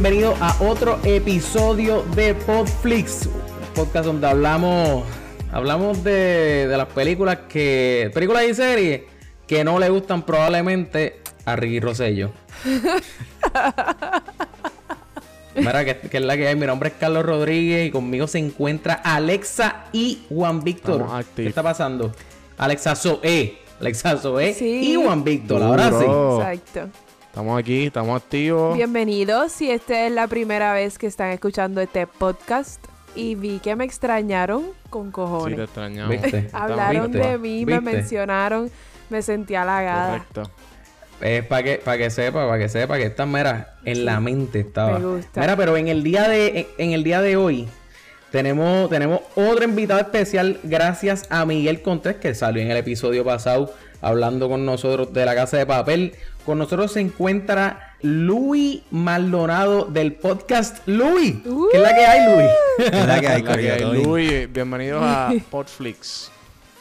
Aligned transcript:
Bienvenidos 0.00 0.38
a 0.40 0.54
otro 0.62 1.00
episodio 1.02 2.04
de 2.14 2.32
Podflix, 2.32 3.26
un 3.26 3.74
podcast 3.74 4.06
donde 4.06 4.28
hablamos 4.28 5.02
hablamos 5.50 6.04
de, 6.04 6.68
de 6.68 6.76
las 6.76 6.86
películas 6.86 7.38
que 7.48 8.08
películas 8.14 8.44
y 8.48 8.54
series 8.54 9.00
que 9.44 9.64
no 9.64 9.76
le 9.80 9.88
gustan 9.88 10.22
probablemente 10.22 11.18
a 11.44 11.56
Ricky 11.56 11.80
Rosello. 11.80 12.30
Mira, 15.56 15.84
que, 15.84 15.96
que 15.96 16.16
es 16.18 16.22
la 16.22 16.36
que 16.36 16.46
hay. 16.46 16.54
Mi 16.54 16.66
nombre 16.66 16.90
es 16.90 16.94
Carlos 17.00 17.26
Rodríguez 17.26 17.88
y 17.88 17.90
conmigo 17.90 18.28
se 18.28 18.38
encuentra 18.38 18.94
Alexa 18.94 19.86
y 19.92 20.20
Juan 20.28 20.62
Víctor. 20.62 21.08
¿Qué 21.34 21.48
está 21.48 21.64
pasando? 21.64 22.12
Alexa 22.56 22.94
Zoe. 22.94 23.58
Alexa 23.80 24.16
Zoe 24.18 24.54
Sí. 24.54 24.92
y 24.92 24.94
Juan 24.94 25.24
Víctor. 25.24 25.60
Ahora 25.60 25.90
sí. 25.90 26.04
Exacto. 26.04 26.88
Estamos 27.28 27.58
aquí, 27.58 27.86
estamos 27.86 28.20
activos. 28.22 28.76
Bienvenidos. 28.76 29.52
Si 29.52 29.70
esta 29.70 30.06
es 30.06 30.12
la 30.12 30.26
primera 30.26 30.72
vez 30.72 30.98
que 30.98 31.06
están 31.06 31.30
escuchando 31.30 31.80
este 31.80 32.06
podcast 32.06 32.82
y 33.14 33.34
vi 33.36 33.58
que 33.60 33.76
me 33.76 33.84
extrañaron 33.84 34.64
con 34.90 35.06
Sí, 35.06 35.12
cojones. 35.12 35.56
te 35.56 35.64
extrañamos. 35.64 36.10
¿Viste? 36.10 36.48
Hablaron 36.52 37.12
¿Viste? 37.12 37.28
de 37.28 37.38
mí, 37.38 37.64
me 37.64 37.80
mencionaron, 37.80 38.70
me 39.10 39.22
sentí 39.22 39.54
halagada. 39.54 40.18
Correcto. 40.18 40.50
Es 41.20 41.44
para 41.44 41.62
que, 41.62 41.76
para 41.84 41.98
que 41.98 42.10
sepa, 42.10 42.46
para 42.46 42.58
que 42.58 42.68
sepa 42.68 42.96
que 42.96 43.04
esta 43.04 43.26
mera 43.26 43.74
en 43.84 44.04
la 44.04 44.20
mente 44.20 44.60
estaba. 44.60 44.98
Me 44.98 45.06
gusta. 45.06 45.40
Mira, 45.40 45.56
pero 45.56 45.76
en 45.76 45.88
el 45.88 46.02
día 46.02 46.28
de, 46.28 46.60
en, 46.60 46.66
en 46.78 46.92
el 46.92 47.04
día 47.04 47.20
de 47.20 47.36
hoy 47.36 47.68
tenemos, 48.30 48.88
tenemos 48.88 49.20
otro 49.36 49.64
invitado 49.64 50.00
especial 50.00 50.58
gracias 50.64 51.24
a 51.30 51.44
Miguel 51.44 51.82
Contés 51.82 52.16
que 52.16 52.34
salió 52.34 52.62
en 52.62 52.70
el 52.70 52.76
episodio 52.76 53.24
pasado 53.24 53.72
hablando 54.00 54.48
con 54.48 54.64
nosotros 54.64 55.12
de 55.12 55.24
la 55.24 55.34
casa 55.34 55.56
de 55.56 55.66
papel. 55.66 56.14
Con 56.48 56.56
nosotros 56.56 56.92
se 56.92 57.00
encuentra 57.00 57.92
Luis 58.00 58.80
Maldonado 58.90 59.84
del 59.84 60.14
podcast 60.14 60.78
Luis. 60.86 61.34
¿Qué 61.70 61.76
es 61.76 61.82
la 61.82 61.94
que 61.94 62.06
hay, 62.06 62.34
Luis? 62.34 62.48
¿Qué 62.78 62.98
es 63.00 63.06
la 63.06 63.20
que 63.20 63.28
hay. 63.28 63.82
Luis, 64.02 64.50
bienvenidos 64.50 65.02
a 65.04 65.30
Podflix. 65.50 66.30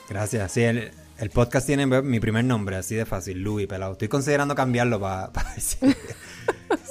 Gracias. 0.08 0.54
Sí, 0.54 0.64
el, 0.64 0.92
el 1.20 1.30
podcast 1.32 1.68
tiene 1.68 1.86
mi 1.86 2.22
primer 2.22 2.46
nombre, 2.46 2.78
así 2.78 2.96
de 2.96 3.06
fácil, 3.06 3.42
Louis 3.44 3.68
Pelado. 3.68 3.92
Estoy 3.92 4.08
considerando 4.08 4.56
cambiarlo 4.56 5.02
para 5.02 5.28
ver 5.34 5.60
si, 5.60 5.76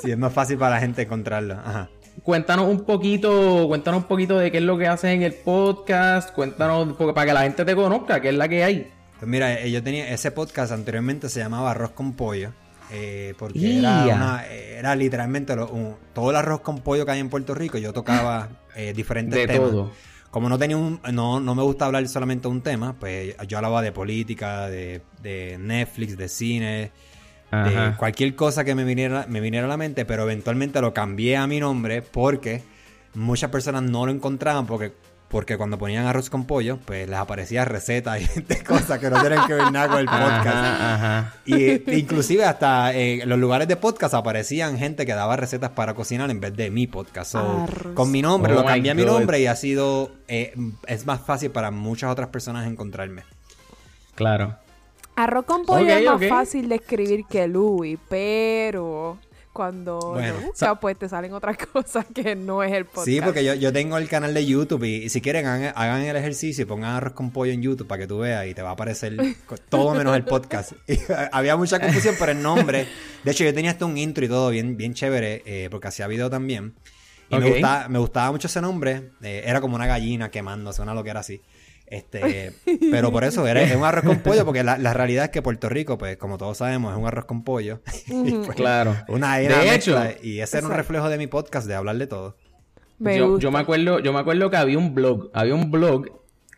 si 0.03 0.11
es 0.11 0.19
más 0.19 0.35
fácil 0.35 0.59
para 0.59 0.75
la 0.75 0.81
gente 0.83 1.01
encontrarlo. 1.01 1.55
Ajá. 1.55 1.89
Cuéntanos 2.25 2.69
un 2.69 2.85
poquito, 2.85 3.65
cuéntanos 3.69 4.03
un 4.03 4.07
poquito 4.07 4.37
de 4.39 4.53
qué 4.53 4.59
es 4.59 4.65
lo 4.65 4.77
que 4.77 4.87
haces 4.87 5.13
en 5.15 5.23
el 5.23 5.33
podcast, 5.33 6.31
cuéntanos 6.35 6.93
porque- 6.99 7.15
para 7.15 7.27
que 7.27 7.33
la 7.33 7.41
gente 7.41 7.65
te 7.65 7.75
conozca, 7.75 8.21
qué 8.21 8.29
es 8.29 8.35
la 8.35 8.47
que 8.51 8.63
hay. 8.65 8.93
Pues 9.19 9.31
mira, 9.31 9.61
eh, 9.63 9.71
yo 9.71 9.83
tenía 9.83 10.11
ese 10.11 10.31
podcast 10.31 10.73
anteriormente 10.73 11.31
se 11.31 11.41
llamaba 11.41 11.71
Arroz 11.71 11.93
con 11.93 12.13
Pollo. 12.13 12.53
Eh, 12.91 13.34
porque 13.39 13.79
era, 13.79 14.05
una- 14.17 14.47
era 14.47 14.95
literalmente 14.97 15.55
lo- 15.56 15.69
un- 15.69 15.97
todo 16.15 16.31
el 16.31 16.37
arroz 16.37 16.61
con 16.61 16.81
pollo 16.81 17.05
que 17.05 17.12
hay 17.12 17.20
en 17.20 17.29
Puerto 17.29 17.55
Rico. 17.55 17.79
Yo 17.79 17.92
tocaba 17.92 18.48
eh, 18.77 18.92
diferentes 18.95 19.39
De 19.39 19.47
temas. 19.47 19.70
todo. 19.70 19.92
Como 20.31 20.48
no 20.51 20.58
tenía 20.58 20.77
un, 20.77 21.01
no, 21.13 21.41
no 21.41 21.55
me 21.55 21.63
gusta 21.63 21.86
hablar 21.86 22.07
solamente 22.08 22.42
de 22.42 22.48
un 22.48 22.61
tema, 22.61 22.95
pues 22.98 23.35
yo 23.48 23.57
hablaba 23.57 23.80
de 23.80 23.91
política, 23.92 24.69
de, 24.69 25.01
de 25.23 25.57
Netflix, 25.58 26.17
de 26.19 26.29
cine, 26.29 26.91
de 27.51 27.95
cualquier 27.97 28.35
cosa 28.35 28.63
que 28.64 28.74
me 28.74 28.85
viniera, 28.85 29.24
me 29.29 29.41
viniera 29.41 29.64
a 29.67 29.68
la 29.68 29.79
mente, 29.79 30.05
pero 30.05 30.24
eventualmente 30.24 30.80
lo 30.83 30.92
cambié 30.92 31.36
a 31.39 31.47
mi 31.47 31.58
nombre 31.58 32.03
porque 32.03 32.63
muchas 33.14 33.51
personas 33.51 33.83
no 33.85 34.05
lo 34.05 34.13
encontraban 34.13 34.67
porque, 34.67 34.92
porque 35.29 35.57
cuando 35.57 35.77
ponían 35.77 36.07
arroz 36.07 36.31
con 36.31 36.45
pollo, 36.45 36.79
pues 36.85 37.09
les 37.09 37.19
aparecía 37.19 37.64
recetas 37.64 38.20
y 38.20 38.41
de 38.42 38.63
cosas 38.63 38.98
que 38.98 39.11
no 39.11 39.20
tienen 39.20 39.41
que 39.47 39.55
ver 39.55 39.73
nada 39.73 39.89
con 39.89 39.98
el 39.98 40.07
podcast. 40.07 40.47
Ajá, 40.47 40.95
ajá. 40.95 41.35
Y 41.45 41.98
inclusive 41.98 42.45
hasta 42.45 42.95
eh, 42.95 43.23
en 43.23 43.29
los 43.29 43.39
lugares 43.39 43.67
de 43.67 43.77
podcast 43.77 44.15
aparecían 44.15 44.79
gente 44.79 45.05
que 45.05 45.15
daba 45.15 45.36
recetas 45.36 45.70
para 45.70 45.95
cocinar 45.95 46.31
en 46.31 46.41
vez 46.41 46.57
de 46.57 46.70
mi 46.70 46.86
podcast. 46.86 47.33
So, 47.33 47.63
Arroz. 47.65 47.95
con 47.95 48.11
mi 48.13 48.23
nombre 48.23 48.53
Oh 48.53 48.57
lo 48.57 48.63
my 48.63 48.69
cambié 48.69 48.92
a 48.92 48.95
mi 48.95 49.05
nombre 49.05 49.41
y 49.41 49.47
ha 49.47 49.57
sido 49.57 50.13
eh, 50.29 50.55
es 50.86 51.07
más 51.07 51.20
fácil 51.20 51.51
para 51.51 51.70
muchas 51.70 52.11
otras 52.11 52.29
personas 52.29 52.67
encontrarme. 52.67 53.25
Claro. 54.15 54.57
Arroz 55.17 55.45
con 55.45 55.65
pollo 55.65 55.89
es 55.89 56.05
más 56.05 56.29
fácil 56.29 56.69
de 56.69 56.77
escribir 56.77 57.25
que 57.29 57.48
Louis, 57.48 57.98
pero 58.09 59.19
cuando 59.56 59.98
Bueno. 59.98 60.34
lo 60.34 60.46
buscas, 60.48 60.78
pues 60.78 60.98
te 60.98 61.08
salen 61.08 61.33
otras 61.33 61.56
cosas 61.72 62.05
que 62.14 62.36
no 62.36 62.62
es 62.62 62.72
el 62.72 62.84
podcast. 62.84 63.06
Sí, 63.06 63.22
porque 63.22 63.42
yo, 63.42 63.55
yo 63.55 63.72
tengo 63.72 63.96
el 63.96 64.06
canal 64.06 64.34
de 64.34 64.44
YouTube 64.44 64.84
y, 64.84 65.05
y 65.05 65.08
si 65.08 65.22
quieren 65.22 65.46
hagan, 65.46 65.72
hagan 65.74 66.02
el 66.02 66.14
ejercicio 66.14 66.62
y 66.62 66.67
pongan 66.67 66.90
arroz 66.90 67.14
con 67.14 67.30
pollo 67.30 67.52
en 67.52 67.62
YouTube 67.62 67.86
para 67.86 68.02
que 68.02 68.06
tú 68.06 68.18
veas 68.18 68.46
y 68.46 68.52
te 68.52 68.61
va 68.61 68.68
a 68.68 68.72
aparecer 68.72 69.17
todo 69.70 69.94
menos 69.94 70.14
el 70.14 70.24
podcast. 70.24 70.72
Y, 70.86 70.98
había 71.33 71.56
mucha 71.56 71.80
confusión 71.80 72.17
por 72.17 72.28
el 72.28 72.42
nombre. 72.42 72.86
De 73.24 73.30
hecho, 73.30 73.44
yo 73.44 73.55
tenía 73.55 73.70
hasta 73.70 73.86
un 73.86 73.96
intro 73.96 74.27
y 74.27 74.28
todo 74.28 74.50
bien, 74.50 74.77
bien 74.77 74.92
chévere 74.92 75.42
eh, 75.46 75.68
porque 75.70 75.88
hacía 75.88 76.06
video 76.06 76.28
también. 76.28 76.74
Y 77.30 77.36
me, 77.36 77.50
gustaba, 77.50 77.88
me 77.88 77.98
gustaba 77.98 78.30
mucho 78.33 78.46
ese 78.46 78.61
nombre. 78.61 79.11
eh, 79.23 79.42
era 79.46 79.62
como 79.62 79.74
una 79.74 79.86
gallina 79.86 80.30
quemándose, 80.30 80.83
una 80.83 80.92
lo 80.92 81.02
que 81.02 81.11
era 81.11 81.20
así. 81.20 81.40
Este, 81.86 82.52
pero 82.91 83.13
por 83.13 83.23
eso 83.24 83.47
era, 83.47 83.63
es 83.63 83.74
un 83.77 83.85
arroz 83.85 84.05
con 84.05 84.19
pollo, 84.19 84.45
porque 84.45 84.64
la, 84.64 84.77
la 84.79 84.92
realidad 84.92 85.24
es 85.27 85.30
que 85.30 85.41
Puerto 85.42 85.69
Rico, 85.69 85.97
pues 85.98 86.17
como 86.17 86.36
todos 86.39 86.58
sabemos, 86.58 86.92
es 86.92 86.98
un 86.98 87.07
arroz 87.07 87.27
con 87.27 87.45
pollo. 87.45 87.80
Y, 88.08 88.33
pues, 88.33 88.57
Claro. 88.57 88.97
Una 89.08 89.36
De 89.39 89.47
era 89.47 89.63
hecho- 89.74 89.98
mezcla, 89.98 90.14
y 90.23 90.41
ese 90.41 90.58
era 90.58 90.67
un 90.67 90.73
reflejo 90.74 91.08
de 91.08 91.19
mi 91.19 91.27
podcast, 91.29 91.67
de 91.69 91.74
hablar 91.74 91.97
de 91.97 92.07
todo. 92.07 92.36
Me 92.98 93.19
yo, 93.19 93.39
yo 93.39 93.51
me 93.51 93.58
acuerdo, 93.61 93.98
yo 94.01 94.13
me 94.13 94.20
acuerdo 94.20 94.51
que 94.51 94.57
había 94.57 94.79
un 94.79 94.95
blog, 94.95 95.30
había 95.35 95.55
un 95.55 95.70
blog 95.70 96.07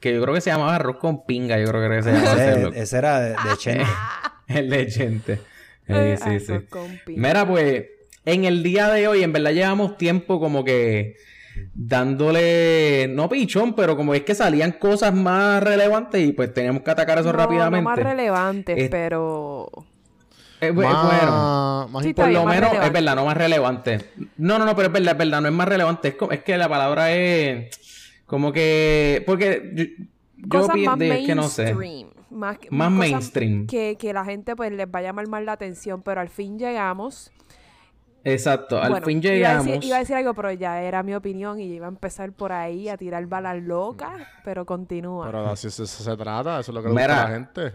que 0.00 0.15
yo 0.15 0.22
creo 0.22 0.33
que 0.34 0.41
se 0.41 0.50
llamaba 0.50 0.77
Arroz 0.77 0.99
con 0.99 1.27
Pinga, 1.27 1.59
yo 1.59 1.66
creo 1.66 1.91
que 1.91 2.03
se 2.03 2.12
llamaba 2.12 2.33
ese 2.34 2.50
Ese, 2.50 2.60
blog. 2.60 2.75
ese 2.77 2.97
era 2.99 3.21
de, 3.21 3.31
de 3.31 3.37
Chente. 3.59 3.84
El 4.47 4.71
de 4.71 4.91
gente. 4.91 5.37
Sí, 5.37 5.93
Eh, 5.95 6.41
sí. 6.41 6.55
Mira, 7.16 7.47
pues, 7.47 7.84
en 8.25 8.45
el 8.45 8.62
día 8.62 8.89
de 8.89 9.09
hoy, 9.09 9.22
en 9.25 9.33
verdad 9.33 9.50
llevamos 9.53 9.97
tiempo 9.99 10.39
como 10.39 10.65
que 10.65 11.16
dándole, 11.75 13.09
no 13.11 13.29
pichón, 13.29 13.75
pero 13.75 13.97
como 13.97 14.15
es 14.15 14.23
que 14.23 14.35
salían 14.35 14.73
cosas 14.73 15.15
más 15.15 15.63
relevantes 15.63 16.27
y 16.27 16.33
pues 16.33 16.53
teníamos 16.53 16.83
que 16.83 16.91
atacar 16.91 17.19
eso 17.19 17.33
No, 17.33 17.39
rápidamente. 17.39 17.83
No 17.83 17.91
más 17.91 17.99
relevantes, 17.99 18.79
Eh, 18.79 18.89
pero... 18.91 19.69
Eh, 20.61 20.73
Más- 20.73 21.05
bueno, 21.05 21.89
más 21.93 22.03
Sí, 22.05 22.13
por 22.15 22.29
lo 22.31 22.45
más 22.45 22.55
menos 22.57 22.73
es 22.85 22.93
verdad, 22.93 23.15
no 23.15 23.25
más 23.25 23.37
relevante. 23.37 24.01
No, 24.39 24.59
no, 24.59 24.65
no, 24.65 24.75
pero 24.75 24.89
es 24.89 24.93
verdad, 24.93 25.13
es 25.13 25.19
verdad, 25.19 25.41
no 25.41 25.47
es 25.49 25.55
más 25.55 25.69
relevante. 25.69 26.09
Es, 26.09 26.15
como- 26.17 26.33
es 26.33 26.43
que 26.43 26.57
la 26.57 26.69
palabra 26.69 27.13
es 27.13 27.71
como 28.27 28.53
que. 28.53 29.23
Porque 29.25 29.71
yo, 29.73 29.85
yo 30.37 30.49
cosas 30.49 30.75
pienso 30.75 30.97
más 30.97 30.99
que 30.99 31.35
no 31.37 31.43
sé. 31.45 31.63
mainstream. 31.75 32.09
Más, 32.31 32.59
Más 32.71 32.91
mainstream. 32.91 33.67
Que, 33.69 33.97
que 33.97 34.13
la 34.13 34.25
gente 34.25 34.57
pues 34.57 34.73
les 34.73 34.87
va 34.89 34.99
a 34.99 35.03
llamar 35.03 35.29
más 35.29 35.45
la 35.45 35.53
atención, 35.53 36.03
pero 36.03 36.21
al 36.21 36.29
fin 36.29 36.59
llegamos. 36.59 37.31
Exacto, 38.25 38.81
al 38.83 38.91
Bueno, 38.91 39.06
fin 39.06 39.19
Iba 39.23 39.31
a, 39.31 39.34
llegamos. 39.34 39.67
decir, 39.67 39.84
iba 39.84 39.97
a 39.97 39.99
decir 40.01 40.17
algo, 40.17 40.34
pero 40.34 40.53
ya 40.53 40.83
era 40.83 41.03
mi 41.03 41.15
opinión 41.15 41.61
y 41.61 41.65
iba 41.75 41.87
a 41.87 41.89
empezar 41.89 42.33
por 42.33 42.53
ahí 42.53 42.89
a 42.89 42.97
tirar 42.97 43.25
balas 43.27 43.62
locas, 43.62 44.12
pero 44.45 44.67
continúa. 44.67 45.27
Pero 45.27 45.49
así 45.49 45.71
se, 45.71 45.87
se 45.87 46.17
trata, 46.17 46.61
eso 46.61 46.73
es 46.73 46.75
lo 46.75 46.83
que 46.83 46.89
le 46.89 46.95
Mira. 46.95 47.07
gusta 47.07 47.21
a 47.21 47.28
la 47.28 47.34
gente. 47.34 47.73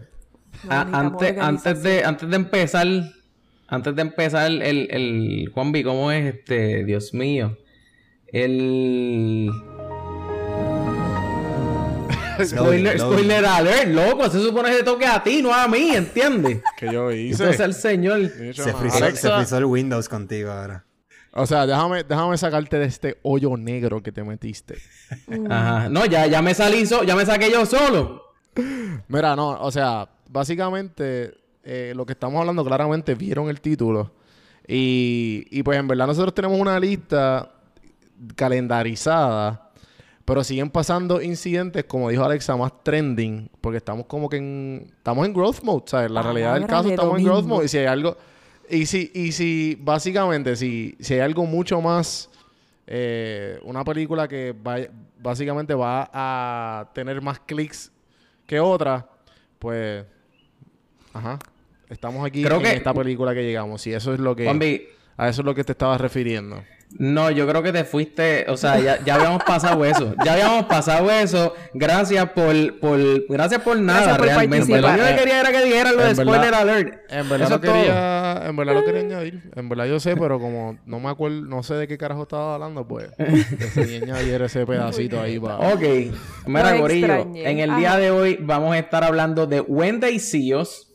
No, 0.64 0.98
antes, 0.98 1.38
antes, 1.40 1.84
de, 1.84 2.04
antes 2.04 2.30
de 2.30 2.36
empezar, 2.36 2.88
antes 3.68 3.96
de 3.96 4.02
empezar 4.04 4.52
el, 4.52 4.62
el 4.62 5.50
Juanvi, 5.54 5.84
¿cómo 5.84 6.12
es 6.12 6.36
este? 6.36 6.84
Dios 6.84 7.14
mío. 7.14 7.58
El. 8.28 9.50
Spoiler, 12.46 13.00
spoiler 13.00 13.46
alert, 13.46 13.88
loco. 13.90 14.30
Se 14.30 14.40
supone 14.40 14.70
que 14.72 14.78
te 14.78 14.84
toque 14.84 15.06
a 15.06 15.22
ti, 15.24 15.42
no 15.42 15.54
a 15.54 15.68
mí, 15.68 15.92
¿entiendes? 15.96 16.62
Que 16.78 16.92
yo 16.92 17.12
hice. 17.12 17.44
Entonces 17.44 17.60
el 17.60 17.74
señor. 17.74 18.22
Se 18.54 18.74
frizó, 18.74 18.98
se 18.98 19.04
Alexa, 19.04 19.38
frizó 19.38 19.58
el 19.58 19.66
Windows 19.66 20.08
contigo 20.10 20.52
ahora. 20.52 20.86
O 21.36 21.48
sea, 21.48 21.66
déjame, 21.66 22.04
déjame 22.04 22.38
sacarte 22.38 22.78
de 22.78 22.86
este 22.86 23.18
hoyo 23.24 23.58
negro 23.58 24.04
que 24.04 24.12
te 24.12 24.24
metiste. 24.24 24.78
Ajá. 25.50 25.90
No, 25.90 26.06
ya, 26.06 26.28
ya 26.28 26.42
me 26.42 26.54
salí, 26.54 26.86
so- 26.86 27.04
ya 27.04 27.16
me 27.16 27.26
saqué 27.26 27.50
yo 27.52 27.66
solo. 27.66 28.22
Mira, 29.08 29.36
no, 29.36 29.60
o 29.60 29.72
sea, 29.72 30.08
básicamente 30.30 31.34
eh, 31.64 31.94
lo 31.96 32.06
que 32.06 32.14
estamos 32.14 32.40
hablando 32.40 32.64
claramente 32.64 33.16
vieron 33.16 33.50
el 33.50 33.62
título. 33.62 34.12
Y, 34.68 35.46
y 35.50 35.64
pues 35.64 35.80
en 35.80 35.88
verdad 35.88 36.06
nosotros 36.08 36.34
tenemos 36.36 36.60
una 36.60 36.80
lista 36.80 37.50
calendarizada, 38.36 39.63
pero 40.26 40.44
siguen 40.44 40.70
pasando 40.70 41.22
incidentes, 41.22 41.84
como 41.86 42.10
dijo 42.10 42.24
Alexa, 42.24 42.56
más 42.56 42.84
trending, 42.84 43.50
porque 43.62 43.78
estamos 43.78 44.06
como 44.06 44.30
que 44.30 44.38
en, 44.38 44.88
estamos 44.98 45.26
en 45.26 45.34
growth 45.34 45.62
mode, 45.64 45.84
¿sabes? 45.88 46.12
La 46.12 46.22
realidad 46.22 46.54
del 46.54 46.62
caso 46.68 46.84
de 46.84 46.96
estamos 46.96 47.18
en 47.20 47.24
growth 47.26 47.46
mode 47.46 47.66
y 47.66 47.68
si 47.68 47.78
hay 47.80 47.86
algo, 47.86 48.18
y 48.70 48.86
si, 48.86 49.12
y 49.14 49.32
si 49.34 49.78
básicamente, 49.82 50.56
si, 50.56 50.96
si 51.00 51.16
hay 51.16 51.20
algo 51.20 51.46
mucho 51.46 51.82
más, 51.82 52.30
eh, 52.88 53.60
una 53.64 53.84
película 53.84 54.28
que 54.28 54.54
vaya- 54.58 54.90
básicamente 55.20 55.74
va 55.74 56.10
a 56.14 56.90
tener 56.94 57.22
más 57.22 57.40
clics 57.40 57.92
que 58.46 58.60
otra, 58.60 59.08
pues, 59.60 60.06
ajá, 61.14 61.40
estamos 61.90 62.26
aquí 62.26 62.44
Creo 62.44 62.58
en 62.58 62.64
que- 62.64 62.74
esta 62.78 62.94
película 62.94 63.34
que 63.34 63.44
llegamos 63.44 63.86
y 63.88 63.94
eso 63.94 64.14
es 64.14 64.20
lo 64.20 64.36
que 64.36 64.48
A 65.18 65.30
eso 65.30 65.42
es 65.42 65.46
lo 65.46 65.54
que 65.54 65.64
te 65.64 65.74
estabas 65.74 66.00
refiriendo. 66.02 66.64
No, 67.00 67.32
yo 67.32 67.48
creo 67.48 67.64
que 67.64 67.72
te 67.72 67.84
fuiste, 67.86 68.46
o 68.50 68.56
sea, 68.56 68.80
ya, 68.80 69.04
ya 69.04 69.16
habíamos 69.16 69.44
pasado 69.44 69.84
eso. 69.84 70.14
Ya 70.24 70.34
habíamos 70.34 70.66
pasado 70.66 71.10
eso. 71.10 71.54
Gracias 71.74 72.30
por, 72.32 72.80
por, 72.80 73.00
gracias 73.28 73.62
por 73.62 73.80
nada, 73.80 74.00
Gracias 74.00 74.18
por 74.18 74.26
realmente. 74.28 74.80
Lo 74.82 74.88
único 74.90 75.04
que 75.08 75.16
quería 75.16 75.40
era 75.42 75.52
que 75.52 75.64
dijeran 75.66 75.96
lo 75.96 76.02
de 76.04 76.08
verdad- 76.14 76.24
spoiler 76.24 76.54
alert. 76.54 76.94
En 77.12 77.30
verdad 77.30 77.48
Eso 77.48 77.56
lo 77.56 77.62
todo. 77.62 77.74
quería, 77.74 78.42
en 78.46 78.56
verdad 78.56 78.74
lo 78.76 78.86
quería 78.86 79.02
añadir. 79.02 79.42
En 79.56 79.70
verdad 79.70 79.86
yo 79.88 80.00
sé, 80.00 80.16
pero 80.16 80.40
como 80.40 80.78
no 80.86 81.00
me 81.00 81.10
acuerdo, 81.10 81.42
no 81.42 81.64
sé 81.64 81.74
de 81.74 81.88
qué 81.88 81.98
carajo 81.98 82.24
estaba 82.24 82.54
hablando, 82.56 82.88
pues 82.88 83.10
decidí 83.18 83.96
añadir 84.04 84.42
ese 84.44 84.66
pedacito 84.66 85.20
ahí 85.20 85.40
para. 85.40 85.58
Ok, 85.74 85.82
mira, 86.46 86.76
Lo 86.76 86.82
Corillo, 86.82 87.08
extrañé. 87.08 87.50
en 87.50 87.60
el 87.60 87.70
Ajá. 87.72 87.80
día 87.80 87.98
de 87.98 88.12
hoy 88.12 88.38
vamos 88.40 88.74
a 88.76 88.78
estar 88.80 89.04
hablando 89.04 89.48
de 89.48 89.62
Wendy 89.62 90.20
Seals. 90.20 90.90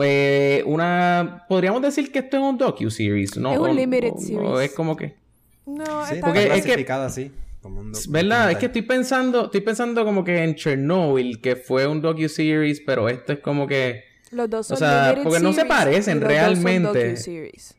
Eh, 0.00 0.62
una, 0.66 1.44
podríamos 1.48 1.82
decir 1.82 2.12
que 2.12 2.20
esto 2.20 2.36
es 2.36 2.42
un 2.44 2.56
docu-series, 2.56 3.36
¿no? 3.38 3.52
Es 3.52 3.58
un 3.58 3.74
limited 3.74 4.12
o- 4.14 4.18
series. 4.20 4.38
o 4.40 4.60
es 4.60 4.72
como 4.72 4.96
que... 4.96 5.16
No, 5.66 6.06
Sí, 6.06 6.14
está 6.14 6.26
porque 6.26 6.42
es 6.44 6.48
que- 6.54 6.60
clasificado 6.62 7.04
así. 7.04 7.30
Como 7.60 7.80
un 7.80 7.92
do- 7.92 7.98
¿Verdad? 8.08 8.50
Es 8.50 8.58
que 8.58 8.66
estoy 8.66 8.82
pensando, 8.82 9.44
estoy 9.44 9.60
pensando 9.60 10.04
como 10.04 10.24
que 10.24 10.42
en 10.42 10.56
Chernobyl, 10.56 11.40
que 11.40 11.54
fue 11.54 11.86
un 11.86 12.02
docu-series, 12.02 12.80
pero 12.84 13.08
esto 13.08 13.34
es 13.34 13.38
como 13.38 13.66
que... 13.68 14.02
Los 14.32 14.50
dos 14.50 14.66
son 14.66 14.74
O 14.74 14.78
sea, 14.78 15.14
porque 15.22 15.38
no 15.40 15.52
se 15.52 15.64
parecen 15.64 16.18
los 16.20 16.28
dos 16.28 16.32
son 16.36 16.44
realmente. 16.64 17.04
docu-series. 17.10 17.76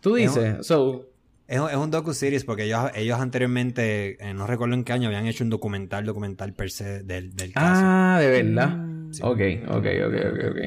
Tú 0.00 0.16
Es 0.16 0.36
un- 0.36 0.42
dices, 0.44 0.66
so... 0.66 1.06
Es, 1.46 1.58
un- 1.58 1.70
es 1.70 1.76
un 1.76 1.90
docu-series 1.90 2.44
porque 2.44 2.64
ellos, 2.64 2.90
ellos 2.94 3.18
anteriormente, 3.18 4.18
eh, 4.22 4.34
no 4.34 4.46
recuerdo 4.46 4.74
en 4.74 4.84
qué 4.84 4.92
año, 4.92 5.08
habían 5.08 5.26
hecho 5.26 5.42
un 5.44 5.48
documental, 5.48 6.04
documental 6.04 6.52
per 6.52 6.70
se 6.70 7.02
del, 7.02 7.34
del 7.34 7.54
caso. 7.54 7.80
Ah, 7.82 8.18
de 8.20 8.28
verdad. 8.28 8.68
Mm. 8.76 9.10
Ok, 9.22 9.40
ok, 9.68 9.86
ok, 10.06 10.14
ok, 10.32 10.44
ok. 10.50 10.58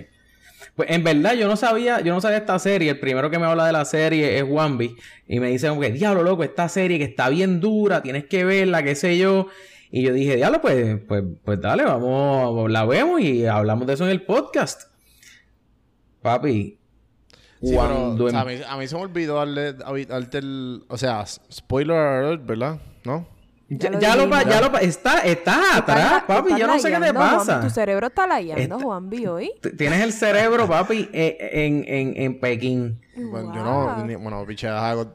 Pues 0.75 0.89
en 0.89 1.03
verdad 1.03 1.33
yo 1.33 1.47
no 1.47 1.55
sabía, 1.57 1.99
yo 2.01 2.13
no 2.13 2.21
sabía 2.21 2.37
esta 2.37 2.57
serie. 2.59 2.91
El 2.91 2.99
primero 2.99 3.29
que 3.29 3.37
me 3.37 3.45
habla 3.45 3.65
de 3.65 3.73
la 3.73 3.85
serie 3.85 4.37
es 4.37 4.43
Wambi. 4.47 4.95
Y 5.27 5.39
me 5.39 5.49
dice 5.49 5.69
que, 5.79 5.91
diablo 5.91 6.23
loco, 6.23 6.43
esta 6.43 6.69
serie 6.69 6.97
que 6.97 7.03
está 7.05 7.29
bien 7.29 7.59
dura, 7.59 8.01
tienes 8.01 8.25
que 8.25 8.43
verla, 8.45 8.81
qué 8.83 8.95
sé 8.95 9.17
yo. 9.17 9.47
Y 9.91 10.03
yo 10.03 10.13
dije, 10.13 10.37
diablo, 10.37 10.61
pues, 10.61 10.99
pues, 11.07 11.23
pues 11.43 11.59
dale, 11.59 11.83
vamos, 11.83 12.71
la 12.71 12.85
vemos 12.85 13.19
y 13.19 13.45
hablamos 13.45 13.85
de 13.85 13.93
eso 13.93 14.05
en 14.05 14.11
el 14.11 14.23
podcast. 14.23 14.83
Papi, 16.21 16.77
Sí, 17.63 17.75
cuando 17.75 18.25
pero, 18.25 18.25
o 18.25 18.29
sea, 18.31 18.41
em- 18.41 18.47
a, 18.47 18.51
mí, 18.51 18.61
a 18.69 18.77
mí 18.77 18.87
se 18.87 18.95
me 18.95 19.01
olvidó 19.01 19.35
darle, 19.35 19.73
darte 19.73 20.39
el. 20.39 20.83
O 20.87 20.97
sea, 20.97 21.23
spoiler 21.25 21.95
alert, 21.95 22.45
¿verdad? 22.45 22.79
¿No? 23.03 23.27
Ya, 23.77 23.89
Ya 23.99 24.15
lo 24.15 24.27
ya 24.27 24.43
lo, 24.43 24.49
ya 24.49 24.61
lo 24.69 24.77
está, 24.79 25.19
está 25.19 25.77
atrás, 25.77 26.23
papi, 26.27 26.55
yo 26.57 26.67
no 26.67 26.77
sé 26.79 26.91
qué 26.91 26.99
te 26.99 27.13
pasa. 27.13 27.61
Tu 27.61 27.69
cerebro 27.69 28.07
está 28.07 28.27
lagueando, 28.27 28.61
Está- 28.75 28.79
Juanvi, 28.79 29.25
hoy. 29.27 29.51
T- 29.61 29.71
Tienes 29.71 30.01
el 30.01 30.11
cerebro, 30.13 30.67
papi, 30.67 31.09
eh, 31.13 31.37
en, 31.53 31.85
en, 31.87 32.13
en 32.21 32.39
Pekín. 32.39 33.01
Bueno, 33.15 33.53
yo 33.55 33.63
no. 33.63 33.95
Wow. 33.95 34.05
ni- 34.05 34.15
bueno, 34.15 34.45
piche, 34.45 34.67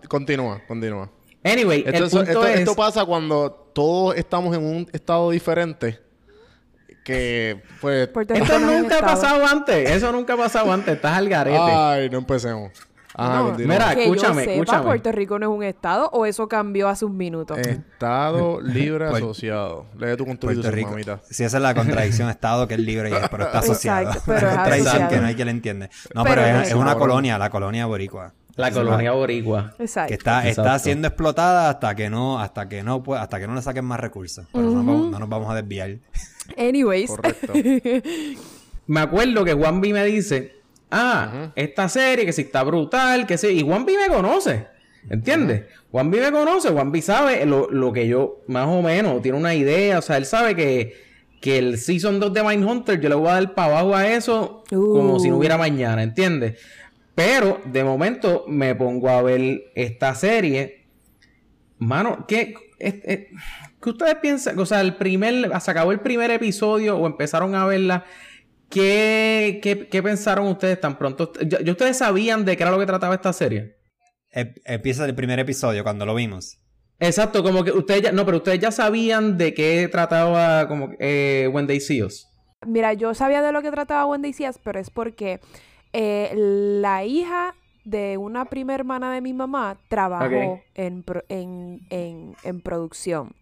continúa, 0.08 0.62
continúa. 0.66 1.10
Anyway, 1.44 1.84
Esto, 1.86 2.04
el 2.04 2.10
punto 2.10 2.30
esto, 2.30 2.46
es... 2.46 2.58
esto 2.60 2.74
pasa 2.74 3.04
cuando 3.04 3.50
todos 3.72 4.16
estamos 4.16 4.56
en 4.56 4.64
un 4.64 4.88
estado 4.92 5.30
diferente. 5.30 6.00
Que, 7.04 7.62
pues. 7.80 8.08
Esto 8.34 8.58
nunca 8.58 8.98
ha 8.98 9.02
pasado 9.02 9.46
antes. 9.46 9.90
Eso 9.90 10.10
nunca 10.10 10.32
ha 10.34 10.36
pasado 10.36 10.72
antes. 10.72 10.94
Estás 10.96 11.16
al 11.16 11.28
garete. 11.28 11.56
Ay, 11.60 12.10
no 12.10 12.18
empecemos. 12.18 12.72
Ajá, 13.18 13.42
No. 13.42 13.54
Mira, 13.58 13.94
que 13.94 14.02
escúchame, 14.04 14.34
yo 14.34 14.40
sepa, 14.40 14.52
escúchame. 14.52 14.82
Puerto 14.84 15.12
Rico 15.12 15.38
no 15.38 15.46
es 15.50 15.56
un 15.58 15.62
estado 15.64 16.10
o 16.12 16.26
eso 16.26 16.48
cambió 16.48 16.88
hace 16.88 17.04
un 17.06 17.16
minuto. 17.16 17.56
Estado 17.56 18.60
libre 18.62 19.08
Puer- 19.08 19.16
asociado. 19.16 19.86
Lee 19.98 20.16
tu 20.16 20.24
Puerto 20.26 20.70
Rico. 20.70 20.90
mamita. 20.90 21.20
Si 21.30 21.42
esa 21.44 21.56
es 21.56 21.62
la 21.62 21.74
contradicción, 21.74 22.28
Estado 22.28 22.68
que 22.68 22.74
es 22.74 22.80
libre, 22.80 23.10
y- 23.10 23.12
pero 23.30 23.44
está 23.44 23.58
asociado. 23.60 24.02
Exacto, 24.10 24.22
pero 24.26 24.48
es 24.48 24.54
asociado. 24.86 25.08
que 25.08 25.16
no 25.20 25.26
hay 25.26 25.34
quien 25.34 25.46
la 25.46 25.52
entiende. 25.52 25.90
No, 26.14 26.24
Pero 26.24 26.36
pero, 26.42 26.52
no 26.52 26.60
es, 26.60 26.62
es 26.66 26.68
es 26.68 26.74
una 26.74 26.94
colonia, 26.96 27.38
la 27.38 27.48
colonia 27.50 27.86
boricua. 27.86 28.34
La 28.56 28.68
es 28.68 28.74
colonia 28.74 29.12
boricua. 29.12 29.74
Exacto. 29.78 30.08
que 30.08 30.14
está, 30.14 30.40
Exacto. 30.48 30.62
está 30.62 30.78
siendo 30.78 31.08
explotada 31.08 31.68
hasta 31.68 31.94
que 31.94 32.08
no, 32.08 32.40
hasta 32.40 32.68
que 32.68 32.82
no 32.82 33.02
pueda- 33.02 33.22
hasta 33.22 33.38
que 33.38 33.46
no 33.46 33.54
le 33.54 33.60
saquen 33.62 33.84
más 33.84 34.00
recursos. 34.00 34.46
Pero 34.52 34.64
no, 34.64 34.74
vamos- 34.76 35.10
no 35.10 35.18
nos 35.18 35.28
vamos 35.28 35.50
a 35.50 35.54
desviar. 35.54 35.98
Anyways. 36.56 37.10
Correcto. 37.10 37.52
Me 38.86 39.00
acuerdo 39.00 39.44
que 39.44 39.52
Juan 39.52 39.80
B 39.80 39.92
me 39.92 40.04
dice, 40.04 40.55
ah, 40.90 41.52
esta 41.56 41.88
serie 41.88 42.24
que 42.26 42.32
sí 42.32 42.42
está 42.42 42.62
brutal, 42.62 43.26
que 43.26 43.38
sí. 43.38 43.48
Y 43.48 43.62
Juan 43.62 43.84
B 43.84 43.94
me 43.96 44.14
conoce. 44.14 44.66
¿Entiendes? 45.08 45.64
Juan 45.92 46.10
B 46.10 46.20
me 46.20 46.32
conoce, 46.32 46.70
Juan 46.70 46.90
B 46.90 47.00
sabe 47.00 47.46
lo, 47.46 47.70
lo 47.70 47.92
que 47.92 48.08
yo, 48.08 48.42
más 48.48 48.66
o 48.66 48.82
menos, 48.82 49.22
tiene 49.22 49.38
una 49.38 49.54
idea. 49.54 49.98
O 49.98 50.02
sea, 50.02 50.16
él 50.16 50.26
sabe 50.26 50.56
que, 50.56 50.94
que 51.40 51.58
el 51.58 51.78
Season 51.78 52.18
2 52.18 52.32
de 52.32 52.42
Mindhunter 52.42 53.00
yo 53.00 53.08
le 53.08 53.14
voy 53.14 53.28
a 53.28 53.34
dar 53.34 53.54
para 53.54 53.78
abajo 53.78 53.94
a 53.94 54.08
eso 54.08 54.64
como 54.68 55.14
Uh. 55.14 55.20
si 55.20 55.30
no 55.30 55.36
hubiera 55.36 55.56
mañana, 55.56 56.02
¿entiendes? 56.02 56.58
Pero 57.14 57.60
de 57.64 57.82
momento 57.84 58.44
me 58.48 58.74
pongo 58.74 59.08
a 59.08 59.22
ver 59.22 59.70
esta 59.74 60.14
serie. 60.14 60.86
Mano, 61.78 62.26
¿qué, 62.26 62.54
¿qué 62.78 63.90
ustedes 63.90 64.16
piensan? 64.16 64.58
O 64.58 64.66
sea, 64.66 64.80
el 64.80 64.96
primer, 64.96 65.50
se 65.60 65.70
acabó 65.70 65.92
el 65.92 66.00
primer 66.00 66.30
episodio 66.30 66.96
o 66.98 67.06
empezaron 67.06 67.54
a 67.54 67.64
verla. 67.64 68.04
¿Qué, 68.68 69.60
qué, 69.62 69.88
qué 69.88 70.02
pensaron 70.02 70.46
ustedes 70.48 70.80
tan 70.80 70.98
pronto? 70.98 71.32
¿Ya, 71.46 71.60
ya 71.60 71.72
ustedes 71.72 71.98
sabían 71.98 72.44
de 72.44 72.56
qué 72.56 72.62
era 72.62 72.72
lo 72.72 72.78
que 72.78 72.86
trataba 72.86 73.14
esta 73.14 73.32
serie? 73.32 73.76
Em- 74.30 74.54
Empieza 74.64 75.04
el 75.04 75.14
primer 75.14 75.38
episodio 75.38 75.82
cuando 75.82 76.04
lo 76.04 76.14
vimos. 76.14 76.58
Exacto, 76.98 77.42
como 77.42 77.62
que 77.62 77.72
ustedes 77.72 78.02
ya, 78.02 78.12
no, 78.12 78.24
pero 78.24 78.38
ustedes 78.38 78.58
ya 78.58 78.70
sabían 78.70 79.36
de 79.36 79.52
qué 79.54 79.88
trataba 79.90 80.66
como 80.66 80.90
eh, 80.98 81.48
When 81.52 81.66
They 81.66 81.80
See 81.80 82.02
Us. 82.02 82.26
Mira, 82.66 82.94
yo 82.94 83.14
sabía 83.14 83.42
de 83.42 83.52
lo 83.52 83.62
que 83.62 83.70
trataba 83.70 84.06
Wendy 84.06 84.32
Díaz, 84.32 84.58
pero 84.62 84.80
es 84.80 84.90
porque 84.90 85.40
eh, 85.92 86.32
la 86.34 87.04
hija 87.04 87.54
de 87.84 88.16
una 88.16 88.46
prima 88.46 88.74
hermana 88.74 89.12
de 89.12 89.20
mi 89.20 89.32
mamá 89.34 89.78
trabajó 89.88 90.60
en, 90.74 91.04
en, 91.28 92.34
en 92.42 92.60
producción 92.62 93.34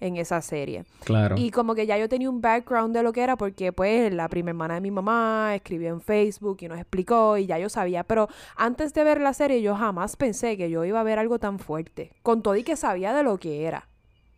en 0.00 0.16
esa 0.16 0.40
serie. 0.40 0.84
Claro. 1.04 1.36
Y 1.38 1.50
como 1.50 1.74
que 1.74 1.86
ya 1.86 1.98
yo 1.98 2.08
tenía 2.08 2.30
un 2.30 2.40
background 2.40 2.94
de 2.94 3.02
lo 3.02 3.12
que 3.12 3.22
era 3.22 3.36
porque 3.36 3.72
pues 3.72 4.12
la 4.12 4.28
prima 4.28 4.50
hermana 4.50 4.74
de 4.74 4.80
mi 4.80 4.90
mamá 4.90 5.52
escribió 5.54 5.90
en 5.90 6.00
Facebook 6.00 6.58
y 6.60 6.68
nos 6.68 6.78
explicó 6.78 7.36
y 7.38 7.46
ya 7.46 7.58
yo 7.58 7.68
sabía. 7.68 8.04
Pero 8.04 8.28
antes 8.56 8.94
de 8.94 9.04
ver 9.04 9.20
la 9.20 9.34
serie 9.34 9.62
yo 9.62 9.74
jamás 9.74 10.16
pensé 10.16 10.56
que 10.56 10.70
yo 10.70 10.84
iba 10.84 11.00
a 11.00 11.04
ver 11.04 11.18
algo 11.18 11.38
tan 11.38 11.58
fuerte. 11.58 12.12
Con 12.22 12.42
todo 12.42 12.56
y 12.56 12.62
que 12.62 12.76
sabía 12.76 13.12
de 13.12 13.22
lo 13.22 13.38
que 13.38 13.64
era. 13.64 13.88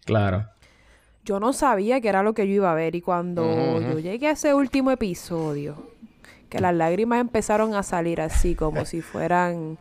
Claro. 0.04 0.46
Yo 1.24 1.40
no 1.40 1.54
sabía 1.54 2.00
que 2.02 2.08
era 2.08 2.22
lo 2.22 2.34
que 2.34 2.46
yo 2.46 2.54
iba 2.54 2.70
a 2.70 2.74
ver 2.74 2.94
y 2.94 3.00
cuando 3.00 3.80
yo 3.80 3.98
llegué 3.98 4.28
a 4.28 4.32
ese 4.32 4.52
último 4.52 4.90
episodio, 4.90 5.74
que 6.50 6.58
las 6.60 6.74
lágrimas 6.74 7.20
empezaron 7.20 7.74
a 7.74 7.82
salir 7.82 8.20
así 8.20 8.54
como 8.54 8.84
si 8.84 9.00
fueran, 9.00 9.78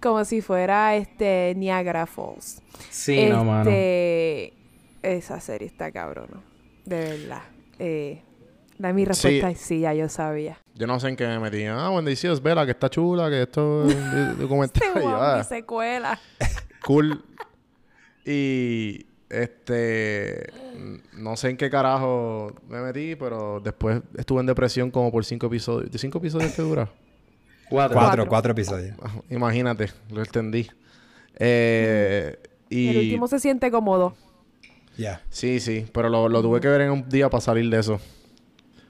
como 0.00 0.24
si 0.24 0.42
fuera 0.42 0.94
este 0.94 1.54
Niagara 1.56 2.06
Falls. 2.06 2.62
Sí, 2.90 3.26
no, 3.26 3.44
mano. 3.44 3.68
Esa 5.06 5.40
serie 5.40 5.68
está 5.68 5.92
cabrona, 5.92 6.42
de 6.84 6.98
verdad. 7.00 7.42
Eh, 7.78 8.22
la 8.78 8.92
mi 8.92 9.04
respuesta 9.04 9.48
Sí. 9.48 9.54
es 9.54 9.60
sí, 9.60 9.80
ya 9.80 9.94
yo 9.94 10.08
sabía. 10.08 10.58
Yo 10.74 10.86
no 10.86 10.98
sé 11.00 11.08
en 11.08 11.16
qué 11.16 11.26
me 11.26 11.38
metí. 11.38 11.64
Ah, 11.64 11.90
Wendy 11.90 12.16
Seals, 12.16 12.42
vela, 12.42 12.64
que 12.64 12.72
está 12.72 12.90
chula, 12.90 13.30
que 13.30 13.42
esto 13.42 13.86
es. 13.88 13.94
Este 13.94 14.90
guau, 15.00 15.14
ah, 15.22 15.36
mi 15.38 15.44
secuela. 15.44 16.18
cool. 16.84 17.24
Y 18.24 19.06
este 19.30 20.52
no 21.12 21.36
sé 21.36 21.50
en 21.50 21.56
qué 21.56 21.70
carajo 21.70 22.52
me 22.68 22.80
metí, 22.80 23.14
pero 23.16 23.60
después 23.60 24.00
estuve 24.16 24.40
en 24.40 24.46
depresión 24.46 24.90
como 24.90 25.10
por 25.12 25.24
cinco 25.24 25.46
episodios. 25.46 25.90
¿De 25.90 25.98
cinco 25.98 26.18
episodios 26.18 26.52
que 26.52 26.62
dura? 26.62 26.84
Cuatro. 27.68 27.94
Cuatro, 27.94 27.94
Cuatro. 27.94 28.26
cuatro 28.28 28.52
episodios. 28.52 28.96
Ah, 29.02 29.10
Imagínate, 29.30 29.90
lo 30.10 30.20
entendí. 30.20 30.68
Eh, 31.36 32.36
y 32.68 32.88
El 32.88 32.96
último 32.98 33.28
se 33.28 33.38
siente 33.40 33.70
cómodo. 33.70 34.16
Ya. 34.96 35.20
sí, 35.30 35.60
sí, 35.60 35.86
pero 35.92 36.08
lo, 36.08 36.28
lo 36.28 36.40
tuve 36.42 36.60
que 36.60 36.68
ver 36.68 36.80
en 36.82 36.90
un 36.90 37.08
día 37.08 37.28
para 37.30 37.40
salir 37.40 37.68
de 37.70 37.78
eso. 37.80 38.00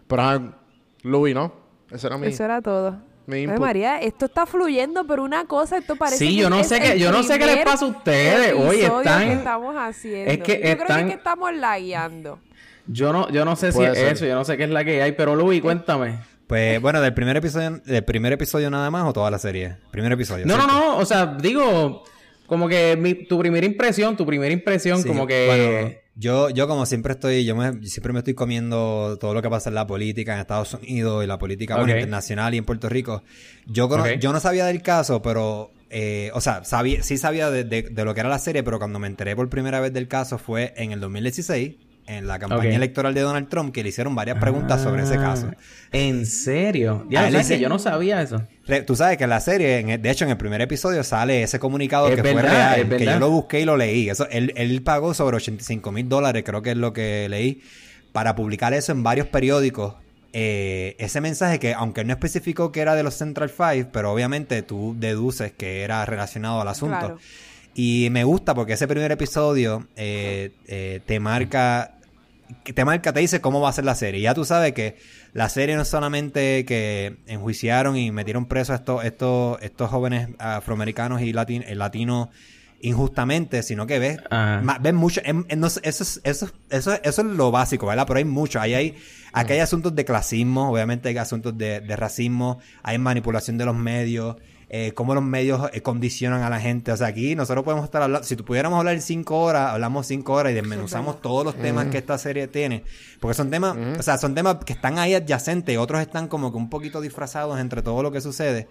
Pero 0.06 0.22
ajá, 0.22 0.58
lo 1.02 1.22
vi, 1.22 1.34
¿no? 1.34 1.52
Ese 1.90 2.06
era 2.06 2.16
mi, 2.18 2.28
Eso 2.28 2.44
era 2.44 2.62
todo. 2.62 2.96
mi 3.26 3.36
Ay, 3.38 3.42
input. 3.44 3.58
María, 3.60 3.98
esto 4.00 4.26
está 4.26 4.46
fluyendo, 4.46 5.04
pero 5.06 5.22
una 5.24 5.44
cosa, 5.46 5.78
esto 5.78 5.96
parece 5.96 6.18
Sí, 6.18 6.28
que 6.36 6.42
yo 6.42 6.50
no 6.50 6.62
sé 6.64 6.80
qué- 6.80 6.98
yo 6.98 7.10
no 7.12 7.22
sé 7.22 7.38
qué 7.38 7.46
les 7.46 7.64
pasa 7.64 7.84
a 7.84 7.88
ustedes. 7.88 8.54
Oye, 8.54 8.86
están- 8.86 9.26
que 9.26 9.32
estamos 9.32 9.74
haciendo. 9.76 10.30
es 10.30 10.38
que 10.38 10.52
yo 10.54 10.76
creo 10.76 10.86
que, 10.86 11.00
es 11.02 11.06
que 11.06 11.14
estamos 11.14 11.54
lagueando. 11.54 12.38
Yo 12.86 13.12
no, 13.12 13.28
yo 13.30 13.44
no 13.44 13.56
sé 13.56 13.72
si 13.72 13.82
es 13.82 13.98
ser. 13.98 14.12
eso, 14.12 14.26
yo 14.26 14.34
no 14.36 14.44
sé 14.44 14.56
qué 14.56 14.64
es 14.64 14.70
la 14.70 14.84
que 14.84 15.02
hay, 15.02 15.12
pero 15.12 15.34
Luis, 15.34 15.60
cuéntame. 15.60 16.18
Pues 16.46 16.80
bueno, 16.80 17.00
del 17.00 17.12
primer 17.14 17.36
episodio, 17.36 17.80
del 17.84 18.04
primer 18.04 18.32
episodio 18.32 18.70
nada 18.70 18.88
más 18.92 19.04
o 19.08 19.12
toda 19.12 19.28
la 19.32 19.38
serie. 19.40 19.76
Primer 19.90 20.12
episodio. 20.12 20.46
No, 20.46 20.56
no, 20.56 20.68
no, 20.68 20.96
o 20.98 21.04
sea, 21.04 21.26
digo, 21.40 22.04
como 22.46 22.68
que 22.68 22.96
mi- 22.96 23.14
tu 23.14 23.38
primera 23.38 23.66
impresión, 23.66 24.16
tu 24.16 24.24
primera 24.26 24.52
impresión, 24.52 25.02
Sí, 25.02 25.08
como 25.08 25.26
que... 25.26 25.46
bueno, 25.46 25.92
yo, 26.18 26.48
yo 26.50 26.66
como 26.66 26.86
siempre 26.86 27.12
estoy, 27.12 27.44
yo 27.44 27.54
me- 27.56 27.86
siempre 27.86 28.12
me 28.12 28.20
estoy 28.20 28.34
comiendo 28.34 29.18
todo 29.20 29.34
lo 29.34 29.42
que 29.42 29.50
pasa 29.50 29.68
en 29.68 29.74
la 29.74 29.86
política 29.86 30.34
en 30.34 30.40
Estados 30.40 30.74
Unidos 30.74 31.22
y 31.24 31.26
la 31.26 31.38
política 31.38 31.76
bueno, 31.76 31.92
internacional 31.92 32.54
y 32.54 32.58
en 32.58 32.64
Puerto 32.64 32.88
Rico. 32.88 33.22
Yo, 33.66 33.88
cono- 33.88 34.04
yo 34.14 34.32
no 34.32 34.40
sabía 34.40 34.64
del 34.66 34.80
caso, 34.82 35.20
pero, 35.22 35.72
eh, 35.90 36.30
o 36.34 36.40
sea, 36.40 36.64
sabía, 36.64 37.02
sí 37.02 37.18
sabía 37.18 37.50
de, 37.50 37.64
de- 37.64 37.82
de 37.82 38.04
lo 38.04 38.14
que 38.14 38.20
era 38.20 38.28
la 38.28 38.38
serie, 38.38 38.62
pero 38.62 38.78
cuando 38.78 38.98
me 38.98 39.06
enteré 39.08 39.36
por 39.36 39.48
primera 39.50 39.80
vez 39.80 39.92
del 39.92 40.08
caso 40.08 40.38
fue 40.38 40.72
en 40.76 40.92
el 40.92 41.00
2016. 41.00 41.74
En 42.06 42.26
la 42.26 42.38
campaña 42.38 42.76
electoral 42.76 43.14
de 43.14 43.20
Donald 43.20 43.48
Trump 43.48 43.72
que 43.74 43.82
le 43.82 43.88
hicieron 43.88 44.14
varias 44.14 44.38
preguntas 44.38 44.82
sobre 44.82 45.02
ese 45.02 45.14
Ah, 45.16 45.20
caso. 45.22 45.50
¿En 45.92 46.24
serio? 46.26 47.06
Ya, 47.10 47.26
él 47.26 47.32
¿sabes 47.32 47.46
dice- 47.48 47.56
que 47.56 47.62
yo 47.62 47.68
no 47.68 47.78
sabía 47.78 48.22
eso. 48.22 48.42
Re- 48.66 48.82
Tú 48.82 48.94
sabes 48.96 49.16
que 49.18 49.24
en 49.24 49.30
la 49.30 49.40
serie, 49.40 49.78
en 49.78 49.88
el- 49.90 50.02
de 50.02 50.10
hecho 50.10 50.24
en 50.24 50.30
el 50.30 50.36
primer 50.36 50.60
episodio 50.60 51.02
sale 51.04 51.42
ese 51.42 51.58
comunicado 51.58 52.08
Es 52.08 52.16
que 52.16 52.22
fue 52.22 52.42
real, 52.42 52.78
es 52.80 52.84
que 52.84 52.90
verdad. 52.90 53.14
yo 53.14 53.18
lo 53.20 53.30
busqué 53.30 53.60
y 53.60 53.64
lo 53.64 53.76
leí. 53.76 54.08
Eso, 54.08 54.28
él, 54.30 54.52
él 54.56 54.82
pagó 54.82 55.14
sobre 55.14 55.36
85 55.36 55.90
mil 55.92 56.08
dólares, 56.08 56.42
creo 56.46 56.62
que 56.62 56.70
es 56.72 56.76
lo 56.76 56.92
que 56.92 57.28
leí, 57.28 57.62
para 58.12 58.34
publicar 58.36 58.72
eso 58.74 58.92
en 58.92 59.02
varios 59.02 59.26
periódicos. 59.28 59.94
Eh, 60.32 60.96
ese 60.98 61.20
mensaje 61.20 61.58
que, 61.58 61.72
aunque 61.72 62.04
no 62.04 62.12
especificó 62.12 62.70
que 62.70 62.80
era 62.80 62.94
de 62.94 63.02
los 63.02 63.14
Central 63.14 63.48
Five, 63.48 63.86
pero 63.92 64.12
obviamente 64.12 64.62
tú 64.62 64.94
deduces 64.98 65.52
que 65.52 65.82
era 65.82 66.04
relacionado 66.04 66.60
al 66.60 66.68
asunto. 66.68 66.98
Claro. 66.98 67.18
Y 67.74 68.08
me 68.10 68.24
gusta 68.24 68.54
porque 68.54 68.72
ese 68.74 68.88
primer 68.88 69.12
episodio 69.12 69.86
eh, 69.96 70.50
eh, 70.66 71.00
te 71.06 71.20
marca, 71.20 71.95
te 72.74 72.84
marca, 72.84 73.12
te 73.12 73.20
dice 73.20 73.40
cómo 73.40 73.60
va 73.60 73.68
a 73.70 73.72
ser 73.72 73.84
la 73.84 73.94
serie. 73.94 74.20
Y 74.20 74.22
ya 74.24 74.34
tú 74.34 74.44
sabes 74.44 74.72
que 74.72 74.96
la 75.32 75.48
serie 75.48 75.74
no 75.76 75.82
es 75.82 75.88
solamente 75.88 76.64
que 76.64 77.16
enjuiciaron 77.26 77.96
y 77.96 78.10
metieron 78.10 78.46
presos 78.46 78.70
a 78.70 78.74
estos, 78.76 79.04
estos, 79.04 79.62
estos 79.62 79.90
jóvenes 79.90 80.28
afroamericanos 80.38 81.22
y 81.22 81.32
latin- 81.32 81.64
eh, 81.66 81.74
latinos 81.74 82.28
injustamente, 82.80 83.62
sino 83.62 83.86
que 83.86 83.98
ves, 83.98 84.18
ves 84.80 84.94
mucho, 84.94 85.20
em- 85.24 85.44
em, 85.48 85.68
sé, 85.68 85.80
eso, 85.82 86.02
es, 86.02 86.20
eso, 86.24 86.50
eso, 86.70 86.92
eso 87.02 87.22
es 87.22 87.26
lo 87.26 87.50
básico, 87.50 87.86
¿verdad? 87.86 88.04
Pero 88.06 88.18
hay 88.18 88.24
mucho, 88.24 88.60
ahí 88.60 88.74
hay, 88.74 88.94
aquí 89.32 89.54
hay 89.54 89.60
asuntos 89.60 89.94
de 89.94 90.04
clasismo, 90.04 90.70
obviamente 90.70 91.08
hay 91.08 91.16
asuntos 91.16 91.56
de, 91.56 91.80
de 91.80 91.96
racismo, 91.96 92.58
hay 92.82 92.98
manipulación 92.98 93.56
de 93.58 93.64
los 93.64 93.74
medios, 93.74 94.36
eh, 94.68 94.92
cómo 94.94 95.14
los 95.14 95.22
medios 95.22 95.70
eh, 95.72 95.80
condicionan 95.80 96.42
a 96.42 96.50
la 96.50 96.58
gente, 96.60 96.90
o 96.90 96.96
sea, 96.96 97.06
aquí 97.08 97.36
nosotros 97.36 97.64
podemos 97.64 97.84
estar 97.84 98.02
hablando, 98.02 98.26
si 98.26 98.34
pudiéramos 98.36 98.78
hablar 98.78 99.00
cinco 99.00 99.38
horas, 99.40 99.70
hablamos 99.72 100.06
cinco 100.08 100.32
horas 100.32 100.50
y 100.52 100.54
desmenuzamos 100.56 101.22
todos 101.22 101.44
los 101.44 101.54
temas 101.54 101.86
que 101.86 101.98
esta 101.98 102.18
serie 102.18 102.48
tiene, 102.48 102.82
porque 103.20 103.34
son 103.34 103.48
temas, 103.50 103.76
o 103.98 104.02
sea, 104.02 104.18
son 104.18 104.34
temas 104.34 104.56
que 104.64 104.72
están 104.72 104.98
ahí 104.98 105.14
adyacentes, 105.14 105.78
otros 105.78 106.00
están 106.00 106.26
como 106.28 106.50
que 106.50 106.58
un 106.58 106.68
poquito 106.68 107.00
disfrazados 107.00 107.60
entre 107.60 107.82
todo 107.82 108.02
lo 108.02 108.10
que 108.10 108.20
sucede, 108.20 108.66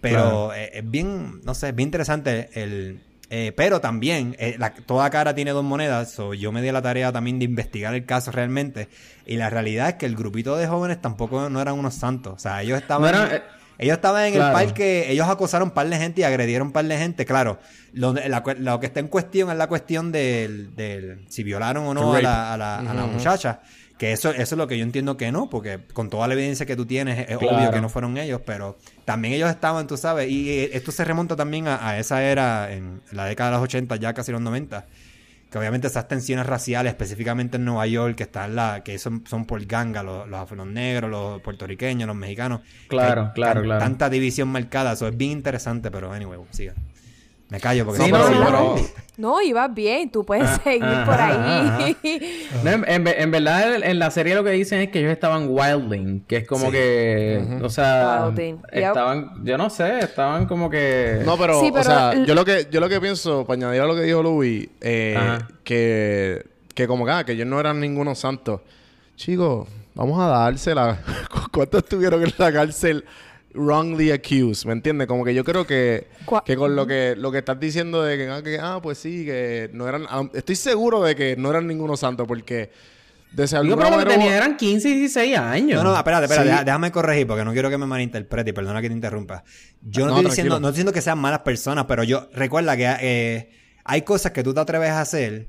pero 0.00 0.48
Claro. 0.48 0.54
eh, 0.54 0.70
es 0.74 0.90
bien, 0.90 1.40
no 1.44 1.54
sé, 1.54 1.68
es 1.68 1.74
bien 1.76 1.86
interesante 1.88 2.50
el... 2.54 3.00
eh, 3.30 3.52
pero 3.56 3.80
también, 3.80 4.34
eh, 4.40 4.56
la- 4.58 4.72
toda 4.74 5.08
cara 5.10 5.34
tiene 5.36 5.52
dos 5.52 5.62
monedas, 5.64 6.10
so 6.10 6.34
yo 6.34 6.50
me 6.50 6.62
di 6.62 6.72
la 6.72 6.82
tarea 6.82 7.12
también 7.12 7.38
de 7.38 7.44
investigar 7.44 7.94
el 7.94 8.04
caso 8.06 8.32
realmente, 8.32 8.88
y 9.26 9.36
la 9.36 9.50
realidad 9.50 9.88
es 9.90 9.94
que 9.94 10.06
el 10.06 10.16
grupito 10.16 10.56
de 10.56 10.66
jóvenes 10.66 11.00
tampoco 11.00 11.48
no 11.50 11.60
eran 11.60 11.78
unos 11.78 11.94
santos, 11.94 12.32
o 12.34 12.38
sea, 12.40 12.60
ellos 12.62 12.80
estaban... 12.80 13.02
No 13.02 13.08
era- 13.24 13.36
eh, 13.36 13.42
ellos 13.78 13.94
estaban 13.96 14.24
en 14.26 14.34
claro. 14.34 14.58
el 14.58 14.64
parque, 14.66 15.10
ellos 15.10 15.28
acosaron 15.28 15.68
un 15.68 15.74
par 15.74 15.88
de 15.88 15.96
gente 15.96 16.20
y 16.20 16.24
agredieron 16.24 16.68
un 16.68 16.72
par 16.72 16.84
de 16.84 16.98
gente, 16.98 17.24
claro. 17.24 17.58
Lo, 17.92 18.12
la 18.12 18.42
cu- 18.42 18.54
lo 18.58 18.78
que 18.80 18.86
está 18.86 19.00
en 19.00 19.08
cuestión 19.08 19.50
es 19.50 19.56
la 19.56 19.66
cuestión 19.68 20.12
del, 20.12 20.74
del 20.76 21.24
si 21.28 21.42
violaron 21.44 21.84
o 21.86 21.94
no 21.94 22.12
a 22.14 22.20
la, 22.20 22.52
a 22.54 22.56
la, 22.56 22.78
a 22.78 22.94
la 22.94 23.06
muchacha. 23.06 23.60
Que 23.96 24.12
eso, 24.12 24.30
eso 24.30 24.42
es 24.42 24.52
lo 24.52 24.68
que 24.68 24.78
yo 24.78 24.84
entiendo 24.84 25.16
que 25.16 25.32
no, 25.32 25.50
porque 25.50 25.80
con 25.92 26.08
toda 26.08 26.28
la 26.28 26.34
evidencia 26.34 26.64
que 26.66 26.76
tú 26.76 26.86
tienes 26.86 27.18
es 27.28 27.36
Claro. 27.38 27.56
obvio 27.56 27.70
que 27.72 27.80
no 27.80 27.88
fueron 27.88 28.16
ellos, 28.16 28.40
pero 28.46 28.78
también 29.04 29.34
ellos 29.34 29.50
estaban, 29.50 29.88
tú 29.88 29.96
sabes, 29.96 30.30
y 30.30 30.50
eh, 30.50 30.70
esto 30.74 30.92
se 30.92 31.04
remonta 31.04 31.34
también 31.34 31.66
a, 31.66 31.84
a 31.88 31.98
esa 31.98 32.22
era 32.22 32.70
en 32.72 33.00
la 33.10 33.24
década 33.24 33.50
de 33.50 33.56
los 33.56 33.64
80, 33.64 33.96
ya 33.96 34.14
casi 34.14 34.30
los 34.30 34.40
90, 34.40 34.86
que 35.50 35.58
obviamente 35.58 35.86
esas 35.86 36.08
tensiones 36.08 36.46
raciales, 36.46 36.90
específicamente 36.90 37.56
en 37.56 37.64
Nueva 37.64 37.86
York, 37.86 38.16
que 38.16 38.24
están 38.24 38.54
la, 38.54 38.82
que 38.84 38.98
son, 38.98 39.24
son 39.26 39.46
por 39.46 39.64
ganga, 39.64 40.02
los, 40.02 40.28
los 40.28 40.38
afro 40.40 40.64
negros, 40.66 41.10
los 41.10 41.40
puertorriqueños, 41.40 42.06
los 42.06 42.16
mexicanos. 42.16 42.60
Claro, 42.88 43.26
hay 43.26 43.32
claro, 43.32 43.62
claro. 43.62 43.80
Tanta 43.80 44.10
división 44.10 44.48
marcada, 44.48 44.92
eso 44.92 45.08
es 45.08 45.16
bien 45.16 45.32
interesante, 45.32 45.90
pero 45.90 46.12
anyway, 46.12 46.38
siga. 46.50 46.74
Me 47.50 47.58
callo 47.60 47.86
porque 47.86 48.02
Sí, 48.04 48.12
no, 48.12 48.18
no, 48.18 48.24
pero- 48.26 48.44
pero- 48.44 48.76
No, 49.16 49.40
ibas 49.42 49.72
bien, 49.74 50.10
tú 50.10 50.24
puedes 50.24 50.44
Ah, 50.46 50.60
seguir 50.62 50.84
ajá, 50.84 51.04
por 51.04 51.14
ajá, 51.14 51.76
ahí. 51.78 51.96
No, 52.62 52.70
en, 52.70 52.84
en 52.88 53.04
ve- 53.04 53.16
en 53.22 53.30
verdad, 53.30 53.74
en, 53.82 53.98
la 53.98 54.10
serie 54.10 54.34
lo 54.34 54.44
que 54.44 54.50
dicen 54.50 54.80
es 54.80 54.90
que 54.90 55.00
ellos 55.00 55.10
estaban 55.12 55.46
wilding, 55.48 56.20
que 56.28 56.36
es 56.36 56.46
como 56.46 56.66
Sí. 56.66 56.72
que, 56.72 57.58
o 57.62 57.68
sea, 57.70 58.26
Wilding, 58.28 58.58
estaban, 58.70 59.44
yo 59.44 59.56
no 59.58 59.70
sé, 59.70 59.98
estaban 60.00 60.46
como 60.46 60.68
que... 60.70 61.22
No, 61.24 61.36
pero, 61.38 61.58
Sí, 61.60 61.72
o 61.74 61.82
sea, 61.82 62.14
yo 62.24 62.34
lo 62.34 62.44
que 62.44 62.68
yo 62.70 62.78
lo 62.80 62.88
que 62.88 63.00
pienso, 63.00 63.44
para 63.44 63.56
añadir 63.56 63.80
a 63.80 63.86
lo 63.86 63.94
que 63.96 64.02
dijo 64.02 64.22
Louis, 64.22 64.68
eh, 64.82 65.38
que 65.64 66.44
como 66.86 67.04
que, 67.04 67.10
ah, 67.10 67.24
que 67.24 67.32
ellos 67.32 67.46
no 67.46 67.58
eran 67.58 67.80
ningunos 67.80 68.18
santos. 68.20 68.60
Chicos, 69.16 69.66
vamos 69.94 70.20
a 70.20 70.26
dársela. 70.28 71.00
¿Cuántos 71.52 71.82
estuvieron 71.82 72.22
en 72.22 72.32
la 72.38 72.52
cárcel 72.52 73.04
wrongly 73.54 74.10
accused? 74.10 74.66
¿Me 74.66 74.72
entiendes? 74.72 75.06
Como 75.06 75.24
que 75.24 75.34
yo 75.34 75.44
creo 75.44 75.66
que, 75.66 76.06
que 76.44 76.56
con 76.56 76.76
lo 76.76 76.86
que 76.86 77.14
lo 77.16 77.30
que 77.32 77.38
estás 77.38 77.58
diciendo 77.58 78.02
de 78.02 78.16
que, 78.16 78.28
ah, 78.28 78.42
que, 78.42 78.58
ah, 78.60 78.80
pues 78.82 78.98
sí, 78.98 79.24
que 79.24 79.70
no 79.72 79.88
eran... 79.88 80.06
ah, 80.08 80.28
estoy 80.34 80.56
seguro 80.56 81.02
de 81.02 81.14
que 81.14 81.36
no 81.36 81.50
eran 81.50 81.66
ningunos 81.66 82.00
santos 82.00 82.26
porque 82.26 82.70
de 83.32 83.46
pero 83.46 83.62
lo 83.62 83.98
que 83.98 84.04
tenían 84.06 84.32
eran 84.32 84.56
15 84.56 84.88
y 84.88 84.94
16 84.94 85.38
años. 85.38 85.82
No, 85.84 85.90
no, 85.90 85.96
espérate, 85.96 86.24
espérate, 86.24 86.50
Sí. 86.50 86.64
déjame 86.64 86.90
corregir 86.90 87.26
porque 87.26 87.44
no 87.44 87.52
quiero 87.52 87.68
que 87.68 87.76
me 87.76 87.84
malinterprete 87.86 88.50
y 88.50 88.52
perdona 88.52 88.80
que 88.80 88.88
te 88.88 88.94
interrumpa. 88.94 89.44
Yo 89.82 90.06
no, 90.06 90.12
No, 90.12 90.16
estoy 90.16 90.30
diciendo, 90.30 90.60
no 90.60 90.68
estoy 90.68 90.72
diciendo 90.72 90.92
que 90.92 91.02
sean 91.02 91.18
malas 91.18 91.40
personas, 91.40 91.84
pero 91.86 92.04
yo 92.04 92.28
recuerda 92.32 92.76
que 92.76 92.86
eh, 93.00 93.50
hay 93.84 94.02
cosas 94.02 94.32
que 94.32 94.42
tú 94.42 94.54
te 94.54 94.60
atreves 94.60 94.90
a 94.90 95.02
hacer. 95.02 95.48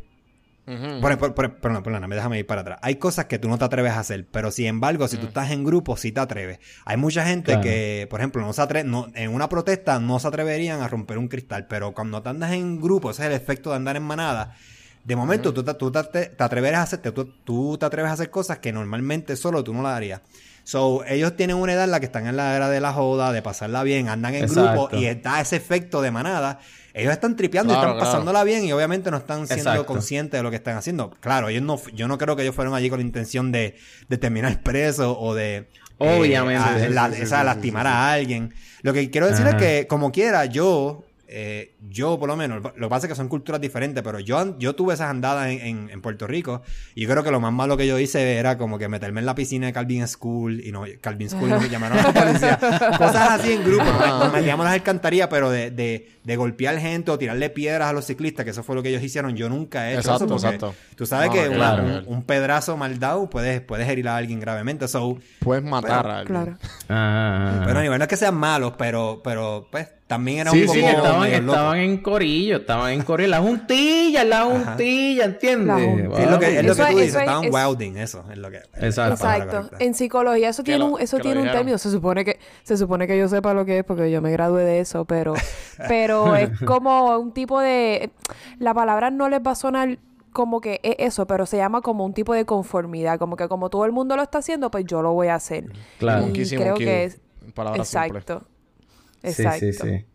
Por, 1.01 1.17
por, 1.17 1.33
por- 1.33 1.55
perdón, 1.59 1.81
perdóname, 1.83 2.15
déjame 2.15 2.39
ir 2.39 2.45
para 2.45 2.61
atrás. 2.61 2.79
Hay 2.81 2.95
cosas 2.95 3.25
que 3.25 3.39
tú 3.39 3.49
no 3.49 3.57
te 3.57 3.65
atreves 3.65 3.93
a 3.93 3.99
hacer, 3.99 4.27
pero 4.31 4.51
sin 4.51 4.67
embargo, 4.67 5.07
si 5.07 5.17
tú 5.17 5.27
estás 5.27 5.49
en 5.51 5.63
grupo, 5.63 5.97
sí 5.97 6.11
te 6.11 6.19
atreves. 6.19 6.59
Hay 6.85 6.97
mucha 6.97 7.25
gente 7.25 7.45
Claro. 7.53 7.61
que, 7.61 8.07
por 8.09 8.19
ejemplo, 8.19 8.41
no 8.41 8.53
se 8.53 8.61
atre 8.61 8.83
no, 8.83 9.07
en 9.15 9.33
una 9.33 9.49
protesta 9.49 9.99
no 9.99 10.19
se 10.19 10.27
atreverían 10.27 10.81
a 10.81 10.87
romper 10.87 11.17
un 11.17 11.27
cristal, 11.27 11.65
pero 11.67 11.93
cuando 11.93 12.21
te 12.21 12.29
andas 12.29 12.51
en 12.51 12.79
grupo, 12.79 13.09
ese 13.11 13.23
es 13.23 13.27
el 13.29 13.33
efecto 13.33 13.71
de 13.71 13.77
andar 13.77 13.95
en 13.95 14.03
manada. 14.03 14.55
De 15.03 15.15
momento, 15.15 15.53
tú, 15.53 15.63
te, 15.63 15.73
tú 15.73 15.91
te, 15.91 16.03
te 16.27 16.43
atreves 16.43 16.73
a 16.75 16.81
hacer, 16.83 16.99
tú, 16.99 17.25
tú 17.43 17.77
te 17.79 17.85
atreves 17.85 18.11
a 18.11 18.13
hacer 18.13 18.29
cosas 18.29 18.59
que 18.59 18.71
normalmente 18.71 19.35
solo 19.37 19.63
tú 19.63 19.73
no 19.73 19.81
las 19.81 19.93
harías. 19.93 20.21
So, 20.65 21.03
ellos 21.05 21.35
tienen 21.35 21.55
una 21.55 21.73
edad 21.73 21.85
en 21.85 21.91
la 21.91 21.99
que 21.99 22.05
están 22.05 22.27
en 22.27 22.37
la 22.37 22.55
era 22.55 22.69
de 22.69 22.79
la 22.79 22.93
joda, 22.93 23.31
de 23.31 23.41
pasarla 23.41 23.81
bien, 23.81 24.07
andan 24.07 24.35
en 24.35 24.43
Exacto. 24.43 24.71
grupo 24.89 24.95
y 24.95 25.05
está 25.05 25.41
ese 25.41 25.55
efecto 25.55 26.03
de 26.03 26.11
manada. 26.11 26.59
Ellos 26.99 27.13
están 27.13 27.35
tripeando 27.35 27.73
y 27.73 27.75
están 27.75 27.93
claro. 27.93 28.05
pasándola 28.05 28.43
bien 28.43 28.63
y 28.65 28.71
obviamente 28.73 29.09
no 29.11 29.17
están 29.17 29.47
siendo 29.47 29.69
Exacto. 29.71 29.85
conscientes 29.85 30.37
de 30.39 30.43
lo 30.43 30.49
que 30.49 30.57
están 30.57 30.77
haciendo. 30.77 31.11
Claro, 31.19 31.49
ellos 31.49 31.63
no, 31.63 31.79
yo 31.93 32.07
no 32.07 32.17
creo 32.17 32.35
que 32.35 32.43
ellos 32.43 32.55
fueron 32.55 32.73
allí 32.73 32.89
con 32.89 32.99
la 32.99 33.05
intención 33.05 33.51
de, 33.51 33.77
de 34.07 34.17
terminar 34.17 34.61
preso 34.63 35.19
o 35.19 35.33
de 35.35 35.55
eh, 35.57 35.67
Obviamente. 36.19 36.63
a- 36.63 36.87
Sí, 36.87 36.93
la- 36.93 37.09
sí, 37.09 37.15
sí, 37.17 37.23
o 37.23 37.25
sea, 37.27 37.39
sí, 37.39 37.45
lastimar 37.45 37.87
a 37.87 38.11
alguien. 38.13 38.53
Lo 38.81 38.93
que 38.93 39.09
quiero 39.09 39.27
decir 39.27 39.45
Ajá. 39.45 39.57
es 39.57 39.61
que, 39.63 39.87
como 39.87 40.11
quiera, 40.11 40.45
yo, 40.45 41.03
eh, 41.31 41.75
yo 41.89 42.17
por 42.19 42.27
lo 42.27 42.35
menos, 42.35 42.61
lo 42.63 42.87
que 42.87 42.89
pasa 42.89 43.05
es 43.05 43.11
que 43.11 43.15
son 43.15 43.27
culturas 43.29 43.61
diferentes, 43.61 44.03
pero 44.03 44.19
yo, 44.19 44.57
yo 44.57 44.73
tuve 44.75 44.93
esas 44.95 45.09
andadas 45.09 45.47
en, 45.49 45.61
en- 45.61 45.89
en 45.89 46.01
Puerto 46.01 46.25
Rico 46.27 46.61
y 46.95 47.01
yo 47.03 47.09
creo 47.09 47.23
que 47.23 47.31
lo 47.31 47.39
más 47.39 47.53
malo 47.53 47.77
que 47.77 47.85
yo 47.87 47.99
hice 47.99 48.37
era 48.37 48.57
como 48.57 48.77
que 48.79 48.87
meterme 48.87 49.19
en 49.19 49.25
la 49.25 49.35
piscina 49.35 49.67
de 49.67 49.73
Calvin 49.73 50.07
School 50.07 50.59
y 50.65 50.71
no, 50.71 50.83
Calvin 51.01 51.29
School 51.29 51.49
no 51.49 51.59
me 51.61 51.69
llamaron 51.69 51.99
a 51.99 52.03
la 52.03 52.13
policía. 52.13 52.57
Cosas 52.97 53.39
así 53.39 53.53
en 53.53 53.63
grupo. 53.63 53.83
Ah. 53.85 54.21
Nos 54.23 54.33
metíamos 54.33 54.63
las 54.65 54.73
alcantarillas, 54.73 55.27
pero 55.29 55.49
de, 55.49 55.71
de, 55.71 56.09
de 56.23 56.35
golpear 56.35 56.77
gente 56.79 57.11
o 57.11 57.17
tirarle 57.19 57.49
piedras 57.49 57.89
a 57.89 57.93
los 57.93 58.05
ciclistas, 58.05 58.43
que 58.43 58.51
eso 58.51 58.63
fue 58.63 58.75
lo 58.75 58.81
que 58.83 58.89
ellos 58.89 59.03
hicieron. 59.03 59.35
Yo 59.35 59.49
nunca 59.49 59.87
he 59.89 59.91
hecho 59.93 59.99
Exacto, 59.99 60.25
eso 60.25 60.33
porque 60.35 60.55
exacto. 60.55 60.75
tú 60.95 61.05
sabes 61.05 61.27
No, 61.27 61.33
que 61.33 61.47
una- 61.49 61.55
claro. 61.55 61.83
un, 61.83 62.03
un 62.15 62.23
pedrazo 62.23 62.75
mal 62.77 62.99
dado 62.99 63.29
puedes, 63.29 63.61
puedes 63.61 63.87
herir 63.87 64.07
a 64.07 64.17
alguien 64.17 64.39
gravemente. 64.39 64.87
So, 64.87 65.17
Puedes 65.39 65.63
matar 65.63 66.07
a 66.07 66.19
alguien. 66.19 66.43
Claro. 66.43 66.57
Ah, 66.89 67.63
pero 67.65 67.81
nivel 67.81 67.97
no 67.99 68.03
es 68.03 68.09
que 68.09 68.17
sean 68.17 68.35
malos, 68.35 68.73
pero, 68.77 69.21
pero 69.23 69.67
pues 69.71 69.87
también 70.09 70.39
era 70.39 70.49
sí, 70.49 70.61
un 70.61 70.65
poco 70.65 70.79
sí, 70.79 70.85
estaban, 70.85 71.21
medio 71.21 71.39
loco. 71.41 71.51
estaban 71.53 71.77
en 71.77 71.97
corillo, 72.01 72.57
estaban 72.57 72.91
en 72.93 73.01
corillo, 73.03 73.29
la 73.29 73.39
juntilla, 73.41 74.23
la 74.25 74.41
juntilla, 74.41 75.25
¿entiendes? 75.25 75.67
La 75.67 75.73
juntilla. 75.75 76.15
Sí, 76.15 76.21
es 76.23 76.31
lo 76.31 76.39
que, 76.39 76.57
es 76.59 76.65
lo 76.65 76.75
que 76.75 76.81
tú 76.81 76.87
es- 76.87 76.95
dices, 76.95 77.07
es- 77.09 77.15
estaban 77.21 77.43
es- 77.45 77.53
wilding, 77.53 77.97
eso 77.97 78.25
es 78.31 78.37
lo 78.39 78.49
que. 78.49 78.57
Exacto. 78.81 79.19
palabra 79.23 79.45
Exacto. 79.45 79.75
En 79.77 79.93
psicología 79.93 80.49
eso 80.49 80.63
tiene 80.63 80.79
lo- 80.79 80.85
un, 80.87 80.99
eso 80.99 81.19
tiene 81.19 81.41
un 81.43 81.51
término. 81.51 81.77
Se 81.77 81.91
supone 81.91 82.25
que 82.25 82.39
se 82.63 82.75
supone 82.75 83.05
que 83.05 83.19
yo 83.19 83.29
sepa 83.29 83.53
lo 83.53 83.65
que 83.65 83.77
es 83.77 83.83
porque 83.83 84.09
yo 84.09 84.19
me 84.23 84.31
gradué 84.31 84.63
de 84.63 84.79
eso, 84.79 85.05
pero 85.05 85.35
pero 85.87 86.35
es 86.35 86.49
como 86.65 87.15
un 87.19 87.31
tipo 87.31 87.59
de 87.59 88.09
la 88.57 88.73
palabra 88.73 89.11
no 89.11 89.29
les 89.29 89.41
va 89.41 89.51
a 89.51 89.55
sonar 89.55 89.99
como 90.33 90.59
que 90.59 90.79
es 90.83 90.95
eso, 90.97 91.27
pero 91.27 91.45
se 91.45 91.57
llama 91.57 91.81
como 91.81 92.03
un 92.03 92.13
tipo 92.13 92.33
de 92.33 92.45
conformidad, 92.45 93.19
como 93.19 93.35
que 93.35 93.47
como 93.47 93.69
todo 93.69 93.85
el 93.85 93.91
mundo 93.91 94.15
lo 94.15 94.23
está 94.23 94.39
haciendo, 94.39 94.71
pues 94.71 94.85
yo 94.85 95.01
lo 95.03 95.13
voy 95.13 95.27
a 95.27 95.35
hacer. 95.35 95.65
Claro. 95.99 96.27
Y 96.33 96.49
creo 96.49 96.75
que 96.75 97.03
es 97.05 97.19
palabras 97.53 97.87
simples. 97.87 98.25
Exacto. 99.23 99.59
Sí, 99.59 99.73
sí, 99.73 99.79
sí. 99.81 100.05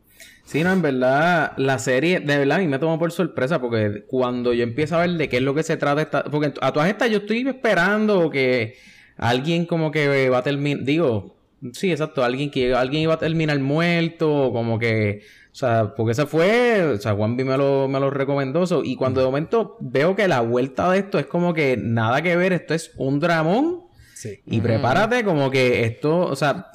Sí, 0.45 0.63
no, 0.63 0.73
en 0.73 0.83
verdad, 0.83 1.53
la 1.57 1.79
serie, 1.79 2.21
de 2.21 2.39
verdad, 2.39 2.59
a 2.59 2.61
mí 2.61 2.69
me 2.69 2.79
tomó 2.79 2.99
por 2.99 3.11
sorpresa 3.13 3.61
porque 3.61 4.05
cuando 4.07 4.53
yo 4.53 4.63
empiezo 4.63 4.97
a 4.97 5.01
ver 5.01 5.13
de 5.13 5.29
qué 5.29 5.39
es 5.39 5.43
lo 5.43 5.55
que 5.55 5.63
se 5.63 5.77
trata 5.77 6.03
esta... 6.03 6.25
Porque 6.25 6.53
a 6.61 6.73
todas 6.73 6.89
estas 6.89 7.11
yo 7.11 7.19
estoy 7.19 7.49
esperando 7.49 8.29
que 8.31 8.77
alguien 9.17 9.65
como 9.65 9.91
que 9.91 10.29
va 10.29 10.39
a 10.39 10.43
terminar... 10.43 10.85
Digo, 10.85 11.37
sí, 11.73 11.91
exacto, 11.91 12.23
alguien 12.23 12.51
que 12.51 12.75
alguien 12.75 13.03
iba 13.03 13.15
a 13.15 13.19
terminar 13.19 13.59
muerto, 13.61 14.51
como 14.53 14.79
que... 14.79 15.23
O 15.51 15.57
sea, 15.57 15.95
porque 15.97 16.13
ese 16.13 16.27
fue... 16.27 16.83
O 16.95 16.99
sea, 16.99 17.15
Juan 17.15 17.39
B 17.39 17.45
me 17.45 17.57
lo, 17.57 17.89
me 17.89 17.99
lo 17.99 18.11
recomendó. 18.11 18.67
so, 18.67 18.85
y 18.85 18.97
cuando 18.97 19.21
de 19.21 19.27
momento 19.27 19.79
veo 19.81 20.15
que 20.15 20.29
la 20.29 20.41
vuelta 20.41 20.91
de 20.91 20.99
esto 20.99 21.19
es 21.19 21.27
como 21.27 21.55
que 21.55 21.79
nada 21.79 22.21
que 22.21 22.37
ver, 22.37 22.53
esto 22.53 22.75
es 22.75 22.93
un 22.99 23.19
dramón. 23.19 23.85
Sí. 24.15 24.41
Y 24.47 24.61
prepárate 24.61 25.25
como 25.25 25.51
que 25.51 25.85
esto... 25.85 26.19
O 26.19 26.37
sea, 26.37 26.71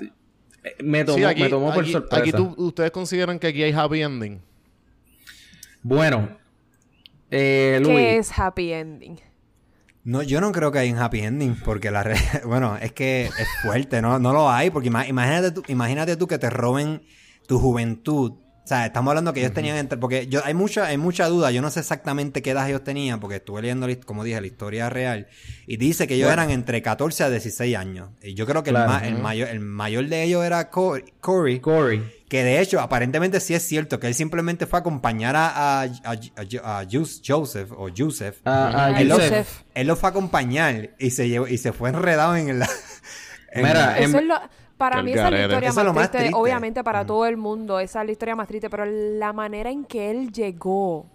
me 0.83 1.03
tomó, 1.05 1.17
Sí, 1.17 1.23
aquí, 1.23 1.41
me 1.43 1.49
tomó 1.49 1.73
por 1.73 1.83
aquí- 1.83 1.91
sorpresa. 1.91 2.21
aquí 2.21 2.31
tú- 2.31 2.53
ustedes 2.57 2.91
consideran 2.91 3.39
que 3.39 3.47
aquí 3.47 3.63
hay 3.63 3.71
happy 3.71 4.01
ending. 4.01 4.41
Bueno, 5.81 6.29
eh, 7.31 7.79
Luis, 7.81 7.95
¿Qué 7.95 8.17
es 8.17 8.37
happy 8.39 8.73
ending? 8.73 9.19
No, 10.03 10.23
yo 10.23 10.41
no 10.41 10.51
creo 10.51 10.71
que 10.71 10.79
hay 10.79 10.91
un 10.91 10.97
happy 10.99 11.19
ending, 11.21 11.55
porque 11.63 11.91
la 11.91 12.03
bueno, 12.45 12.77
es 12.77 12.91
que 12.93 13.25
es 13.25 13.47
fuerte, 13.61 14.01
no, 14.01 14.17
no 14.19 14.33
lo 14.33 14.49
hay, 14.49 14.69
porque 14.69 14.89
ima- 14.89 15.07
imagínate 15.07 15.51
tú, 15.51 15.63
imagínate 15.67 16.15
tú 16.17 16.27
que 16.27 16.37
te 16.37 16.49
roben 16.49 17.01
tu 17.47 17.59
juventud. 17.59 18.33
O 18.63 18.67
sea, 18.69 18.85
estamos 18.85 19.09
hablando 19.11 19.33
que 19.33 19.39
ellos 19.39 19.53
tenían 19.53 19.77
entre, 19.77 19.97
porque 19.97 20.27
yo 20.27 20.41
hay 20.45 20.53
mucha, 20.53 20.85
hay 20.85 20.97
mucha 20.97 21.27
duda, 21.27 21.49
yo 21.49 21.59
no 21.61 21.71
sé 21.71 21.79
exactamente 21.79 22.43
qué 22.43 22.51
edad 22.51 22.69
ellos 22.69 22.83
tenían, 22.83 23.19
porque 23.19 23.37
estuve 23.37 23.63
leyendo, 23.63 23.87
como 24.05 24.23
dije, 24.23 24.39
la 24.39 24.45
historia 24.45 24.89
real, 24.91 25.27
y 25.65 25.77
dice 25.77 26.05
que 26.05 26.13
ellos 26.13 26.27
Bueno. 26.27 26.43
eran 26.43 26.51
entre 26.53 26.81
14 26.83 27.23
a 27.23 27.29
16 27.31 27.75
años. 27.75 28.09
Y 28.21 28.35
yo 28.35 28.45
creo 28.45 28.61
que 28.61 28.69
Claro. 28.69 28.91
el, 28.93 28.99
ma- 28.99 29.07
el 29.07 29.23
mayor, 29.23 29.47
el 29.49 29.59
mayor 29.59 30.07
de 30.07 30.21
ellos 30.23 30.45
era 30.45 30.69
Co- 30.69 30.99
Corey, 31.19 31.59
Corey. 31.59 32.03
que 32.29 32.43
de 32.43 32.59
hecho, 32.61 32.79
aparentemente 32.79 33.39
sí 33.39 33.55
es 33.55 33.63
cierto 33.67 33.99
que 33.99 34.05
él 34.05 34.13
simplemente 34.13 34.67
fue 34.67 34.77
a 34.77 34.81
acompañar 34.81 35.35
a, 35.35 35.81
a, 35.81 35.83
a- 35.83 36.79
a 36.79 36.85
Joseph 36.91 37.71
o 37.71 37.89
Joseph. 37.95 38.37
A, 38.45 38.67
a 38.67 38.85
Ay, 38.95 39.01
él, 39.03 39.11
Joseph. 39.11 39.47
Él 39.73 39.87
lo 39.87 39.95
fue 39.95 40.09
a 40.09 40.11
acompañar 40.11 40.91
y 40.99 41.09
se 41.09 41.27
llevó, 41.27 41.47
y 41.47 41.57
se 41.57 41.73
fue 41.73 41.89
enredado 41.89 42.35
en 42.35 42.59
la. 42.59 42.69
en 43.51 43.63
Mira, 43.63 43.73
la- 43.73 43.97
Eso 43.99 44.19
es 44.19 44.25
lo- 44.25 44.41
para 44.79 45.03
mí 45.03 45.11
esa 45.11 45.25
es 45.27 45.31
la 45.33 45.41
historia 45.41 45.69
es 45.69 45.75
más 45.75 45.93
triste, 45.93 46.17
triste. 46.17 46.35
obviamente 46.35 46.83
para 46.83 46.99
Ujú. 47.01 47.07
todo 47.07 47.25
el 47.27 47.37
mundo, 47.37 47.79
esa 47.79 47.99
es 48.01 48.05
la 48.07 48.11
historia 48.13 48.35
más 48.35 48.47
triste, 48.47 48.69
pero 48.69 48.85
la 48.85 49.31
manera 49.33 49.69
en 49.69 49.85
que 49.85 50.09
él 50.09 50.31
llegó 50.31 51.05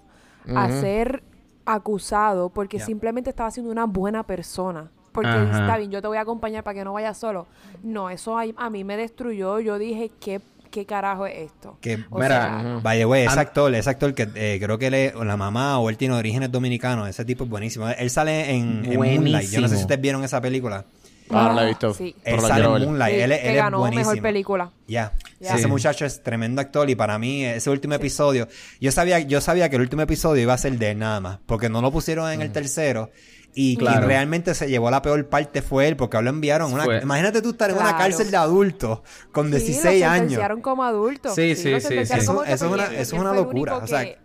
a 0.55 0.71
ser 0.71 1.23
acusado 1.65 2.51
porque 2.51 2.79
simplemente 2.79 3.31
estaba 3.31 3.51
siendo 3.51 3.73
una 3.73 3.87
buena 3.87 4.23
persona. 4.25 4.91
Porque 5.13 5.29
Ajá. 5.31 5.61
está 5.61 5.77
bien, 5.79 5.91
yo 5.91 6.03
te 6.03 6.09
voy 6.09 6.19
a 6.19 6.23
acompañar 6.23 6.63
para 6.65 6.75
que 6.79 6.85
no 6.85 6.93
vayas 6.93 7.17
solo. 7.17 7.47
No, 7.83 8.11
eso 8.11 8.37
a, 8.39 8.45
a 8.57 8.69
mí 8.71 8.83
me 8.85 8.97
destruyó. 8.97 9.61
Yo 9.61 9.79
dije, 9.79 10.11
¿qué, 10.21 10.41
qué 10.73 10.85
carajo 10.87 11.25
es 11.25 11.39
esto? 11.53 11.79
que, 11.81 12.05
O 12.11 12.19
Mira, 12.19 12.81
sea, 12.83 12.93
the 12.93 13.07
way, 13.07 13.25
ese 13.25 13.39
actor, 13.39 13.73
ese 13.75 13.89
actor 13.91 14.13
que 14.13 14.29
eh, 14.35 14.59
creo 14.61 14.77
que 14.77 14.89
él 14.89 14.95
es- 14.95 15.15
o 15.15 15.25
la 15.25 15.37
mamá 15.37 15.79
o 15.79 15.89
él 15.89 15.97
tiene 15.97 16.15
orígenes 16.15 16.51
dominicanos, 16.51 17.09
ese 17.09 17.25
tipo 17.25 17.45
es 17.45 17.51
buenísimo. 17.51 17.89
Él 17.89 18.11
sale 18.11 18.51
en, 18.57 18.85
en 18.85 18.99
Moonlight. 18.99 19.51
Yo 19.51 19.61
no 19.61 19.69
sé 19.69 19.77
si 19.77 19.83
ustedes 19.83 20.01
vieron 20.01 20.25
esa 20.25 20.41
película. 20.41 20.85
Ah, 21.31 21.49
no 21.49 21.55
la 21.55 21.65
he 21.65 21.69
visto. 21.69 21.95
Sí. 21.95 22.15
Él 22.25 22.37
la 22.37 22.41
sale 22.43 22.55
quiero 22.55 22.69
en 22.69 22.75
ver. 22.81 22.89
Moonlight. 22.89 23.15
Sí, 23.17 23.21
él, 23.23 23.31
que 23.31 23.37
él 23.43 23.51
es 23.51 23.57
ganó 23.57 23.79
buenísimo. 23.79 24.11
mejor 24.11 24.23
película. 24.23 24.71
Ya. 24.87 25.13
Ese 25.41 25.59
Sí. 25.59 25.67
muchacho 25.67 26.05
es 26.05 26.23
tremendo 26.23 26.61
actor 26.61 26.89
y 26.91 26.95
para 26.95 27.19
mí 27.19 27.45
ese 27.45 27.71
último 27.71 27.95
episodio, 27.95 28.47
yo 28.81 28.93
sabía, 28.93 29.19
yo 29.21 29.41
sabía 29.41 29.69
que 29.69 29.77
el 29.77 29.83
último 29.83 30.03
episodio 30.03 30.43
iba 30.43 30.55
a 30.55 30.59
ser 30.59 30.79
de 30.79 30.91
él 30.93 30.99
nada 30.99 31.21
más, 31.21 31.39
porque 31.47 31.69
no 31.69 31.81
lo 31.81 31.91
pusieron 31.91 32.31
en 32.31 32.43
el 32.43 32.53
tercero 32.53 33.11
y 33.57 33.77
Claro. 33.77 33.99
quien 33.99 34.09
realmente 34.09 34.55
se 34.55 34.69
llevó 34.69 34.91
la 34.91 35.01
peor 35.01 35.29
parte 35.29 35.63
fue 35.63 35.87
él, 35.89 35.97
porque 35.97 36.21
lo 36.21 36.29
enviaron. 36.29 36.73
Una, 36.73 36.85
Fue. 36.85 36.99
imagínate 37.01 37.41
tú 37.41 37.51
estar 37.51 37.71
en 37.71 37.77
una 37.77 37.97
cárcel 37.97 38.31
de 38.31 38.37
adultos 38.37 39.01
con 39.33 39.47
Sí, 39.47 39.53
16 39.59 40.01
lo 40.01 40.07
años. 40.07 40.19
sentenciaron 40.19 40.61
como 40.61 40.83
adultos. 40.85 41.35
Sí, 41.35 41.55
sí, 41.57 41.71
lo 41.71 41.81
sí, 41.81 41.87
sentenciaron 41.87 42.23
sí. 42.23 42.27
como 42.27 42.43
Eso- 42.45 42.53
eso 42.55 42.67
es 42.67 42.73
una- 42.73 42.85
eso 42.87 43.15
es 43.17 43.21
una 43.23 43.33
locura, 43.33 43.77
o 43.79 43.87
sea- 43.87 44.05
que- 44.05 44.19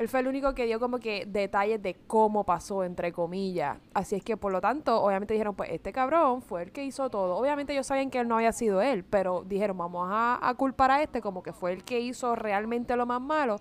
él 0.00 0.08
fue 0.08 0.20
el 0.20 0.28
único 0.28 0.54
que 0.54 0.64
dio 0.64 0.80
como 0.80 0.98
que 0.98 1.26
detalles 1.26 1.82
de 1.82 1.94
cómo 2.06 2.44
pasó, 2.44 2.84
entre 2.84 3.12
comillas. 3.12 3.76
Así 3.92 4.16
es 4.16 4.24
que, 4.24 4.38
por 4.38 4.50
lo 4.50 4.62
tanto, 4.62 4.98
obviamente 5.02 5.34
dijeron, 5.34 5.54
pues 5.54 5.68
este 5.72 5.92
cabrón 5.92 6.40
fue 6.40 6.62
el 6.62 6.72
que 6.72 6.82
hizo 6.82 7.10
todo. 7.10 7.36
Obviamente 7.36 7.74
ellos 7.74 7.86
sabían 7.86 8.08
que 8.08 8.18
él 8.18 8.26
no 8.26 8.36
había 8.36 8.52
sido 8.52 8.80
él, 8.80 9.04
pero 9.04 9.44
dijeron, 9.46 9.76
vamos 9.76 10.08
a, 10.10 10.38
a 10.40 10.54
culpar 10.54 10.90
a 10.90 11.02
este 11.02 11.20
como 11.20 11.42
que 11.42 11.52
fue 11.52 11.74
el 11.74 11.84
que 11.84 12.00
hizo 12.00 12.34
realmente 12.34 12.96
lo 12.96 13.04
más 13.04 13.20
malo. 13.20 13.58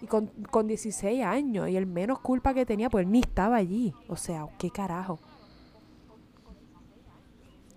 Y 0.00 0.06
con, 0.06 0.28
con 0.52 0.68
16 0.68 1.24
años, 1.24 1.68
y 1.68 1.76
el 1.76 1.86
menos 1.86 2.20
culpa 2.20 2.54
que 2.54 2.64
tenía, 2.64 2.88
pues 2.88 3.04
él 3.04 3.10
ni 3.10 3.18
estaba 3.18 3.56
allí. 3.56 3.92
O 4.06 4.14
sea, 4.14 4.46
¿qué 4.58 4.70
carajo? 4.70 5.18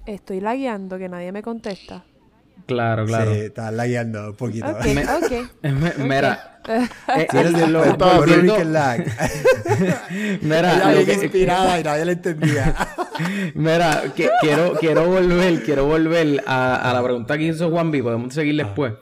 Estoy 0.05 0.41
lagueando, 0.41 0.99
que 0.99 1.09
nadie 1.09 1.31
me 1.31 1.41
contesta. 1.41 2.05
Claro, 2.65 3.05
claro. 3.05 3.31
Sí, 3.33 3.39
está 3.41 3.69
lagueando 3.71 4.29
un 4.31 4.35
poquito. 4.35 4.67
Ok, 4.67 4.85
Me- 4.85 5.03
ok. 5.05 5.49
Mira, 5.99 6.59
eh, 6.67 7.27
eres 7.31 7.53
eh, 7.53 7.67
lo- 7.67 7.83
el 7.83 8.73
lag. 8.73 9.05
Mira, 10.41 10.73
Ella 10.75 10.85
lo 10.91 10.91
bien 10.91 11.05
que- 11.05 11.13
inspirada 11.25 11.79
y 11.79 11.83
nadie 11.83 12.05
le 12.05 12.11
entendía. 12.13 12.75
Mira, 13.55 14.03
que- 14.15 14.29
quiero, 14.41 14.73
quiero 14.79 15.05
volver, 15.07 15.61
quiero 15.63 15.85
volver 15.85 16.43
a, 16.47 16.89
a 16.89 16.93
la 16.93 17.03
pregunta 17.03 17.37
que 17.37 17.43
hizo 17.45 17.69
Juanvi, 17.69 18.01
podemos 18.01 18.33
seguir 18.33 18.55
después. 18.57 18.93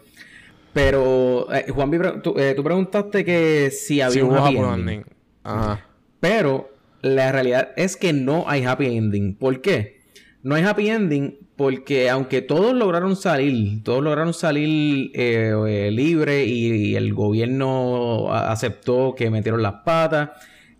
Pero, 0.73 1.47
eh, 1.53 1.65
Juanvi, 1.69 1.97
pre- 1.99 2.19
tú, 2.21 2.33
eh, 2.37 2.53
tú 2.55 2.63
preguntaste 2.63 3.23
que 3.23 3.69
si 3.71 4.01
había 4.01 4.13
Sí, 4.13 4.21
un 4.21 4.31
hubo 4.31 4.45
happy 4.45 4.57
ending. 4.57 5.05
Ajá. 5.43 5.85
Pero 6.19 6.71
la 7.01 7.31
realidad 7.31 7.69
es 7.75 7.95
que 7.95 8.11
no 8.13 8.45
hay 8.47 8.63
happy 8.65 8.97
ending. 8.97 9.35
¿Por 9.35 9.61
qué? 9.61 10.01
No 10.43 10.55
hay 10.55 10.63
happy 10.63 10.89
ending 10.89 11.37
porque 11.55 12.09
aunque 12.09 12.41
todos 12.41 12.73
lograron 12.73 13.15
salir, 13.15 13.81
todos 13.83 14.03
lograron 14.03 14.33
salir 14.33 15.11
eh, 15.13 15.53
eh, 15.67 15.91
libre 15.91 16.45
y, 16.45 16.89
y 16.91 16.95
el 16.95 17.13
gobierno 17.13 18.33
aceptó 18.33 19.15
que 19.15 19.29
metieron 19.29 19.61
las 19.61 19.75
patas, 19.85 20.31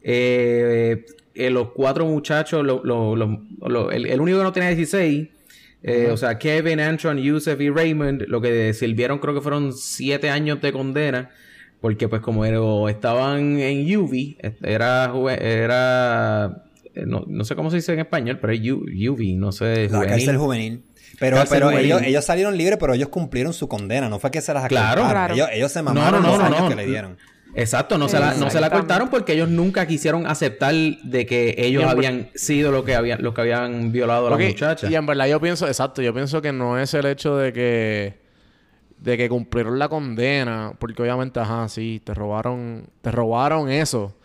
eh, 0.01 1.05
eh, 1.35 1.49
los 1.49 1.69
cuatro 1.71 2.05
muchachos, 2.05 2.65
lo- 2.65 2.81
lo- 2.83 3.15
lo- 3.15 3.41
lo- 3.61 3.91
el, 3.91 4.05
el 4.07 4.19
único 4.21 4.39
que 4.39 4.43
no 4.43 4.51
tenía 4.51 4.69
16, 4.69 5.29
eh, 5.83 6.09
o 6.11 6.17
sea, 6.17 6.37
Kevin, 6.37 6.79
Antron, 6.79 7.17
Yusef 7.17 7.59
y 7.61 7.69
Raymond, 7.69 8.23
lo 8.27 8.41
que 8.41 8.73
sirvieron 8.73 9.19
creo 9.19 9.33
que 9.33 9.41
fueron 9.41 9.73
siete 9.73 10.29
años 10.29 10.61
de 10.61 10.71
condena. 10.73 11.29
Porque 11.81 12.07
pues 12.07 12.21
como 12.21 12.45
estaban 12.87 13.59
en 13.59 13.97
UV, 13.97 14.37
era, 14.63 15.11
era 15.41 16.63
no, 16.95 17.23
no 17.27 17.43
sé 17.43 17.55
cómo 17.55 17.69
se 17.69 17.77
dice 17.77 17.93
en 17.93 17.99
español, 17.99 18.39
pero 18.39 18.53
es 18.53 18.59
U- 18.71 18.85
UV, 19.11 19.35
no 19.37 19.51
sé. 19.51 19.83
La 19.89 19.97
juvenil. 19.99 20.09
cárcel 20.09 20.37
juvenil. 20.37 20.83
Pero, 21.19 21.37
Cárcel 21.37 21.55
pero 21.57 21.67
juvenil. 21.69 21.85
ellos, 21.85 22.01
ellos 22.03 22.25
salieron 22.25 22.57
libres, 22.57 22.77
pero 22.79 22.93
ellos 22.93 23.09
cumplieron 23.09 23.53
su 23.53 23.67
condena. 23.67 24.09
No 24.09 24.19
fue 24.19 24.31
que 24.31 24.41
se 24.41 24.53
las 24.53 24.67
Claro. 24.67 25.01
acortaron. 25.03 25.11
Claro. 25.11 25.33
Ellos, 25.35 25.49
ellos 25.53 25.71
se 25.71 25.79
No, 25.79 25.93
mamaron 25.93 26.21
no, 26.23 26.27
no, 26.27 26.37
los 26.37 26.39
no, 26.39 26.45
años 26.45 26.61
no. 26.61 26.69
que 26.69 26.75
le 26.75 26.85
dieron. 26.87 27.17
Exacto, 27.55 27.99
no 27.99 28.09
se, 28.09 28.19
la, 28.19 28.33
no 28.33 28.49
se 28.49 28.59
la 28.59 28.71
cortaron 28.71 29.09
porque 29.09 29.33
ellos 29.33 29.47
nunca 29.47 29.85
quisieron 29.85 30.25
aceptar 30.25 30.73
de 30.73 31.25
que 31.27 31.53
ellos 31.59 31.83
habían 31.83 32.29
sido 32.33 32.71
lo 32.71 32.83
que 32.83 32.95
habían, 32.95 33.21
los 33.21 33.35
que 33.35 33.41
habían 33.41 33.91
violado 33.91 34.25
a 34.27 34.31
la 34.31 34.37
muchacha. 34.37 34.89
Y 34.89 34.95
en 34.95 35.05
verdad 35.05 35.27
yo 35.27 35.39
pienso, 35.39 35.67
exacto, 35.67 36.01
yo 36.01 36.15
pienso 36.15 36.41
que 36.41 36.51
no 36.51 36.79
es 36.79 36.95
el 36.95 37.05
hecho 37.05 37.37
de 37.37 37.53
que 37.53 38.23
de 38.97 39.17
que 39.17 39.29
cumplieron 39.29 39.77
la 39.77 39.87
condena, 39.89 40.73
porque 40.79 41.01
obviamente, 41.03 41.39
ajá, 41.39 41.67
sí, 41.67 42.01
te 42.03 42.13
robaron, 42.15 42.87
te 43.01 43.11
robaron 43.11 43.69
eso. 43.69 44.15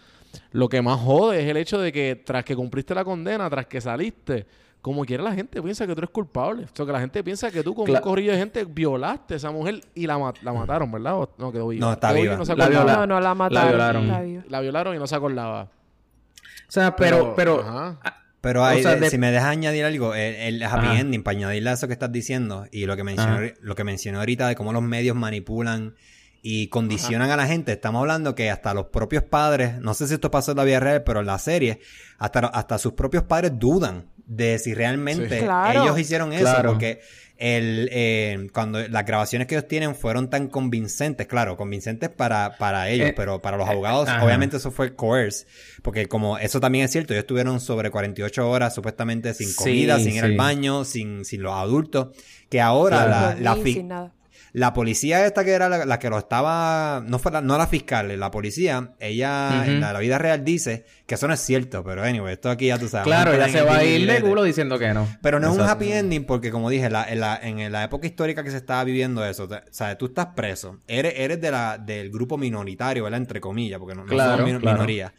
Lo 0.53 0.69
que 0.69 0.81
más 0.83 0.99
jode 1.01 1.43
es 1.43 1.49
el 1.49 1.57
hecho 1.57 1.79
de 1.81 1.93
que 1.93 2.17
tras 2.25 2.45
que 2.45 2.55
cumpliste 2.57 2.95
la 2.95 3.05
condena, 3.05 3.49
tras 3.51 3.67
que 3.67 3.81
saliste, 3.81 4.47
como 4.81 5.05
quiera 5.05 5.23
la 5.25 5.35
gente 5.35 5.61
piensa 5.63 5.87
que 5.87 5.95
tú 5.95 6.01
eres 6.01 6.11
culpable. 6.11 6.65
O 6.65 6.69
sea, 6.73 6.87
que 6.87 6.93
la 6.93 7.01
gente 7.01 7.23
piensa 7.25 7.51
que 7.51 7.63
tú 7.63 7.75
con 7.75 7.87
Cla- 7.87 7.97
un 7.97 8.01
corrillo 8.03 8.33
de 8.33 8.39
gente 8.39 8.65
violaste 8.65 9.35
a 9.35 9.37
esa 9.37 9.51
mujer 9.51 9.81
y 9.95 10.07
la, 10.07 10.19
ma- 10.19 10.33
la 10.43 10.53
mataron, 10.53 10.91
¿verdad? 10.93 11.17
O- 11.19 11.35
no, 11.39 11.51
quedó 11.53 11.69
viva. 11.69 11.87
No, 11.87 11.93
está 11.93 12.13
viva. 12.13 12.37
no 12.37 12.45
se 12.45 12.55
La 12.57 12.69
viola- 12.69 12.97
No, 12.97 13.07
no, 13.07 13.21
la 13.21 13.35
mataron. 13.35 13.69
violaron. 14.07 14.45
La 14.49 14.61
violaron 14.61 14.95
y 14.95 14.99
no 14.99 15.07
se 15.07 15.17
acordaba. 15.17 15.63
O 15.65 16.71
sea, 16.71 16.95
pero, 16.97 17.35
pero, 17.35 17.61
ajá. 17.61 17.99
Pero 18.41 18.65
hay, 18.65 18.79
O 18.79 18.83
sea, 18.83 18.95
de- 18.95 19.01
de- 19.01 19.11
si 19.11 19.19
me 19.19 19.33
dejas 19.33 19.49
añadir 19.49 19.85
algo, 19.85 20.15
el, 20.15 20.35
el 20.37 20.63
happy 20.63 20.87
Ajá. 20.87 21.01
ending, 21.01 21.23
para 21.25 21.37
añadirle 21.37 21.71
a 21.71 21.73
eso 21.73 21.89
que 21.89 21.93
estás 21.93 22.13
diciendo 22.13 22.67
y 22.71 22.87
lo 22.87 22.97
que 22.97 23.03
mencioné, 23.05 23.33
Ajá. 23.49 23.55
lo 23.61 23.75
que 23.75 23.83
mencioné 23.85 24.19
ahorita 24.19 24.47
de 24.47 24.55
cómo 24.55 24.73
los 24.73 24.83
medios 24.83 25.17
manipulan 25.17 25.95
y 26.43 26.69
condicionan 26.69 27.31
a 27.31 27.37
la 27.37 27.47
gente, 27.47 27.73
estamos 27.73 28.01
hablando 28.01 28.35
que 28.35 28.51
hasta 28.51 28.73
los 28.75 28.87
propios 28.87 29.25
padres, 29.25 29.79
no 29.81 29.95
sé 29.95 30.07
si 30.09 30.15
esto 30.15 30.31
pasó 30.31 30.53
en 30.53 30.57
la 30.59 30.65
vida 30.65 30.81
real, 30.81 31.03
pero 31.05 31.21
en 31.21 31.27
la 31.27 31.39
serie, 31.39 31.81
hasta, 32.19 32.41
hasta 32.41 32.79
sus 32.79 32.93
propios 32.93 33.25
padres 33.25 33.53
dudan 33.59 34.07
de 34.27 34.59
si 34.59 34.75
realmente 34.75 35.39
Sí. 35.41 35.45
Claro. 35.45 35.83
ellos 35.85 35.99
hicieron 35.99 36.33
eso, 36.33 36.43
Claro. 36.43 36.71
porque 36.71 37.01
el, 37.39 37.89
eh, 37.93 38.49
cuando 38.53 38.87
las 38.89 39.07
grabaciones 39.07 39.47
que 39.47 39.55
ellos 39.55 39.69
tienen 39.69 39.95
fueron 39.95 40.29
tan 40.29 40.49
convincentes, 40.49 41.27
claro, 41.29 41.57
convincentes 41.57 42.09
para, 42.11 42.57
para 42.59 42.89
ellos, 42.91 43.09
Eh, 43.11 43.15
pero 43.17 43.41
para 43.41 43.57
los 43.57 43.69
abogados, 43.69 44.09
obviamente 44.21 44.57
eso 44.59 44.71
fue 44.73 44.95
coerce, 44.97 45.47
porque 45.83 46.07
como 46.07 46.37
eso 46.39 46.61
también 46.61 46.85
es 46.85 46.91
cierto, 46.93 47.13
ellos 47.15 47.23
estuvieron 47.23 47.61
sobre 47.61 47.91
48 47.91 48.49
horas 48.51 48.75
supuestamente 48.75 49.35
sin 49.35 49.49
Sí, 49.49 49.55
comida, 49.55 49.99
sin 49.99 50.15
ir 50.17 50.25
al 50.25 50.31
sí. 50.33 50.37
baño, 50.37 50.85
sin, 50.85 51.25
sin 51.25 51.43
los 51.43 51.53
adultos, 51.55 52.09
que 52.51 52.61
ahora 52.61 53.05
Claro. 53.05 53.11
la, 53.11 53.35
la, 53.41 53.51
dormir, 53.51 53.65
fi- 53.65 53.75
sin 53.75 53.89
nada. 53.89 54.13
La 54.53 54.73
policía 54.73 55.27
esta 55.27 55.45
que 55.45 55.53
era 55.53 55.69
la, 55.69 55.85
la 55.85 55.99
que 55.99 56.09
lo 56.11 56.19
estaba, 56.19 57.03
no 57.07 57.19
fue 57.19 57.33
la, 57.33 57.41
no 57.41 57.59
la 57.59 57.67
fiscal, 57.67 58.19
la 58.19 58.31
policía, 58.31 58.93
ella 59.01 59.65
en 59.67 59.81
la, 59.81 59.93
la 59.93 59.99
vida 59.99 60.19
real 60.19 60.45
dice 60.45 60.85
que 61.07 61.15
eso 61.17 61.29
no 61.29 61.35
es 61.35 61.41
cierto, 61.41 61.85
pero 61.85 62.03
anyway, 62.03 62.33
esto 62.35 62.51
aquí 62.51 62.67
ya 62.67 62.79
tú 62.79 62.89
sabes. 62.89 63.05
claro, 63.05 63.33
poner 63.33 63.51
se 63.51 63.63
va 63.63 63.77
a 63.79 63.85
ir 63.85 64.07
de 64.11 64.21
culo 64.21 64.43
diciendo 64.43 64.79
que 64.79 64.93
no. 64.95 65.07
Pero 65.23 65.41
no 65.41 65.51
es 65.53 65.59
un 65.59 65.63
happy 65.69 65.93
ending 65.93 66.25
porque, 66.25 66.51
como 66.51 66.71
dije, 66.71 66.89
la, 66.91 67.05
en, 67.11 67.21
la, 67.21 67.39
en 67.43 67.71
la 67.73 67.85
época 67.85 68.07
histórica 68.07 68.43
que 68.45 68.51
se 68.51 68.57
estaba 68.57 68.85
viviendo 68.85 69.25
eso, 69.25 69.47
te- 69.49 69.57
o 69.57 69.61
sea, 69.71 69.97
tú 69.99 70.07
estás 70.07 70.29
preso, 70.35 70.79
eres, 70.87 71.15
eres 71.17 71.41
de 71.41 71.51
la, 71.51 71.79
del 71.79 72.11
grupo 72.11 72.37
minoritario, 72.39 73.05
¿verdad? 73.05 73.21
Entre 73.21 73.41
comillas, 73.41 73.79
porque 73.79 73.95
no, 73.95 74.03
no 74.05 74.09
Claro, 74.09 74.39
somos 74.39 74.47
min- 74.53 74.61
claro. 74.61 74.77
minoría. 74.79 75.13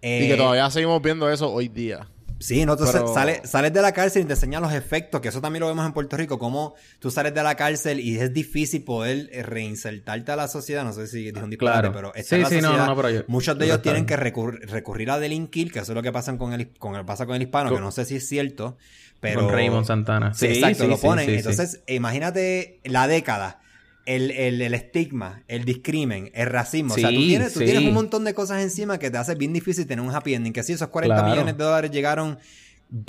que 0.28 0.34
Eh, 0.34 0.36
todavía 0.36 0.68
seguimos 0.70 1.00
viendo 1.02 1.30
eso 1.30 1.50
hoy 1.50 1.68
día. 1.68 2.06
Sí, 2.44 2.66
no, 2.66 2.76
tú 2.76 2.84
Pero- 2.92 3.14
sales, 3.14 3.40
sales 3.48 3.72
de 3.72 3.80
la 3.80 3.92
cárcel 3.92 4.22
y 4.22 4.24
te 4.26 4.34
enseñan 4.34 4.62
los 4.62 4.72
efectos, 4.74 5.20
que 5.22 5.28
eso 5.28 5.40
también 5.40 5.60
lo 5.60 5.66
vemos 5.68 5.86
en 5.86 5.92
Puerto 5.94 6.14
Rico, 6.18 6.38
cómo 6.38 6.74
tú 6.98 7.10
sales 7.10 7.32
de 7.32 7.42
la 7.42 7.54
cárcel 7.54 8.00
y 8.00 8.18
es 8.18 8.34
difícil 8.34 8.84
poder 8.84 9.30
eh, 9.32 9.42
reinsertarte 9.42 10.30
a 10.32 10.36
la 10.36 10.46
sociedad. 10.48 10.84
No 10.84 10.92
sé 10.92 11.06
si 11.06 11.24
dije 11.30 11.42
un 11.42 11.48
disparate, 11.48 11.88
Claro. 11.88 11.92
pero 11.94 12.14
está 12.14 12.36
Sí, 12.36 12.42
la 12.42 12.48
sí, 12.50 12.54
no, 12.56 12.60
sociedad. 12.62 12.84
no, 12.86 12.94
no, 12.94 12.96
pero 12.96 13.10
yo- 13.10 13.22
Muchos 13.28 13.58
de 13.58 13.64
ellos 13.64 13.80
tienen 13.80 14.04
que 14.04 14.18
recurr- 14.18 14.60
recurrir 14.66 15.10
a 15.10 15.18
delinquir, 15.18 15.72
que 15.72 15.78
eso 15.78 15.92
es 15.92 15.96
lo 15.96 16.02
que 16.02 16.12
pasa 16.12 16.36
con 16.36 16.52
el, 16.52 16.68
con 16.74 16.94
el, 16.96 17.04
pasa 17.06 17.24
con 17.24 17.34
el 17.36 17.42
hispano, 17.42 17.74
que 17.74 17.80
no 17.80 17.90
sé 17.90 18.04
si 18.04 18.16
es 18.16 18.28
cierto, 18.28 18.76
pero... 19.20 19.40
Con 19.40 19.50
Raymond 19.50 19.86
Santana. 19.86 20.34
Sí, 20.34 20.48
Sí, 20.48 20.52
exacto, 20.58 20.86
lo 20.86 20.98
ponen. 20.98 21.30
Entonces, 21.30 21.80
imagínate 21.86 22.78
la 22.84 23.08
década. 23.08 23.60
El, 24.06 24.30
el, 24.32 24.60
el 24.62 24.74
estigma, 24.74 25.42
el 25.48 25.64
discrimen, 25.64 26.30
el 26.34 26.46
racismo. 26.46 26.94
o 26.94 26.96
sea, 26.98 27.08
tú, 27.10 27.16
tienes, 27.16 27.52
tú 27.52 27.60
sí. 27.60 27.64
tienes 27.66 27.84
un 27.84 27.94
montón 27.94 28.24
de 28.24 28.34
cosas 28.34 28.62
encima 28.62 28.98
que 28.98 29.10
te 29.10 29.18
hace 29.18 29.34
bien 29.34 29.52
difícil 29.52 29.86
tener 29.86 30.04
un 30.04 30.14
happy 30.14 30.34
ending. 30.34 30.52
Que 30.52 30.62
sí, 30.62 30.72
esos 30.74 30.88
40 30.88 31.14
Claro. 31.16 31.30
millones 31.30 31.56
de 31.56 31.64
dólares 31.64 31.90
llegaron 31.90 32.38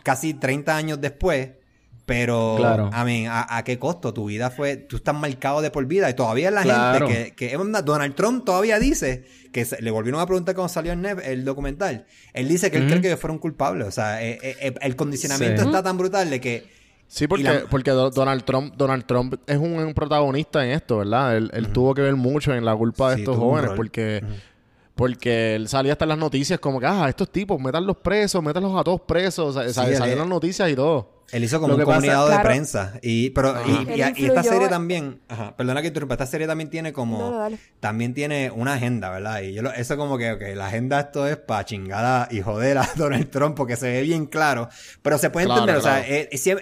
casi 0.03 0.33
30 0.33 0.75
años 0.75 1.01
después. 1.01 1.49
Pero, 2.05 2.55
Claro. 2.59 2.89
a 2.93 3.03
mí, 3.03 3.25
¿a, 3.25 3.47
a 3.57 3.63
qué 3.63 3.79
costo? 3.79 4.13
Tu 4.13 4.25
vida 4.25 4.51
fue... 4.51 4.75
Tú 4.77 4.97
estás 4.97 5.15
marcado 5.15 5.61
de 5.63 5.71
por 5.71 5.87
vida. 5.87 6.07
Y 6.07 6.13
todavía 6.13 6.51
la 6.51 6.61
Claro. 6.61 7.07
gente 7.07 7.33
que... 7.33 7.49
que 7.49 7.57
Donald 7.83 8.13
Trump 8.13 8.45
todavía 8.45 8.77
dice... 8.79 9.25
Que 9.51 9.65
se- 9.65 9.81
le 9.81 9.89
volvieron 9.89 10.21
a 10.21 10.25
preguntar 10.27 10.53
cuando 10.53 10.71
salió 10.71 10.93
el, 10.93 11.03
el 11.03 11.43
documental. 11.45 12.05
Él 12.33 12.47
dice 12.47 12.69
que 12.69 12.77
él 12.77 12.87
cree 12.87 13.01
que 13.01 13.07
ellos 13.07 13.19
fueron 13.19 13.39
culpables. 13.39 13.87
O 13.87 13.91
sea, 13.91 14.21
eh, 14.23 14.37
eh, 14.43 14.55
eh, 14.61 14.73
el 14.81 14.95
condicionamiento 14.95 15.61
Sí. 15.63 15.67
está 15.67 15.81
tan 15.81 15.97
brutal 15.97 16.29
de 16.29 16.39
que... 16.39 16.84
Sí, 17.07 17.27
porque, 17.27 17.43
la- 17.43 17.65
porque 17.69 17.91
Do- 17.91 18.09
Donald 18.09 18.43
Trump, 18.43 18.73
Donald 18.75 19.05
Trump 19.05 19.35
es 19.47 19.57
un, 19.57 19.73
un 19.79 19.93
protagonista 19.93 20.65
en 20.65 20.71
esto, 20.71 20.97
¿verdad? 20.97 21.37
Él, 21.37 21.49
él 21.53 21.69
tuvo 21.69 21.93
que 21.93 22.01
ver 22.01 22.15
mucho 22.15 22.53
en 22.53 22.65
la 22.65 22.75
culpa 22.75 23.11
de 23.11 23.15
Sí, 23.17 23.21
estos 23.21 23.37
jóvenes, 23.37 23.71
porque, 23.75 24.23
porque 24.95 25.55
él 25.55 25.67
salía 25.67 25.91
hasta 25.93 26.05
en 26.05 26.09
las 26.09 26.17
noticias 26.17 26.59
como 26.59 26.79
que, 26.79 26.85
ah, 26.87 27.07
estos 27.09 27.29
tipos, 27.31 27.59
métanlos 27.59 27.97
presos, 27.97 28.41
métanlos 28.41 28.79
a 28.79 28.83
todos 28.83 29.01
presos, 29.01 29.55
o 29.55 29.59
sea, 29.59 29.67
Sí, 29.67 29.73
sal- 29.73 29.89
él 29.89 29.97
salían 29.97 30.17
es- 30.17 30.19
las 30.19 30.27
noticias 30.27 30.69
y 30.69 30.75
todo. 30.75 31.13
Él 31.31 31.43
hizo 31.43 31.59
como 31.59 31.73
Lo 31.73 31.79
un 31.79 31.85
comunicado 31.85 32.27
de 32.27 32.33
Claro. 32.33 32.47
prensa. 32.49 32.99
Y, 33.01 33.31
pero, 33.31 33.55
y, 33.65 33.71
y- 33.93 34.23
y 34.23 34.25
esta 34.27 34.43
serie 34.43 34.67
también, 34.69 35.21
ajá, 35.27 35.55
perdona 35.57 35.81
que 35.81 35.87
interrumpa, 35.87 36.13
esta 36.13 36.27
serie 36.27 36.45
también 36.45 36.69
tiene 36.69 36.93
como, 36.93 37.17
No, 37.17 37.31
no, 37.31 37.37
dale. 37.39 37.57
también 37.79 38.13
tiene 38.13 38.51
una 38.51 38.75
agenda, 38.75 39.09
¿verdad? 39.09 39.41
Y 39.41 39.53
yo 39.53 39.63
lo- 39.63 39.73
eso 39.73 39.97
como 39.97 40.19
que, 40.19 40.31
ok, 40.33 40.41
la 40.55 40.67
agenda 40.67 40.99
esto 40.99 41.27
es 41.27 41.35
para 41.37 41.65
chingada 41.65 42.27
y 42.29 42.41
joder 42.41 42.77
a 42.77 42.87
Donald 42.95 43.29
Trump 43.31 43.55
porque 43.57 43.75
se 43.75 43.89
ve 43.91 44.01
bien 44.03 44.27
claro. 44.27 44.69
Pero 45.01 45.17
se 45.17 45.31
puede 45.31 45.47
Claro, 45.47 45.61
entender, 45.61 45.79
o 45.79 45.83
sea, 45.83 46.05
claro. 46.05 46.13
eh, 46.31 46.37
si- 46.37 46.53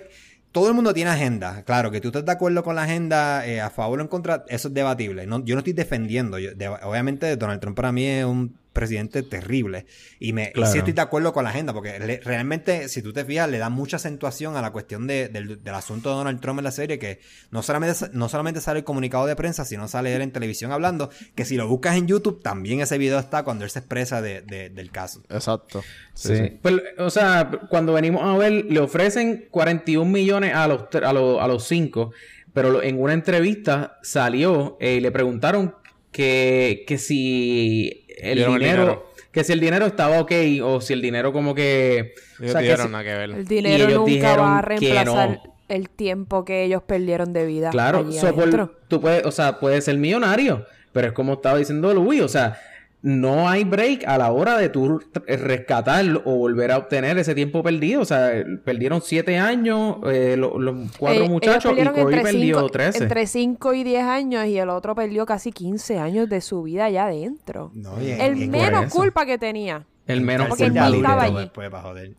todo 0.54 0.70
el 0.70 0.76
mundo 0.76 0.94
tiene 0.94 1.10
agenda. 1.10 1.63
Claro, 1.63 1.92
que 1.92 2.00
tú 2.00 2.10
estés 2.10 2.24
de 2.24 2.32
acuerdo 2.32 2.63
con 2.63 2.76
la 2.76 2.84
agenda 2.84 3.46
eh, 3.46 3.60
a 3.60 3.72
favor 3.72 4.00
o 4.00 4.02
en 4.04 4.08
contra, 4.08 4.46
eso 4.48 4.68
es 4.70 4.74
debatible. 4.74 5.26
No, 5.26 5.44
yo 5.44 5.56
no 5.56 5.60
estoy 5.60 5.74
defendiendo. 5.74 6.38
Obviamente 6.84 7.36
Donald 7.36 7.60
Trump 7.60 7.76
para 7.76 7.92
mí 7.92 8.06
es 8.06 8.24
un 8.24 8.56
presidente 8.73 9.23
terrible. 9.23 9.86
Y, 10.19 10.33
me, 10.33 10.49
y 10.49 10.51
Claro. 10.53 10.71
sí 10.71 10.79
estoy 10.79 10.93
de 10.93 11.01
acuerdo 11.01 11.31
con 11.31 11.43
la 11.43 11.51
agenda, 11.51 11.73
porque 11.73 11.99
le- 11.99 12.19
realmente, 12.19 12.89
si 12.89 13.01
tú 13.01 13.13
te 13.13 13.23
fijas, 13.23 13.49
le 13.49 13.59
da 13.59 13.69
mucha 13.69 13.97
acentuación 13.97 14.55
a 14.57 14.62
la 14.62 14.71
cuestión 14.71 15.07
de- 15.07 15.29
del, 15.29 15.63
del 15.63 15.73
asunto 15.75 16.09
de 16.09 16.15
Donald 16.15 16.39
Trump 16.41 16.59
en 16.59 16.63
la 16.65 16.71
serie, 16.71 16.99
que 16.99 17.19
no 17.51 17.62
solamente, 17.63 18.07
no 18.13 18.27
solamente 18.29 18.59
sale 18.62 18.79
el 18.79 18.86
comunicado 18.86 19.25
de 19.27 19.36
prensa, 19.36 19.63
sino 19.63 19.88
sale 19.88 20.15
él 20.15 20.21
en 20.21 20.31
televisión 20.31 20.71
hablando, 20.71 21.09
que 21.36 21.45
si 21.45 21.55
lo 21.55 21.67
buscas 21.67 21.95
en 21.97 22.07
YouTube, 22.07 22.41
también 22.41 22.81
ese 22.81 22.97
video 22.97 23.19
está 23.19 23.43
cuando 23.43 23.63
él 23.63 23.69
se 23.69 23.79
expresa 23.79 24.21
de- 24.21 24.41
de- 24.41 24.69
del 24.69 24.91
caso. 24.91 25.21
Exacto. 25.29 25.83
Sí. 26.15 26.57
Pues, 26.62 26.81
o 26.97 27.09
sea, 27.09 27.49
cuando 27.69 27.93
venimos 27.93 28.23
a 28.23 28.36
ver, 28.38 28.65
le 28.65 28.79
ofrecen 28.79 29.47
41 29.51 30.12
millones 30.12 30.53
a 30.55 30.67
los, 30.67 30.86
a 31.03 31.13
los, 31.13 31.41
a 31.41 31.47
los 31.47 31.63
cinco, 31.67 32.12
pero 32.53 32.69
lo- 32.69 32.83
en 32.83 32.99
una 33.01 33.13
entrevista 33.13 33.97
salió 34.03 34.77
eh, 34.79 34.95
y 34.95 34.99
le 34.99 35.12
preguntaron 35.12 35.75
que, 36.13 36.86
que 36.88 36.97
si 36.97 38.06
el 38.17 38.45
dinero, 38.45 39.12
que 39.32 39.43
si 39.43 39.52
el 39.52 39.60
dinero 39.60 39.86
estaba 39.86 40.19
ok 40.21 40.32
o 40.63 40.80
si 40.80 40.93
el 40.93 41.02
dinero 41.02 41.34
como 41.34 41.54
que... 41.54 42.13
o 42.39 42.43
Ellos 42.43 42.52
sea, 42.54 42.62
que 42.62 42.67
dijeron 42.67 42.86
si- 42.88 42.91
nada 42.91 43.04
que 43.04 43.13
ver. 43.13 43.30
El 43.32 43.45
dinero 43.47 43.76
ellos 43.86 43.99
nunca 43.99 44.12
dijeron 44.12 44.45
va 44.45 44.60
a 44.60 44.62
que 44.62 44.67
reemplazar 44.67 45.30
no. 45.43 45.56
el 45.69 45.89
tiempo 45.89 46.45
que 46.45 46.63
ellos 46.63 46.84
perdieron 46.84 47.34
de 47.34 47.45
vida. 47.45 47.69
Claro, 47.71 47.99
allí 48.08 48.17
so, 48.17 48.34
por- 48.34 48.78
tú 48.88 49.02
puedes, 49.02 49.26
o 49.26 49.32
sea, 49.32 49.60
puedes 49.60 49.84
ser 49.86 49.97
millonario, 49.97 50.65
pero 50.93 51.08
es 51.08 51.13
como 51.13 51.34
estaba 51.34 51.58
diciendo 51.58 51.93
Luis, 51.93 52.21
o 52.21 52.28
sea, 52.30 52.58
no 53.06 53.50
hay 53.50 53.66
break 53.66 54.06
a 54.08 54.18
la 54.18 54.32
hora 54.32 54.58
de 54.58 54.70
tú 54.70 55.00
rescatar 55.28 56.06
o 56.24 56.36
volver 56.38 56.72
a 56.72 56.78
obtener 56.78 57.18
ese 57.18 57.36
tiempo 57.36 57.62
perdido. 57.62 58.02
O 58.02 58.06
sea, 58.06 58.32
perdieron 58.63 59.02
siete 59.02 59.38
años, 59.38 59.98
eh, 60.10 60.36
lo- 60.38 60.58
los 60.58 60.89
cuatro 60.98 61.16
Eh, 61.24 61.26
ellos 61.26 61.30
muchachos 61.30 61.74
y 61.78 61.82
entre 61.82 62.04
perdió 62.22 62.56
cinco- 62.60 62.70
13. 62.70 63.04
Entre 63.04 63.28
5 63.28 63.74
y 63.74 63.84
10 63.84 64.04
años 64.06 64.46
y 64.48 64.58
el 64.58 64.70
otro 64.70 64.96
perdió 64.96 65.26
casi 65.26 65.52
15 65.52 66.00
años 66.00 66.30
de 66.30 66.39
su 66.39 66.63
vida 66.63 66.86
allá 66.86 67.06
adentro. 67.08 67.72
No, 67.76 67.98
el 68.00 68.48
menos 68.48 68.92
culpa 68.94 69.26
que 69.26 69.38
tenía. 69.38 69.86
El 70.08 70.22
menos 70.22 70.48
Porque 70.48 70.63
él 70.63 70.70
culpable. 70.72 70.98
estaba 70.98 71.16
de 71.16 71.22
allí. 71.22 71.32
todo. 71.34 71.39
Después 71.42 71.70
para 71.70 71.84
joder. 71.84 72.12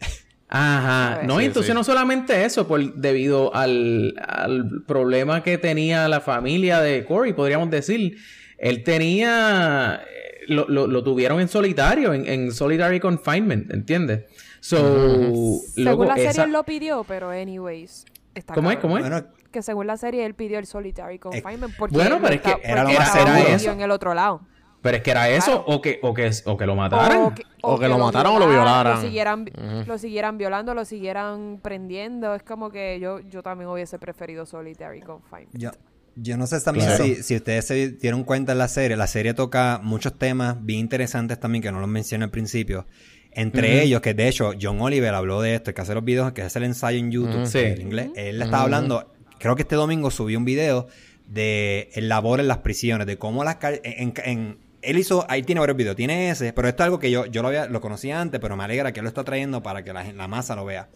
A 0.50 1.14
Ajá. 1.16 1.22
No, 1.26 1.38
Sí, 1.38 1.46
entonces 1.46 1.72
sí. 1.72 1.74
no 1.74 1.82
solamente 1.82 2.44
eso, 2.44 2.68
por, 2.68 2.94
debido 2.94 3.54
al, 3.54 4.14
al 4.26 4.82
problema 4.86 5.42
que 5.42 5.56
tenía 5.58 6.06
la 6.08 6.20
familia 6.20 6.80
de 6.80 7.04
Corey, 7.06 7.32
podríamos 7.32 7.70
decir. 7.70 8.16
Él 8.58 8.84
tenía. 8.84 10.02
Eh, 10.48 10.54
Lo, 10.54 10.66
lo- 10.68 10.86
lo 10.86 11.02
tuvieron 11.04 11.40
en 11.40 11.48
solitario, 11.48 12.12
en, 12.14 12.26
en 12.26 12.52
solitary 12.52 13.00
confinement, 13.00 13.72
¿entiendes? 13.72 14.24
So, 14.60 14.78
loco, 14.78 15.62
según 15.76 16.06
la 16.08 16.14
serie 16.14 16.30
esa- 16.30 16.44
él 16.44 16.52
lo 16.52 16.64
pidió, 16.64 17.04
pero 17.04 17.30
anyways. 17.30 18.04
Está 18.34 18.54
¿Cómo 18.54 18.70
es? 18.70 18.76
cabrón. 18.76 18.98
¿Cómo 19.02 19.04
es? 19.04 19.10
Bueno, 19.22 19.26
Que 19.52 19.62
según 19.62 19.86
la 19.86 19.96
serie 19.96 20.24
él 20.26 20.34
pidió 20.34 20.58
el 20.58 20.66
solitary 20.66 21.18
confinement 21.20 21.72
porque 21.78 21.94
bueno, 21.94 22.18
pero 22.20 22.34
es 22.34 22.40
que 22.40 22.56
era 22.64 22.82
lo 22.82 22.90
más 22.90 23.12
seguro. 23.12 23.32
metido 23.34 23.72
en 23.72 23.80
el 23.80 23.90
otro 23.92 24.12
lado. 24.14 24.40
Pero 24.82 24.96
es 24.98 25.02
que 25.02 25.10
era 25.12 25.28
eso, 25.30 25.64
Claro. 25.64 25.78
o, 25.78 25.80
que, 25.80 25.98
o, 26.02 26.12
que, 26.12 26.30
o 26.44 26.56
que 26.58 26.66
lo 26.66 26.74
mataran. 26.76 27.22
O 27.22 27.34
que, 27.34 27.42
O 27.62 27.78
que 27.78 27.88
lo 27.88 27.96
mataran 27.98 28.32
o 28.34 28.38
lo 28.38 28.48
violaran. 28.48 28.96
Lo 28.96 29.00
siguieran, 29.00 29.42
Ujú. 29.42 29.84
lo 29.86 29.96
siguieran 29.98 30.36
violando, 30.36 30.74
lo 30.74 30.84
siguieran 30.84 31.58
prendiendo. 31.62 32.34
Es 32.34 32.42
como 32.42 32.70
que 32.70 32.98
yo, 33.00 33.20
yo 33.20 33.42
también 33.42 33.70
hubiese 33.70 33.98
preferido 33.98 34.44
solitary 34.44 35.00
confinement. 35.00 35.56
Yo, 35.56 35.70
yo 36.16 36.36
no 36.36 36.46
sé 36.46 36.60
también 36.60 36.86
Claro. 36.86 37.04
si, 37.04 37.22
si 37.22 37.36
ustedes 37.36 37.64
se 37.66 37.88
dieron 37.92 38.24
cuenta 38.24 38.52
en 38.52 38.58
la 38.58 38.68
serie. 38.68 38.96
La 38.96 39.06
serie 39.06 39.34
toca 39.34 39.80
muchos 39.82 40.16
temas 40.18 40.56
bien 40.64 40.80
interesantes 40.80 41.38
también 41.40 41.62
que 41.62 41.72
no 41.72 41.80
los 41.80 41.88
mencioné 41.88 42.24
al 42.24 42.30
principio. 42.30 42.86
Entre 43.32 43.82
ellos, 43.82 44.00
que 44.00 44.14
de 44.14 44.28
hecho 44.28 44.52
John 44.60 44.80
Oliver 44.80 45.12
habló 45.12 45.42
de 45.42 45.56
esto, 45.56 45.70
el 45.70 45.74
que 45.74 45.82
hace 45.82 45.94
los 45.94 46.04
videos, 46.04 46.32
que 46.32 46.42
hace 46.42 46.58
el 46.60 46.66
ensayo 46.66 46.98
en 46.98 47.10
YouTube. 47.10 47.46
Sí. 47.46 47.58
en 47.58 47.80
inglés. 47.80 48.10
Él 48.14 48.40
estaba 48.40 48.62
hablando, 48.62 49.12
creo 49.40 49.56
que 49.56 49.62
este 49.62 49.74
domingo 49.74 50.10
subió 50.12 50.38
un 50.38 50.44
video 50.44 50.86
de 51.26 51.90
el 51.94 52.08
labor 52.08 52.38
en 52.40 52.46
las 52.48 52.58
prisiones, 52.58 53.06
de 53.06 53.16
cómo 53.18 53.42
las 53.44 53.56
en, 53.62 54.12
en- 54.24 54.58
él 54.82 54.98
hizo, 54.98 55.24
ahí 55.30 55.42
tiene 55.42 55.60
varios 55.60 55.78
videos, 55.78 55.96
tiene 55.96 56.28
ese, 56.30 56.52
pero 56.52 56.68
esto 56.68 56.82
es 56.82 56.84
algo 56.84 56.98
que 56.98 57.10
yo, 57.10 57.24
yo 57.24 57.40
lo 57.40 57.48
había, 57.48 57.66
lo 57.66 57.80
conocía 57.80 58.20
antes, 58.20 58.38
pero 58.38 58.54
me 58.54 58.64
alegra 58.64 58.92
que 58.92 59.00
él 59.00 59.04
lo 59.04 59.08
está 59.08 59.24
trayendo 59.24 59.62
para 59.62 59.82
que 59.82 59.94
la, 59.94 60.12
la 60.12 60.28
masa 60.28 60.54
lo 60.54 60.66
vea. 60.66 60.90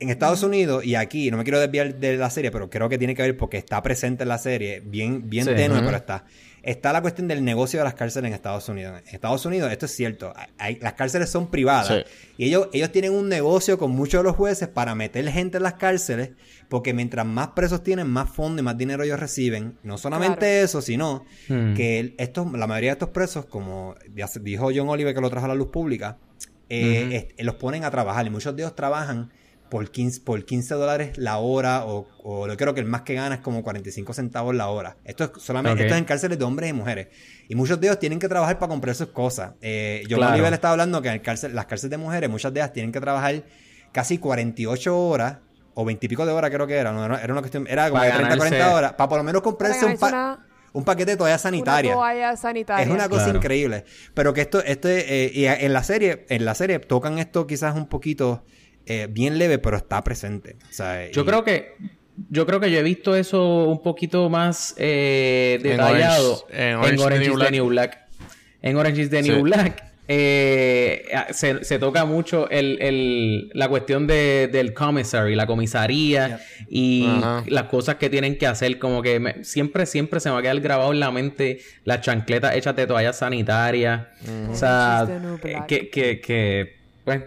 En 0.00 0.10
Estados 0.10 0.42
Unidos 0.42 0.84
y 0.84 0.96
aquí, 0.96 1.30
no 1.30 1.36
me 1.36 1.44
quiero 1.44 1.60
desviar 1.60 1.94
de 1.94 2.16
la 2.16 2.28
serie, 2.28 2.50
pero 2.50 2.68
creo 2.68 2.88
que 2.88 2.98
tiene 2.98 3.14
que 3.14 3.22
ver 3.22 3.36
porque 3.36 3.58
está 3.58 3.80
presente 3.82 4.24
en 4.24 4.28
la 4.28 4.38
serie, 4.38 4.80
bien, 4.84 5.30
bien 5.30 5.44
Sí. 5.46 5.54
tenue, 5.54 5.80
pero 5.82 5.96
está. 5.96 6.24
Está 6.64 6.92
la 6.94 7.02
cuestión 7.02 7.28
del 7.28 7.44
negocio 7.44 7.78
de 7.80 7.84
las 7.84 7.92
cárceles 7.94 8.28
en 8.28 8.34
Estados 8.34 8.68
Unidos. 8.70 9.02
En 9.06 9.14
Estados 9.14 9.44
Unidos, 9.44 9.70
esto 9.70 9.84
es 9.86 9.92
cierto, 9.94 10.32
hay- 10.58 10.78
las 10.80 10.94
cárceles 10.94 11.28
son 11.30 11.50
privadas 11.50 11.88
Sí. 11.88 12.14
y 12.38 12.46
ellos, 12.46 12.68
ellos 12.72 12.90
tienen 12.90 13.12
un 13.12 13.28
negocio 13.28 13.76
con 13.78 13.90
muchos 13.92 14.20
de 14.20 14.24
los 14.24 14.34
jueces 14.34 14.66
para 14.68 14.94
meter 14.94 15.28
gente 15.30 15.58
en 15.58 15.62
las 15.62 15.74
cárceles, 15.74 16.30
porque 16.70 16.94
mientras 16.94 17.26
más 17.26 17.48
presos 17.48 17.82
tienen, 17.82 18.08
más 18.08 18.30
fondo 18.30 18.60
y 18.62 18.64
más 18.64 18.76
dinero 18.78 19.04
ellos 19.04 19.20
reciben. 19.20 19.76
No 19.82 19.98
solamente 19.98 20.38
Claro. 20.38 20.64
eso, 20.64 20.80
sino 20.82 21.24
Hmm. 21.48 21.74
que 21.74 22.14
estos, 22.18 22.50
la 22.52 22.66
mayoría 22.66 22.90
de 22.90 22.94
estos 22.94 23.10
presos, 23.10 23.44
como 23.44 23.94
ya 24.14 24.26
dijo 24.40 24.70
John 24.74 24.88
Oliver 24.88 25.14
que 25.14 25.20
lo 25.20 25.28
trajo 25.30 25.44
a 25.44 25.48
la 25.50 25.54
luz 25.54 25.68
pública, 25.68 26.16
eh, 26.70 27.28
los 27.38 27.56
ponen 27.56 27.84
a 27.84 27.90
trabajar 27.90 28.26
y 28.26 28.30
muchos 28.30 28.56
de 28.56 28.62
ellos 28.62 28.74
trabajan 28.74 29.30
por 29.74 29.90
15, 29.90 30.20
por 30.20 30.44
15 30.44 30.72
dólares 30.76 31.18
la 31.18 31.38
hora 31.38 31.84
o, 31.84 32.06
o 32.22 32.46
yo 32.46 32.56
creo 32.56 32.74
que 32.74 32.80
el 32.80 32.86
más 32.86 33.02
que 33.02 33.14
gana 33.14 33.34
es 33.34 33.40
como 33.40 33.64
45 33.64 34.12
centavos 34.12 34.54
la 34.54 34.68
hora. 34.68 34.98
Esto 35.04 35.24
es 35.24 35.30
solamente 35.42 35.82
esto 35.82 35.94
es 35.94 35.98
en 35.98 36.04
cárceles 36.04 36.38
de 36.38 36.44
hombres 36.44 36.70
y 36.70 36.72
mujeres. 36.72 37.08
Y 37.48 37.56
muchos 37.56 37.80
de 37.80 37.88
ellos 37.88 37.98
tienen 37.98 38.20
que 38.20 38.28
trabajar 38.28 38.60
para 38.60 38.70
comprar 38.70 38.94
sus 38.94 39.08
cosas. 39.08 39.54
Eh, 39.60 40.04
John 40.08 40.18
Claro. 40.18 40.34
Oliver 40.34 40.52
estaba 40.52 40.70
hablando 40.72 41.02
que 41.02 41.08
en 41.08 41.14
el 41.14 41.22
cárcel, 41.22 41.56
las 41.56 41.66
cárceles 41.66 41.90
de 41.90 41.96
mujeres, 41.96 42.30
muchas 42.30 42.54
de 42.54 42.60
ellas 42.60 42.72
tienen 42.72 42.92
que 42.92 43.00
trabajar 43.00 43.42
casi 43.90 44.18
48 44.18 44.96
horas 44.96 45.38
o 45.74 45.84
20 45.84 46.06
y 46.06 46.08
pico 46.08 46.24
de 46.24 46.30
horas 46.30 46.50
creo 46.52 46.68
que 46.68 46.74
era. 46.76 46.92
No, 46.92 47.04
era, 47.18 47.32
una 47.32 47.40
cuestión, 47.42 47.66
era 47.68 47.90
como 47.90 48.00
de 48.00 48.10
30, 48.12 48.36
40 48.36 48.56
ganarse- 48.58 48.74
horas 48.76 48.92
para 48.92 49.08
por 49.08 49.18
lo 49.18 49.24
menos 49.24 49.42
comprarse 49.42 49.84
un, 49.86 49.96
Para 49.96 49.98
pa- 49.98 50.16
ganarse 50.16 50.42
un 50.72 50.84
paquete 50.84 51.10
de 51.12 51.16
toallas 51.16 51.40
Una 51.42 51.50
sanitarias. 51.50 51.94
toalla 51.94 52.36
sanitaria. 52.36 52.84
Es 52.84 52.90
una 52.92 53.08
cosa 53.08 53.24
Claro. 53.24 53.38
increíble. 53.38 53.84
Pero 54.14 54.32
que 54.34 54.40
esto, 54.42 54.62
esto 54.64 54.88
eh, 54.88 55.32
y 55.34 55.46
en 55.46 55.72
la 55.72 55.82
serie, 55.82 56.26
en 56.28 56.44
la 56.44 56.54
serie 56.54 56.78
tocan 56.78 57.18
esto 57.18 57.46
quizás 57.48 57.74
un 57.74 57.88
poquito 57.88 58.44
eh, 58.86 59.08
bien 59.10 59.38
leve, 59.38 59.58
pero 59.58 59.76
está 59.76 60.02
presente. 60.04 60.56
O 60.70 60.72
sea, 60.72 61.10
Yo 61.10 61.22
y- 61.22 61.24
creo 61.24 61.44
que 61.44 61.72
yo 62.30 62.46
creo 62.46 62.60
que 62.60 62.70
yo 62.70 62.78
he 62.78 62.82
visto 62.84 63.16
eso 63.16 63.64
un 63.64 63.82
poquito 63.82 64.30
más 64.30 64.74
eh, 64.78 65.54
En 65.56 65.62
detallado 65.64 66.46
Orange- 66.46 66.54
en 66.54 66.68
en 66.68 66.76
Orange 66.76 66.94
is 66.94 66.98
the 67.00 67.04
Orange 67.04 67.20
New 67.20 67.22
is 67.22 67.28
the 67.28 67.34
Black. 67.36 67.50
New 67.52 67.66
Black. 67.66 67.98
En 68.62 68.76
Orange 68.76 69.00
is 69.02 69.10
the 69.10 69.22
New 69.22 69.36
Sí. 69.36 69.42
Black 69.42 69.84
eh, 70.06 71.04
se, 71.30 71.64
se 71.64 71.78
toca 71.78 72.04
mucho 72.04 72.48
el, 72.50 72.78
el- 72.82 73.50
la 73.54 73.68
cuestión 73.68 74.06
de, 74.06 74.48
del 74.52 74.74
commissary, 74.74 75.34
la 75.34 75.46
comisaría 75.46 76.40
y 76.68 77.06
Ajá. 77.06 77.42
las 77.46 77.64
cosas 77.64 77.96
que 77.96 78.10
tienen 78.10 78.36
que 78.38 78.46
hacer. 78.46 78.78
Como 78.78 79.02
que 79.02 79.18
me- 79.18 79.44
siempre, 79.44 79.86
siempre 79.86 80.20
se 80.20 80.28
me 80.28 80.34
va 80.34 80.38
a 80.40 80.42
quedar 80.42 80.60
grabado 80.60 80.92
en 80.92 81.00
la 81.00 81.10
mente 81.10 81.60
las 81.84 82.00
chancletas 82.02 82.54
hechas 82.54 82.76
de 82.76 82.86
toallas 82.86 83.18
sanitarias. 83.18 84.06
O 84.50 84.54
sea, 84.54 85.06
Black. 85.42 85.66
que, 85.66 85.88
que, 85.90 86.20
que, 86.20 86.76
pues, 87.04 87.22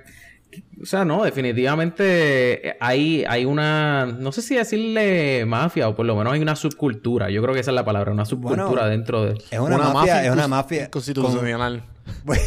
o 0.81 0.85
sea, 0.85 1.05
no, 1.05 1.23
definitivamente 1.23 2.69
eh, 2.69 2.77
hay, 2.79 3.25
hay 3.27 3.45
una, 3.45 4.05
no 4.05 4.31
sé 4.31 4.41
si 4.41 4.55
decirle 4.55 5.45
mafia 5.45 5.87
o 5.89 5.95
por 5.95 6.05
lo 6.05 6.15
menos 6.15 6.33
hay 6.33 6.41
una 6.41 6.55
subcultura. 6.55 7.29
Yo 7.29 7.41
creo 7.41 7.53
que 7.53 7.61
esa 7.61 7.71
es 7.71 7.75
la 7.75 7.85
palabra, 7.85 8.11
una 8.11 8.25
subcultura 8.25 8.65
Bueno, 8.65 8.87
dentro 8.87 9.25
de... 9.25 9.37
es 9.51 9.59
una, 9.59 9.77
mafia, 9.77 10.25
es 10.25 10.31
una 10.31 10.47
mafia. 10.47 10.89
Constitucional. 10.91 11.83
con- 12.25 12.37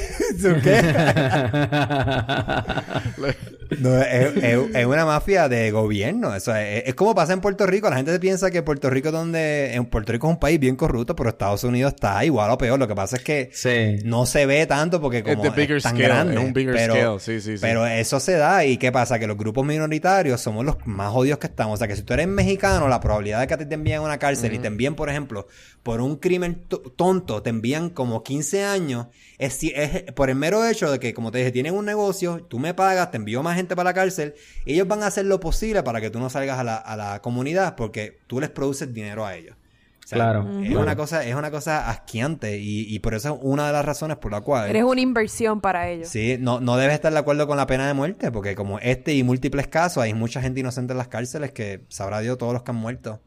¿Tú 0.41 0.61
¿Qué? 0.63 0.81
No, 3.81 4.01
es, 4.01 4.37
es- 4.37 4.75
es 4.75 4.87
una 4.87 5.05
mafia 5.05 5.49
de 5.49 5.71
gobierno. 5.71 6.35
Eso 6.35 6.55
es, 6.55 6.85
es 6.87 6.95
como 6.95 7.15
pasa 7.15 7.33
en 7.33 7.41
Puerto 7.41 7.67
Rico. 7.67 7.89
La 7.91 7.97
gente 7.97 8.19
piensa 8.21 8.51
que 8.51 8.63
Puerto 8.63 8.91
Rico 8.91 9.09
es 9.09 9.13
donde. 9.15 9.75
En 9.75 9.87
Puerto 9.87 10.13
Rico 10.13 10.27
es 10.29 10.33
un 10.35 10.39
país 10.41 10.61
bien 10.61 10.77
corrupto, 10.77 11.17
pero 11.17 11.31
Estados 11.31 11.65
Unidos 11.65 11.95
está 11.95 12.25
igual 12.25 12.51
o 12.51 12.59
peor. 12.59 12.79
Lo 12.79 12.87
que 12.89 12.95
pasa 12.95 13.17
es 13.17 13.23
que 13.25 13.51
Sí. 13.53 14.03
no 14.05 14.27
se 14.27 14.47
ve 14.47 14.67
tanto 14.67 15.01
porque 15.01 15.23
como 15.23 15.43
de 15.43 15.49
es, 15.49 15.55
bigger 15.55 15.83
tan 15.83 15.93
scale, 15.97 16.05
grande. 16.09 16.35
es 16.35 16.41
un 16.41 16.53
bigger 16.53 16.75
pero, 16.75 16.95
scale, 16.95 17.21
sí, 17.21 17.41
sí, 17.41 17.57
sí. 17.57 17.61
pero 17.63 17.87
eso 17.87 18.21
se 18.21 18.33
da. 18.37 18.65
¿Y 18.65 18.77
qué 18.77 18.93
pasa? 18.93 19.19
Que 19.19 19.27
los 19.27 19.37
grupos 19.37 19.65
minoritarios 19.65 20.41
somos 20.41 20.65
los 20.65 20.77
más 20.87 21.13
odios 21.15 21.39
que 21.39 21.47
estamos. 21.47 21.75
O 21.75 21.77
sea, 21.79 21.89
que 21.89 21.97
si 21.97 22.03
tú 22.03 22.13
eres 22.15 22.29
mexicano, 22.29 22.89
la 22.89 23.01
probabilidad 23.01 23.41
de 23.41 23.47
que 23.47 23.55
a 23.55 23.59
ti 23.59 23.67
te 23.67 23.75
envíen 23.75 23.99
a 23.99 24.03
una 24.03 24.19
cárcel 24.19 24.53
y 24.55 24.59
te 24.59 24.67
envíen, 24.67 24.95
por 24.95 25.09
ejemplo, 25.09 25.47
por 25.83 26.01
un 26.01 26.17
crimen 26.17 26.63
to- 26.69 26.81
tonto, 26.95 27.43
te 27.43 27.51
envían 27.51 27.89
como 27.91 28.23
15 28.23 28.65
años, 28.65 29.07
es, 29.39 29.55
si- 29.55 29.73
es 29.75 30.03
por 30.13 30.29
el 30.29 30.37
mero 30.37 30.67
hecho 30.67 30.91
de 30.91 30.99
que, 31.01 31.15
como 31.15 31.31
te 31.31 31.39
dije, 31.39 31.51
tienen 31.53 31.75
un 31.75 31.87
negocio, 31.87 32.45
tú 32.49 32.59
me 32.59 32.75
pagas, 32.75 33.11
te 33.11 33.17
envío 33.17 33.43
más 33.43 33.57
gente 33.57 33.70
para 33.77 33.91
la 33.91 33.95
cárcel, 33.95 34.35
ellos 34.67 34.87
van 34.89 35.03
a 35.03 35.07
hacer 35.07 35.27
lo 35.27 35.41
posible 35.41 35.83
para 35.83 36.01
que 36.01 36.11
tú 36.11 36.19
no 36.21 36.31
salgas 36.31 36.59
a 36.59 36.65
la, 36.65 36.77
a 36.77 36.97
la 36.97 37.21
comunidad 37.23 37.77
porque 37.77 38.19
tú 38.27 38.41
les 38.41 38.51
produces 38.51 38.93
dinero 38.93 39.25
a 39.27 39.35
ellos. 39.37 39.57
O 40.05 40.09
sea, 40.11 40.17
Claro, 40.17 40.41
Es 40.61 40.69
claro. 40.69 40.81
una 40.83 40.97
cosa, 40.97 41.25
es 41.25 41.35
una 41.37 41.51
cosa 41.53 41.89
asqueante 41.89 42.59
y, 42.59 42.93
y 42.93 42.99
por 42.99 43.15
eso 43.15 43.35
es 43.35 43.41
una 43.43 43.67
de 43.69 43.73
las 43.73 43.85
razones 43.85 44.17
por 44.17 44.33
la 44.33 44.41
cual. 44.41 44.69
Eres 44.69 44.83
una 44.83 45.01
inversión 45.01 45.61
para 45.61 45.89
ellos. 45.89 46.09
Sí, 46.09 46.37
no, 46.41 46.59
no 46.59 46.77
debes 46.77 46.95
estar 46.95 47.13
de 47.13 47.19
acuerdo 47.19 47.47
con 47.47 47.57
la 47.57 47.67
pena 47.67 47.87
de 47.87 47.95
muerte, 47.95 48.33
porque 48.33 48.57
como 48.57 48.81
este 48.81 49.15
y 49.15 49.23
múltiples 49.23 49.69
casos, 49.69 50.03
hay 50.03 50.13
mucha 50.15 50.41
gente 50.43 50.59
inocente 50.61 50.93
en 50.95 50.99
las 50.99 51.07
cárceles 51.09 51.53
que 51.53 51.85
sabrá 51.89 52.19
Dios 52.21 52.39
todos 52.39 52.53
los 52.53 52.63
que 52.65 52.71
han 52.73 52.77
muerto. 52.79 53.21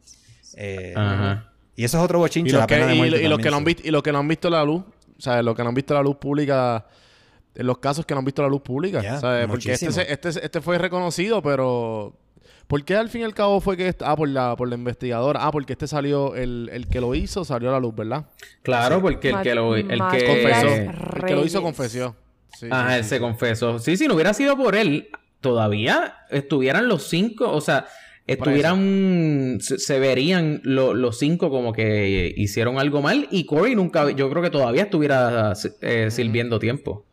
Eh, 0.58 0.94
Ajá. 0.96 1.52
Y 1.76 1.86
eso 1.86 1.98
es 1.98 2.04
otro 2.04 2.20
Y 2.20 2.22
bochinche, 2.22 2.52
los 2.52 2.60
la 2.62 2.68
que, 2.68 2.76
pena 2.76 2.88
de 2.88 2.96
y- 2.96 2.98
muerte. 2.98 3.24
y 3.24 3.28
los 3.28 3.40
que 3.40 3.50
no 3.50 3.58
han 3.58 3.64
visto, 3.64 3.82
y 3.88 3.90
los 3.92 4.04
que 4.04 4.12
no 4.12 4.20
han 4.20 4.28
visto 4.28 4.50
la 4.50 4.64
luz, 4.64 4.84
o 5.18 5.22
sea, 5.22 5.42
los 5.42 5.56
que 5.56 5.64
no 5.64 5.70
han 5.70 5.76
visto 5.76 5.94
la 5.94 6.02
luz 6.04 6.18
pública, 6.18 6.86
los 7.56 7.78
casos 7.78 8.06
que 8.06 8.14
no 8.14 8.20
han 8.20 8.26
visto 8.26 8.42
la 8.42 8.48
luz 8.50 8.62
pública, 8.62 9.02
Ya, 9.02 9.20
¿sabes? 9.20 9.48
Porque 9.48 9.74
este, 9.74 10.12
este, 10.12 10.30
este 10.30 10.62
fue 10.62 10.78
reconocido, 10.78 11.42
pero 11.42 12.16
¿por 12.68 12.84
qué 12.84 12.96
al 12.96 13.10
fin 13.10 13.22
y 13.22 13.24
al 13.26 13.34
cabo 13.34 13.60
fue 13.62 13.78
que 13.78 13.94
ah 14.00 14.16
por 14.16 14.28
la 14.30 14.56
por 14.56 14.68
la 14.70 14.76
investigadora, 14.76 15.46
ah 15.46 15.52
porque 15.52 15.74
este 15.74 15.86
salió 15.88 16.36
el, 16.36 16.70
el 16.74 16.88
que 16.88 17.00
lo 17.02 17.14
hizo 17.14 17.46
salió 17.46 17.70
a 17.70 17.74
la 17.74 17.80
luz, 17.80 17.94
¿verdad? 17.96 18.26
Claro, 18.64 19.02
porque 19.02 19.30
el 19.30 19.42
que 19.42 19.54
lo... 19.56 19.76
El 19.76 19.88
que... 19.88 20.26
Confesó. 20.26 20.68
El 20.68 21.24
que 21.28 21.36
lo 21.36 21.46
hizo 21.46 21.62
confesó. 21.62 22.16
Sí, 22.58 22.68
Ajá, 22.72 22.90
sí, 22.92 22.96
él 22.98 23.04
sí, 23.04 23.10
se 23.10 23.20
confesó. 23.20 23.80
Sí, 23.80 23.98
si 23.98 24.08
no 24.08 24.14
hubiera 24.16 24.34
sido 24.34 24.56
por 24.58 24.76
él, 24.76 25.10
todavía 25.42 26.16
estuvieran 26.30 26.88
los 26.88 27.04
cinco, 27.10 27.52
o 27.52 27.62
sea, 27.62 27.86
estuvieran, 28.28 29.58
se, 29.60 29.80
se 29.80 30.00
verían 30.00 30.62
lo- 30.64 30.94
los 30.94 31.18
cinco 31.20 31.50
como 31.50 31.74
que 31.74 32.34
hicieron 32.36 32.80
algo 32.80 33.02
mal 33.02 33.28
y 33.32 33.46
Corey 33.46 33.76
nunca, 33.76 34.10
yo 34.12 34.30
creo 34.30 34.42
que 34.42 34.50
todavía 34.50 34.84
estuviera 34.84 35.54
eh, 35.82 36.08
sirviendo 36.12 36.60
tiempo. 36.60 37.06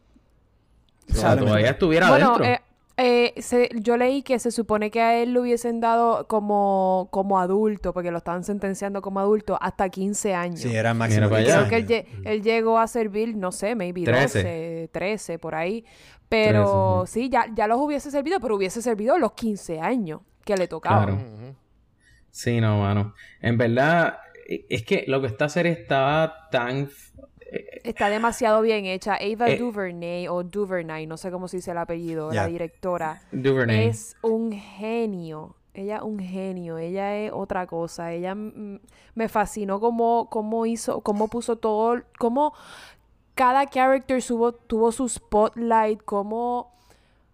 O 1.13 1.15
sea, 1.15 1.37
todavía 1.37 1.71
estuviera 1.71 2.09
Bueno, 2.09 2.35
adentro. 2.37 2.45
eh, 2.47 2.61
eh, 3.37 3.41
se- 3.41 3.71
yo 3.81 3.97
leí 3.97 4.23
que 4.23 4.39
se 4.39 4.51
supone 4.51 4.91
que 4.91 5.01
a 5.01 5.17
él 5.23 5.33
le 5.33 5.41
hubiesen 5.41 5.81
dado 5.81 6.27
como, 6.27 7.09
como 7.11 7.39
adulto, 7.41 7.93
porque 7.95 8.11
lo 8.11 8.19
estaban 8.19 8.45
sentenciando 8.45 9.01
como 9.01 9.21
adulto, 9.21 9.57
hasta 9.61 9.89
15 9.89 10.35
años. 10.35 10.61
Sí, 10.61 10.75
era 10.75 10.93
máximo. 10.93 11.21
Mira 11.29 11.31
para 11.31 11.43
15 11.43 11.57
allá. 11.59 11.69
Creo 11.69 11.87
que 11.87 11.99
él, 11.99 12.27
él 12.27 12.43
llegó 12.43 12.79
a 12.79 12.87
servir, 12.87 13.37
no 13.37 13.53
sé, 13.53 13.75
maybe 13.75 14.03
13. 14.05 14.39
12, 14.39 14.89
13, 14.93 15.39
por 15.39 15.55
ahí. 15.55 15.85
Pero 16.29 17.05
sí, 17.07 17.29
ya, 17.29 17.47
ya 17.55 17.67
los 17.67 17.79
hubiese 17.79 18.11
servido, 18.11 18.39
pero 18.39 18.57
hubiese 18.57 18.83
servido 18.83 19.19
los 19.19 19.33
15 19.33 19.81
años 19.81 20.21
que 20.45 20.57
le 20.57 20.69
tocaban. 20.69 21.17
Claro. 21.19 21.57
Sí, 22.31 22.61
no, 22.61 22.79
mano. 22.81 23.15
En 23.41 23.59
verdad, 23.59 24.19
eh, 24.49 24.65
es 24.69 24.85
que 24.85 25.05
lo 25.09 25.21
que 25.21 25.27
esta 25.27 25.49
serie 25.49 25.73
estaba 25.73 26.49
tan... 26.51 26.89
Está 27.85 28.09
demasiado 28.09 28.63
bien 28.63 28.85
hecha. 28.87 29.15
Ava 29.15 29.49
Eh. 29.51 29.57
DuVernay 29.59 30.29
o 30.29 30.43
DuVernay, 30.45 31.07
no 31.07 31.17
sé 31.17 31.31
cómo 31.31 31.49
se 31.49 31.57
dice 31.59 31.71
el 31.73 31.79
apellido, 31.79 32.33
la 32.33 32.47
directora. 32.47 33.23
Duvernay. 33.33 33.89
Es 33.89 34.17
un 34.23 34.53
genio. 34.53 35.57
Ella 35.75 35.97
es 35.97 36.03
un 36.03 36.19
genio. 36.19 36.79
Ella 36.79 37.17
es 37.17 37.33
otra 37.33 37.67
cosa. 37.67 38.13
Ella 38.13 38.35
me 38.35 39.29
fascinó 39.29 39.81
cómo, 39.81 40.29
cómo 40.31 40.67
hizo, 40.67 41.01
cómo 41.01 41.29
puso 41.29 41.57
todo, 41.57 42.03
cómo 42.19 42.53
cada 43.35 43.67
character 43.67 44.21
subo- 44.21 44.53
tuvo 44.55 44.93
su 44.93 45.09
spotlight, 45.09 46.03
cómo... 46.05 46.73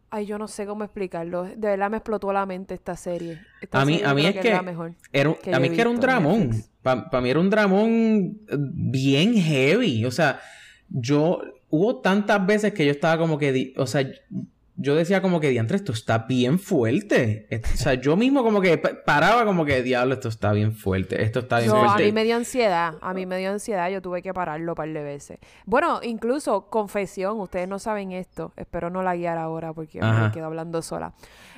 Ay, 0.08 0.24
yo 0.26 0.38
no 0.38 0.46
sé 0.46 0.66
cómo 0.66 0.84
explicarlo. 0.84 1.42
De 1.44 1.56
verdad 1.56 1.90
me 1.90 1.96
explotó 1.96 2.32
la 2.32 2.46
mente 2.46 2.74
esta 2.74 2.94
serie. 2.96 3.40
Esta 3.60 3.80
A 3.80 3.84
mí, 3.84 3.94
serie 3.94 4.06
a 4.08 4.14
mí 4.14 4.26
es 4.26 4.36
que, 4.36 4.62
mejor. 4.62 4.92
era 5.12 5.30
un- 5.30 5.34
que 5.34 5.52
a 5.54 5.58
mí 5.58 5.66
es 5.66 5.74
que 5.74 5.80
era 5.80 5.90
un 5.90 5.98
dramón. 6.00 6.50
Para 7.10 7.20
mí 7.20 7.30
era 7.30 7.40
un 7.40 7.50
dramón 7.50 8.38
eh, 8.48 8.56
bien 8.58 9.34
heavy. 9.34 10.04
O 10.04 10.10
sea, 10.10 10.40
yo 10.88 11.40
hubo 11.68 11.96
tantas 12.00 12.46
veces 12.46 12.72
que 12.72 12.84
yo 12.86 12.92
estaba 12.92 13.18
como 13.18 13.38
que, 13.38 13.74
o 13.76 13.86
sea, 13.86 14.08
yo 14.78 14.94
decía 14.94 15.22
como 15.22 15.40
que 15.40 15.48
diantre, 15.48 15.76
esto 15.78 15.92
está 15.92 16.18
bien 16.18 16.58
fuerte. 16.58 17.48
O 17.72 17.76
sea, 17.78 17.94
yo 17.94 18.14
mismo 18.14 18.42
como 18.44 18.60
que 18.60 18.76
pa- 18.76 18.90
paraba 19.06 19.46
como 19.46 19.64
que 19.64 19.82
diablo, 19.82 20.12
esto 20.12 20.28
está 20.28 20.52
bien 20.52 20.74
fuerte. 20.74 21.22
Esto 21.22 21.38
está 21.40 21.60
bien 21.60 21.70
No, 21.70 21.76
a 21.82 21.84
fuerte. 21.86 22.04
mí 22.04 22.12
me 22.12 22.24
dio 22.24 22.36
ansiedad. 22.36 22.94
A 23.00 23.14
mí 23.14 23.24
me 23.24 23.38
dio 23.38 23.50
ansiedad. 23.50 23.88
Yo 23.90 24.02
tuve 24.02 24.20
que 24.20 24.34
pararlo 24.34 24.72
un 24.72 24.76
par 24.76 24.88
de 24.92 25.02
veces. 25.02 25.38
Bueno, 25.64 26.00
incluso, 26.02 26.68
confesión, 26.68 27.40
ustedes 27.40 27.66
no 27.68 27.78
saben 27.78 28.12
esto. 28.12 28.52
Espero 28.56 28.90
no 28.90 29.02
la 29.02 29.16
guiar 29.16 29.38
ahora 29.38 29.72
porque 29.72 29.98
Ajá. 30.02 30.26
me 30.26 30.30
quedo 30.32 30.44
hablando 30.44 30.82
sola. 30.82 31.14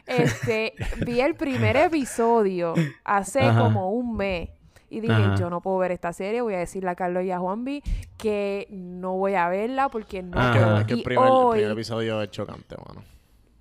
Este, 0.07 0.75
vi 1.05 1.21
el 1.21 1.35
primer 1.35 1.77
episodio 1.77 2.73
hace 3.05 3.41
Ajá. 3.41 3.61
como 3.61 3.91
un 3.91 4.17
mes. 4.17 4.51
Y 4.90 5.01
dije, 5.01 5.12
Ajá. 5.12 5.37
yo 5.37 5.51
no 5.51 5.61
puedo 5.61 5.79
ver 5.79 5.92
esta 5.92 6.12
serie. 6.12 6.40
Voy 6.40 6.55
a 6.55 6.59
decirle 6.59 6.90
a 6.90 6.94
Carlos 6.94 7.24
y 7.24 7.31
a 7.31 7.38
Juanvi 7.38 7.83
que 8.16 8.66
no 8.70 9.12
voy 9.16 9.35
a 9.35 9.48
verla 9.48 9.88
porque 9.90 10.22
no 10.22 10.33
puedo. 10.33 10.79
Es 10.79 10.85
que 10.87 10.92
el 10.94 10.98
Y 11.01 11.03
primer, 11.03 11.27
el 11.27 11.33
hoy, 11.35 11.59
primer 11.59 11.72
episodio 11.72 12.22
es 12.22 12.31
chocante, 12.31 12.74
mano. 12.87 13.03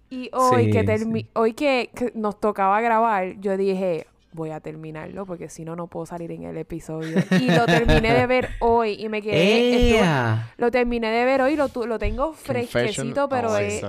y 0.09 0.29
hoy 0.33 0.65
Sí, 0.65 0.71
que, 0.71 0.97
sí. 0.97 1.29
hoy 1.33 1.53
que, 1.53 1.89
que 1.93 2.11
nos 2.15 2.39
tocaba 2.39 2.79
grabar, 2.79 3.33
yo 3.41 3.57
dije, 3.57 4.07
voy 4.31 4.51
a 4.51 4.59
terminarlo 4.61 5.25
porque 5.25 5.49
si 5.49 5.65
no, 5.65 5.75
no 5.75 5.87
puedo 5.87 6.05
salir 6.05 6.31
en 6.31 6.43
el 6.43 6.57
episodio. 6.57 7.17
Y 7.31 7.51
lo 7.51 7.65
terminé 7.65 8.13
de 8.13 8.25
ver 8.27 8.49
hoy 8.61 8.93
y 8.93 9.09
me 9.09 9.21
quedé... 9.21 9.97
¡Ea! 9.97 10.53
lo 10.57 10.71
terminé 10.71 11.09
de 11.11 11.25
ver 11.25 11.41
hoy, 11.41 11.55
lo, 11.57 11.67
tu- 11.69 11.85
lo 11.87 11.99
tengo 11.99 12.27
Confession 12.27 12.67
fresquecito, 12.69 13.27
pero 13.27 13.57
es, 13.57 13.83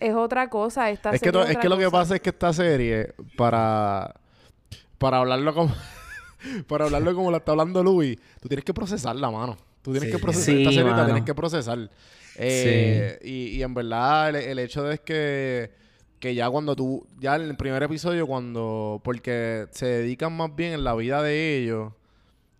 es 0.00 0.14
otra 0.14 0.50
cosa. 0.50 0.90
Esta 0.90 1.10
Es 1.10 1.20
que, 1.22 1.26
serie 1.30 1.40
to- 1.44 1.46
es 1.48 1.56
que 1.56 1.68
lo 1.70 1.78
que 1.78 1.88
pasa 1.88 2.16
es 2.16 2.20
que 2.20 2.30
esta 2.30 2.52
serie, 2.52 3.14
para, 3.36 4.14
para 4.98 5.18
hablarlo 5.18 5.54
como 5.54 5.72
para 6.66 6.84
hablarlo 6.86 7.14
como 7.14 7.30
la 7.30 7.38
está 7.38 7.52
hablando 7.52 7.82
Louis, 7.82 8.18
tú 8.40 8.48
tienes 8.48 8.64
que 8.64 8.74
procesarla, 8.74 9.30
mano. 9.30 9.56
Tú 9.82 9.92
tienes 9.92 10.10
Sí. 10.10 10.16
que 10.16 10.22
procesar 10.22 10.54
Sí, 10.54 10.60
esta 10.62 10.72
serie, 10.72 10.90
la 10.90 11.04
tienes 11.06 11.24
que 11.24 11.34
procesar. 11.34 11.90
Eh, 12.36 13.18
y, 13.24 13.56
y 13.56 13.62
en 13.62 13.74
verdad, 13.74 14.30
el, 14.30 14.36
el 14.36 14.58
hecho 14.58 14.82
de 14.84 14.94
es 14.94 15.00
que, 15.00 15.70
que 16.18 16.34
ya 16.34 16.48
cuando 16.50 16.76
tú, 16.76 17.06
ya 17.18 17.36
en 17.36 17.42
el 17.42 17.56
primer 17.56 17.82
episodio, 17.82 18.26
cuando, 18.26 19.00
porque 19.04 19.66
se 19.72 19.86
dedican 19.86 20.36
más 20.36 20.54
bien 20.54 20.72
en 20.74 20.84
la 20.84 20.94
vida 20.94 21.22
de 21.22 21.58
ellos, 21.58 21.92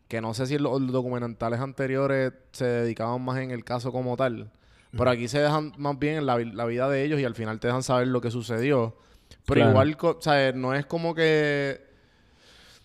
que 0.09 0.21
no 0.21 0.35
sé 0.35 0.47
si 0.47 0.55
en 0.57 0.63
los 0.65 0.87
documentales 0.91 1.61
anteriores 1.61 2.33
se 2.53 2.65
dedicaban 2.65 3.23
más 3.23 3.39
en 3.39 3.51
el 3.53 3.65
caso 3.65 3.93
como 3.93 4.17
tal. 4.17 4.51
Pero 4.97 5.09
aquí 5.11 5.29
se 5.29 5.39
dejan 5.39 5.73
más 5.79 5.97
bien 5.99 6.17
en 6.17 6.27
la, 6.27 6.37
vi- 6.37 6.51
la 6.53 6.65
vida 6.65 6.89
de 6.89 7.05
ellos 7.05 7.21
y 7.21 7.25
al 7.25 7.35
final 7.37 7.61
te 7.61 7.69
dejan 7.69 7.83
saber 7.85 8.09
lo 8.09 8.21
que 8.21 8.31
sucedió. 8.33 8.97
Pero 9.47 9.59
Claro. 9.61 9.71
igual, 9.71 9.97
co- 9.97 10.19
¿sabes? 10.21 10.55
No 10.55 10.75
es 10.75 10.85
como 10.87 11.15
que... 11.15 11.81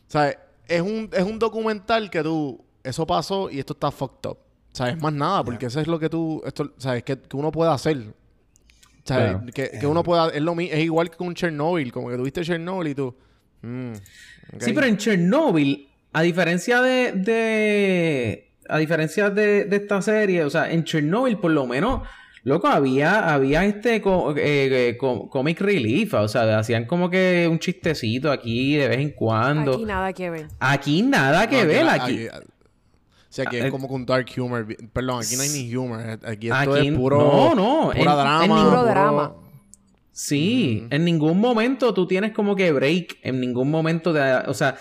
¿Sabes? 0.08 0.38
Es 0.68 0.82
un, 0.82 1.10
es 1.12 1.24
un 1.24 1.40
documental 1.40 2.10
que 2.10 2.24
tú... 2.24 2.64
Eso 2.84 3.06
pasó 3.08 3.50
y 3.50 3.60
esto 3.60 3.74
está 3.74 3.92
fucked 3.92 4.30
up. 4.30 4.38
¿Sabes? 4.72 5.02
Más 5.02 5.14
nada, 5.14 5.44
porque 5.44 5.66
eso 5.68 5.80
es 5.80 5.88
lo 5.88 5.98
que 6.00 6.10
tú... 6.10 6.42
Esto, 6.46 6.74
¿Sabes? 6.78 7.04
Que, 7.04 7.20
que 7.20 7.38
uno 7.38 7.52
puede 7.52 7.72
hacer. 7.72 7.98
¿Sabes? 9.04 9.32
Claro. 9.32 9.46
Que, 9.54 9.72
que 9.80 9.88
uno 9.88 10.04
pueda... 10.04 10.30
Es, 10.30 10.42
lo 10.42 10.60
es 10.60 10.80
igual 10.80 11.10
que 11.10 11.24
un 11.24 11.34
Chernobyl. 11.34 11.92
Como 11.92 12.10
que 12.10 12.18
tuviste 12.18 12.44
Chernobyl 12.44 12.88
y 12.90 12.96
tú... 12.96 13.16
mm. 13.62 13.94
Sí, 14.60 14.74
pero 14.74 14.86
en 14.86 14.98
Chernobyl, 14.98 15.90
a 16.14 16.22
diferencia 16.22 16.80
de. 16.82 17.14
de- 17.14 18.52
a 18.70 18.78
diferencia 18.78 19.30
de, 19.30 19.66
de 19.66 19.76
esta 19.76 20.02
serie, 20.02 20.44
o 20.44 20.50
sea, 20.50 20.72
en 20.72 20.84
Chernobyl, 20.84 21.38
por 21.38 21.52
lo 21.52 21.66
menos, 21.66 22.08
loco, 22.46 22.68
había, 22.68 23.34
había 23.34 23.66
este 23.66 24.02
co- 24.02 24.34
eh, 24.38 24.90
eh, 24.92 24.98
co- 24.98 25.30
comic 25.30 25.60
relief, 25.60 26.14
o 26.14 26.28
sea, 26.30 26.58
hacían 26.60 26.86
como 26.86 27.10
que 27.10 27.48
un 27.52 27.60
chistecito 27.60 28.32
aquí 28.32 28.78
de 28.78 28.88
vez 28.88 29.00
en 29.00 29.10
cuando. 29.12 29.74
Aquí 29.74 29.84
nada 29.86 30.14
que 30.14 30.30
ver. 30.30 30.48
Aquí 30.60 31.02
nada 31.02 31.50
que 31.50 31.62
No, 31.64 31.68
ver, 31.68 31.90
aquí. 31.90 32.28
O 32.28 32.32
sea, 33.36 33.46
aquí 33.48 33.58
Ah, 33.58 33.64
eh, 33.64 33.66
es 33.66 33.72
como 33.72 33.90
con 33.90 34.06
dark 34.06 34.28
humor. 34.38 34.66
Perdón, 34.94 35.22
aquí 35.26 35.36
no 35.36 35.42
hay 35.42 35.50
ni 35.50 35.76
humor. 35.76 36.00
Aquí 36.26 36.48
esto 36.48 36.74
Aquí- 36.74 36.88
es 36.88 36.94
puro... 36.96 37.18
no, 37.20 37.56
no, 37.56 37.90
Pura 37.90 37.94
en- 37.94 38.00
en 38.00 38.06
drama. 38.06 38.42
ningún- 38.48 38.64
Puro 38.70 38.84
drama. 38.86 39.36
Sí, 40.18 40.88
en 40.92 41.04
ningún 41.04 41.42
momento 41.42 41.94
tú 41.94 42.08
tienes 42.08 42.32
como 42.32 42.56
que 42.56 42.72
break, 42.72 43.18
en 43.22 43.42
ningún 43.42 43.70
momento 43.70 44.14
de, 44.14 44.22
o 44.48 44.54
sea, 44.54 44.78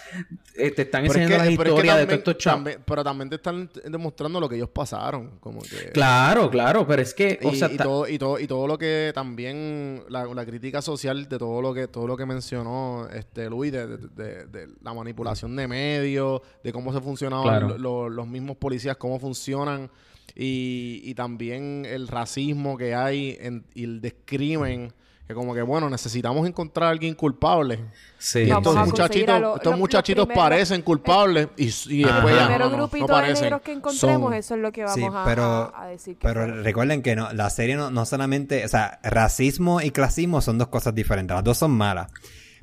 eh, 0.55 0.71
te 0.71 0.83
están 0.83 1.05
es 1.07 1.09
enseñando 1.11 1.35
que- 1.35 1.39
las 1.39 1.49
pero 1.49 1.53
es 1.53 1.57
que 1.57 1.71
historias 1.89 1.97
de 1.99 2.05
todos 2.07 2.19
estos 2.19 2.39
chavos. 2.39 2.71
Pero 2.87 3.03
también 3.03 3.29
te 3.31 3.35
están 3.35 3.69
demostrando 3.85 4.39
lo 4.39 4.49
que 4.49 4.55
ellos 4.55 4.69
pasaron. 4.69 5.41
Como 5.41 5.61
que... 5.63 5.91
Claro, 5.93 6.49
claro, 6.51 6.87
pero 6.87 7.03
es 7.03 7.13
que, 7.15 7.41
Y, 7.43 7.57
sea, 7.57 7.69
todo, 7.77 8.07
y, 8.09 8.17
todo, 8.17 8.39
y 8.39 8.47
todo 8.47 8.69
lo 8.69 8.79
que 8.79 9.11
también, 9.13 10.05
la, 10.09 10.25
la 10.27 10.47
crítica 10.47 10.81
social 10.81 11.29
de 11.29 11.37
todo 11.37 11.61
lo 11.61 11.75
que 11.75 11.89
todo 11.89 12.07
lo 12.07 12.17
que 12.17 12.27
mencionó 12.27 13.09
este 13.13 13.51
Luis, 13.51 13.73
de, 13.73 13.89
de- 13.89 13.99
de- 14.15 14.47
de 14.47 14.69
la 14.85 14.95
manipulación 14.95 15.57
de 15.57 15.67
medios, 15.67 16.43
de 16.63 16.73
cómo 16.73 16.93
se 16.93 17.01
funcionaban 17.01 17.43
Claro. 17.49 17.69
lo- 17.71 17.79
lo- 17.79 18.09
los 18.09 18.29
mismos 18.29 18.57
policías, 18.57 18.97
cómo 18.99 19.19
funcionan, 19.19 19.91
y, 20.37 21.01
y 21.03 21.15
también 21.17 21.85
el 21.91 22.07
racismo 22.07 22.77
que 22.79 22.95
hay 22.95 23.37
en, 23.41 23.65
y 23.75 23.83
el 23.83 24.01
descrimen 24.01 24.93
que 25.27 25.33
como 25.33 25.55
que, 25.55 25.63
bueno, 25.63 25.89
necesitamos 25.89 26.47
encontrar 26.47 26.89
a 26.89 26.91
alguien 26.91 27.15
culpable. 27.15 27.81
Sí. 28.19 28.41
Y 28.41 28.51
estos 28.51 28.77
a 28.77 28.85
muchachitos, 28.85 29.35
a 29.35 29.39
lo- 29.39 29.57
estos 29.57 29.71
los- 29.73 29.79
muchachitos 29.81 30.19
los 30.19 30.27
primeros- 30.27 30.45
parecen 30.51 30.83
culpables 30.83 31.49
y, 31.57 31.65
después 31.65 31.87
El 31.89 32.03
ya 32.03 32.47
primero 32.47 32.65
no, 32.67 32.71
no, 32.71 32.71
no 32.71 32.77
grupito 32.77 33.07
de 33.07 33.13
parecen. 33.13 33.43
negros 33.45 33.63
que 33.63 33.73
encontremos, 33.73 34.21
Son- 34.23 34.35
eso 34.35 34.55
es 34.55 34.61
lo 34.61 34.71
que 34.73 34.83
vamos 34.83 34.95
Sí, 34.97 35.05
a, 35.11 35.25
pero, 35.25 35.45
a- 35.75 35.83
a 35.85 35.87
decir. 35.87 36.17
que 36.19 36.27
pero 36.29 36.63
recuerden 36.63 37.01
que 37.03 37.17
no, 37.17 37.33
la 37.33 37.49
serie 37.49 37.75
no, 37.77 37.91
no 37.91 38.05
solamente, 38.05 38.65
o 38.65 38.69
sea, 38.69 38.99
racismo 39.03 39.81
y 39.81 39.91
clasismo 39.93 40.43
son 40.43 40.59
dos 40.59 40.69
cosas 40.69 40.95
diferentes, 40.95 41.35
las 41.35 41.45
dos 41.45 41.57
son 41.57 41.71
malas. 41.71 42.11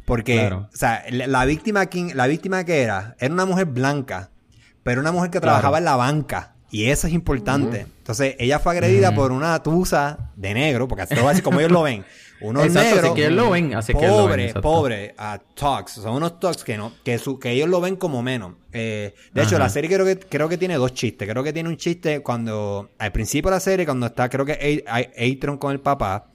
Porque, 0.05 0.35
Claro. 0.35 0.67
o 0.71 0.75
sea, 0.77 1.03
la, 1.09 1.25
la 1.27 1.45
víctima, 1.45 1.87
quién- 1.87 2.15
la 2.15 2.27
víctima 2.27 2.63
que 2.63 2.81
era, 2.83 3.15
era 3.19 3.33
una 3.33 3.45
mujer 3.45 3.65
blanca, 3.65 4.29
pero 4.83 5.01
una 5.01 5.11
mujer 5.11 5.29
que 5.31 5.39
Claro. 5.39 5.53
trabajaba 5.57 5.77
en 5.79 5.85
la 5.85 5.95
banca. 5.95 6.53
Y 6.73 6.85
eso 6.89 7.05
es 7.07 7.13
importante. 7.13 7.81
Entonces, 7.97 8.35
ella 8.39 8.57
fue 8.59 8.71
agredida 8.71 9.13
por 9.13 9.33
una 9.33 9.61
tusa 9.61 10.31
de 10.37 10.53
negro, 10.53 10.87
porque 10.87 11.01
así, 11.03 11.15
así 11.15 11.41
como 11.41 11.59
ellos 11.59 11.71
lo 11.71 11.83
ven. 11.83 12.05
Unos 12.41 12.65
Exacto, 12.65 12.89
así 12.89 12.95
negros. 12.95 13.15
que 13.15 13.21
ellos 13.25 13.33
lo 13.33 13.49
ven, 13.51 13.75
así 13.75 13.93
que 13.93 14.05
ellos 14.05 14.17
lo 14.17 14.27
ven, 14.27 14.51
Pobre, 14.53 14.61
pobre, 14.61 15.15
a 15.17 15.39
talks. 15.53 15.93
Son 15.93 16.15
unos 16.15 16.39
talks 16.39 16.63
que 16.63 16.77
no, 16.77 16.91
que 17.03 17.17
su, 17.17 17.37
que 17.39 17.51
ellos 17.51 17.69
lo 17.69 17.79
ven 17.81 17.95
como 17.95 18.21
menos. 18.23 18.53
Eh, 18.73 19.13
de 19.33 19.43
hecho, 19.43 19.59
la 19.59 19.69
serie 19.69 19.89
creo 19.89 20.05
que, 20.05 20.17
creo 20.17 20.49
que 20.49 20.57
tiene 20.57 20.75
dos 20.75 20.93
chistes. 20.93 21.27
Creo 21.29 21.43
que 21.43 21.53
tiene 21.53 21.69
un 21.69 21.77
chiste 21.77 22.21
cuando, 22.21 22.89
al 22.97 23.11
principio 23.11 23.49
de 23.51 23.55
la 23.57 23.59
serie, 23.59 23.85
cuando 23.85 24.07
está, 24.07 24.29
creo 24.29 24.45
que 24.45 24.83
Atron 24.87 25.57
con 25.57 25.71
el 25.71 25.79
papá. 25.79 26.27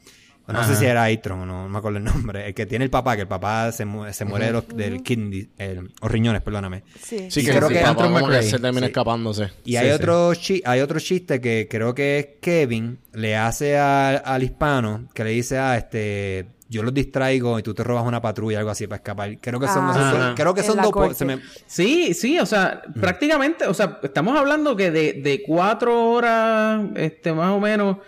No 0.48 0.64
sé 0.64 0.76
si 0.76 0.84
era 0.84 1.04
Atron, 1.04 1.40
no, 1.40 1.62
no 1.64 1.68
me 1.68 1.78
acuerdo 1.78 1.98
el 1.98 2.04
nombre. 2.04 2.46
El 2.46 2.54
que 2.54 2.66
tiene 2.66 2.84
el 2.84 2.90
papá, 2.90 3.16
que 3.16 3.22
el 3.22 3.28
papá 3.28 3.72
se, 3.72 3.84
mu- 3.84 4.12
se 4.12 4.24
muere 4.24 4.46
de 4.46 4.52
los, 4.52 4.68
del 4.68 5.02
kidney, 5.02 5.48
el- 5.58 5.90
los 6.00 6.10
riñones, 6.10 6.40
perdóname. 6.42 6.84
Sí. 7.02 7.28
Que 7.28 7.50
creo 7.52 7.68
que- 7.68 7.74
papá 7.76 7.88
Anthony 7.90 8.02
como 8.04 8.16
que 8.18 8.22
McRae. 8.24 8.42
se 8.44 8.58
termina 8.58 8.86
Sí. 8.86 8.90
escapándose. 8.90 9.50
Y 9.64 9.70
Sí, 9.72 9.76
hay, 9.78 9.86
sí. 9.88 9.92
otro 9.92 10.34
chi- 10.34 10.62
hay 10.64 10.80
otro 10.80 11.00
chiste 11.00 11.40
que 11.40 11.66
creo 11.68 11.94
que 11.94 12.18
es 12.18 12.26
Kevin 12.40 12.98
le 13.12 13.36
hace 13.36 13.76
a- 13.76 14.16
al 14.18 14.42
hispano 14.42 15.08
que 15.14 15.24
le 15.24 15.30
dice, 15.30 15.58
ah, 15.58 15.76
este, 15.76 16.46
yo 16.68 16.82
los 16.82 16.92
distraigo 16.94 17.58
y 17.58 17.62
tú 17.62 17.74
te 17.74 17.82
robas 17.84 18.04
una 18.04 18.20
patrulla, 18.20 18.58
algo 18.58 18.70
así 18.70 18.86
para 18.86 18.96
escapar. 18.96 19.38
Creo 19.40 19.58
que 19.60 19.66
son, 19.68 19.84
Ah, 19.88 20.10
son- 20.12 20.34
creo 20.34 20.54
que 20.54 20.62
son 20.62 20.76
dos, 20.82 21.20
me- 21.22 21.38
Sí, 21.66 22.12
sí, 22.14 22.38
o 22.38 22.46
sea, 22.46 22.82
prácticamente, 23.00 23.66
o 23.66 23.74
sea, 23.74 23.98
estamos 24.02 24.36
hablando 24.38 24.76
que 24.76 24.90
de, 24.90 25.12
de 25.14 25.42
cuatro 25.46 26.10
horas, 26.10 26.82
este, 26.96 27.32
más 27.32 27.50
o 27.50 27.60
menos, 27.60 27.98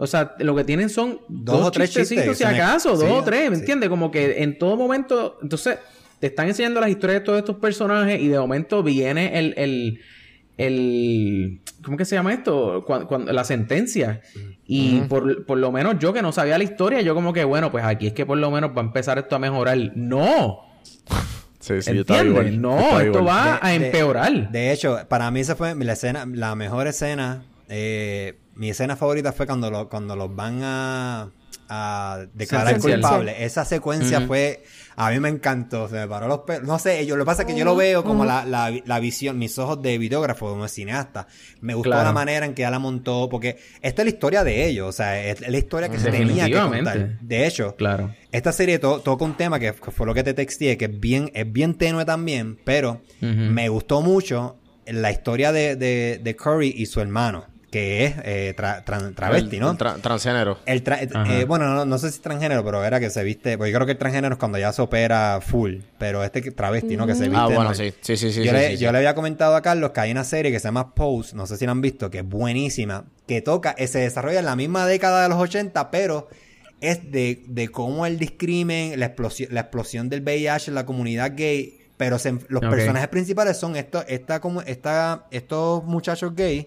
o 0.00 0.06
sea, 0.06 0.34
lo 0.38 0.54
que 0.56 0.64
tienen 0.64 0.88
son 0.88 1.20
Dos 1.28 1.58
dos, 1.58 1.66
o 1.66 1.70
tres 1.70 1.90
chistecitos, 1.90 2.24
chistes, 2.36 2.38
si 2.38 2.44
acaso, 2.54 2.96
dos 2.96 3.10
o 3.10 3.22
tres, 3.22 3.50
¿me 3.50 3.56
sí. 3.56 3.60
entiendes? 3.60 3.88
Como 3.90 4.10
que 4.10 4.42
en 4.42 4.56
todo 4.58 4.76
momento, 4.76 5.38
entonces, 5.42 5.78
te 6.20 6.28
están 6.28 6.48
enseñando 6.48 6.80
las 6.80 6.88
historias 6.90 7.20
de 7.20 7.24
todos 7.26 7.38
estos 7.40 7.56
personajes 7.56 8.20
y 8.20 8.28
de 8.28 8.38
momento 8.38 8.82
viene 8.82 9.38
el, 9.38 9.54
el, 9.58 10.00
el 10.56 11.60
¿cómo 11.84 11.96
que 11.96 12.04
se 12.04 12.14
llama 12.16 12.32
esto? 12.32 12.84
Cuan- 12.86 13.06
cuando, 13.06 13.32
la 13.32 13.44
sentencia. 13.44 14.20
Y 14.66 15.00
por, 15.02 15.46
por 15.46 15.58
lo 15.58 15.70
menos 15.72 15.96
yo 15.98 16.12
que 16.12 16.20
no 16.22 16.32
sabía 16.32 16.58
la 16.58 16.64
historia, 16.64 17.00
yo 17.00 17.14
como 17.14 17.32
que, 17.32 17.44
bueno, 17.44 17.70
pues 17.70 17.84
aquí 17.84 18.08
es 18.08 18.12
que 18.12 18.26
por 18.26 18.38
lo 18.38 18.50
menos 18.50 18.70
va 18.76 18.82
a 18.82 18.84
empezar 18.84 19.18
esto 19.18 19.36
a 19.36 19.38
mejorar. 19.38 19.78
¡No! 19.94 20.60
Sí, 21.60 21.82
sí, 21.82 21.90
¿Entiendes? 21.90 22.10
está 22.16 22.24
igual. 22.24 22.60
No, 22.62 22.78
está 22.78 23.02
esto 23.04 23.18
igual. 23.18 23.26
va 23.26 23.44
De- 23.44 23.58
a 23.60 23.68
de- 23.78 23.86
empeorar. 23.86 24.50
De 24.52 24.72
hecho, 24.72 25.00
para 25.08 25.28
mí 25.32 25.40
esa 25.40 25.56
fue 25.56 25.74
la 25.74 25.92
escena, 25.92 26.24
la 26.24 26.54
mejor 26.54 26.86
escena. 26.86 27.42
eh, 27.68 28.38
mi 28.58 28.70
escena 28.70 28.96
favorita 28.96 29.32
fue 29.32 29.46
cuando, 29.46 29.70
lo- 29.70 29.88
cuando 29.88 30.14
los 30.16 30.34
van 30.34 30.60
a, 30.62 31.30
a 31.68 32.26
declarar 32.34 32.78
culpables. 32.80 33.36
Esa 33.38 33.64
secuencia 33.64 34.20
fue. 34.26 34.64
A 34.96 35.10
mí 35.10 35.20
me 35.20 35.28
encantó, 35.28 35.86
se 35.88 35.94
me 35.94 36.08
paró 36.08 36.26
los 36.26 36.40
pelos. 36.40 36.66
No 36.66 36.76
sé, 36.80 37.06
yo, 37.06 37.16
lo 37.16 37.22
que 37.24 37.26
pasa 37.26 37.42
es 37.42 37.48
que 37.48 37.56
yo 37.56 37.64
lo 37.64 37.76
veo 37.76 38.02
como 38.02 38.24
la, 38.24 38.44
la, 38.44 38.72
la 38.84 38.98
visión, 38.98 39.38
mis 39.38 39.56
ojos 39.58 39.80
de 39.80 39.96
videógrafo, 39.96 40.48
como 40.48 40.64
de 40.64 40.68
cineasta. 40.68 41.28
Me 41.60 41.74
gustó 41.74 41.90
Claro. 41.90 42.04
la 42.06 42.12
manera 42.12 42.46
en 42.46 42.54
que 42.54 42.62
ella 42.62 42.70
la 42.72 42.80
montó, 42.80 43.28
porque 43.30 43.58
esta 43.80 44.02
es 44.02 44.06
la 44.06 44.10
historia 44.10 44.42
de 44.42 44.66
ellos, 44.66 44.88
o 44.88 44.92
sea, 44.92 45.24
es 45.24 45.40
la 45.48 45.56
historia 45.56 45.88
que 45.88 46.00
se 46.00 46.10
tenía 46.10 46.46
que 46.46 46.54
contar. 46.58 47.20
De 47.20 47.46
hecho, 47.46 47.76
Claro. 47.76 48.12
esta 48.32 48.50
serie 48.50 48.80
to- 48.80 48.98
toca 49.00 49.24
un 49.24 49.36
tema 49.36 49.60
que, 49.60 49.72
fue 49.72 50.04
lo 50.04 50.14
que 50.14 50.24
te 50.24 50.34
texté, 50.34 50.76
que 50.76 50.86
es 50.86 50.98
bien, 50.98 51.30
es 51.32 51.50
bien 51.52 51.74
tenue 51.74 52.04
también, 52.04 52.58
pero 52.64 53.00
me 53.20 53.68
gustó 53.68 54.02
mucho 54.02 54.58
la 54.86 55.12
historia 55.12 55.52
de, 55.52 55.76
de, 55.76 56.18
de 56.20 56.34
Curry 56.34 56.74
y 56.76 56.86
su 56.86 57.00
hermano, 57.00 57.46
que 57.70 58.06
es 58.06 58.14
eh, 58.24 58.54
tra- 58.56 58.82
travesti, 59.14 59.56
El- 59.56 59.60
¿no? 59.62 59.70
el 59.72 59.76
tra- 59.76 60.00
transgénero. 60.00 60.58
El 60.64 60.82
eh, 61.26 61.44
bueno, 61.46 61.66
no, 61.74 61.84
no 61.84 61.98
sé 61.98 62.10
si 62.10 62.18
transgénero, 62.20 62.64
pero 62.64 62.82
era 62.84 62.98
que 62.98 63.10
se 63.10 63.22
viste, 63.22 63.58
porque 63.58 63.70
yo 63.72 63.76
creo 63.76 63.86
que 63.86 63.92
el 63.92 63.98
transgénero 63.98 64.34
es 64.34 64.38
cuando 64.38 64.56
ya 64.58 64.72
se 64.72 64.80
opera 64.80 65.40
full, 65.42 65.76
pero 65.98 66.24
este 66.24 66.40
travesti, 66.50 66.96
¿no? 66.96 67.06
Que 67.06 67.14
se 67.14 67.24
viste. 67.28 67.36
Ah, 67.36 67.46
bueno, 67.46 67.74
sí. 67.74 67.92
Sí, 68.00 68.16
sí, 68.16 68.32
sí. 68.32 68.42
yo 68.42 68.52
sí, 68.52 68.56
le, 68.56 68.66
sí, 68.70 68.76
yo 68.78 68.88
sí. 68.88 68.92
le 68.92 68.98
había 68.98 69.14
comentado 69.14 69.54
a 69.54 69.60
Carlos 69.62 69.90
que 69.90 70.00
hay 70.00 70.10
una 70.12 70.24
serie 70.24 70.50
que 70.50 70.58
se 70.60 70.64
llama 70.68 70.94
Pose, 70.94 71.36
no 71.36 71.46
sé 71.46 71.56
si 71.58 71.66
la 71.66 71.72
han 71.72 71.80
visto, 71.82 72.10
que 72.10 72.18
es 72.20 72.24
buenísima, 72.28 73.04
que 73.26 73.42
toca, 73.42 73.74
eh, 73.76 73.86
se 73.86 73.98
desarrolla 73.98 74.38
en 74.38 74.46
la 74.46 74.56
misma 74.56 74.86
década 74.86 75.22
de 75.22 75.28
los 75.28 75.38
80, 75.38 75.90
pero 75.90 76.28
es 76.80 77.10
de, 77.10 77.42
de 77.48 77.68
cómo 77.68 78.06
el 78.06 78.18
discrimen, 78.18 78.98
la 78.98 79.06
explosión, 79.06 79.52
la 79.52 79.60
explosión 79.60 80.08
del 80.08 80.22
VIH 80.22 80.70
en 80.70 80.74
la 80.74 80.86
comunidad 80.86 81.32
gay, 81.36 81.74
pero 81.98 82.18
se- 82.18 82.38
los 82.48 82.62
personajes 82.70 83.08
principales 83.08 83.56
son 83.58 83.76
estos, 83.76 84.04
esta, 84.08 84.40
como, 84.40 84.62
esta, 84.62 85.26
estos 85.32 85.84
muchachos 85.84 86.34
gays 86.34 86.66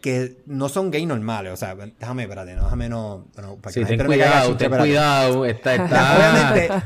que 0.00 0.38
no 0.46 0.68
son 0.68 0.90
gay 0.90 1.04
normales, 1.06 1.52
o 1.52 1.56
sea, 1.56 1.74
déjame, 1.74 2.22
espérate, 2.24 2.54
no, 2.54 2.64
déjame 2.64 2.88
no, 2.88 3.26
bueno, 3.34 3.56
para 3.56 3.72
Sí, 3.72 3.80
que 3.80 3.90
la 3.92 3.96
ten 3.96 4.06
cuidado, 4.06 4.56
ten 4.56 4.70
cuidado. 4.70 5.44
Está, 5.46 5.74
está... 5.74 6.16
obviamente, 6.16 6.84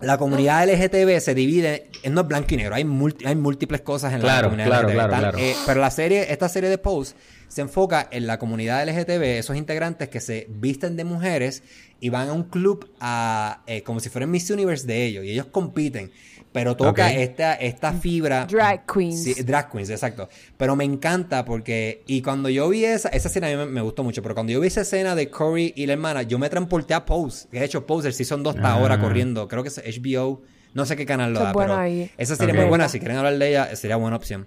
la 0.00 0.18
comunidad 0.18 0.66
LGTB 0.68 1.20
se 1.20 1.34
divide, 1.34 1.90
no 2.10 2.22
es 2.22 2.26
blanco 2.26 2.48
y 2.54 2.56
negro, 2.56 2.74
hay, 2.74 2.84
multi- 2.84 3.24
hay 3.26 3.36
múltiples 3.36 3.80
cosas 3.82 4.12
en 4.12 4.20
Claro, 4.20 4.42
la 4.42 4.48
comunidad 4.48 4.66
claro, 4.66 4.88
LGTB. 4.88 4.94
claro, 4.94 5.10
claro. 5.18 5.38
eh, 5.38 5.54
pero 5.66 5.80
la 5.80 5.90
serie, 5.90 6.32
esta 6.32 6.48
serie 6.48 6.70
de 6.70 6.78
Pose 6.78 7.14
se 7.48 7.60
enfoca 7.60 8.08
en 8.10 8.26
la 8.26 8.38
comunidad 8.38 8.84
LGTB, 8.88 9.22
esos 9.38 9.56
integrantes 9.56 10.08
que 10.08 10.20
se 10.20 10.46
visten 10.48 10.96
de 10.96 11.04
mujeres 11.04 11.62
y 12.00 12.08
van 12.08 12.28
a 12.30 12.32
un 12.32 12.44
club 12.44 12.90
a, 12.98 13.62
eh, 13.66 13.82
como 13.82 14.00
si 14.00 14.08
fueran 14.08 14.30
Miss 14.30 14.50
Universe 14.50 14.86
de 14.86 15.04
ellos, 15.04 15.24
y 15.24 15.30
ellos 15.30 15.46
compiten. 15.46 16.10
Pero 16.52 16.76
toca 16.76 17.12
esta, 17.12 17.54
esta 17.54 17.92
fibra. 17.94 18.44
Drag 18.46 18.84
queens. 18.86 19.22
Sí, 19.24 19.34
drag 19.42 19.70
queens, 19.70 19.88
exacto. 19.88 20.28
Pero 20.56 20.76
me 20.76 20.84
encanta 20.84 21.44
porque. 21.44 22.02
Y 22.06 22.20
cuando 22.20 22.48
yo 22.50 22.68
vi 22.68 22.84
esa. 22.84 23.08
Esa 23.08 23.28
escena 23.28 23.46
a 23.46 23.50
mí 23.50 23.56
me, 23.56 23.66
me 23.66 23.80
gustó 23.80 24.04
mucho. 24.04 24.20
Pero 24.22 24.34
cuando 24.34 24.52
yo 24.52 24.60
vi 24.60 24.66
esa 24.66 24.82
escena 24.82 25.14
de 25.14 25.30
Corey 25.30 25.72
y 25.76 25.86
la 25.86 25.94
hermana, 25.94 26.22
yo 26.22 26.38
me 26.38 26.50
transporté 26.50 26.92
a 26.94 27.04
Pose. 27.06 27.48
Que 27.50 27.58
de 27.60 27.64
hecho, 27.64 27.86
Pose, 27.86 28.08
el 28.08 28.14
Season 28.14 28.42
2 28.42 28.56
está 28.56 28.68
Ah. 28.68 28.74
ahora 28.74 29.00
corriendo. 29.00 29.48
Creo 29.48 29.62
que 29.62 29.70
es 29.70 29.78
HBO. 29.78 30.42
No 30.74 30.84
sé 30.86 30.94
qué 30.96 31.06
canal 31.06 31.32
lo 31.32 31.40
da. 31.40 31.52
pero 31.52 31.74
ahí. 31.76 32.10
esa 32.18 32.36
serie 32.36 32.52
Ok. 32.52 32.58
es 32.58 32.62
muy 32.64 32.68
buena. 32.68 32.88
Si 32.88 32.98
quieren 32.98 33.16
hablar 33.16 33.36
de 33.38 33.48
ella, 33.48 33.74
sería 33.76 33.96
buena 33.96 34.16
opción. 34.16 34.46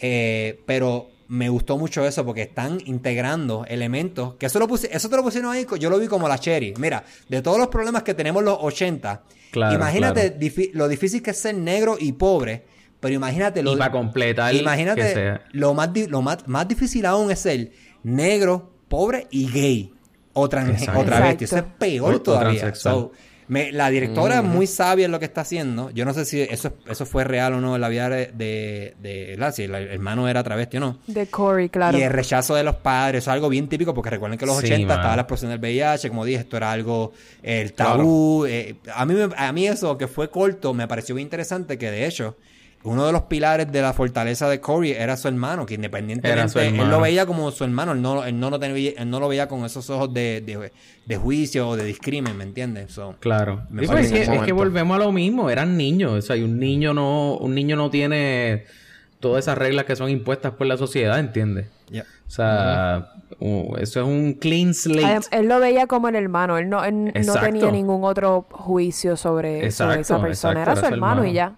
Eh, 0.00 0.60
pero 0.66 1.10
me 1.28 1.48
gustó 1.48 1.78
mucho 1.78 2.04
eso 2.06 2.24
porque 2.24 2.42
están 2.42 2.78
integrando 2.84 3.64
elementos. 3.68 4.34
Que 4.36 4.46
eso, 4.46 4.58
lo 4.58 4.68
puse, 4.68 4.88
eso 4.92 5.08
te 5.08 5.16
lo 5.16 5.22
pusieron 5.22 5.52
ahí. 5.52 5.66
Yo 5.78 5.88
lo 5.90 5.98
vi 5.98 6.06
como 6.08 6.28
la 6.28 6.38
cherry. 6.38 6.74
Mira, 6.78 7.04
de 7.28 7.42
todos 7.42 7.58
los 7.58 7.68
problemas 7.68 8.02
que 8.02 8.14
tenemos 8.14 8.42
los 8.42 8.58
80. 8.60 9.22
Claro, 9.54 9.74
imagínate 9.76 10.32
claro. 10.32 10.40
difi- 10.40 10.70
lo 10.74 10.88
difícil 10.88 11.22
que 11.22 11.30
es 11.30 11.38
ser 11.38 11.54
negro 11.54 11.96
y 11.98 12.12
pobre. 12.12 12.64
Pero 13.00 13.14
imagínate 13.14 13.62
lo 13.62 13.72
Y 13.74 13.76
para 13.76 13.92
completar 13.92 14.50
que 14.52 14.58
Imagínate, 14.58 15.14
sea. 15.14 15.44
lo, 15.52 15.74
más, 15.74 15.92
di- 15.92 16.06
lo 16.08 16.22
más, 16.22 16.48
más 16.48 16.66
difícil 16.66 17.06
aún 17.06 17.30
es 17.30 17.38
ser 17.38 17.70
negro, 18.02 18.72
pobre 18.88 19.26
y 19.30 19.50
gay. 19.50 19.92
O, 20.32 20.48
trans- 20.48 20.88
o 20.88 21.04
travesti. 21.04 21.44
Eso 21.44 21.58
es 21.58 21.62
peor 21.78 22.14
O- 22.14 22.16
o 22.16 22.20
todavía. 22.22 22.60
transexual. 22.60 22.94
So, 22.94 23.12
me- 23.48 23.72
la 23.72 23.90
directora 23.90 24.36
es 24.38 24.44
muy 24.44 24.66
sabia 24.66 25.04
en 25.06 25.12
lo 25.12 25.18
que 25.18 25.24
está 25.26 25.42
haciendo. 25.42 25.90
Yo 25.90 26.04
no 26.04 26.14
sé 26.14 26.24
si 26.24 26.40
eso, 26.40 26.72
eso 26.88 27.06
fue 27.06 27.24
real 27.24 27.54
o 27.54 27.60
no 27.60 27.74
en 27.74 27.80
la 27.80 27.88
vida 27.88 28.08
de, 28.08 28.30
de, 28.34 28.94
de- 29.00 29.26
¿verdad? 29.30 29.54
si 29.54 29.64
el 29.64 29.74
hermano 29.74 30.28
era 30.28 30.42
travesti 30.42 30.76
o 30.78 30.80
no. 30.80 30.98
De 31.06 31.26
Corey, 31.26 31.68
claro. 31.68 31.96
Y 31.98 32.02
el 32.02 32.10
rechazo 32.10 32.54
de 32.54 32.62
los 32.64 32.76
padres, 32.76 33.22
eso 33.24 33.30
es 33.30 33.34
algo 33.34 33.48
bien 33.48 33.68
típico 33.68 33.92
porque 33.94 34.10
recuerden 34.10 34.38
que 34.38 34.44
en 34.44 34.48
los 34.50 34.58
Sí, 34.58 34.66
80 34.66 34.86
mano. 34.88 35.00
estaba 35.00 35.16
la 35.16 35.22
explosión 35.22 35.50
del 35.50 35.60
VIH, 35.60 36.08
como 36.08 36.24
dije, 36.24 36.40
esto 36.40 36.56
era 36.56 36.72
algo, 36.72 37.12
eh, 37.42 37.60
el 37.60 37.72
tabú. 37.72 38.44
eh, 38.46 38.76
a, 38.94 39.04
mí, 39.06 39.14
me- 39.14 39.34
a 39.36 39.52
mí 39.52 39.66
eso 39.66 39.96
que 39.98 40.08
fue 40.08 40.30
corto 40.30 40.72
me 40.74 40.88
pareció 40.88 41.14
bien 41.14 41.26
interesante 41.26 41.76
que 41.78 41.90
de 41.90 42.06
hecho 42.06 42.36
uno 42.84 43.06
de 43.06 43.12
los 43.12 43.22
pilares 43.22 43.72
de 43.72 43.80
la 43.80 43.94
fortaleza 43.94 44.48
de 44.48 44.60
Corey 44.60 44.92
era 44.92 45.16
su 45.16 45.26
hermano, 45.26 45.64
que 45.64 45.74
Era 45.74 45.84
independientemente 45.84 46.48
su 46.50 46.58
él 46.60 46.76
lo 46.76 47.00
veía 47.00 47.24
como 47.24 47.50
su 47.50 47.64
hermano, 47.64 47.92
él 47.92 48.02
no, 48.02 48.24
él 48.24 48.38
no, 48.38 48.50
lo, 48.50 48.60
tenía, 48.60 48.92
él 48.96 49.08
no 49.08 49.20
lo 49.20 49.28
veía 49.28 49.48
con 49.48 49.64
esos 49.64 49.88
ojos 49.88 50.12
de, 50.12 50.42
de, 50.42 50.70
de 51.06 51.16
juicio 51.16 51.66
o 51.66 51.76
de 51.76 51.84
discrimen, 51.84 52.36
¿me 52.36 52.44
entiendes? 52.44 52.92
So, 52.92 53.16
Claro. 53.20 53.62
Me 53.70 53.82
Sí, 53.82 53.88
parece 53.88 54.22
es, 54.22 54.28
que, 54.28 54.50
es 54.50 54.52
volvemos 54.52 54.96
a 54.96 55.04
lo 55.04 55.12
mismo, 55.12 55.48
eran 55.48 55.78
niños, 55.78 56.12
o 56.12 56.22
sea, 56.22 56.36
y 56.36 56.42
un 56.42 56.58
niño 56.58 56.92
no, 56.92 57.36
un 57.38 57.54
niño 57.54 57.74
no 57.74 57.88
tiene 57.88 58.64
todas 59.18 59.44
esas 59.44 59.56
reglas 59.56 59.86
que 59.86 59.96
son 59.96 60.10
impuestas 60.10 60.52
por 60.52 60.66
la 60.66 60.76
sociedad, 60.76 61.18
¿entiendes? 61.18 61.68
yeah. 61.90 62.04
O 62.26 62.30
sea, 62.30 63.12
uh, 63.38 63.76
eso 63.76 64.00
es 64.00 64.06
un 64.06 64.34
clean 64.34 64.74
slate. 64.74 65.26
Él 65.30 65.48
lo 65.48 65.60
veía 65.60 65.86
como 65.86 66.08
el 66.08 66.16
hermano. 66.16 66.58
Él 66.58 66.68
no, 66.68 66.84
él 66.84 67.12
no 67.24 67.34
tenía 67.34 67.70
ningún 67.70 68.04
otro 68.04 68.46
juicio 68.50 69.16
sobre, 69.16 69.70
sobre 69.70 70.00
esa 70.00 70.20
persona. 70.20 70.62
exacto, 70.62 70.70
era 70.70 70.74
su 70.74 70.78
era 70.78 70.88
su 70.88 70.94
hermano, 70.94 71.22
hermano. 71.22 71.30
y 71.30 71.34
ya. 71.34 71.54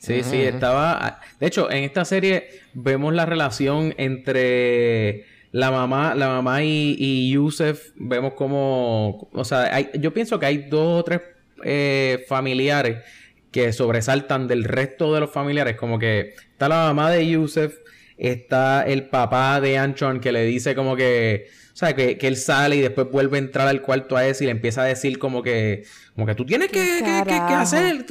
Sí, 0.00 0.22
sí, 0.22 0.40
estaba. 0.42 1.20
De 1.38 1.46
hecho, 1.46 1.70
en 1.70 1.84
esta 1.84 2.04
serie 2.04 2.48
vemos 2.72 3.12
la 3.14 3.26
relación 3.26 3.94
entre 3.98 5.26
la 5.52 5.70
mamá, 5.70 6.14
la 6.14 6.28
mamá 6.28 6.62
y, 6.64 6.96
y 6.98 7.30
Yusef. 7.32 7.90
Vemos 7.96 8.32
como. 8.34 9.28
O 9.32 9.44
sea, 9.44 9.74
hay- 9.74 9.90
yo 9.98 10.12
pienso 10.14 10.38
que 10.40 10.46
hay 10.46 10.58
dos 10.68 11.00
o 11.00 11.04
tres 11.04 11.20
eh, 11.64 12.24
familiares 12.28 12.98
que 13.52 13.72
sobresaltan 13.72 14.48
del 14.48 14.64
resto 14.64 15.12
de 15.12 15.20
los 15.20 15.30
familiares. 15.30 15.76
Como 15.76 15.98
que 15.98 16.34
está 16.52 16.68
la 16.68 16.76
mamá 16.86 17.10
de 17.10 17.28
Yusef. 17.28 17.76
Está 18.22 18.82
el 18.86 19.04
papá 19.04 19.60
de 19.62 19.78
Anchon 19.78 20.20
que 20.20 20.30
le 20.30 20.44
dice 20.44 20.74
como 20.74 20.94
que, 20.94 21.46
o 21.72 21.76
sea, 21.80 21.94
que, 21.96 22.18
que 22.18 22.26
él 22.28 22.36
sale 22.36 22.76
y 22.76 22.80
después 22.82 23.10
vuelve 23.10 23.38
a 23.38 23.40
entrar 23.40 23.66
al 23.66 23.80
cuarto 23.80 24.14
a 24.14 24.26
ese 24.26 24.44
y 24.44 24.46
le 24.46 24.50
empieza 24.50 24.82
a 24.82 24.84
decir 24.84 25.18
como 25.18 25.42
que, 25.42 25.84
como 26.14 26.26
que 26.26 26.34
tú 26.34 26.44
tienes 26.44 26.68
que, 26.68 26.80
¿Qué 26.98 27.22
que, 27.24 27.24
que- 27.24 27.54
hacer, 27.54 28.04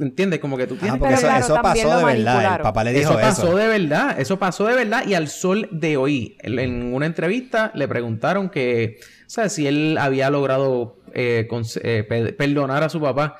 ¿entiendes? 0.00 0.40
Como 0.40 0.56
que 0.56 0.66
tú 0.66 0.74
Ah, 0.78 0.80
tienes 0.80 0.98
porque 0.98 1.14
Pero 1.14 1.18
eso, 1.18 1.26
claro, 1.28 1.44
eso 1.44 1.62
pasó 1.62 1.96
de 1.98 2.04
verdad. 2.04 2.56
El 2.56 2.62
papá 2.62 2.82
le 2.82 2.92
dijo 2.92 3.10
eso 3.12 3.20
eso. 3.20 3.28
pasó 3.28 3.56
de 3.56 3.66
verdad, 3.68 4.20
eso 4.20 4.38
pasó 4.40 4.66
de 4.66 4.74
verdad 4.74 5.06
y 5.06 5.14
al 5.14 5.28
sol 5.28 5.68
de 5.70 5.96
hoy, 5.96 6.36
en- 6.40 6.92
una 6.92 7.06
entrevista 7.06 7.70
le 7.76 7.86
preguntaron 7.86 8.50
que, 8.50 8.98
o 9.00 9.30
sea, 9.30 9.48
si 9.48 9.68
él 9.68 9.96
había 10.00 10.28
logrado 10.30 10.96
eh, 11.14 11.46
eh, 11.84 12.04
pe- 12.08 12.32
perdonar 12.32 12.82
a 12.82 12.88
su 12.88 13.00
papá 13.00 13.36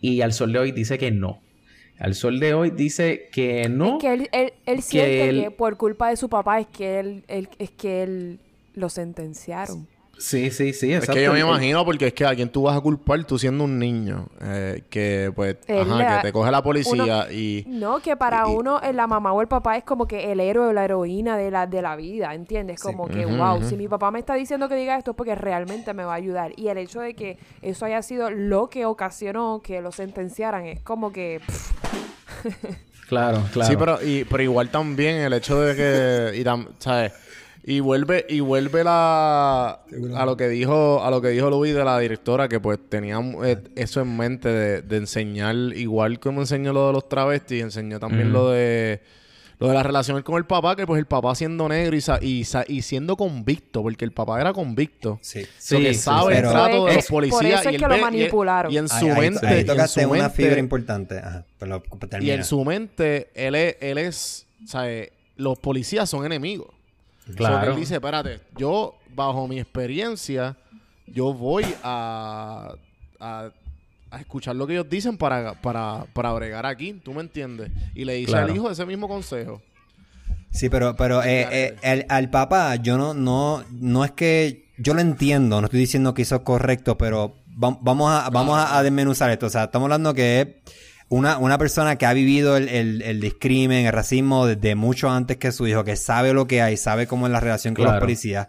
y 0.00 0.20
al 0.20 0.32
sol 0.32 0.52
de 0.52 0.58
hoy 0.60 0.70
dice 0.72 0.98
que 0.98 1.10
no. 1.10 1.40
Al 1.98 2.14
sol 2.14 2.40
de 2.40 2.54
hoy 2.54 2.70
dice 2.70 3.28
que 3.32 3.68
no. 3.68 3.98
Que 3.98 4.12
él, 4.14 4.28
él, 4.32 4.52
él 4.66 4.82
siente 4.82 5.28
él- 5.28 5.42
que 5.44 5.50
por 5.50 5.76
culpa 5.76 6.10
de 6.10 6.16
su 6.16 6.28
papá 6.28 6.60
es 6.60 6.66
que 6.66 6.98
él- 6.98 7.24
es 7.28 7.70
que 7.70 8.02
él 8.02 8.40
lo 8.74 8.88
sentenciaron. 8.88 9.86
Sí, 10.18 10.50
sí, 10.50 10.72
sí, 10.72 10.92
Es 10.92 11.06
que 11.08 11.22
yo 11.22 11.32
me 11.32 11.40
imagino 11.40 11.84
porque 11.84 12.06
es 12.08 12.12
que 12.14 12.24
a 12.24 12.34
quién 12.34 12.48
tú 12.48 12.62
vas 12.62 12.76
a 12.76 12.80
culpar 12.80 13.22
tú 13.24 13.38
siendo 13.38 13.64
un 13.64 13.78
niño. 13.78 14.26
eh, 14.40 14.82
que 14.88 15.32
pues, 15.34 15.56
ajá, 15.68 16.16
que 16.16 16.28
te 16.28 16.32
coge 16.32 16.50
la 16.50 16.62
policía 16.62 17.30
y... 17.32 17.64
No, 17.66 18.00
que 18.00 18.16
para 18.16 18.46
uno 18.46 18.80
eh, 18.82 18.92
la 18.92 19.06
mamá 19.06 19.32
o 19.32 19.40
el 19.40 19.48
papá 19.48 19.76
es 19.76 19.84
como 19.84 20.06
que 20.06 20.32
el 20.32 20.40
héroe 20.40 20.68
o 20.68 20.72
la 20.72 20.84
heroína 20.84 21.36
de 21.36 21.50
la, 21.50 21.66
de 21.66 21.82
la 21.82 21.96
vida, 21.96 22.34
¿entiendes? 22.34 22.80
Como 22.80 23.08
que, 23.08 23.26
wow, 23.26 23.62
si 23.62 23.76
mi 23.76 23.88
papá 23.88 24.10
me 24.10 24.18
está 24.20 24.34
diciendo 24.34 24.68
que 24.68 24.76
diga 24.76 24.96
esto 24.96 25.10
es 25.12 25.16
porque 25.16 25.34
realmente 25.34 25.92
me 25.94 26.04
va 26.04 26.12
a 26.12 26.16
ayudar. 26.16 26.52
Y 26.56 26.68
el 26.68 26.78
hecho 26.78 27.00
de 27.00 27.14
que 27.14 27.38
eso 27.62 27.84
haya 27.86 28.00
sido 28.02 28.30
lo 28.30 28.68
que 28.70 28.86
ocasionó 28.86 29.60
que 29.62 29.80
lo 29.80 29.92
sentenciaran 29.92 30.64
es 30.66 30.80
como 30.80 31.12
que... 31.12 31.40
Claro, 33.08 33.42
claro. 33.52 33.70
Sí, 33.70 33.76
pero, 33.76 33.98
y, 34.02 34.24
pero 34.24 34.42
igual 34.42 34.70
también 34.70 35.16
el 35.16 35.32
hecho 35.34 35.60
de 35.60 35.74
que... 35.76 36.38
Y, 36.38 36.44
tam- 36.44 36.68
¿sabes? 36.78 37.12
Y 37.66 37.80
vuelve, 37.80 38.26
y 38.28 38.40
vuelve 38.40 38.84
la... 38.84 39.80
A 40.16 40.26
lo 40.26 40.36
que 40.36 40.48
dijo, 40.48 41.02
a 41.02 41.10
lo 41.10 41.22
que 41.22 41.28
dijo 41.28 41.48
Luis 41.48 41.74
de 41.74 41.82
la 41.82 41.98
directora, 41.98 42.46
que 42.46 42.60
pues 42.60 42.78
tenía 42.90 43.18
eh, 43.42 43.56
eso 43.74 44.02
en 44.02 44.14
mente 44.16 44.50
de, 44.50 44.82
de 44.82 44.96
enseñar, 44.98 45.54
igual 45.74 46.20
como 46.20 46.42
enseñó 46.42 46.74
lo 46.74 46.88
de 46.88 46.92
los 46.92 47.08
travestis, 47.08 47.62
enseñó 47.62 47.98
también 47.98 48.32
lo 48.32 48.50
de 48.50 49.00
lo 49.60 49.68
de 49.68 49.74
la 49.74 49.84
relación 49.84 50.20
con 50.22 50.36
el 50.36 50.44
papá, 50.44 50.74
que 50.74 50.84
pues 50.84 50.98
el 50.98 51.06
papá 51.06 51.32
siendo 51.36 51.68
negro 51.68 51.94
y, 51.96 52.00
sa- 52.00 52.18
y, 52.20 52.44
sa- 52.44 52.64
y 52.66 52.82
siendo 52.82 53.16
convicto, 53.16 53.82
porque 53.82 54.04
el 54.04 54.10
papá 54.12 54.40
era 54.40 54.52
convicto. 54.52 55.20
Sí. 55.22 55.46
So 55.58 55.78
que 55.78 55.90
Sí, 55.90 55.94
sí, 55.94 56.00
sabe 56.02 56.32
sí. 56.32 56.38
el 56.38 56.42
Pero- 56.42 56.50
trato 56.50 56.84
de 56.86 56.92
los 56.92 56.96
es- 56.96 57.06
por 57.06 57.28
policías 57.30 57.60
eso 57.60 57.68
es 57.70 57.76
y, 57.76 57.78
que 57.78 57.88
lo 57.88 57.96
manipularon. 57.98 58.72
y 58.72 58.76
en 58.78 58.88
su 58.88 59.06
ahí- 59.06 59.20
mente 59.20 59.46
ahí 59.46 59.56
y 59.58 59.60
en 59.60 59.66
tocaste 59.66 60.02
su 60.02 60.10
una 60.10 60.22
mente- 60.24 60.42
fibra 60.42 60.58
importante. 60.58 61.18
Ajá, 61.18 61.46
pero 61.58 61.82
y 62.20 62.30
en 62.30 62.42
su 62.44 62.62
mente, 62.64 63.30
él 63.34 63.54
es, 63.54 63.76
él 63.80 63.96
es, 63.98 64.46
o 64.64 64.66
sea, 64.66 64.90
eh, 64.90 65.12
los 65.36 65.56
policías 65.60 66.10
son 66.10 66.26
enemigos. 66.26 66.73
Claro. 67.36 67.64
So 67.66 67.70
él 67.72 67.76
dice, 67.76 67.94
espérate, 67.94 68.40
yo, 68.56 68.96
bajo 69.14 69.46
mi 69.48 69.58
experiencia, 69.58 70.56
yo 71.06 71.32
voy 71.32 71.64
a, 71.82 72.74
a, 73.20 73.50
a 74.10 74.20
escuchar 74.20 74.56
lo 74.56 74.66
que 74.66 74.74
ellos 74.74 74.88
dicen 74.90 75.16
para, 75.16 75.54
para, 75.60 76.06
para 76.12 76.32
bregar 76.32 76.66
aquí, 76.66 76.92
¿tú 77.04 77.12
me 77.14 77.20
entiendes? 77.22 77.70
Y 77.94 78.04
le 78.04 78.14
dice 78.14 78.32
Claro. 78.32 78.46
al 78.48 78.54
hijo 78.56 78.70
ese 78.70 78.84
mismo 78.86 79.08
consejo. 79.08 79.62
Sí, 80.50 80.68
pero, 80.68 80.94
pero 80.96 81.22
eh, 81.22 81.48
eh, 81.50 81.76
el- 81.82 82.06
al 82.08 82.30
papá, 82.30 82.76
yo 82.76 82.96
no, 82.96 83.12
no, 83.14 83.64
no 83.72 84.04
es 84.04 84.12
que 84.12 84.66
yo 84.78 84.94
lo 84.94 85.00
entiendo, 85.00 85.60
no 85.60 85.66
estoy 85.66 85.80
diciendo 85.80 86.14
que 86.14 86.22
hizo 86.22 86.44
correcto, 86.44 86.96
pero 86.98 87.36
va- 87.52 87.78
vamos 87.80 88.12
a, 88.12 88.30
vamos 88.30 88.56
a, 88.58 88.76
a 88.78 88.82
desmenuzar 88.82 89.30
esto. 89.30 89.46
O 89.46 89.50
sea, 89.50 89.64
estamos 89.64 89.86
hablando 89.86 90.14
que 90.14 90.40
es 90.40 90.48
una, 91.16 91.38
una 91.38 91.58
persona 91.58 91.96
que 91.96 92.06
ha 92.06 92.12
vivido 92.12 92.56
el, 92.56 92.68
el, 92.68 93.02
el 93.02 93.20
discrimen, 93.20 93.86
el 93.86 93.92
racismo 93.92 94.46
desde 94.46 94.74
mucho 94.74 95.08
antes 95.10 95.36
que 95.36 95.52
su 95.52 95.66
hijo, 95.66 95.84
que 95.84 95.96
sabe 95.96 96.32
lo 96.32 96.46
que 96.46 96.60
hay, 96.62 96.76
sabe 96.76 97.06
cómo 97.06 97.26
es 97.26 97.32
la 97.32 97.40
relación 97.40 97.74
con 97.74 97.84
los 97.84 97.98
policías. 98.00 98.48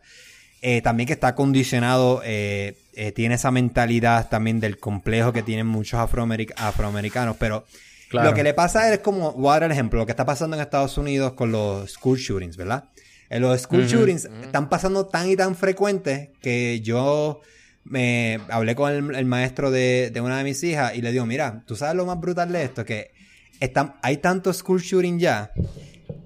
Eh, 0.62 0.82
también 0.82 1.06
que 1.06 1.14
está 1.14 1.36
condicionado, 1.36 2.22
eh, 2.26 2.76
eh, 2.94 3.12
tiene 3.12 3.36
esa 3.36 3.52
mentalidad 3.52 4.30
también 4.30 4.60
del 4.60 4.78
complejo 4.80 5.32
que 5.32 5.44
tienen 5.44 5.68
muchos 5.68 6.00
afroameric- 6.00 6.54
afroamericanos, 6.58 7.36
pero 7.40 7.66
Claro. 8.10 8.30
lo 8.30 8.36
que 8.36 8.44
le 8.44 8.54
pasa 8.54 8.82
a 8.82 8.88
él 8.88 8.94
es 8.94 9.00
como, 9.00 9.34
voy 9.34 9.50
a 9.50 9.54
dar 9.60 9.64
el 9.64 9.72
ejemplo, 9.72 10.00
lo 10.00 10.06
que 10.06 10.12
está 10.14 10.26
pasando 10.26 10.56
en 10.56 10.62
Estados 10.62 10.98
Unidos 10.98 11.34
con 11.34 11.52
los 11.52 11.92
school 11.92 12.18
shootings, 12.18 12.56
¿verdad? 12.58 12.86
En 13.30 13.42
los 13.42 13.62
school 13.62 13.86
shootings 13.88 14.26
están 14.44 14.70
pasando 14.70 15.06
tan 15.08 15.30
y 15.30 15.36
tan 15.36 15.56
frecuentes 15.56 16.30
que 16.42 16.82
yo 16.82 17.42
me 17.86 18.40
hablé 18.50 18.76
con 18.76 18.92
el, 18.92 19.16
el 19.16 19.26
maestro 19.26 19.72
de, 19.72 20.10
de 20.12 20.22
una 20.22 20.38
de 20.40 20.44
mis 20.44 20.62
hijas 20.64 20.96
y 20.96 21.02
le 21.02 21.12
digo, 21.12 21.26
mira, 21.26 21.64
tú 21.68 21.76
sabes 21.76 21.96
lo 21.96 22.06
más 22.06 22.20
brutal 22.20 22.52
de 22.52 22.64
esto, 22.64 22.84
que 22.84 23.12
están, 23.60 23.96
hay 24.02 24.18
tanto 24.18 24.52
school 24.54 24.82
shooting 24.82 25.20
ya 25.20 25.52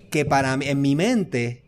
que 0.10 0.26
para 0.26 0.56
mí, 0.58 0.68
en 0.68 0.82
mi 0.82 0.96
mente, 0.96 1.62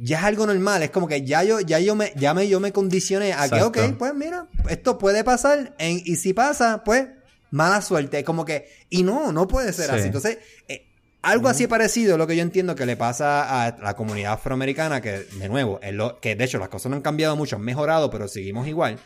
ya 0.00 0.18
es 0.18 0.24
algo 0.24 0.46
normal. 0.46 0.82
Es 0.82 0.90
como 0.90 1.06
que 1.06 1.24
ya 1.24 1.44
yo, 1.44 1.60
ya 1.60 1.78
yo 1.78 1.94
me, 1.94 2.12
ya 2.16 2.34
me, 2.34 2.48
yo 2.48 2.58
me 2.58 2.72
condicioné 2.72 3.32
a 3.34 3.48
que, 3.48 3.62
ok, 3.62 3.78
pues 3.98 4.14
mira, 4.14 4.48
esto 4.68 4.98
puede 4.98 5.22
pasar. 5.22 5.74
en- 5.78 6.02
y 6.04 6.16
si 6.16 6.32
pasa, 6.32 6.82
pues, 6.84 7.06
mala 7.52 7.80
suerte. 7.82 8.18
Es 8.20 8.24
como 8.24 8.44
que, 8.44 8.66
y 8.90 9.02
no, 9.04 9.30
no 9.30 9.46
puede 9.46 9.72
ser 9.72 9.90
Sí. 9.90 9.92
así. 9.92 10.06
Entonces, 10.06 10.38
eh, 10.66 10.86
algo 11.22 11.48
así 11.48 11.66
parecido 11.66 12.12
es 12.12 12.18
lo 12.18 12.26
que 12.26 12.36
yo 12.36 12.42
entiendo 12.42 12.74
que 12.74 12.84
le 12.86 12.96
pasa 12.96 13.64
a 13.66 13.76
la 13.80 13.94
comunidad 13.94 14.32
afroamericana, 14.34 15.00
que 15.00 15.10
de 15.20 15.48
nuevo, 15.48 15.78
es 15.82 15.92
lo, 15.94 16.18
que 16.20 16.34
de 16.36 16.44
hecho 16.44 16.58
las 16.58 16.68
cosas 16.68 16.90
no 16.90 16.96
han 16.96 17.02
cambiado 17.02 17.36
mucho, 17.36 17.56
han 17.56 17.62
mejorado, 17.62 18.10
pero 18.10 18.28
seguimos 18.28 18.66
igual. 18.66 18.98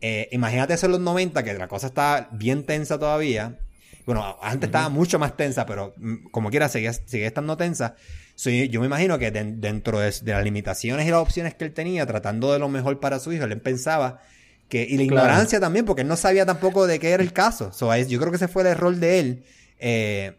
Eh, 0.00 0.28
imagínate 0.32 0.74
eso 0.74 0.86
en 0.86 0.92
los 0.92 1.00
90, 1.00 1.42
que 1.42 1.54
la 1.54 1.68
cosa 1.68 1.88
está 1.88 2.28
bien 2.32 2.64
tensa 2.64 2.98
todavía. 2.98 3.58
Bueno, 4.06 4.38
antes 4.40 4.68
estaba 4.68 4.88
mucho 4.88 5.18
más 5.18 5.36
tensa, 5.36 5.66
pero 5.66 5.92
mm, 5.98 6.30
como 6.30 6.48
quiera 6.50 6.68
sigue, 6.68 6.90
sigue 6.92 7.26
estando 7.26 7.56
tensa. 7.56 7.94
So, 8.34 8.48
yo, 8.50 8.80
me 8.80 8.86
imagino 8.86 9.18
que 9.18 9.30
den- 9.30 9.60
dentro 9.60 9.98
de, 9.98 10.10
de 10.22 10.32
las 10.32 10.44
limitaciones 10.44 11.06
y 11.06 11.10
las 11.10 11.20
opciones 11.20 11.54
que 11.54 11.64
él 11.64 11.74
tenía, 11.74 12.06
tratando 12.06 12.52
de 12.52 12.58
lo 12.60 12.68
mejor 12.68 13.00
para 13.00 13.18
su 13.18 13.32
hijo, 13.32 13.44
él 13.44 13.60
pensaba 13.60 14.22
que... 14.70 14.82
Y 14.84 14.96
la 14.96 15.06
Claro. 15.08 15.26
ignorancia 15.26 15.60
también, 15.60 15.84
porque 15.84 16.02
él 16.02 16.08
no 16.08 16.16
sabía 16.16 16.46
tampoco 16.46 16.86
de 16.86 16.98
qué 17.00 17.10
era 17.10 17.22
el 17.22 17.32
caso. 17.34 17.72
So, 17.72 17.94
yo 17.96 18.18
creo 18.18 18.30
que 18.30 18.36
ese 18.36 18.48
fue 18.48 18.62
el 18.62 18.68
error 18.68 18.94
de 18.96 19.18
él. 19.20 19.44
eh, 19.80 20.32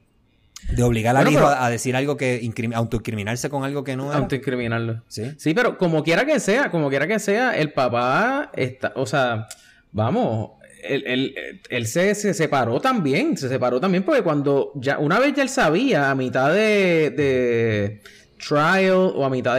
de 0.71 0.83
obligar 0.83 1.15
al 1.15 1.23
Bueno, 1.25 1.39
hijo 1.39 1.47
pero- 1.49 1.61
a, 1.61 1.69
decir 1.69 1.95
algo 1.95 2.17
que... 2.17 2.41
incrimi- 2.41 2.75
autoincriminarse 2.75 3.49
con 3.49 3.63
algo 3.63 3.83
que 3.83 3.95
no 3.95 4.09
era. 4.11 4.17
Autoincriminarlo. 4.19 5.03
Sí. 5.07 5.31
Sí, 5.37 5.53
pero 5.53 5.77
como 5.77 6.03
quiera 6.03 6.25
que 6.25 6.39
sea, 6.39 6.69
como 6.71 6.89
quiera 6.89 7.07
que 7.07 7.19
sea, 7.19 7.57
el 7.57 7.71
papá 7.73 8.51
está, 8.55 8.93
o 8.95 9.05
sea, 9.05 9.47
vamos, 9.91 10.51
él, 10.83 11.03
él- 11.07 11.35
él 11.69 11.87
se, 11.87 12.13
se 12.15 12.33
separó 12.33 12.79
también, 12.79 13.35
se 13.37 13.49
separó 13.49 13.79
también 13.79 14.03
porque 14.03 14.21
cuando 14.21 14.71
ya, 14.75 14.97
una 14.99 15.19
vez 15.19 15.33
ya 15.33 15.43
él 15.43 15.49
sabía, 15.49 16.09
a 16.11 16.15
mitad 16.15 16.53
de, 16.53 17.09
de 17.09 18.01
trial 18.39 19.11
o 19.15 19.25
a 19.25 19.29
mitad 19.29 19.57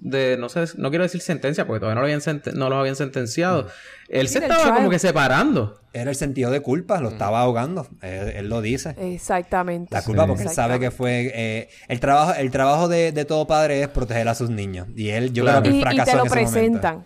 de, 0.00 0.36
no 0.38 0.48
sé, 0.48 0.64
no 0.76 0.88
quiero 0.90 1.04
decir 1.04 1.20
sentencia 1.20 1.66
porque 1.66 1.80
todavía 1.80 1.94
no 1.94 2.00
lo 2.00 2.06
habían, 2.06 2.20
senten- 2.20 2.54
no 2.54 2.68
lo 2.68 2.76
habían 2.78 2.96
sentenciado, 2.96 3.68
él 4.08 4.28
se 4.28 4.38
estaba 4.38 4.60
trial. 4.62 4.76
como 4.76 4.90
que 4.90 4.98
separando. 4.98 5.80
Era 5.92 6.10
el 6.10 6.16
sentido 6.16 6.50
de 6.50 6.58
culpa, 6.60 7.00
lo 7.00 7.10
estaba 7.10 7.40
ahogando. 7.40 7.86
Él, 8.02 8.28
él 8.30 8.48
lo 8.48 8.60
dice. 8.60 8.96
Exactamente. 8.98 9.94
La 9.94 10.02
culpa 10.02 10.22
Sí. 10.24 10.28
porque 10.28 10.42
él 10.44 10.48
sabe 10.50 10.80
que 10.80 10.90
fue... 10.90 11.30
eh, 11.32 11.68
el 11.86 12.00
trabajo 12.00 12.34
el 12.36 12.50
trabajo 12.50 12.88
de, 12.88 13.12
de 13.12 13.24
todo 13.24 13.46
padre 13.46 13.80
es 13.82 13.88
proteger 13.88 14.26
a 14.28 14.34
sus 14.34 14.50
niños. 14.50 14.88
Y 14.96 15.10
él, 15.10 15.32
yo 15.32 15.44
Claro. 15.44 15.60
creo 15.60 15.72
que 15.72 15.78
Y, 15.78 15.82
él 15.82 15.88
y 16.00 16.04
te 16.04 16.16
lo 16.16 16.24
en 16.24 16.38
ese 16.38 16.44
momento. 16.68 17.04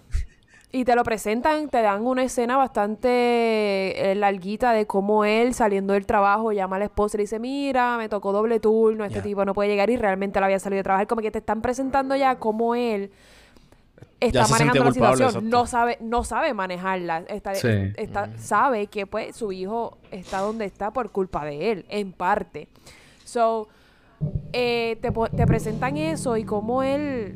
Y 0.70 0.84
te 0.84 0.94
lo 0.94 1.02
presentan, 1.02 1.70
te 1.70 1.80
dan 1.80 2.06
una 2.06 2.22
escena 2.22 2.58
bastante 2.58 3.08
eh, 4.10 4.14
larguita 4.14 4.72
de 4.72 4.86
cómo 4.86 5.24
él 5.24 5.54
saliendo 5.54 5.94
del 5.94 6.04
trabajo 6.04 6.52
llama 6.52 6.76
a 6.76 6.78
la 6.80 6.84
esposa 6.84 7.16
y 7.16 7.18
le 7.18 7.22
dice, 7.24 7.38
mira, 7.38 7.96
me 7.96 8.10
tocó 8.10 8.32
doble 8.32 8.60
turno, 8.60 9.04
este 9.06 9.22
tipo 9.22 9.44
no 9.46 9.54
puede 9.54 9.70
llegar 9.70 9.88
y 9.88 9.96
realmente 9.96 10.38
él 10.38 10.44
había 10.44 10.58
salido 10.58 10.78
de 10.80 10.84
trabajar. 10.84 11.06
Como 11.06 11.22
que 11.22 11.30
te 11.30 11.38
están 11.38 11.62
presentando 11.62 12.14
ya 12.16 12.34
cómo 12.38 12.74
él 12.74 13.10
está 14.20 14.46
manejando 14.46 14.84
la 14.84 14.90
culpable, 14.90 15.16
situación. 15.16 15.28
exacto. 15.46 15.48
No 15.48 15.66
sabe, 15.66 15.98
no 16.02 16.24
sabe 16.24 16.52
manejarla. 16.52 17.18
Está, 17.28 17.54
Sí. 17.54 17.68
está- 17.96 18.28
Sabe 18.36 18.88
que 18.88 19.06
pues 19.06 19.34
su 19.36 19.52
hijo 19.52 19.96
está 20.10 20.40
donde 20.40 20.66
está 20.66 20.90
por 20.90 21.10
culpa 21.10 21.46
de 21.46 21.72
él, 21.72 21.86
en 21.88 22.12
parte. 22.12 22.68
So, 23.24 23.68
eh, 24.52 24.98
te, 25.00 25.12
po- 25.12 25.28
te 25.30 25.46
presentan 25.46 25.96
eso 25.96 26.36
y 26.36 26.44
cómo 26.44 26.82
él 26.82 27.34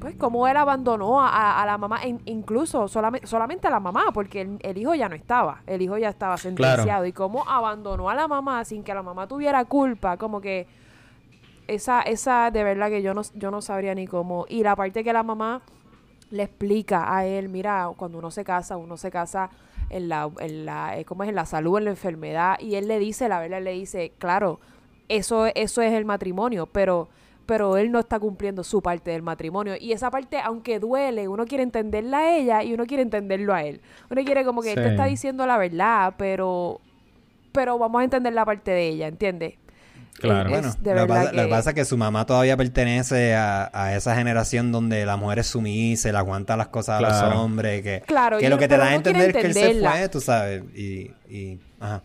pues 0.00 0.14
como 0.16 0.46
él 0.46 0.56
abandonó 0.56 1.20
a, 1.20 1.60
a- 1.62 1.66
la 1.66 1.76
mamá, 1.78 2.06
in- 2.06 2.20
incluso 2.24 2.86
solamente, 2.88 3.26
solamente 3.26 3.66
a 3.66 3.70
la 3.70 3.80
mamá, 3.80 4.06
porque 4.14 4.42
el, 4.42 4.58
el 4.62 4.78
hijo 4.78 4.94
ya 4.94 5.08
no 5.08 5.14
estaba, 5.14 5.62
el 5.66 5.82
hijo 5.82 5.98
ya 5.98 6.08
estaba 6.08 6.36
sentenciado, 6.38 7.04
y 7.06 7.12
cómo 7.12 7.44
abandonó 7.48 8.08
a 8.08 8.14
la 8.14 8.28
mamá 8.28 8.64
sin 8.64 8.82
que 8.84 8.94
la 8.94 9.02
mamá 9.02 9.26
tuviera 9.26 9.64
culpa, 9.64 10.16
como 10.16 10.40
que 10.40 10.66
esa, 11.66 12.00
esa 12.02 12.50
de 12.50 12.64
verdad 12.64 12.88
que 12.88 13.02
yo 13.02 13.12
no, 13.14 13.22
yo 13.34 13.50
no 13.50 13.60
sabría 13.60 13.94
ni 13.94 14.06
cómo, 14.06 14.46
y 14.48 14.62
la 14.62 14.74
parte 14.76 15.04
que 15.04 15.12
la 15.12 15.22
mamá 15.22 15.60
le 16.30 16.42
explica 16.44 17.14
a 17.14 17.24
él, 17.26 17.48
mira, 17.48 17.90
cuando 17.96 18.18
uno 18.18 18.30
se 18.30 18.44
casa, 18.44 18.76
uno 18.76 18.96
se 18.96 19.10
casa 19.10 19.50
en 19.90 20.08
la, 20.08 20.30
en 20.40 20.66
la, 20.66 20.98
eh, 20.98 21.04
¿cómo 21.04 21.22
es? 21.22 21.28
En 21.30 21.34
la 21.34 21.46
salud, 21.46 21.78
en 21.78 21.84
la 21.86 21.90
enfermedad, 21.90 22.58
y 22.60 22.74
él 22.76 22.86
le 22.88 22.98
dice, 22.98 23.28
la 23.28 23.40
verdad, 23.40 23.58
él 23.58 23.64
le 23.64 23.72
dice, 23.72 24.12
claro, 24.18 24.60
eso, 25.08 25.46
eso 25.46 25.80
es 25.82 25.92
el 25.94 26.04
matrimonio, 26.04 26.66
pero, 26.66 27.08
pero 27.48 27.78
él 27.78 27.90
no 27.90 27.98
está 27.98 28.18
cumpliendo 28.20 28.62
su 28.62 28.82
parte 28.82 29.10
del 29.10 29.22
matrimonio. 29.22 29.72
Y 29.80 29.92
esa 29.92 30.10
parte, 30.10 30.36
aunque 30.38 30.78
duele, 30.78 31.28
uno 31.28 31.46
quiere 31.46 31.62
entenderla 31.64 32.18
a 32.18 32.36
ella 32.36 32.62
y 32.62 32.74
uno 32.74 32.84
quiere 32.84 33.02
entenderlo 33.02 33.54
a 33.54 33.62
él. 33.62 33.80
Uno 34.10 34.22
quiere 34.22 34.44
como 34.44 34.60
que 34.60 34.68
él 34.72 34.74
te 34.74 34.84
Sí. 34.84 34.90
está 34.90 35.06
diciendo 35.06 35.46
la 35.46 35.56
verdad, 35.56 36.12
pero, 36.18 36.78
pero 37.52 37.78
vamos 37.78 38.02
a 38.02 38.04
entender 38.04 38.34
la 38.34 38.44
parte 38.44 38.70
de 38.70 38.88
ella, 38.88 39.06
¿entiendes? 39.08 39.54
Claro. 40.20 40.50
Bueno, 40.50 40.74
de 40.78 40.94
lo 40.94 41.02
que, 41.02 41.06
pasa, 41.06 41.32
lo 41.32 41.42
que 41.44 41.48
pasa 41.48 41.70
es 41.70 41.74
que 41.74 41.84
su 41.86 41.96
mamá 41.96 42.26
todavía 42.26 42.54
pertenece 42.58 43.34
a, 43.34 43.70
a 43.72 43.96
esa 43.96 44.14
generación 44.14 44.70
donde 44.70 45.06
la 45.06 45.16
mujer 45.16 45.38
es 45.38 45.46
sumisa, 45.46 46.12
le 46.12 46.18
aguanta 46.18 46.54
las 46.54 46.68
cosas 46.68 46.96
a 46.96 46.98
Claro. 46.98 47.28
los 47.30 47.38
hombres, 47.38 47.82
que, 47.82 48.02
Claro, 48.06 48.36
que 48.38 48.44
y- 48.44 48.48
lo 48.50 48.58
que 48.58 48.68
te 48.68 48.76
da 48.76 48.88
a 48.88 48.94
entender 48.94 49.30
es 49.30 49.36
que 49.36 49.46
él 49.46 49.54
se 49.54 49.74
fue, 49.80 50.08
tú 50.10 50.20
sabes, 50.20 50.64
y, 50.74 51.12
y 51.30 51.58
ajá. 51.80 52.02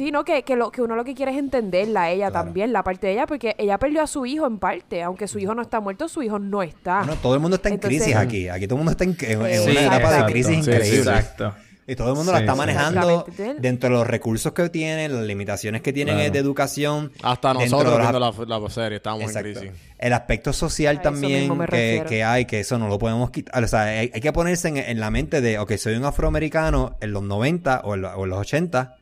Sí, 0.00 0.10
no, 0.10 0.24
que, 0.24 0.44
que, 0.44 0.56
lo, 0.56 0.70
que 0.72 0.80
uno 0.80 0.96
lo 0.96 1.04
que 1.04 1.14
quiere 1.14 1.32
es 1.32 1.36
entenderla 1.36 2.04
a 2.04 2.10
ella 2.10 2.30
Claro. 2.30 2.46
también, 2.46 2.72
la 2.72 2.82
parte 2.82 3.08
de 3.08 3.12
ella, 3.12 3.26
porque 3.26 3.54
ella 3.58 3.76
perdió 3.76 4.00
a 4.00 4.06
su 4.06 4.24
hijo 4.24 4.46
en 4.46 4.58
parte. 4.58 5.02
Aunque 5.02 5.28
su 5.28 5.38
hijo 5.38 5.54
no 5.54 5.60
está 5.60 5.78
muerto, 5.80 6.08
su 6.08 6.22
hijo 6.22 6.38
no 6.38 6.62
está. 6.62 7.00
Bueno, 7.00 7.16
todo 7.20 7.34
el 7.34 7.40
mundo 7.40 7.56
está 7.56 7.68
en 7.68 7.74
Entonces- 7.74 8.00
crisis 8.04 8.16
aquí, 8.16 8.48
aquí 8.48 8.66
todo 8.66 8.76
el 8.76 8.84
mundo 8.86 8.92
está 8.92 9.04
en, 9.04 9.14
en- 9.20 9.42
en 9.46 9.60
Sí, 9.62 9.70
una 9.72 9.96
etapa 9.96 10.12
de 10.24 10.32
crisis 10.32 10.56
Sí, 10.56 10.62
sí, 10.62 10.70
increíble. 10.70 10.98
Exacto. 11.00 11.54
Y 11.86 11.96
todo 11.96 12.08
el 12.10 12.14
mundo 12.14 12.32
la 12.32 12.38
está 12.40 12.52
sí. 12.52 12.58
manejando 12.58 13.26
dentro 13.58 13.90
de 13.90 13.94
los 13.96 14.06
recursos 14.06 14.52
que 14.54 14.70
tienen, 14.70 15.12
las 15.12 15.24
limitaciones 15.26 15.82
que 15.82 15.92
tienen 15.92 16.14
Claro. 16.14 16.32
de 16.32 16.38
educación. 16.38 17.12
Hasta 17.22 17.52
nosotros 17.52 17.92
de 17.92 17.98
viendo 18.00 18.20
las- 18.20 18.38
la, 18.38 18.58
la 18.58 18.70
serie, 18.70 18.96
estamos 18.96 19.22
Exacto. 19.24 19.48
en 19.48 19.54
crisis. 19.54 19.72
El 19.98 20.12
aspecto 20.14 20.54
social 20.54 20.96
A 20.98 21.02
también 21.02 21.58
que, 21.68 22.24
hay, 22.24 22.46
que 22.46 22.60
eso 22.60 22.78
no 22.78 22.88
lo 22.88 22.98
podemos 22.98 23.30
quitar. 23.30 23.62
O 23.62 23.68
sea, 23.68 23.82
hay, 23.82 24.10
hay 24.14 24.20
que 24.22 24.32
ponerse 24.32 24.68
en, 24.68 24.78
en 24.78 24.98
la 24.98 25.10
mente 25.10 25.42
de, 25.42 25.58
ok, 25.58 25.72
soy 25.76 25.94
un 25.96 26.06
afroamericano 26.06 26.96
en 27.02 27.12
los 27.12 27.22
90 27.22 27.80
o 27.84 27.96
en, 27.96 28.00
lo- 28.00 28.14
o 28.14 28.24
en 28.24 28.30
los 28.30 28.38
80 28.38 28.96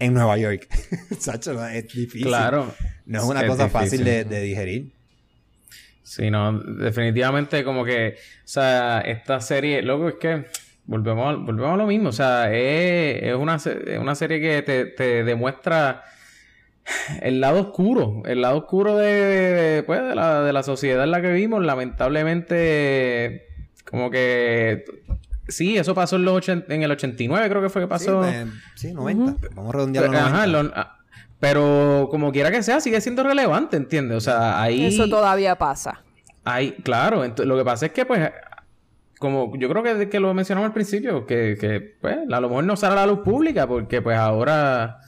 en 0.00 0.14
Nueva 0.14 0.36
York. 0.38 0.68
Sacho, 1.18 1.66
es 1.66 1.84
difícil. 1.92 2.22
Claro. 2.26 2.72
No 3.06 3.18
es 3.18 3.24
una 3.24 3.40
Es 3.42 3.48
cosa 3.48 3.68
fácil 3.68 4.04
de, 4.04 4.24
digerir. 4.24 4.92
Sí, 6.02 6.30
no, 6.30 6.58
definitivamente 6.58 7.64
como 7.64 7.84
que, 7.84 8.14
o 8.16 8.48
sea, 8.48 9.00
esta 9.00 9.40
serie, 9.40 9.82
loco, 9.82 10.08
es 10.08 10.14
que 10.14 10.46
volvemos, 10.86 11.34
a- 11.34 11.36
volvemos 11.36 11.74
a 11.74 11.76
lo 11.76 11.86
mismo, 11.86 12.08
o 12.08 12.12
sea, 12.12 12.50
es, 12.50 13.22
es 13.24 13.34
una, 13.34 13.56
es 13.56 13.98
una 13.98 14.14
serie 14.14 14.40
que 14.40 14.62
te, 14.62 14.86
te 14.86 15.22
demuestra 15.24 16.02
el 17.20 17.40
lado 17.42 17.60
oscuro, 17.60 18.22
el 18.24 18.40
lado 18.40 18.56
oscuro 18.58 18.96
de, 18.96 19.12
de, 19.12 19.82
pues, 19.82 20.00
de, 20.02 20.14
la, 20.14 20.40
de 20.42 20.52
la 20.54 20.62
sociedad 20.62 21.04
en 21.04 21.10
la 21.10 21.20
que 21.20 21.28
vivimos, 21.30 21.62
lamentablemente, 21.62 23.46
como 23.84 24.10
que, 24.10 24.86
sí, 25.48 25.76
eso 25.76 25.94
pasó 25.94 26.16
en, 26.16 26.24
los 26.24 26.48
en 26.48 26.64
el 26.82 26.90
89, 26.90 27.48
creo 27.48 27.62
que 27.62 27.68
fue 27.68 27.82
que 27.82 27.88
pasó. 27.88 28.22
Sí, 28.24 28.30
eh, 28.32 28.46
sí, 28.76 28.92
90. 28.92 29.48
Vamos 29.54 29.70
a 29.74 29.76
redondear 29.78 30.04
los 30.06 30.14
Pero, 30.14 30.26
ajá, 30.26 30.46
90. 30.46 30.62
lo- 30.62 30.72
ah, 30.76 30.94
pero 31.40 32.08
como 32.10 32.32
quiera 32.32 32.50
que 32.50 32.62
sea, 32.62 32.80
sigue 32.80 33.00
siendo 33.00 33.22
relevante, 33.22 33.76
¿entiendes? 33.76 34.16
O 34.16 34.20
sea, 34.20 34.60
ahí... 34.60 34.86
Eso 34.86 35.08
todavía 35.08 35.56
pasa. 35.56 36.02
Ahí, 36.44 36.72
claro, 36.82 37.22
lo 37.44 37.56
que 37.56 37.64
pasa 37.64 37.86
es 37.86 37.92
que, 37.92 38.04
pues, 38.06 38.30
como 39.18 39.56
yo 39.56 39.68
creo 39.68 39.82
que, 39.82 40.08
que 40.08 40.20
lo 40.20 40.32
mencionamos 40.34 40.68
al 40.68 40.72
principio, 40.74 41.26
que, 41.26 41.56
que, 41.60 41.96
pues, 42.00 42.18
a 42.30 42.40
lo 42.40 42.48
mejor 42.48 42.64
no 42.64 42.76
sale 42.76 42.94
a 42.94 42.96
la 42.96 43.06
luz 43.06 43.20
pública, 43.20 43.66
porque, 43.66 44.00
pues, 44.02 44.16
ahora, 44.16 44.98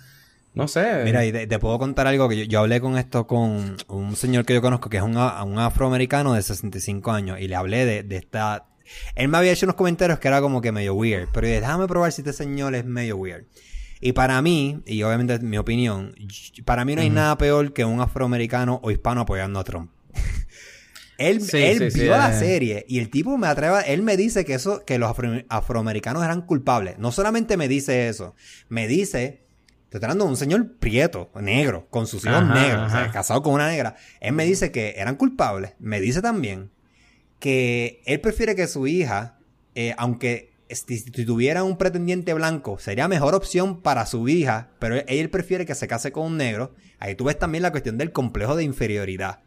no 0.54 0.68
sé. 0.68 1.02
Mira, 1.04 1.24
y 1.24 1.32
te, 1.32 1.46
te 1.46 1.58
puedo 1.58 1.78
contar 1.78 2.06
algo 2.06 2.28
que 2.28 2.36
yo, 2.38 2.44
yo 2.44 2.60
hablé 2.60 2.80
con 2.80 2.96
esto 2.98 3.26
con 3.26 3.76
un 3.88 4.16
señor 4.16 4.44
que 4.44 4.54
yo 4.54 4.60
conozco 4.62 4.88
que 4.90 4.98
es 4.98 5.02
un, 5.02 5.16
a- 5.16 5.42
un 5.44 5.58
afroamericano 5.58 6.34
de 6.34 6.42
65 6.42 7.10
años 7.12 7.40
y 7.40 7.48
le 7.48 7.56
hablé 7.56 7.84
de, 7.86 8.02
de 8.02 8.16
esta... 8.16 8.66
Él 9.14 9.28
me 9.28 9.38
había 9.38 9.52
hecho 9.52 9.66
unos 9.66 9.76
comentarios 9.76 10.18
que 10.18 10.28
era 10.28 10.40
como 10.40 10.60
que 10.60 10.72
medio 10.72 10.94
weird, 10.94 11.28
pero 11.32 11.46
yo 11.46 11.52
dije, 11.54 11.60
déjame 11.60 11.86
probar 11.86 12.12
si 12.12 12.22
este 12.22 12.32
señor 12.32 12.74
es 12.74 12.84
medio 12.84 13.16
weird. 13.16 13.44
Y 14.00 14.12
para 14.12 14.40
mí, 14.40 14.80
y 14.86 15.02
obviamente 15.02 15.34
es 15.34 15.42
mi 15.42 15.58
opinión, 15.58 16.14
para 16.64 16.84
mí 16.84 16.94
no 16.94 17.02
hay 17.02 17.10
nada 17.10 17.36
peor 17.36 17.72
que 17.74 17.84
un 17.84 18.00
afroamericano 18.00 18.80
o 18.82 18.90
hispano 18.90 19.20
apoyando 19.22 19.60
a 19.60 19.64
Trump. 19.64 19.90
Él, 21.18 21.42
Sí, 21.42 21.58
él 21.58 21.78
sí, 21.78 21.90
sí, 21.90 22.00
vio 22.04 22.12
la 22.16 22.34
eh. 22.34 22.38
serie 22.38 22.86
y 22.88 22.98
el 22.98 23.10
tipo 23.10 23.36
me 23.36 23.46
atreva, 23.46 23.82
él 23.82 24.00
me 24.02 24.16
dice 24.16 24.46
que 24.46 24.54
eso, 24.54 24.84
que 24.86 24.98
los 24.98 25.10
afro- 25.10 25.44
afroamericanos 25.50 26.24
eran 26.24 26.40
culpables. 26.40 26.96
No 26.98 27.12
solamente 27.12 27.58
me 27.58 27.68
dice 27.68 28.08
eso, 28.08 28.34
me 28.70 28.88
dice, 28.88 29.42
te 29.90 29.98
estoy 29.98 30.04
hablando 30.06 30.24
de 30.24 30.30
un 30.30 30.36
señor 30.38 30.78
prieto, 30.78 31.30
negro, 31.38 31.86
con 31.90 32.06
sus 32.06 32.24
hijos 32.24 32.38
Ajá, 32.38 32.54
negros, 32.54 32.86
o 32.86 32.90
sea, 32.90 33.00
ajá. 33.02 33.12
casado 33.12 33.42
con 33.42 33.52
una 33.52 33.68
negra. 33.68 33.96
Él 34.20 34.32
me 34.32 34.46
dice 34.46 34.72
que 34.72 34.94
eran 34.96 35.16
culpables. 35.16 35.72
Me 35.78 36.00
dice 36.00 36.22
también 36.22 36.70
que 37.40 38.02
él 38.06 38.20
prefiere 38.20 38.54
que 38.54 38.68
su 38.68 38.86
hija, 38.86 39.38
eh, 39.74 39.94
aunque 39.98 40.52
si, 40.70 41.02
tuviera 41.10 41.64
un 41.64 41.76
pretendiente 41.76 42.32
blanco, 42.34 42.78
sería 42.78 43.08
mejor 43.08 43.34
opción 43.34 43.82
para 43.82 44.06
su 44.06 44.28
hija, 44.28 44.70
pero 44.78 44.94
él, 44.96 45.04
él 45.08 45.30
prefiere 45.30 45.66
que 45.66 45.74
se 45.74 45.88
case 45.88 46.12
con 46.12 46.26
un 46.26 46.36
negro. 46.36 46.74
Ahí 46.98 47.14
tú 47.16 47.24
ves 47.24 47.38
también 47.38 47.62
la 47.62 47.72
cuestión 47.72 47.98
del 47.98 48.12
complejo 48.12 48.54
de 48.54 48.62
inferioridad. 48.62 49.40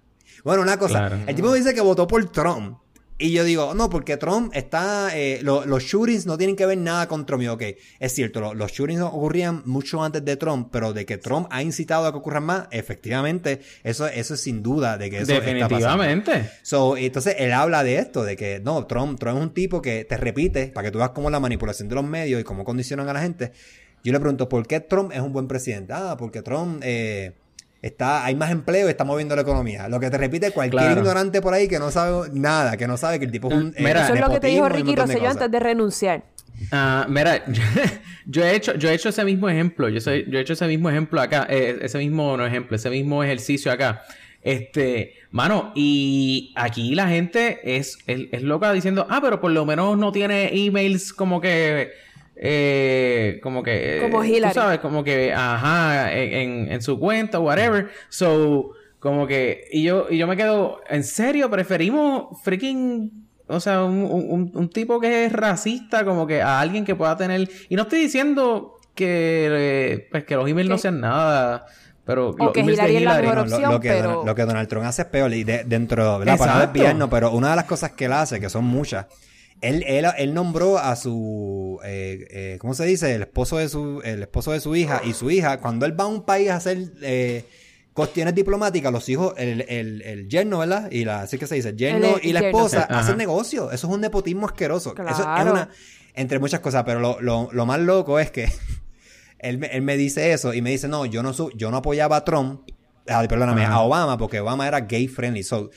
Bueno, 0.43 0.61
una 0.61 0.77
cosa, 0.77 0.99
Claro. 1.07 1.19
el 1.25 1.35
tipo 1.35 1.53
dice 1.53 1.73
que 1.73 1.81
votó 1.81 2.07
por 2.07 2.29
Trump. 2.31 2.79
Y 3.20 3.32
yo 3.32 3.43
digo, 3.43 3.74
no, 3.76 3.89
porque 3.89 4.18
Trump 4.18 4.51
está. 4.55 5.16
eh, 5.16 5.39
lo- 5.43 5.66
los 5.66 5.84
shootings 5.84 6.26
no 6.26 6.38
tienen 6.38 6.55
que 6.55 6.66
ver 6.66 6.78
nada 6.80 7.07
con 7.07 7.26
Trump. 7.26 7.43
Y 7.43 7.47
ok, 7.47 7.61
es 7.99 8.11
cierto, 8.14 8.41
lo- 8.41 8.53
los 8.53 8.72
shootings 8.72 9.01
ocurrían 9.01 9.61
mucho 9.66 10.03
antes 10.03 10.26
de 10.26 10.36
Trump, 10.36 10.70
pero 10.72 10.93
de 10.93 11.05
que 11.05 11.18
Trump 11.18 11.47
ha 11.51 11.61
incitado 11.61 12.07
a 12.07 12.11
que 12.11 12.18
ocurran 12.18 12.43
más, 12.43 12.68
efectivamente, 12.72 13.61
eso, 13.84 14.07
eso 14.07 14.34
es 14.34 14.41
sin 14.41 14.64
duda 14.64 14.97
de 14.97 15.09
que 15.09 15.18
eso 15.20 15.32
está 15.34 15.45
pasando. 15.70 15.76
Definitivamente. 15.78 16.51
So, 16.64 16.97
entonces 16.97 17.36
él 17.38 17.53
habla 17.53 17.84
de 17.84 17.97
esto, 17.97 18.24
de 18.24 18.36
que 18.36 18.59
no, 18.59 18.86
Trump, 18.88 19.20
Trump 19.20 19.38
es 19.38 19.43
un 19.43 19.53
tipo 19.53 19.82
que 19.82 20.05
te 20.05 20.18
repite 20.18 20.68
para 20.68 20.86
que 20.88 20.91
tú 20.91 20.97
veas 20.97 21.11
cómo 21.11 21.30
la 21.30 21.39
manipulación 21.39 21.88
de 21.89 21.95
los 21.95 22.03
medios 22.03 22.41
y 22.41 22.43
cómo 22.43 22.64
condicionan 22.66 23.07
a 23.09 23.14
la 23.14 23.22
gente. 23.22 23.51
Yo 24.03 24.11
le 24.11 24.20
pregunto, 24.20 24.49
¿por 24.49 24.68
qué 24.68 24.80
Trump 24.82 25.11
es 25.14 25.22
un 25.22 25.32
buen 25.32 25.47
presidente? 25.47 25.93
Ah, 25.95 26.16
porque 26.20 26.41
Trump 26.41 26.82
eh, 26.84 27.32
está, 27.84 28.25
hay 28.25 28.34
más 28.34 28.49
empleo 28.49 28.88
y 28.88 28.89
está 28.89 29.03
moviendo 29.03 29.36
la 29.36 29.43
economía. 29.43 29.88
Lo 29.88 29.99
que 29.99 30.09
te 30.09 30.17
repite 30.17 30.49
cualquier 30.49 30.81
Claro. 30.81 31.01
ignorante 31.01 31.39
por 31.41 31.53
ahí 31.53 31.67
que 31.67 31.77
no 31.77 31.91
sabe 31.91 32.29
nada, 32.34 32.75
que 32.77 32.88
no 32.88 32.97
sabe 32.97 33.19
que 33.19 33.25
el 33.25 33.31
tipo 33.31 33.49
es 33.49 33.53
un. 33.55 33.75
Mira, 33.77 34.05
Eso 34.05 34.15
es 34.15 34.19
lo 34.19 34.31
que 34.31 34.39
te 34.39 34.47
dijo 34.47 34.67
Ricky 34.67 34.95
Rosselló 34.95 35.29
antes 35.29 35.51
de 35.51 35.59
renunciar. 35.59 36.23
Ah, 36.71 37.05
mira, 37.09 37.45
yo, 37.47 37.61
yo 38.25 38.43
he 38.43 38.55
hecho, 38.55 38.73
yo 38.75 38.89
he 38.89 38.93
hecho 38.93 39.09
ese 39.09 39.23
mismo 39.25 39.49
ejemplo. 39.49 39.89
Yo, 39.89 39.99
soy- 40.01 40.25
yo 40.29 40.39
he 40.39 40.41
hecho 40.41 40.53
ese 40.53 40.65
mismo 40.67 40.89
ejemplo 40.89 41.21
acá. 41.21 41.45
eh, 41.49 41.77
ese 41.81 41.97
mismo, 41.99 42.36
no 42.38 42.45
ejemplo, 42.45 42.75
ese 42.75 42.89
mismo 42.89 43.23
ejercicio 43.23 43.71
acá. 43.71 44.01
Este, 44.41 45.13
mano, 45.31 45.71
y 45.75 46.53
aquí 46.55 46.95
la 46.95 47.07
gente 47.07 47.77
es, 47.77 47.97
es, 48.07 48.21
es 48.31 48.43
loca 48.43 48.71
diciendo, 48.73 49.07
ah, 49.09 49.19
pero 49.21 49.39
por 49.39 49.51
lo 49.51 49.65
menos 49.65 49.97
no 49.97 50.11
tiene 50.11 50.49
emails 50.65 51.13
como 51.13 51.39
que, 51.39 51.91
eh, 52.36 53.39
como 53.43 53.63
que, 53.63 53.99
Como 54.01 54.19
tú 54.19 54.23
Hillary. 54.25 54.53
sabes, 54.53 54.79
como 54.79 55.03
que, 55.03 55.34
ajá, 55.34 56.13
en, 56.13 56.71
en, 56.71 56.81
su 56.81 56.99
cuenta, 56.99 57.39
whatever. 57.39 57.89
So, 58.09 58.71
como 58.99 59.27
que, 59.27 59.65
y 59.71 59.84
yo, 59.84 60.07
y 60.09 60.17
yo 60.17 60.27
me 60.27 60.36
quedo, 60.38 60.81
¿en 60.89 61.03
serio? 61.03 61.49
Preferimos 61.49 62.41
freaking 62.43 63.23
o 63.47 63.59
sea, 63.59 63.84
un, 63.84 64.05
un- 64.09 64.51
un 64.53 64.69
tipo 64.69 64.99
que 65.01 65.25
es 65.25 65.34
racista, 65.34 66.05
como 66.05 66.25
que 66.25 66.41
a 66.41 66.59
alguien 66.61 66.86
que 66.86 66.95
pueda 66.95 67.15
tener. 67.17 67.47
Y 67.69 67.75
no 67.75 67.84
estoy 67.84 67.99
diciendo 67.99 68.77
que, 68.95 69.47
eh, 69.51 70.07
pues, 70.09 70.23
que 70.23 70.36
los 70.36 70.47
emails 70.49 70.69
no 70.69 70.77
sean 70.77 71.01
nada, 71.01 71.65
pero. 72.05 72.29
O 72.29 72.36
los 72.38 72.51
que 72.53 72.61
emails 72.61 72.79
de 72.79 72.93
Hillary 72.93 72.95
es 72.97 73.03
la 73.03 73.11
Hillary- 73.19 73.21
mejor 73.21 73.36
No, 73.36 73.43
lo, 73.43 73.55
opción, 73.55 73.71
lo 73.73 73.79
que 73.81 73.89
pero- 73.89 74.01
Donald, 74.09 74.27
lo 74.27 74.36
que 74.36 74.45
Donald 74.45 74.67
Trump 74.69 74.86
hace 74.86 75.01
es 75.03 75.07
peor 75.09 75.34
y 75.34 75.43
de- 75.43 75.65
dentro, 75.65 76.19
¿verdad? 76.19 76.38
Para 76.38 76.53
no 76.53 76.57
Exacto. 76.59 76.73
desviarnos, 76.79 77.09
pero 77.09 77.31
una 77.31 77.49
de 77.51 77.55
las 77.57 77.65
cosas 77.65 77.91
que 77.91 78.05
él 78.05 78.13
hace, 78.13 78.39
que 78.39 78.49
son 78.49 78.63
muchas, 78.63 79.07
él, 79.64 79.84
él, 79.88 80.05
él 80.18 80.34
nombró 80.34 80.78
a 80.78 80.95
su, 80.95 81.80
eh, 81.84 82.28
eh, 82.30 82.57
¿cómo 82.59 82.74
se 82.74 82.86
dice? 82.86 83.16
El 83.16 83.22
esposo 83.24 83.57
de 83.57 83.70
su, 83.70 84.01
el 84.03 84.22
esposo 84.22 84.51
de 84.51 84.59
su 84.59 84.76
hija 84.76 85.01
y 85.05 85.14
su 85.14 85.32
hija, 85.32 85.59
cuando 85.59 85.86
él 85.86 85.99
va 85.99 86.03
a 86.03 86.07
un 86.07 86.24
país 86.26 86.49
a 86.49 86.57
hacer 86.57 86.91
eh, 87.01 87.45
cuestiones 87.93 88.36
diplomáticas, 88.36 88.91
los 88.91 89.07
hijos, 89.09 89.34
el, 89.38 89.61
el, 89.70 90.01
el 90.01 90.28
yerno, 90.30 90.59
¿verdad? 90.59 90.91
Y 90.91 91.05
la, 91.05 91.22
así 91.22 91.38
que 91.38 91.47
se 91.47 91.55
dice, 91.55 91.70
el 91.70 91.78
yerno 91.78 92.18
El- 92.18 92.26
y 92.26 92.34
la 92.34 92.41
yerno, 92.41 92.57
esposa 92.59 92.82
sí. 92.82 92.93
hacen 92.93 93.09
Ajá. 93.11 93.16
negocio. 93.16 93.72
Eso 93.72 93.88
es 93.88 93.93
un 93.93 94.01
nepotismo 94.01 94.45
asqueroso. 94.47 94.93
Eso 94.97 95.07
es 95.09 95.16
Claro. 95.18 95.51
una, 95.51 95.70
entre 96.16 96.39
muchas 96.39 96.59
cosas, 96.59 96.84
pero 96.86 96.99
lo, 96.99 97.22
lo, 97.22 97.49
lo 97.51 97.66
más 97.66 97.80
loco 97.80 98.20
es 98.20 98.32
que 98.32 98.49
él, 99.39 99.57
me- 99.59 99.68
él 99.68 99.82
me 99.82 99.95
dice 99.97 100.32
eso 100.34 100.53
y 100.53 100.61
me 100.61 100.72
dice, 100.72 100.88
no, 100.88 101.05
yo 101.05 101.24
no, 101.24 101.34
su- 101.34 101.51
yo 101.55 101.72
no 101.72 101.78
apoyaba 101.78 102.18
a 102.18 102.26
Trump, 102.26 102.61
ah, 103.07 103.24
perdóname, 103.30 103.64
Ajá. 103.66 103.76
a 103.76 103.82
Obama, 103.82 104.18
porque 104.18 104.39
Obama 104.39 104.68
era 104.68 104.82
gay 104.82 105.07
friendly. 105.07 105.43
So, 105.43 105.70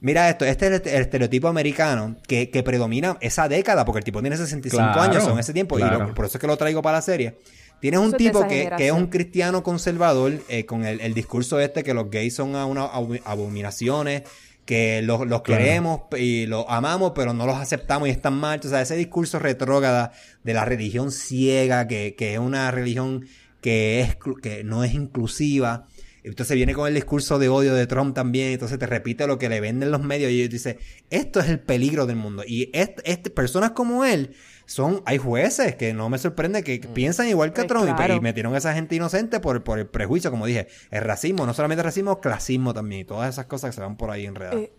mira 0.00 0.28
esto, 0.30 0.44
este 0.44 0.66
es 0.74 0.82
el, 0.86 1.02
estereotipo 1.02 1.48
americano 1.48 2.16
que, 2.26 2.50
que 2.50 2.62
predomina 2.62 3.16
esa 3.20 3.48
década, 3.48 3.84
porque 3.84 3.98
el 3.98 4.04
tipo 4.04 4.20
tiene 4.20 4.36
65 4.36 4.76
Claro, 4.82 5.00
años 5.02 5.28
en 5.28 5.38
ese 5.38 5.52
tiempo, 5.52 5.78
y 5.78 5.82
lo- 5.82 6.14
por 6.14 6.24
eso 6.26 6.38
es 6.38 6.40
que 6.40 6.46
lo 6.46 6.56
traigo 6.56 6.82
para 6.82 6.98
la 6.98 7.02
serie. 7.02 7.38
Tienes 7.80 8.00
un 8.00 8.08
Eso 8.08 8.16
tipo 8.18 8.46
que, 8.46 8.70
que 8.76 8.86
es 8.88 8.92
un 8.92 9.06
cristiano 9.06 9.62
conservador 9.62 10.32
eh, 10.50 10.66
con 10.66 10.84
el, 10.84 11.00
el 11.00 11.14
discurso 11.14 11.58
este 11.60 11.82
que 11.82 11.94
los 11.94 12.10
gays 12.10 12.34
son 12.34 12.54
a 12.54 12.66
una 12.66 12.84
abominaciones, 13.24 14.22
que 14.66 15.02
los, 15.02 15.26
los 15.26 15.42
Claro. 15.42 15.62
queremos 15.64 16.00
y 16.18 16.46
los 16.46 16.64
amamos, 16.68 17.12
pero 17.14 17.32
no 17.32 17.46
los 17.46 17.56
aceptamos 17.56 18.08
y 18.08 18.10
están 18.12 18.34
mal. 18.34 18.60
O 18.64 18.68
sea, 18.68 18.82
ese 18.82 18.96
discurso 18.96 19.38
retrógrada 19.38 20.12
de 20.44 20.54
la 20.54 20.64
religión 20.64 21.10
ciega, 21.10 21.86
que, 21.88 22.14
que 22.16 22.34
es 22.34 22.38
una 22.38 22.70
religión 22.70 23.26
que, 23.60 24.00
es, 24.00 24.16
que 24.42 24.62
no 24.62 24.84
es 24.84 24.94
inclusiva. 24.94 25.86
Entonces 26.22 26.54
viene 26.56 26.74
con 26.74 26.86
el 26.88 26.94
discurso 26.94 27.38
de 27.38 27.48
odio 27.48 27.74
de 27.74 27.86
Trump 27.86 28.14
también. 28.14 28.52
Entonces 28.52 28.78
te 28.78 28.86
repite 28.86 29.26
lo 29.26 29.38
que 29.38 29.48
le 29.48 29.60
venden 29.60 29.90
los 29.90 30.02
medios 30.02 30.30
y 30.30 30.48
dice, 30.48 30.78
esto 31.10 31.40
es 31.40 31.48
el 31.48 31.60
peligro 31.60 32.06
del 32.06 32.16
mundo. 32.16 32.42
Y 32.46 32.70
est- 32.72 33.00
este, 33.04 33.30
personas 33.30 33.70
como 33.72 34.04
él 34.04 34.34
son, 34.66 35.02
hay 35.06 35.18
jueces 35.18 35.74
que 35.76 35.92
no 35.94 36.08
me 36.08 36.18
sorprende 36.18 36.62
que 36.62 36.78
piensan 36.78 37.28
igual 37.28 37.50
que 37.52 37.62
Pues 37.62 37.68
Trump 37.68 37.88
y- 37.90 37.94
claro. 37.94 38.14
y, 38.14 38.20
metieron 38.20 38.54
a 38.54 38.58
esa 38.58 38.72
gente 38.74 38.94
inocente 38.96 39.40
por, 39.40 39.64
por 39.64 39.78
el 39.78 39.86
prejuicio, 39.86 40.30
como 40.30 40.46
dije, 40.46 40.68
el 40.90 41.02
racismo, 41.02 41.44
no 41.46 41.54
solamente 41.54 41.82
racismo, 41.82 42.20
clasismo 42.20 42.72
también. 42.74 43.00
Y 43.00 43.04
todas 43.04 43.28
esas 43.30 43.46
cosas 43.46 43.70
que 43.70 43.76
se 43.76 43.80
van 43.80 43.96
por 43.96 44.10
ahí 44.10 44.26
enredadas. 44.26 44.60
Eh, 44.60 44.72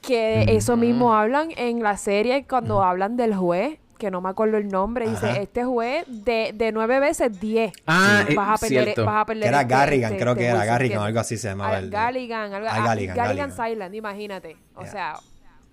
Que 0.00 0.44
eso 0.56 0.76
mismo 0.76 1.14
hablan 1.14 1.48
en 1.56 1.82
la 1.82 1.96
serie 1.96 2.46
cuando 2.48 2.82
hablan 2.82 3.16
del 3.16 3.34
juez 3.34 3.78
que 3.98 4.10
no 4.10 4.20
me 4.20 4.28
acuerdo 4.28 4.56
el 4.58 4.68
nombre, 4.68 5.06
Ajá. 5.08 5.26
dice, 5.28 5.42
este 5.42 5.64
juez 5.64 6.04
de, 6.08 6.52
de 6.54 6.72
nueve 6.72 7.00
veces, 7.00 7.40
diez. 7.40 7.72
Ah, 7.86 8.24
eh, 8.28 8.34
vas 8.34 8.58
a 8.58 8.66
perder, 8.66 8.84
cierto. 8.84 9.04
vas 9.04 9.22
a 9.22 9.26
perder 9.26 9.42
Que 9.44 9.48
era 9.48 9.60
este- 9.62 9.74
Garrigan, 9.74 10.12
este- 10.12 10.22
creo 10.22 10.32
este 10.32 10.44
que 10.44 10.50
era 10.50 10.64
Garrigan 10.64 11.02
algo 11.02 11.20
así 11.20 11.36
se 11.38 11.48
llamaba. 11.48 11.78
El- 11.78 11.90
Galligan, 11.90 12.52
algo, 12.52 12.68
Ah, 12.70 12.84
Galligan, 12.84 13.16
Galligan 13.16 13.50
Galligan. 13.50 13.70
Silent, 13.72 13.94
imagínate. 13.94 14.56
O 14.74 14.82
Yeah. 14.82 14.90
sea, 14.92 15.16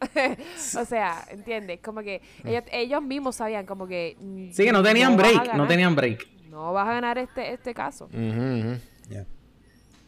o 0.82 0.86
sea, 0.86 1.24
¿entiendes? 1.30 1.80
Como 1.84 2.02
que 2.02 2.22
ellos, 2.44 2.64
ellos 2.72 3.02
mismos 3.04 3.36
sabían 3.36 3.66
como 3.66 3.88
que... 3.88 4.16
mm, 4.20 4.52
Sí, 4.52 4.64
que 4.66 4.72
no 4.72 4.82
tenían 4.82 5.16
break, 5.18 5.54
no 5.54 5.68
tenían 5.68 5.96
break. 5.96 6.28
No 6.50 6.74
vas 6.74 6.88
a 6.88 6.94
ganar 6.94 7.18
este, 7.18 7.54
este 7.54 7.74
caso. 7.74 8.10
Yeah. 8.10 9.26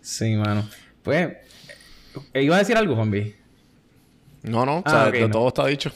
Sí, 0.02 0.36
mano. 0.36 0.68
Pues, 1.04 1.30
eh, 2.34 2.44
iba 2.44 2.56
a 2.56 2.60
decir 2.60 2.76
algo, 2.78 2.96
Juanvi. 2.96 3.36
No, 4.44 4.66
no, 4.66 4.78
o 4.80 4.84
Ah, 4.86 4.90
sea, 4.90 5.04
ok, 5.08 5.14
de 5.14 5.22
no. 5.22 5.30
todo 5.30 5.48
está 5.50 5.66
dicho. 5.68 5.92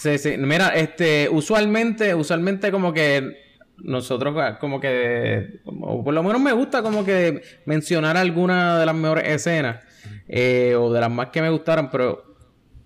Sí, 0.00 0.16
sí. 0.16 0.38
Mira, 0.38 0.68
este, 0.68 1.28
usualmente, 1.30 2.14
usualmente 2.14 2.72
como 2.72 2.90
que 2.94 3.36
nosotros 3.76 4.34
ah, 4.38 4.58
como 4.58 4.80
que, 4.80 5.60
por 5.62 6.14
lo 6.14 6.22
menos 6.22 6.40
me 6.40 6.52
gusta 6.52 6.80
como 6.80 7.04
que 7.04 7.42
mencionar 7.66 8.16
alguna 8.16 8.78
de 8.78 8.86
las 8.86 8.94
mejores 8.94 9.28
escenas 9.28 9.84
eh, 10.26 10.74
o 10.74 10.90
de 10.90 11.00
las 11.00 11.10
más 11.10 11.28
que 11.28 11.42
me 11.42 11.50
gustaron, 11.50 11.90
pero 11.90 12.34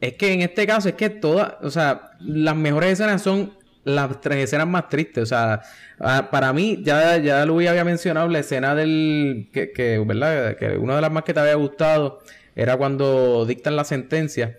es 0.01 0.15
que 0.15 0.33
en 0.33 0.41
este 0.41 0.67
caso 0.67 0.89
es 0.89 0.97
que 0.97 1.09
todas, 1.09 1.55
o 1.63 1.71
sea, 1.71 2.11
las 2.19 2.57
mejores 2.57 2.95
escenas 2.95 3.23
son 3.23 3.53
las 3.85 4.21
tres 4.21 4.39
escenas 4.43 4.67
más 4.67 4.89
tristes, 4.89 5.23
o 5.23 5.27
sea, 5.27 5.63
ah, 6.01 6.31
para 6.33 6.53
mí, 6.53 6.81
ya, 6.83 7.17
ya 7.19 7.47
Luis 7.47 7.69
había 7.69 7.85
mencionado 7.85 8.27
la 8.27 8.41
escena 8.41 8.75
del, 8.75 9.51
que, 9.53 9.71
que, 9.71 10.01
¿verdad? 10.01 10.57
Que 10.57 10.79
una 10.79 10.97
de 10.97 11.01
las 11.01 11.13
más 11.13 11.23
que 11.23 11.33
te 11.33 11.39
había 11.39 11.55
gustado 11.55 12.19
era 12.57 12.77
cuando 12.77 13.47
dictan 13.47 13.77
la 13.77 13.85
sentencia, 13.85 14.57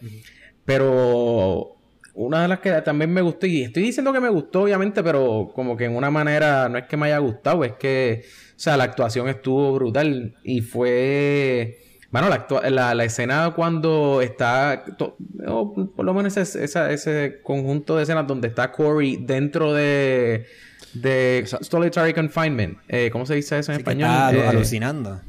pero 0.63 1.74
una 2.15 2.41
de 2.41 2.47
las 2.47 2.59
que 2.59 2.71
también 2.81 3.11
me 3.13 3.21
gustó, 3.21 3.45
y 3.45 3.63
estoy 3.63 3.83
diciendo 3.83 4.11
que 4.13 4.19
me 4.21 4.29
gustó, 4.29 4.61
obviamente, 4.63 5.03
pero 5.03 5.51
como 5.53 5.75
que 5.77 5.85
en 5.85 5.95
una 5.95 6.09
manera 6.09 6.67
no 6.69 6.77
es 6.77 6.85
que 6.85 6.97
me 6.97 7.07
haya 7.07 7.17
gustado, 7.19 7.63
es 7.65 7.73
que, 7.73 8.23
o 8.55 8.59
sea, 8.59 8.77
la 8.77 8.85
actuación 8.85 9.27
estuvo 9.27 9.73
brutal 9.73 10.35
y 10.43 10.61
fue. 10.61 11.79
Bueno, 12.11 12.29
la, 12.29 12.47
la, 12.69 12.95
la 12.95 13.03
escena 13.03 13.51
cuando 13.53 14.21
está, 14.21 14.85
to- 14.97 15.17
o 15.45 15.73
por 15.93 16.05
lo 16.05 16.13
menos 16.13 16.37
ese, 16.37 16.63
esa- 16.63 16.89
ese 16.91 17.41
conjunto 17.43 17.97
de 17.97 18.03
escenas 18.03 18.25
donde 18.25 18.47
está 18.47 18.71
Corey 18.71 19.17
dentro 19.17 19.73
de, 19.73 20.45
de 20.93 21.43
solitary 21.61 22.13
confinement. 22.13 22.77
Eh, 22.87 23.09
¿Cómo 23.11 23.25
se 23.25 23.35
dice 23.35 23.59
eso 23.59 23.73
en 23.73 23.75
Así 23.75 23.81
español? 23.81 24.09
está 24.09 24.33
Eh, 24.33 24.47
alucinando. 24.47 25.19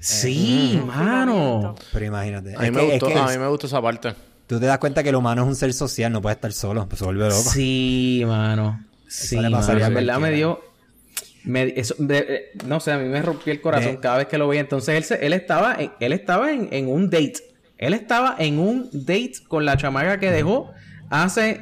Sí, 0.00 0.80
mano. 0.86 1.74
Pero 1.92 2.04
imagínate. 2.04 2.54
A 2.54 2.58
mí, 2.60 2.66
es 2.66 2.72
me 2.72 2.80
que- 2.80 2.86
es 2.96 3.00
gustó, 3.00 3.06
que 3.06 3.18
a 3.18 3.26
mí 3.28 3.38
me 3.38 3.48
gustó 3.48 3.66
esa 3.66 3.80
parte. 3.80 4.12
Tú 4.48 4.58
te 4.58 4.66
das 4.66 4.78
cuenta 4.78 5.02
que 5.04 5.10
el 5.10 5.14
humano 5.14 5.42
es 5.42 5.48
un 5.48 5.54
ser 5.54 5.72
social, 5.72 6.10
no 6.10 6.20
puede 6.20 6.34
estar 6.34 6.52
solo, 6.52 6.88
pues 6.88 6.98
se 6.98 7.04
vuelve 7.04 7.28
loco. 7.28 7.42
Sí, 7.52 8.22
mano. 8.26 8.84
Sí, 9.06 9.36
mano. 9.36 9.62
En 9.86 9.94
verdad 9.94 10.18
me 10.18 10.30
dio. 10.32 10.60
me- 11.44 11.72
eso, 11.76 11.94
de- 11.98 12.18
eh, 12.18 12.42
no 12.66 12.80
sé, 12.80 12.92
a 12.92 12.98
mí 12.98 13.08
me 13.08 13.22
rompió 13.22 13.52
el 13.52 13.60
corazón 13.60 13.92
De- 13.92 14.00
cada 14.00 14.18
vez 14.18 14.26
que 14.26 14.36
lo 14.36 14.48
veía. 14.48 14.60
Entonces 14.60 14.94
él, 14.96 15.04
se- 15.04 15.24
él 15.24 15.32
estaba, 15.32 15.76
en, 15.78 15.92
él 16.00 16.12
estaba 16.12 16.50
en, 16.52 16.68
en 16.72 16.88
un 16.88 17.08
date. 17.08 17.36
Él 17.78 17.94
estaba 17.94 18.34
en 18.38 18.58
un 18.58 18.88
date 18.92 19.34
con 19.46 19.64
la 19.64 19.76
chamaca 19.76 20.18
que 20.18 20.30
dejó 20.30 20.72
hace 21.10 21.60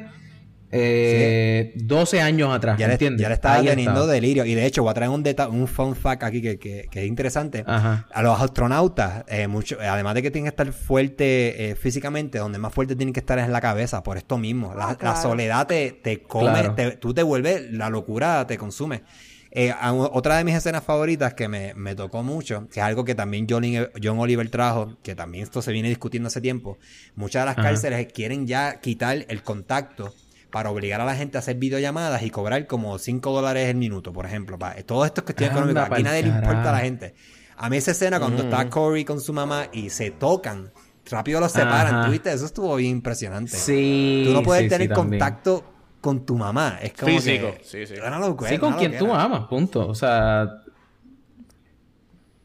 eh, 0.71 1.73
12 1.75 2.21
años 2.21 2.53
atrás. 2.53 2.77
Ya 2.77 2.87
le, 2.87 2.93
¿entiendes? 2.93 3.21
ya 3.21 3.29
le 3.29 3.35
estaba 3.35 3.55
Ahí 3.55 3.65
teniendo 3.67 3.91
estaba. 4.01 4.11
delirio. 4.11 4.45
Y 4.45 4.53
de 4.55 4.65
hecho, 4.65 4.83
voy 4.83 4.91
a 4.91 4.93
traer 4.93 5.11
un, 5.11 5.23
deta- 5.23 5.47
un 5.49 5.67
fun 5.67 5.95
fact 5.95 6.23
aquí 6.23 6.41
que, 6.41 6.57
que- 6.59 6.87
que 6.91 7.01
es 7.03 7.07
interesante. 7.07 7.63
Ajá. 7.65 8.07
A 8.13 8.21
los 8.21 8.39
astronautas, 8.39 9.23
eh, 9.27 9.47
mucho, 9.47 9.77
además 9.79 10.15
de 10.15 10.21
que 10.21 10.31
tienen 10.31 10.45
que 10.45 10.49
estar 10.61 10.71
fuerte 10.73 11.71
eh, 11.71 11.75
físicamente, 11.75 12.37
donde 12.39 12.59
más 12.59 12.73
fuerte 12.73 12.95
tienen 12.95 13.13
que 13.13 13.19
estar 13.19 13.39
es 13.39 13.45
en 13.45 13.51
la 13.51 13.61
cabeza, 13.61 14.03
por 14.03 14.17
esto 14.17 14.37
mismo. 14.37 14.73
La, 14.75 14.89
Ah, 14.89 14.97
la 15.01 15.15
soledad 15.21 15.67
te, 15.67 15.91
te 15.91 16.21
come, 16.23 16.51
Claro. 16.51 16.75
te- 16.75 16.91
tú 16.97 17.13
te 17.13 17.23
vuelves, 17.23 17.71
la 17.71 17.89
locura 17.89 18.45
te 18.47 18.57
consume. 18.57 19.03
Eh, 19.51 19.71
a- 19.71 19.93
otra 19.93 20.37
de 20.37 20.43
mis 20.43 20.55
escenas 20.55 20.83
favoritas 20.83 21.33
que 21.33 21.47
me, 21.47 21.73
me 21.73 21.95
tocó 21.95 22.21
mucho, 22.21 22.67
que 22.69 22.79
es 22.81 22.85
algo 22.85 23.05
que 23.05 23.15
también 23.15 23.47
John, 23.49 23.63
John 24.03 24.19
Oliver 24.19 24.47
trajo, 24.49 24.97
que 25.01 25.15
también 25.15 25.43
esto 25.43 25.61
se 25.61 25.71
viene 25.71 25.87
discutiendo 25.89 26.27
hace 26.27 26.41
tiempo, 26.41 26.77
muchas 27.15 27.41
de 27.43 27.45
las 27.47 27.57
Ajá. 27.57 27.69
cárceles 27.69 28.07
quieren 28.13 28.45
ya 28.45 28.79
quitar 28.81 29.25
el 29.27 29.41
contacto 29.43 30.13
para 30.57 30.71
obligar 30.71 30.99
a 30.99 31.05
la 31.05 31.13
gente 31.15 31.37
a 31.37 31.39
hacer 31.41 31.55
videollamadas 31.57 32.23
y 32.23 32.31
cobrar 32.31 32.65
como 32.65 32.97
5 32.97 33.31
dólares 33.31 33.69
el 33.69 33.75
minuto, 33.77 34.11
por 34.11 34.25
ejemplo. 34.25 34.57
Pa- 34.57 34.73
todo 34.87 35.05
esto 35.05 35.21
es 35.21 35.25
cuestión 35.25 35.51
Anda 35.51 35.61
económica. 35.61 35.93
Aquí 35.93 36.01
nadie 36.01 36.23
le 36.23 36.29
importa 36.29 36.69
a 36.69 36.71
la 36.71 36.79
gente. 36.79 37.13
A 37.57 37.69
mí 37.69 37.77
esa 37.77 37.91
escena 37.91 38.19
cuando 38.19 38.41
está 38.41 38.67
Corey 38.67 39.05
con 39.05 39.21
su 39.21 39.33
mamá 39.33 39.67
y 39.71 39.91
se 39.91 40.09
tocan, 40.09 40.71
rápido 41.11 41.39
los 41.39 41.51
separan, 41.51 41.93
Ajá. 41.93 42.05
¿tú 42.05 42.11
viste? 42.11 42.33
Eso 42.33 42.47
estuvo 42.47 42.75
bien 42.75 42.93
impresionante. 42.93 43.51
Sí. 43.55 44.23
Tú 44.25 44.33
no 44.33 44.41
puedes 44.41 44.63
sí, 44.63 44.69
tener 44.69 44.91
contacto 44.91 45.63
con 46.01 46.25
tu 46.25 46.35
mamá. 46.35 46.79
Es 46.81 46.93
como 46.93 47.11
Físico, 47.13 47.51
que- 47.55 47.63
sí, 47.63 47.85
sí. 47.85 47.93
es 47.93 47.99
una 48.01 48.17
locura, 48.17 48.49
Sí, 48.49 48.57
con 48.57 48.69
una 48.69 48.77
quien 48.79 48.97
tú 48.97 49.13
amas, 49.13 49.45
punto. 49.47 49.87
O 49.87 49.93
sea, 49.93 50.47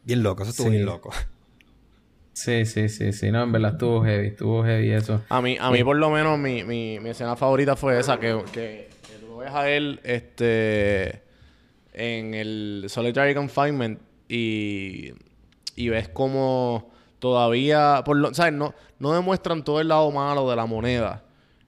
Bien 0.03 0.21
loco, 0.21 0.43
eso 0.43 0.51
estuvo 0.51 0.67
Sí. 0.67 0.73
bien 0.73 0.85
loco. 0.85 1.09
Sí, 2.33 2.65
sí, 2.65 2.89
sí, 2.89 3.13
sí. 3.13 3.31
No, 3.31 3.43
en 3.43 3.51
verdad 3.51 3.71
estuvo 3.73 4.03
heavy, 4.03 4.27
estuvo 4.27 4.63
heavy 4.63 4.91
eso. 4.91 5.21
A 5.29 5.41
mí, 5.41 5.57
a 5.59 5.71
mí 5.71 5.83
por 5.83 5.95
lo 5.95 6.09
menos, 6.09 6.37
mi, 6.37 6.63
mi, 6.63 6.99
mi 6.99 7.09
escena 7.09 7.35
favorita 7.35 7.75
fue 7.75 7.99
esa, 7.99 8.19
que, 8.19 8.41
que, 8.51 8.89
que 9.07 9.17
tú 9.19 9.27
lo 9.27 9.37
ves 9.37 9.51
a 9.51 9.69
él 9.69 9.99
este, 10.03 11.21
en 11.93 12.33
el 12.33 12.85
Solitary 12.87 13.33
Confinement 13.35 13.99
y, 14.27 15.13
y 15.75 15.89
ves 15.89 16.09
como 16.09 16.91
todavía, 17.19 18.01
por 18.05 18.17
lo, 18.17 18.33
¿sabes? 18.33 18.53
No, 18.53 18.73
no 18.99 19.13
demuestran 19.13 19.63
todo 19.63 19.79
el 19.79 19.87
lado 19.87 20.11
malo 20.11 20.49
de 20.49 20.55
la 20.55 20.65
moneda. 20.65 21.23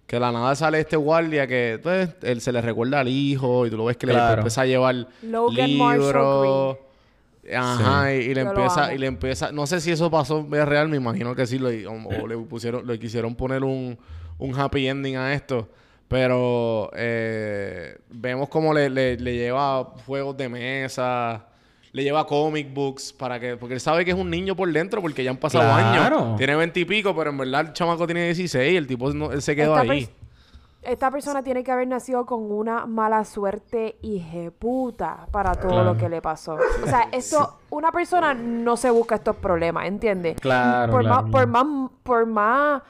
Que 0.07 0.17
de 0.17 0.19
la 0.19 0.31
nada 0.31 0.53
sale 0.55 0.79
este 0.79 0.97
guardia 0.97 1.47
que 1.47 1.79
pues, 1.81 2.09
él 2.21 2.39
se 2.39 2.51
le 2.51 2.61
recuerda 2.61 2.99
al 2.99 3.07
hijo 3.07 3.65
y 3.65 3.71
tú 3.71 3.77
lo 3.77 3.85
ves 3.85 3.97
que 3.97 4.05
le 4.05 4.13
empieza 4.13 4.61
a 4.61 4.65
llevar 4.67 5.07
Logan 5.23 5.77
Marshall 5.77 6.43
libros. 6.43 6.77
Ajá, 7.53 8.13
y, 8.13 8.17
y 8.17 8.33
le 8.33 8.43
Yo 8.43 8.49
empieza, 8.49 8.93
y 8.93 8.97
le 8.97 9.07
empieza, 9.07 9.51
no 9.51 9.67
sé 9.67 9.79
si 9.81 9.91
eso 9.91 10.09
pasó 10.09 10.39
en 10.39 10.49
vida 10.49 10.65
real, 10.65 10.89
me 10.89 10.97
imagino 10.97 11.35
que 11.35 11.45
sí, 11.45 11.59
lo- 11.59 11.69
o, 11.69 12.23
o 12.23 12.27
le 12.27 12.37
pusieron, 12.37 12.85
le 12.87 12.97
quisieron 12.99 13.35
poner 13.35 13.63
un, 13.63 13.97
un 14.37 14.59
happy 14.59 14.87
ending 14.87 15.17
a 15.17 15.33
esto. 15.33 15.69
Pero 16.07 16.91
eh, 16.95 17.97
vemos 18.11 18.47
como 18.49 18.73
le, 18.73 18.89
le, 18.91 19.17
le 19.17 19.33
lleva 19.35 19.83
juegos 20.05 20.37
de 20.37 20.47
mesa, 20.49 21.47
le 21.91 22.03
lleva 22.03 22.27
comic 22.27 22.71
books 22.73 23.11
para 23.11 23.39
que, 23.39 23.57
porque 23.57 23.73
él 23.73 23.79
sabe 23.79 24.05
que 24.05 24.11
es 24.11 24.17
un 24.17 24.29
niño 24.29 24.55
por 24.55 24.71
dentro, 24.71 25.01
porque 25.01 25.23
ya 25.23 25.31
han 25.31 25.37
pasado 25.37 25.63
Claro. 25.63 26.17
años. 26.19 26.37
Tiene 26.37 26.55
20 26.55 26.79
y 26.79 26.85
pico, 26.85 27.15
pero 27.15 27.31
en 27.31 27.37
verdad 27.39 27.61
el 27.61 27.73
chamaco 27.73 28.05
tiene 28.05 28.23
16, 28.25 28.77
el 28.77 28.85
tipo 28.85 29.11
no- 29.13 29.31
él 29.31 29.41
se 29.41 29.55
quedó 29.55 29.79
Esta 29.79 29.91
ahí. 29.93 30.07
Esta 30.85 31.09
persona 31.11 31.41
tiene 31.43 31.63
que 31.63 31.71
haber 31.71 31.87
nacido 31.87 32.25
con 32.25 32.51
una 32.51 32.85
mala 32.85 33.25
suerte 33.25 33.97
puta 34.51 35.27
para 35.31 35.53
todo 35.55 35.69
Claro. 35.71 35.93
lo 35.93 35.97
que 35.97 36.07
le 36.09 36.21
pasó. 36.21 36.53
O 36.83 36.87
sea, 36.87 37.09
esto, 37.11 37.55
una 37.71 37.91
persona 37.91 38.33
no 38.33 38.77
se 38.77 38.89
busca 38.91 39.15
estos 39.15 39.35
problemas, 39.37 39.85
¿entiendes? 39.87 40.37
Claro, 40.39 40.91
Por, 40.91 41.01
claro, 41.01 41.23
más, 41.23 41.31
por 41.31 41.47
más, 41.47 41.65
por 42.03 42.25
más, 42.27 42.81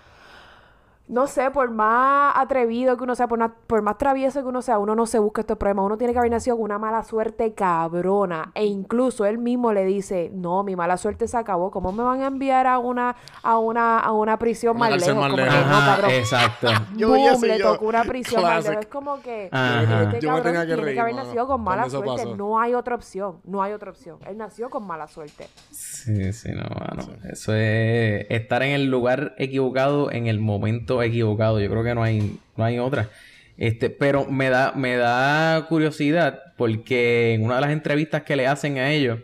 no 1.07 1.27
sé, 1.27 1.51
por 1.51 1.69
más 1.69 2.33
atrevido 2.35 2.97
que 2.97 3.03
uno 3.03 3.13
sea, 3.13 3.27
por, 3.27 3.37
na- 3.37 3.53
por 3.67 3.81
más 3.83 3.97
travieso 3.99 4.41
que 4.41 4.47
uno 4.47 4.61
sea, 4.63 4.79
uno 4.79 4.95
no 4.95 5.05
se 5.05 5.19
busca 5.19 5.41
estos 5.41 5.57
problemas. 5.57 5.85
Uno 5.85 5.97
tiene 5.97 6.13
que 6.13 6.19
haber 6.19 6.31
nacido 6.31 6.55
con 6.55 6.63
una 6.65 6.79
mala 6.79 7.03
suerte 7.03 7.53
cabrona. 7.53 8.51
E 8.55 8.65
incluso 8.65 9.25
él 9.25 9.37
mismo 9.37 9.71
le 9.71 9.85
dice, 9.85 10.31
no, 10.33 10.63
mi 10.63 10.75
mala 10.75 10.97
suerte 10.97 11.27
se 11.27 11.37
acabó. 11.37 11.69
¿Cómo 11.69 11.91
me 11.91 12.01
van 12.03 12.21
a 12.21 12.27
enviar 12.27 12.65
a 12.65 12.79
una, 12.79 13.15
a 13.43 13.59
una, 13.59 13.99
a 13.99 14.11
una 14.13 14.39
prisión 14.39 14.77
Una 14.77 14.89
más 14.89 14.99
lejos? 14.99 15.15
más 15.15 15.29
Como 15.31 15.37
lejos. 15.43 15.53
no, 15.67 15.75
Ajá, 15.75 15.95
cabrón. 15.95 16.11
exacto. 16.11 16.67
Yo 16.97 17.09
Boom, 17.09 17.41
le 17.41 17.59
yo, 17.59 17.73
tocó 17.73 17.85
una 17.85 18.03
prisión 18.03 18.41
más 18.41 18.63
lejos. 18.67 18.81
Es 18.81 18.87
como 18.87 19.21
que 19.21 19.49
Ajá. 19.51 20.03
este 20.03 20.19
Yo 20.21 20.31
me 20.31 20.37
cabrón 20.37 20.43
tenía 20.43 20.61
que 20.61 20.65
tiene 20.67 20.81
reír, 20.81 20.95
que 20.95 21.01
haber 21.01 21.13
mano, 21.13 21.25
nacido 21.27 21.47
con 21.47 21.61
mala 21.61 21.89
suerte. 21.89 22.09
pasó. 22.23 22.35
No 22.35 22.59
hay 22.59 22.73
otra 22.73 22.95
opción. 22.95 23.37
No 23.43 23.61
hay 23.61 23.73
otra 23.73 23.91
opción. 23.91 24.17
Él 24.25 24.37
nació 24.37 24.69
con 24.71 24.87
mala 24.87 25.07
suerte. 25.07 25.47
Sí, 25.71 26.33
sí, 26.33 26.49
no, 26.51 26.63
mano. 26.79 27.03
Eso 27.29 27.53
es 27.53 28.25
estar 28.29 28.63
en 28.63 28.71
el 28.71 28.85
lugar 28.89 29.33
equivocado 29.37 30.11
en 30.11 30.27
el 30.27 30.39
momento 30.39 30.94
equivocado. 31.03 31.59
Yo 31.59 31.69
creo 31.69 31.83
que 31.83 31.95
no 31.95 32.03
hay, 32.03 32.37
no 32.57 32.63
hay 32.63 32.79
otra. 32.79 33.09
Este, 33.57 33.89
pero 33.89 34.25
me 34.25 34.49
da, 34.49 34.73
me 34.75 34.95
da 34.97 35.65
curiosidad 35.69 36.41
porque 36.57 37.33
en 37.33 37.43
una 37.43 37.55
de 37.55 37.61
las 37.61 37.71
entrevistas 37.71 38.23
que 38.23 38.35
le 38.35 38.47
hacen 38.47 38.77
a 38.77 38.91
ellos, 38.91 39.19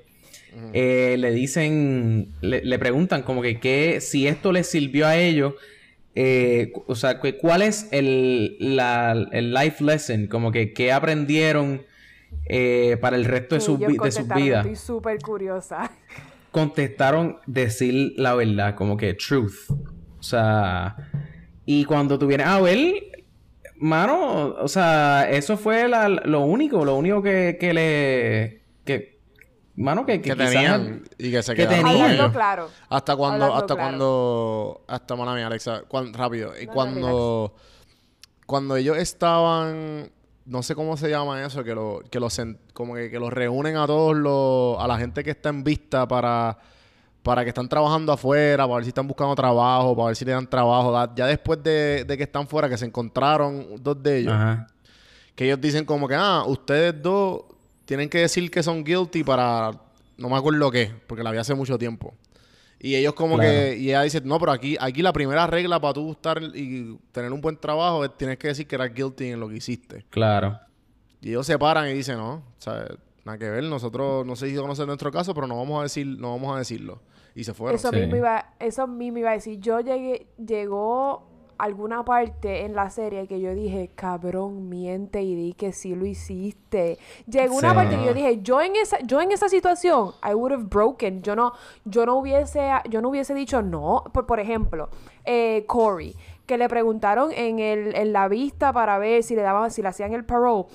eh, 0.74 1.16
le 1.18 1.32
dicen, 1.32 2.30
le, 2.42 2.64
le 2.64 2.80
preguntan 2.80 3.24
como 3.24 3.42
que, 3.42 3.60
qué, 3.60 4.02
si 4.02 4.28
esto 4.28 4.52
les 4.52 4.68
sirvió 4.68 5.08
a 5.08 5.18
ellos, 5.18 5.54
eh, 6.16 6.74
o 6.88 6.96
sea, 6.96 7.20
que- 7.22 7.38
¿cuál 7.38 7.62
es 7.62 7.88
el, 7.92 8.58
la, 8.60 9.14
el 9.32 9.54
life 9.54 9.82
lesson? 9.84 10.28
Como 10.28 10.52
que, 10.52 10.74
¿qué 10.74 10.92
aprendieron 10.92 11.84
eh, 12.48 12.98
para 13.00 13.16
el 13.16 13.24
resto 13.26 13.56
de, 13.56 13.60
Que 13.60 13.66
sus 13.66 13.80
de 13.80 14.12
sus 14.12 14.28
vidas? 14.34 14.66
Estoy 14.66 14.76
súper 14.76 15.20
curiosa. 15.20 15.90
contestaron 16.52 17.38
decir 17.46 18.14
la 18.18 18.34
verdad, 18.36 18.76
como 18.76 18.98
que 18.98 19.14
truth. 19.14 19.70
O 20.20 20.24
sea, 20.24 20.96
y 21.66 21.86
cuando 21.86 22.18
tú 22.20 22.28
vienes 22.28 22.48
a 22.48 22.60
ver, 22.62 22.78
mano, 23.78 24.56
o 24.60 24.68
sea, 24.68 25.30
eso 25.30 25.58
fue 25.58 25.88
la- 25.88 26.10
lo 26.10 26.42
único, 26.42 26.84
lo 26.86 26.96
único 26.96 27.22
que, 27.22 27.58
que 27.60 27.74
le. 27.74 28.62
que. 28.86 29.20
Mano, 29.76 30.06
que, 30.06 30.22
que, 30.22 30.32
que 30.32 30.36
tenían 30.36 31.04
y 31.18 31.32
que 31.32 31.42
se 31.42 31.56
que 31.56 31.66
quedaron. 31.66 31.86
Hablando 31.88 32.32
claro. 32.34 32.68
Hasta 32.90 33.16
cuando, 33.16 33.46
Hablando 33.46 33.56
hasta 33.56 33.74
claro. 33.76 33.90
cuando, 33.90 34.86
hasta 34.88 35.16
mala 35.16 35.34
mía, 35.34 35.48
Alexa, 35.48 35.84
cuan- 35.88 36.14
rápido, 36.14 36.52
y 36.62 36.66
No, 36.66 36.72
no, 36.72 36.74
cuando, 36.74 37.56
cuando 38.46 38.76
ellos 38.76 38.98
estaban, 38.98 40.12
no 40.46 40.62
sé 40.62 40.76
cómo 40.76 40.98
se 40.98 41.10
llama 41.10 41.44
eso, 41.46 41.64
que 41.64 41.74
lo, 41.74 42.02
que 42.12 42.20
los 42.20 42.40
como 42.74 42.96
que, 42.96 43.10
que 43.10 43.18
los 43.18 43.32
reúnen 43.32 43.78
a 43.78 43.88
todos 43.88 44.14
los, 44.16 44.78
a 44.84 44.88
la 44.88 44.98
gente 44.98 45.24
que 45.24 45.32
está 45.32 45.50
en 45.50 45.64
vista 45.64 46.06
para, 46.06 46.58
para 47.24 47.44
que 47.44 47.50
están 47.50 47.70
trabajando 47.70 48.12
afuera, 48.12 48.64
para 48.66 48.76
ver 48.76 48.84
si 48.84 48.90
están 48.90 49.08
buscando 49.08 49.36
trabajo, 49.36 49.96
para 49.96 50.08
ver 50.08 50.16
si 50.16 50.26
le 50.26 50.32
dan 50.32 50.48
trabajo. 50.50 50.94
Ya 51.16 51.28
después 51.28 51.62
de, 51.62 52.04
de 52.06 52.18
que 52.18 52.24
están 52.24 52.48
fuera, 52.48 52.68
que 52.68 52.78
se 52.78 52.86
encontraron 52.86 53.68
dos 53.82 54.02
de 54.02 54.20
ellos, 54.20 54.34
Ajá. 54.34 54.68
que 55.36 55.46
ellos 55.46 55.62
dicen 55.62 55.86
como 55.86 56.08
que, 56.08 56.16
ah, 56.16 56.44
ustedes 56.48 57.00
dos 57.02 57.44
tienen 57.86 58.10
que 58.10 58.20
decir 58.20 58.50
que 58.50 58.64
son 58.64 58.84
guilty 58.84 59.24
para, 59.24 59.72
no 60.18 60.30
me 60.30 60.36
acuerdo 60.36 60.72
qué, 60.72 60.92
porque 61.08 61.24
la 61.24 61.32
vi 61.32 61.38
hace 61.38 61.54
mucho 61.54 61.78
tiempo. 61.78 62.14
Y 62.80 62.96
ellos 62.96 63.14
como 63.14 63.36
Claro. 63.36 63.52
que, 63.52 63.78
y 63.78 63.90
ella 63.90 64.02
dice, 64.02 64.22
no, 64.22 64.40
pero 64.40 64.52
aquí, 64.54 64.76
aquí 64.80 65.04
la 65.04 65.14
primera 65.14 65.46
regla 65.46 65.80
para 65.80 65.94
tú 65.94 66.12
estar 66.14 66.42
y 66.42 66.98
tener 67.12 67.32
un 67.32 67.40
buen 67.40 67.56
trabajo 67.58 68.04
es 68.04 68.18
tienes 68.18 68.40
que 68.40 68.48
decir 68.48 68.66
que 68.66 68.74
eras 68.74 68.92
guilty 68.92 69.28
en 69.28 69.40
lo 69.40 69.48
que 69.48 69.58
hiciste. 69.58 70.04
Claro. 70.10 70.60
Y 71.22 71.30
ellos 71.30 71.46
se 71.46 71.60
paran 71.60 71.88
y 71.90 71.94
dicen, 71.94 72.18
no, 72.18 72.34
o 72.34 72.44
sea, 72.58 72.88
nada 73.24 73.38
que 73.38 73.48
ver, 73.48 73.64
nosotros, 73.66 74.26
no 74.26 74.36
sé 74.36 74.50
si 74.50 74.56
conocen 74.56 74.88
nuestro 74.88 75.12
caso, 75.12 75.36
pero 75.36 75.46
no 75.46 75.56
vamos 75.58 75.80
a 75.80 75.84
decir, 75.84 76.08
no 76.08 76.32
vamos 76.32 76.56
a 76.56 76.58
decirlo. 76.58 77.00
Y 77.36 77.44
se 77.44 77.54
fueron. 77.54 77.76
Eso 77.76 77.90
Sí. 77.90 77.96
mismo 77.98 78.16
iba, 78.18 78.54
eso 78.60 78.88
mismo 78.88 79.20
iba 79.20 79.30
a 79.32 79.34
decir. 79.34 79.60
Yo 79.60 79.80
llegué, 79.80 80.28
llegó 80.38 81.24
alguna 81.58 82.04
parte 82.04 82.66
en 82.66 82.74
la 82.74 82.90
serie 82.90 83.28
que 83.28 83.40
yo 83.40 83.54
dije, 83.54 83.92
cabrón, 83.94 84.68
miente 84.68 85.22
y 85.22 85.36
di 85.36 85.54
que 85.54 85.72
sí 85.74 85.94
lo 85.94 86.08
hiciste. 86.08 86.98
Llegó 87.28 87.56
una 87.56 87.70
Sí. 87.70 87.76
parte 87.76 87.98
que 87.98 88.04
yo 88.06 88.14
dije, 88.16 88.42
yo 88.42 88.62
en 88.62 88.76
esa, 88.76 88.98
yo 89.02 89.22
en 89.22 89.32
esa 89.32 89.48
situación, 89.48 90.12
I 90.28 90.34
would 90.34 90.52
have 90.54 90.64
broken. 90.64 91.22
Yo 91.22 91.36
no, 91.36 91.54
yo 91.86 92.06
no 92.08 92.16
hubiese, 92.18 92.68
yo 92.90 93.00
no 93.02 93.10
hubiese 93.10 93.36
dicho 93.36 93.62
no. 93.62 94.04
Por, 94.12 94.26
por 94.26 94.40
ejemplo, 94.40 94.90
eh, 95.24 95.64
Corey, 95.68 96.16
que 96.48 96.58
le 96.58 96.68
preguntaron 96.68 97.32
en 97.32 97.60
el, 97.60 97.96
en 97.96 98.12
la 98.12 98.28
vista 98.28 98.74
para 98.74 98.98
ver 98.98 99.22
si 99.22 99.36
le 99.36 99.44
daban, 99.44 99.70
si 99.70 99.84
le 99.84 99.90
hacían 99.90 100.14
el 100.14 100.26
parole. 100.26 100.66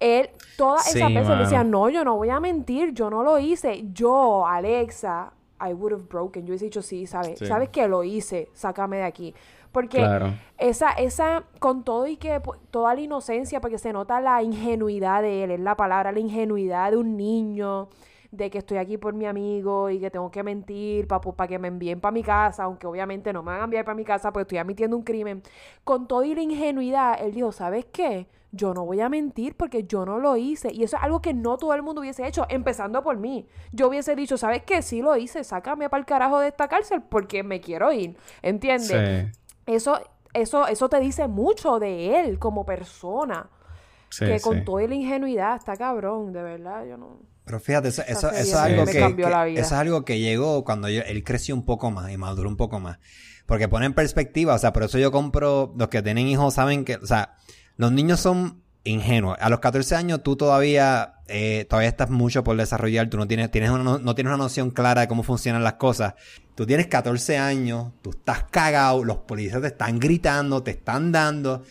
Él, 0.00 0.28
todas 0.58 0.84
Sí, 0.86 0.98
esas 0.98 1.08
veces 1.08 1.28
mano. 1.28 1.42
decía, 1.42 1.62
no, 1.64 1.88
yo 1.88 2.04
no 2.04 2.16
voy 2.16 2.28
a 2.30 2.40
mentir, 2.40 2.92
yo 2.92 3.08
no 3.10 3.22
lo 3.22 3.38
hice. 3.38 3.84
Yo, 3.94 4.44
Alexa, 4.46 5.32
I 5.60 5.72
would 5.72 5.92
have 5.92 6.04
broken. 6.08 6.44
Yo 6.46 6.50
hubiese 6.52 6.66
dicho, 6.66 6.82
sí, 6.82 7.06
¿sabes? 7.06 7.38
Sí. 7.38 7.46
¿Sabes 7.46 7.68
que 7.70 7.86
lo 7.88 8.04
hice? 8.04 8.48
Sácame 8.52 8.98
de 8.98 9.04
aquí. 9.04 9.34
Porque 9.72 9.98
Claro. 9.98 10.32
esa, 10.58 10.92
esa, 10.92 11.44
con 11.58 11.82
todo 11.84 12.06
y 12.06 12.16
que, 12.16 12.40
pu- 12.42 12.56
toda 12.70 12.94
la 12.94 13.00
inocencia, 13.00 13.60
porque 13.60 13.78
se 13.78 13.92
nota 13.92 14.20
la 14.20 14.42
ingenuidad 14.42 15.20
de 15.22 15.44
él, 15.44 15.50
es 15.50 15.60
la 15.60 15.76
palabra, 15.76 16.12
la 16.12 16.20
ingenuidad 16.20 16.90
de 16.92 16.96
un 16.96 17.16
niño, 17.16 17.88
de 18.36 18.50
que 18.50 18.58
estoy 18.58 18.78
aquí 18.78 18.98
por 18.98 19.14
mi 19.14 19.26
amigo 19.26 19.90
y 19.90 19.98
que 19.98 20.10
tengo 20.10 20.30
que 20.30 20.42
mentir 20.42 21.06
para 21.06 21.48
que 21.48 21.58
me 21.58 21.68
envíen 21.68 22.00
para 22.00 22.12
mi 22.12 22.22
casa, 22.22 22.64
aunque 22.64 22.86
obviamente 22.86 23.32
no 23.32 23.42
me 23.42 23.52
van 23.52 23.60
a 23.60 23.64
enviar 23.64 23.84
para 23.84 23.94
mi 23.94 24.04
casa 24.04 24.32
porque 24.32 24.42
estoy 24.42 24.58
admitiendo 24.58 24.96
un 24.96 25.02
crimen. 25.02 25.42
Con 25.84 26.06
toda 26.06 26.26
la 26.26 26.40
ingenuidad, 26.40 27.18
él 27.20 27.32
dijo, 27.32 27.52
¿sabes 27.52 27.86
qué? 27.86 28.28
Yo 28.52 28.74
no 28.74 28.84
voy 28.84 29.00
a 29.00 29.08
mentir 29.08 29.56
porque 29.56 29.84
yo 29.84 30.06
no 30.06 30.18
lo 30.18 30.36
hice. 30.36 30.72
Y 30.72 30.82
eso 30.82 30.96
es 30.96 31.02
algo 31.02 31.20
que 31.20 31.34
no 31.34 31.56
todo 31.58 31.74
el 31.74 31.82
mundo 31.82 32.00
hubiese 32.00 32.26
hecho, 32.26 32.46
empezando 32.48 33.02
por 33.02 33.16
mí. 33.16 33.46
Yo 33.72 33.88
hubiese 33.88 34.14
dicho, 34.16 34.36
¿sabes 34.36 34.62
qué? 34.62 34.82
Sí 34.82 35.02
lo 35.02 35.16
hice, 35.16 35.44
sácame 35.44 35.88
para 35.90 36.00
el 36.00 36.06
carajo 36.06 36.38
de 36.38 36.48
esta 36.48 36.68
cárcel 36.68 37.02
porque 37.02 37.42
me 37.42 37.60
quiero 37.60 37.92
ir. 37.92 38.16
¿Entiendes? 38.42 39.32
Sí. 39.32 39.40
Eso, 39.66 40.00
eso, 40.32 40.66
eso 40.66 40.88
te 40.88 41.00
dice 41.00 41.28
mucho 41.28 41.78
de 41.78 42.20
él 42.20 42.38
como 42.38 42.64
persona. 42.64 43.50
Sí, 44.08 44.24
que 44.24 44.40
con 44.40 44.58
sí. 44.58 44.64
toda 44.64 44.86
la 44.86 44.94
ingenuidad 44.94 45.56
está 45.56 45.76
cabrón, 45.76 46.32
de 46.32 46.42
verdad, 46.42 46.86
yo 46.86 46.96
no. 46.96 47.18
Pero 47.46 47.58
fíjate, 47.60 47.88
eso, 47.88 48.02
eso, 48.06 48.28
serie 48.28 48.42
eso 48.42 48.50
es 48.50 48.54
algo 48.56 48.84
que, 48.92 48.98
eso 49.60 49.74
es 49.74 49.80
algo 49.80 50.04
que 50.04 50.18
llegó 50.18 50.64
cuando 50.64 50.88
yo- 50.90 51.00
él 51.02 51.24
creció 51.24 51.54
un 51.54 51.64
poco 51.64 51.90
más 51.90 52.10
y 52.12 52.18
maduró 52.18 52.48
un 52.50 52.56
poco 52.56 52.78
más. 52.80 52.98
Porque 53.46 53.68
pone 53.68 53.86
en 53.86 53.94
perspectiva, 53.94 54.54
o 54.54 54.58
sea, 54.58 54.72
por 54.74 54.82
eso 54.82 54.98
yo 54.98 55.10
compro, 55.12 55.72
los 55.78 55.88
que 55.88 56.02
tienen 56.02 56.26
hijos 56.26 56.52
saben 56.54 56.84
que, 56.84 56.96
o 56.96 57.06
sea, 57.06 57.36
los 57.76 57.92
niños 57.92 58.20
son 58.20 58.62
ingenuos. 58.82 59.36
A 59.40 59.48
los 59.48 59.60
14 59.60 59.94
años 59.94 60.22
tú 60.24 60.36
todavía, 60.36 61.14
eh, 61.28 61.66
todavía 61.70 61.88
estás 61.88 62.10
mucho 62.10 62.42
por 62.44 62.56
desarrollar, 62.56 63.08
tú 63.08 63.16
no 63.16 63.26
tienes, 63.28 63.50
tienes 63.50 63.70
una, 63.70 63.84
no, 63.84 63.98
no 63.98 64.14
tienes 64.16 64.30
una 64.32 64.42
noción 64.42 64.70
clara 64.70 65.02
de 65.02 65.08
cómo 65.08 65.22
funcionan 65.22 65.62
las 65.62 65.74
cosas. 65.74 66.14
Tú 66.56 66.66
tienes 66.66 66.88
14 66.88 67.38
años, 67.38 67.92
tú 68.02 68.10
estás 68.10 68.44
cagado, 68.50 69.04
los 69.04 69.18
policías 69.18 69.60
te 69.60 69.68
están 69.68 69.98
gritando, 70.00 70.62
te 70.64 70.72
están 70.72 71.12
dando. 71.12 71.62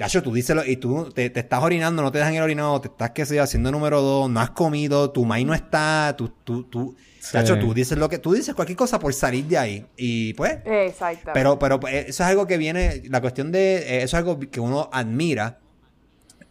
Tacho, 0.00 0.22
tú 0.22 0.32
díselo 0.32 0.64
y 0.64 0.76
tú 0.76 1.10
te, 1.14 1.28
te 1.28 1.40
estás 1.40 1.62
orinando, 1.62 2.00
no 2.02 2.10
te 2.10 2.16
dejan 2.18 2.34
el 2.34 2.42
orinado, 2.42 2.80
te 2.80 2.88
estás, 2.88 3.10
qué 3.10 3.26
sé 3.26 3.36
yo, 3.36 3.42
haciendo 3.42 3.70
número 3.70 4.00
dos, 4.00 4.30
no 4.30 4.40
has 4.40 4.48
comido, 4.50 5.10
tu 5.10 5.26
maíz 5.26 5.46
no 5.46 5.52
está, 5.52 6.14
tú, 6.16 6.30
tú, 6.42 6.62
tú, 6.64 6.96
Sí. 7.20 7.32
Tacho, 7.32 7.58
tú 7.58 7.74
dices 7.74 7.98
lo 7.98 8.08
que, 8.08 8.18
tú 8.18 8.32
dices 8.32 8.54
cualquier 8.54 8.78
cosa 8.78 8.98
por 8.98 9.12
salir 9.12 9.44
de 9.44 9.58
ahí. 9.58 9.86
Y 9.98 10.32
pues, 10.32 10.52
Exactamente. 10.64 11.30
pero, 11.34 11.58
pero 11.58 11.78
eh, 11.86 12.06
eso 12.08 12.22
es 12.22 12.28
algo 12.30 12.46
que 12.46 12.56
viene, 12.56 13.02
la 13.10 13.20
cuestión 13.20 13.52
de, 13.52 13.76
eh, 13.76 13.96
eso 14.04 14.16
es 14.16 14.20
algo 14.20 14.40
que 14.40 14.58
uno 14.58 14.88
admira. 14.90 15.58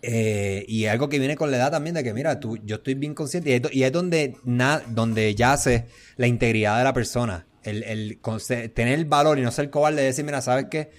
eh, 0.04 0.64
y 0.68 0.86
es 0.86 0.91
algo 0.91 1.10
que 1.10 1.18
viene 1.20 1.36
con 1.36 1.50
la 1.52 1.58
edad 1.58 1.72
también 1.72 1.95
de 1.95 2.04
que, 2.04 2.14
mira, 2.14 2.39
tú, 2.39 2.58
yo 2.64 2.76
estoy 2.76 2.93
bien 2.93 3.16
consciente. 3.16 3.50
Y 3.50 3.54
es, 3.54 3.62
y 3.74 3.84
es 3.84 3.91
donde, 3.91 4.36
na- 4.45 4.82
donde 4.88 5.34
yace 5.36 5.88
la 6.18 6.28
integridad 6.28 6.78
de 6.78 6.84
la 6.84 6.93
persona. 6.93 7.47
El, 7.64 7.84
el 7.84 8.20
tener 8.74 8.99
el 8.99 9.05
valor 9.05 9.38
y 9.38 9.41
no 9.41 9.51
ser 9.51 9.70
cobarde 9.70 10.01
de 10.01 10.07
decir, 10.07 10.24
mira, 10.26 10.41
¿sabes 10.41 10.68
qué? 10.72 10.91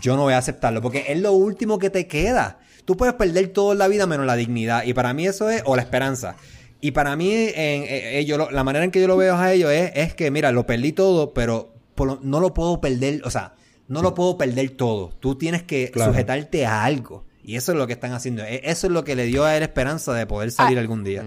Yo 0.00 0.16
no 0.16 0.22
voy 0.22 0.32
a 0.34 0.38
aceptarlo. 0.38 0.80
Porque 0.82 1.04
es 1.08 1.20
lo 1.20 1.32
último 1.32 1.78
que 1.78 1.90
te 1.90 2.06
queda. 2.06 2.58
Tú 2.84 2.96
puedes 2.96 3.14
perder 3.14 3.48
todo 3.48 3.72
en 3.72 3.78
la 3.78 3.88
vida 3.88 4.06
menos 4.06 4.26
la 4.26 4.34
dignidad. 4.36 4.84
Y 4.84 4.94
para 4.94 5.12
mí 5.14 5.26
eso 5.26 5.50
es, 5.50 5.62
o 5.66 5.76
la 5.76 5.82
esperanza. 5.82 6.36
Y 6.80 6.90
para 6.92 7.14
mí, 7.14 7.30
en, 7.32 7.52
eh, 7.84 8.18
eh, 8.18 8.24
yo 8.24 8.38
lo- 8.38 8.50
la 8.50 8.64
manera 8.64 8.84
en 8.84 8.90
que 8.90 9.00
yo 9.00 9.06
lo 9.06 9.16
veo 9.16 9.36
a 9.36 9.52
ellos 9.52 9.70
es, 9.70 9.92
es 9.94 10.14
que, 10.14 10.30
mira, 10.32 10.50
lo 10.50 10.66
perdí 10.66 10.92
todo, 10.92 11.32
pero 11.32 11.74
por 11.94 12.08
lo- 12.08 12.20
no 12.22 12.40
lo 12.40 12.54
puedo 12.54 12.80
perder, 12.80 13.20
o 13.24 13.30
sea, 13.30 13.54
no 13.86 14.02
lo 14.02 14.14
puedo 14.14 14.36
perder 14.36 14.70
todo. 14.70 15.10
Tú 15.20 15.36
tienes 15.36 15.62
que 15.62 15.90
Claro. 15.92 16.10
sujetarte 16.12 16.66
a 16.66 16.82
algo. 16.82 17.24
Y 17.44 17.56
eso 17.56 17.72
es 17.72 17.78
lo 17.78 17.86
que 17.86 17.92
están 17.92 18.12
haciendo. 18.12 18.42
E- 18.44 18.62
Eso 18.64 18.86
es 18.88 18.92
lo 18.92 19.04
que 19.04 19.14
le 19.14 19.26
dio 19.26 19.44
a 19.44 19.56
él 19.56 19.62
esperanza 19.62 20.12
de 20.14 20.26
poder 20.26 20.50
salir 20.50 20.78
Ah. 20.78 20.80
algún 20.80 21.04
día. 21.04 21.24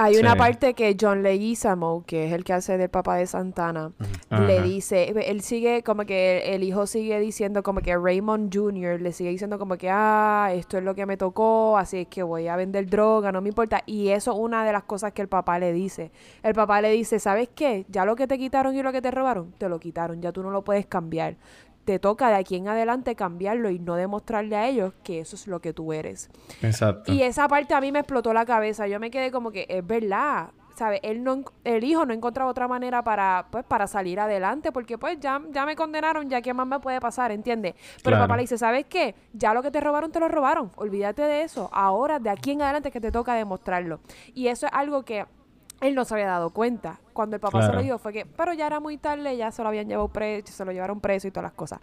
Hay 0.00 0.16
una 0.16 0.36
parte 0.36 0.74
que 0.74 0.96
John 0.98 1.24
Leguizamo, 1.24 2.04
que 2.06 2.28
es 2.28 2.32
el 2.32 2.44
que 2.44 2.52
hace 2.52 2.78
del 2.78 2.88
papá 2.88 3.16
de 3.16 3.26
Santana, 3.26 3.90
le 4.30 4.62
dice, 4.62 5.12
él 5.26 5.40
sigue 5.40 5.82
como 5.82 6.06
que 6.06 6.54
el 6.54 6.62
hijo 6.62 6.86
sigue 6.86 7.18
diciendo 7.18 7.64
como 7.64 7.80
que 7.80 7.96
Raymond 7.96 8.54
Jr. 8.54 9.00
le 9.00 9.12
sigue 9.12 9.30
diciendo 9.30 9.58
como 9.58 9.76
que, 9.76 9.90
ah, 9.90 10.50
esto 10.54 10.78
es 10.78 10.84
lo 10.84 10.94
que 10.94 11.04
me 11.04 11.16
tocó, 11.16 11.76
así 11.76 11.98
es 11.98 12.06
que 12.06 12.22
voy 12.22 12.46
a 12.46 12.54
vender 12.54 12.88
droga, 12.88 13.32
no 13.32 13.40
me 13.40 13.48
importa. 13.48 13.82
Y 13.86 14.10
eso 14.10 14.32
es 14.32 14.38
una 14.38 14.64
de 14.64 14.72
las 14.72 14.84
cosas 14.84 15.12
que 15.12 15.22
el 15.22 15.28
papá 15.28 15.58
le 15.58 15.72
dice. 15.72 16.12
El 16.44 16.54
papá 16.54 16.80
le 16.80 16.92
dice, 16.92 17.18
¿sabes 17.18 17.48
qué? 17.52 17.84
Ya 17.88 18.04
lo 18.04 18.14
que 18.14 18.28
te 18.28 18.38
quitaron 18.38 18.76
y 18.76 18.82
lo 18.84 18.92
que 18.92 19.02
te 19.02 19.10
robaron, 19.10 19.52
te 19.58 19.68
lo 19.68 19.80
quitaron, 19.80 20.22
ya 20.22 20.30
tú 20.30 20.44
no 20.44 20.50
lo 20.50 20.62
puedes 20.62 20.86
cambiar. 20.86 21.34
Te 21.88 21.98
toca 21.98 22.28
de 22.28 22.34
aquí 22.34 22.56
en 22.56 22.68
adelante 22.68 23.14
cambiarlo 23.14 23.70
y 23.70 23.78
no 23.78 23.94
demostrarle 23.96 24.56
a 24.56 24.66
ellos 24.66 24.92
que 25.02 25.20
eso 25.20 25.36
es 25.36 25.46
lo 25.46 25.60
que 25.62 25.72
tú 25.72 25.94
eres. 25.94 26.28
Exacto. 26.60 27.10
Y 27.10 27.22
esa 27.22 27.48
parte 27.48 27.72
a 27.72 27.80
mí 27.80 27.90
me 27.92 28.00
explotó 28.00 28.34
la 28.34 28.44
cabeza. 28.44 28.86
Yo 28.86 29.00
me 29.00 29.10
quedé 29.10 29.30
como 29.30 29.50
que 29.50 29.64
es 29.70 29.86
verdad. 29.86 30.50
¿Sabes? 30.76 31.00
Él 31.02 31.24
no, 31.24 31.44
el 31.64 31.82
hijo 31.84 32.04
no 32.04 32.12
encontraba 32.12 32.50
otra 32.50 32.68
manera 32.68 33.02
para, 33.02 33.46
pues, 33.50 33.64
para 33.64 33.86
salir 33.86 34.20
adelante, 34.20 34.70
porque 34.70 34.98
pues 34.98 35.18
ya, 35.18 35.40
ya 35.50 35.64
me 35.64 35.74
condenaron, 35.74 36.28
ya 36.28 36.42
qué 36.42 36.52
más 36.52 36.66
me 36.66 36.78
puede 36.78 37.00
pasar, 37.00 37.32
¿entiendes? 37.32 37.74
Pero 38.04 38.16
Claro. 38.16 38.24
papá 38.24 38.36
le 38.36 38.42
dice, 38.42 38.58
¿sabes 38.58 38.84
qué? 38.84 39.14
Ya 39.32 39.54
lo 39.54 39.62
que 39.62 39.70
te 39.70 39.80
robaron, 39.80 40.12
te 40.12 40.20
lo 40.20 40.28
robaron. 40.28 40.70
Olvídate 40.76 41.22
de 41.22 41.40
eso. 41.42 41.70
Ahora, 41.72 42.18
de 42.18 42.28
aquí 42.28 42.50
en 42.50 42.60
adelante, 42.60 42.90
es 42.90 42.92
que 42.92 43.00
te 43.00 43.10
toca 43.10 43.32
demostrarlo. 43.32 44.00
Y 44.34 44.48
eso 44.48 44.66
es 44.66 44.72
algo 44.74 45.04
que 45.06 45.24
él 45.80 45.94
no 45.94 46.04
se 46.04 46.12
había 46.14 46.26
dado 46.26 46.50
cuenta. 46.50 47.00
Cuando 47.18 47.34
el 47.34 47.40
papá 47.40 47.66
se 47.66 47.72
lo 47.72 47.82
dijo 47.82 47.98
fue 47.98 48.12
que, 48.12 48.26
pero 48.26 48.52
ya 48.52 48.68
era 48.68 48.78
muy 48.78 48.96
tarde, 48.96 49.36
ya 49.36 49.50
se 49.50 49.60
lo 49.60 49.70
habían 49.70 49.88
llevado 49.88 50.06
preso, 50.06 50.52
se 50.52 50.64
lo 50.64 50.70
llevaron 50.70 51.00
preso 51.00 51.26
y 51.26 51.32
todas 51.32 51.50
las 51.50 51.52
cosas. 51.52 51.80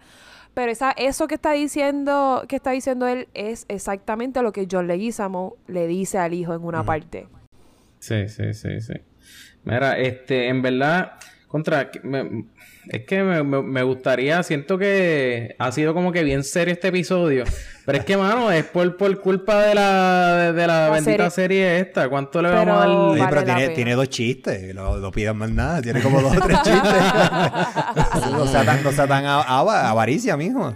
Pero 0.53 0.71
esa, 0.71 0.91
eso 0.91 1.27
que 1.27 1.35
está 1.35 1.51
diciendo, 1.51 2.45
que 2.47 2.55
está 2.55 2.71
diciendo 2.71 3.05
él 3.05 3.27
es 3.33 3.65
exactamente 3.67 4.41
lo 4.41 4.53
que 4.53 4.65
John 4.71 4.87
Leguizamo 4.87 5.57
le 5.67 5.87
dice 5.87 6.19
al 6.19 6.33
hijo 6.33 6.53
en 6.53 6.63
una 6.63 6.85
parte. 6.85 7.27
Sí, 7.99 8.29
sí, 8.29 8.53
sí, 8.53 8.79
sí. 8.79 8.93
Mira, 9.65 9.99
este, 9.99 10.47
en 10.47 10.61
verdad, 10.61 11.19
contra, 11.47 11.89
me- 12.03 12.45
es 12.89 13.05
que 13.05 13.23
me, 13.23 13.43
me- 13.43 13.61
me 13.61 13.81
gustaría, 13.83 14.43
siento 14.43 14.77
que 14.77 15.55
ha 15.57 15.71
sido 15.71 15.93
como 15.93 16.11
que 16.11 16.23
bien 16.23 16.43
serio 16.43 16.73
este 16.73 16.89
episodio, 16.89 17.45
pero 17.85 17.97
es 17.97 18.05
que, 18.05 18.17
mano, 18.17 18.51
es 18.51 18.63
por, 18.65 18.97
por 18.97 19.19
culpa 19.21 19.61
de 19.63 19.75
la, 19.75 20.35
de, 20.35 20.53
de 20.53 20.67
la, 20.67 20.87
La 20.87 20.89
bendita 20.91 21.29
serie. 21.29 21.65
serie. 21.67 21.79
esta. 21.79 22.09
¿Cuánto 22.09 22.41
le 22.41 22.49
Pero- 22.49 22.59
vamos 22.65 22.75
a 22.75 22.79
dar? 22.79 22.89
Oye, 22.89 23.19
Vale 23.21 23.29
pero 23.29 23.43
tiene, 23.43 23.69
tiene 23.75 23.93
dos 23.95 24.09
chistes. 24.09 24.75
No, 24.75 24.97
no 24.97 25.11
pidan 25.11 25.37
más 25.37 25.49
nada. 25.51 25.81
Tiene 25.81 26.01
como 26.01 26.21
dos 26.21 26.35
o 26.35 26.41
tres 26.41 26.57
chistes. 26.63 26.93
no 28.31 28.47
sea 28.47 28.65
tan, 28.65 28.83
no 28.83 28.91
sea 28.91 29.07
tan 29.07 29.25
avaricia, 29.25 30.35
mijo. 30.37 30.75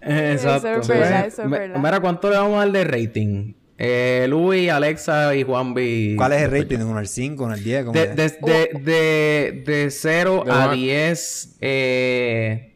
Exacto. 0.00 0.68
Eso 0.68 0.80
es 0.80 0.88
verdad, 0.88 1.20
Pues, 1.22 1.32
eso 1.34 1.42
es 1.44 1.50
verdad. 1.50 1.76
Mira, 1.80 2.00
¿cuánto 2.00 2.30
le 2.30 2.36
vamos 2.36 2.56
a 2.56 2.58
dar 2.60 2.72
de 2.72 2.84
rating? 2.84 3.52
Eh, 3.76 4.26
Luis, 4.28 4.70
Alexa 4.70 5.34
y 5.34 5.42
Juanvi. 5.42 6.14
¿Cuál 6.16 6.32
es 6.34 6.42
el 6.42 6.50
rating? 6.52 6.78
¿Uno 6.78 6.98
al 6.98 7.08
5, 7.08 7.44
uno 7.44 7.54
al 7.54 7.64
10? 7.64 7.84
¿Cómo 7.84 7.98
De, 7.98 8.06
de, 8.08 8.28
de, 8.40 8.70
de, 8.82 9.62
de 9.66 9.90
0 9.90 10.42
De 10.46 10.52
a 10.52 10.54
una- 10.66 10.72
10. 10.72 11.56
Eh, 11.60 12.74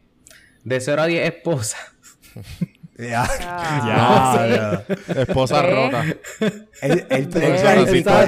de 0.63 0.79
0 0.81 1.01
a 1.01 1.05
10 1.07 1.27
esposas. 1.27 1.79
Ya, 3.01 3.23
Ah, 3.45 4.45
ya. 4.85 4.95
Esposa 5.21 5.61
¿Qué? 5.61 5.71
rota. 5.73 6.03
Él, 6.81 7.29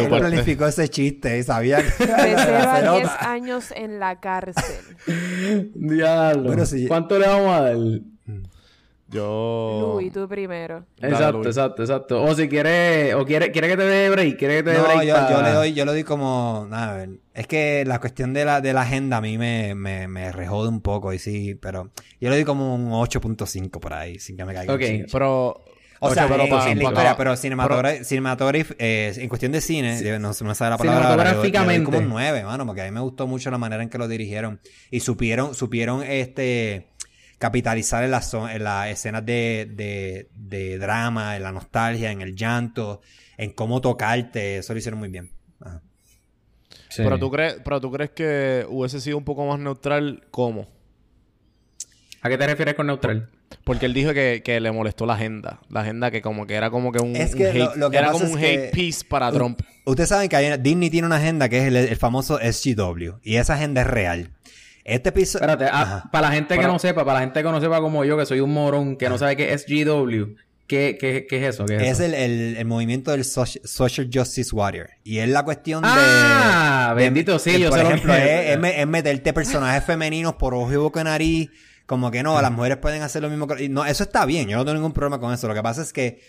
planificó, 0.08 0.66
ese 0.66 0.88
chiste 0.88 1.40
y 1.40 1.44
sabía 1.44 1.80
que 1.80 2.06
De 2.06 2.14
0 2.38 2.58
a 2.58 2.76
se 2.78 2.82
10 2.82 2.86
nota. 2.86 3.32
años 3.32 3.66
en 3.76 4.00
la 4.00 4.22
cárcel. 4.22 4.64
Diablo. 5.76 6.44
Bueno, 6.44 6.66
sí. 6.66 6.88
¿Cuánto 6.88 7.20
le 7.20 7.28
vamos 7.28 7.52
a 7.54 7.62
dar? 7.64 7.76
Yo. 9.12 9.92
Luis, 9.96 10.12
tú 10.12 10.28
primero. 10.28 10.86
Dale, 11.00 11.14
Exacto, 11.14 11.38
Luis. 11.38 11.48
exacto, 11.48 11.84
exacto. 11.84 12.24
O 12.24 12.34
si 12.36 12.48
quiere, 12.48 13.14
o 13.16 13.26
quiere, 13.26 13.52
quiere 13.52 13.68
que 13.68 13.78
te 13.78 13.84
dé 13.84 14.10
break, 14.10 14.38
quiere 14.38 14.58
que 14.58 14.64
te 14.64 14.70
dé 14.72 14.78
No, 14.78 14.84
break. 14.86 15.04
yo, 15.04 15.16
yo 15.30 15.42
le 15.42 15.50
doy, 15.52 15.74
yo 15.74 15.86
le 15.86 15.92
doy 15.92 16.04
como, 16.04 16.66
nada, 16.70 16.94
a 16.94 16.98
ver, 16.98 17.10
es 17.34 17.48
que 17.48 17.84
la 17.86 18.00
cuestión 18.00 18.34
de 18.34 18.46
la, 18.46 18.62
de 18.62 18.74
la 18.74 18.82
agenda 18.82 19.18
a 19.18 19.22
mí 19.22 19.38
me, 19.38 19.76
me, 19.76 20.08
me 20.08 20.32
rejode 20.32 20.70
un 20.70 20.82
poco 20.82 21.14
y 21.14 21.20
sí, 21.20 21.56
pero 21.56 21.92
yo 22.20 22.30
le 22.30 22.36
doy 22.38 22.46
como 22.46 22.74
un 22.74 22.92
8.5 22.92 23.80
por 23.80 23.94
ahí, 23.94 24.18
sin 24.20 24.38
que 24.38 24.46
me 24.46 24.54
caiga. 24.54 24.74
un 24.74 24.80
Ok. 24.82 25.10
Pero. 25.12 25.62
O 26.04 26.10
sea, 26.12 26.28
pero 26.28 26.46
eh, 26.46 26.50
pa- 26.50 26.68
en 26.72 26.80
la 26.80 26.84
historia, 26.86 27.16
pero 27.16 27.36
cinematography, 27.38 28.04
cinematography, 28.04 28.74
eh, 28.80 29.14
en 29.18 29.30
cuestión 29.30 29.52
de 29.52 29.62
cine, 29.62 30.02
no, 30.18 30.30
me 30.30 30.56
sabe 30.56 30.72
la 30.72 30.78
palabra. 30.80 31.02
Cinematográficamente. 31.04 31.84
como 31.86 31.98
un 32.00 32.10
9, 32.10 32.44
mano, 32.44 32.66
porque 32.66 32.82
a 32.82 32.86
mí 32.86 32.92
me 32.92 33.02
gustó 33.02 33.28
mucho 33.28 33.52
la 33.52 33.60
manera 33.60 33.84
en 33.84 33.90
que 33.90 34.00
lo 34.00 34.08
dirigieron 34.08 34.60
y 34.90 35.02
supieron, 35.02 35.54
supieron 35.54 36.02
este 36.02 36.88
capitalizar 37.42 38.04
en 38.04 38.12
en 38.14 38.64
las 38.64 38.88
escenas 38.90 39.26
de, 39.26 39.68
de, 39.74 40.30
de 40.36 40.78
drama, 40.78 41.36
en 41.36 41.42
la 41.42 41.52
nostalgia, 41.52 42.12
en 42.12 42.22
el 42.22 42.36
llanto, 42.36 43.02
en 43.36 43.52
cómo 43.52 43.82
tocarte, 43.82 44.58
eso 44.60 44.74
lo 44.74 44.80
hicieron 44.80 45.00
muy 45.00 45.10
bien. 45.10 45.32
Ajá. 45.60 45.82
Sí. 46.90 47.02
Pero, 47.04 47.18
tú 47.18 47.32
crees, 47.32 47.58
pero 47.64 47.82
tú 47.82 47.92
crees 47.92 48.12
que 48.12 48.66
hubiese 48.70 49.02
sido 49.02 49.18
un 49.18 49.24
poco 49.26 49.46
más 49.48 49.60
neutral, 49.60 50.24
¿cómo? 50.30 50.68
¿A 52.22 52.30
qué 52.30 52.38
te 52.38 52.46
refieres 52.46 52.76
con 52.76 52.86
neutral? 52.86 53.30
Porque 53.64 53.88
él 53.88 53.94
dijo 53.96 54.14
que, 54.14 54.44
que 54.46 54.60
le 54.60 54.72
molestó 54.72 55.06
la 55.08 55.16
agenda. 55.16 55.60
La 55.70 55.82
agenda 55.82 56.12
que 56.12 56.22
como 56.22 56.46
que 56.46 56.54
era 56.54 56.70
como 56.70 56.92
que 56.92 57.00
un, 57.02 57.16
Es 57.16 57.34
que 57.36 57.48
hate, 57.50 57.76
lo 57.76 57.90
que 57.90 57.98
era 57.98 58.12
pasa 58.12 58.20
como 58.20 58.34
un 58.34 58.40
es 58.40 58.46
hate 58.46 58.62
que- 58.66 58.70
piece 58.72 59.04
para 59.04 59.32
Trump. 59.32 59.60
Ustedes 59.86 60.10
saben 60.10 60.30
que 60.30 60.36
hay 60.36 60.58
Disney 60.60 60.92
tiene 60.92 61.08
una 61.08 61.16
agenda 61.18 61.50
que 61.50 61.58
es 61.58 61.64
el, 61.66 61.76
el 61.76 61.96
famoso 61.96 62.38
SGW 62.40 63.16
y 63.24 63.38
esa 63.38 63.56
agenda 63.56 63.82
es 63.82 63.88
real. 63.88 64.30
Este 64.84 65.10
episodio... 65.10 65.46
Espérate, 65.48 65.70
ah, 65.74 66.10
para 66.12 66.30
la 66.30 66.34
gente 66.36 66.58
que 66.58 66.64
no 66.66 66.80
sepa, 66.80 67.06
para 67.06 67.20
la 67.20 67.26
gente 67.26 67.44
que 67.44 67.50
no 67.50 67.62
sepa 67.62 67.80
como 67.80 68.04
yo, 68.06 68.18
que 68.18 68.26
soy 68.26 68.40
un 68.40 68.54
morón, 68.54 68.96
que 68.98 69.10
no 69.10 69.18
sabe 69.18 69.36
qué 69.36 69.54
es 69.54 69.66
GW, 69.68 70.36
¿qué, 70.68 70.98
qué, 71.00 71.28
qué 71.30 71.38
es 71.48 71.54
eso? 71.56 71.66
¿Qué 71.66 71.76
es, 71.76 71.82
Es 71.84 71.90
eso? 72.00 72.04
el, 72.06 72.14
el- 72.16 72.58
el 72.58 72.66
movimiento 72.66 73.12
del 73.12 73.22
soci- 73.24 73.62
Social 73.64 74.10
Justice 74.12 74.56
Warrior. 74.56 74.90
Y 75.04 75.20
es 75.20 75.30
la 75.30 75.44
cuestión 75.44 75.84
Ah, 75.86 76.94
de... 76.96 77.04
de- 77.04 77.10
bendito 77.10 77.38
sí, 77.40 77.52
y 77.52 77.60
yo 77.60 77.70
Por 77.70 77.78
sé 77.78 77.84
lo 77.84 77.90
ejemplo, 77.92 78.14
que 78.14 78.20
es, 78.50 78.50
es 78.56 78.60
me- 78.60 78.82
es 78.82 78.88
meterte 78.88 79.34
personajes 79.34 79.84
femeninos 79.84 80.36
por 80.36 80.54
ojo 80.54 80.72
y 80.74 80.78
boca 80.78 81.02
y 81.02 81.04
nariz. 81.04 81.50
Como 81.86 82.10
que 82.10 82.24
no, 82.24 82.42
las 82.42 82.52
mujeres 82.54 82.78
pueden 82.78 83.02
hacer 83.02 83.22
lo 83.22 83.30
mismo. 83.30 83.48
que- 83.48 83.68
no, 83.68 83.86
eso 83.86 84.04
está 84.04 84.26
bien. 84.26 84.48
Yo 84.48 84.56
no 84.58 84.64
tengo 84.64 84.76
ningún 84.76 84.94
problema 84.94 85.20
con 85.20 85.34
eso. 85.34 85.48
Lo 85.48 85.54
que 85.54 85.62
pasa 85.62 85.82
es 85.82 85.92
que 85.92 86.22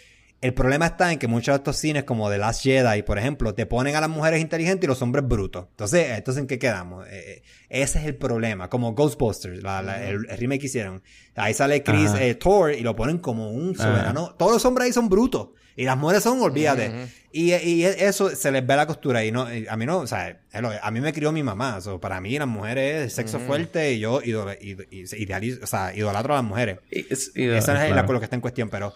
el 0.43 0.53
problema 0.55 0.86
está 0.86 1.11
en 1.12 1.18
que 1.18 1.28
muchos 1.28 1.53
de 1.55 1.57
estos 1.57 1.76
cines, 1.76 2.05
como 2.05 2.28
The 2.28 2.36
Last 2.36 2.62
Jedi, 2.62 3.03
por 3.03 3.16
ejemplo, 3.18 3.55
te 3.55 3.64
ponen 3.64 3.97
a 3.97 4.01
las 4.01 4.11
mujeres 4.11 4.40
inteligentes 4.40 4.84
y 4.84 4.88
los 4.88 5.01
hombres 5.01 5.26
brutos. 5.26 5.66
Entonces, 5.70 6.11
entonces 6.11 6.40
¿en 6.43 6.47
qué 6.49 6.59
quedamos? 6.59 7.07
Eh, 7.09 7.43
ese 7.70 8.01
es 8.01 8.05
el 8.07 8.16
problema. 8.16 8.68
Como 8.68 8.93
Ghostbusters, 8.93 9.62
la- 9.62 9.80
la- 9.82 10.05
el, 10.07 10.26
el 10.28 10.36
remake 10.36 10.61
que 10.61 10.66
hicieron. 10.66 11.03
Ahí 11.36 11.55
sale 11.55 11.82
Chris 11.82 12.11
Ajá. 12.11 12.22
eh, 12.24 12.34
Thor 12.34 12.72
y 12.74 12.80
lo 12.80 12.95
ponen 12.95 13.18
como 13.18 13.51
un 13.53 13.74
Ajá. 13.78 13.84
soberano. 13.90 14.34
Todos 14.38 14.53
los 14.53 14.64
hombres 14.64 14.86
ahí 14.86 14.93
son 14.93 15.09
brutos. 15.09 15.49
Y 15.74 15.84
las 15.86 15.97
mujeres 15.97 16.22
son, 16.22 16.38
olvídate. 16.43 16.93
y, 17.32 17.55
y 17.55 17.84
eso 17.84 18.28
se 18.36 18.51
les 18.51 18.66
ve 18.66 18.76
la 18.76 18.86
costura. 18.86 19.24
Y 19.24 19.32
no, 19.32 19.47
a 19.68 19.76
mí 19.76 19.86
no, 19.86 20.01
o 20.01 20.07
sea, 20.07 20.38
a 20.53 20.90
mí 20.90 21.01
me 21.01 21.14
crió 21.14 21.32
mi 21.32 21.43
mamá. 21.43 21.80
So, 21.80 21.99
para 21.99 22.20
mí 22.20 22.36
las 22.38 22.47
mujeres 22.49 23.07
es 23.07 23.12
sexo 23.14 23.38
fuerte 23.38 23.93
y 23.95 24.01
yo 24.01 24.20
idol- 24.20 24.59
id- 24.61 24.86
id- 24.90 25.18
idealizo, 25.18 25.61
o 25.62 25.66
sea, 25.66 25.97
idolatro 25.97 26.34
a 26.34 26.38
las 26.38 26.45
mujeres. 26.45 26.78
Esa 26.90 27.09
es 27.14 27.30
claro. 27.64 27.95
la, 27.95 28.03
lo 28.03 28.18
que 28.18 28.24
está 28.24 28.36
en 28.36 28.43
cuestión, 28.43 28.68
pero 28.68 28.93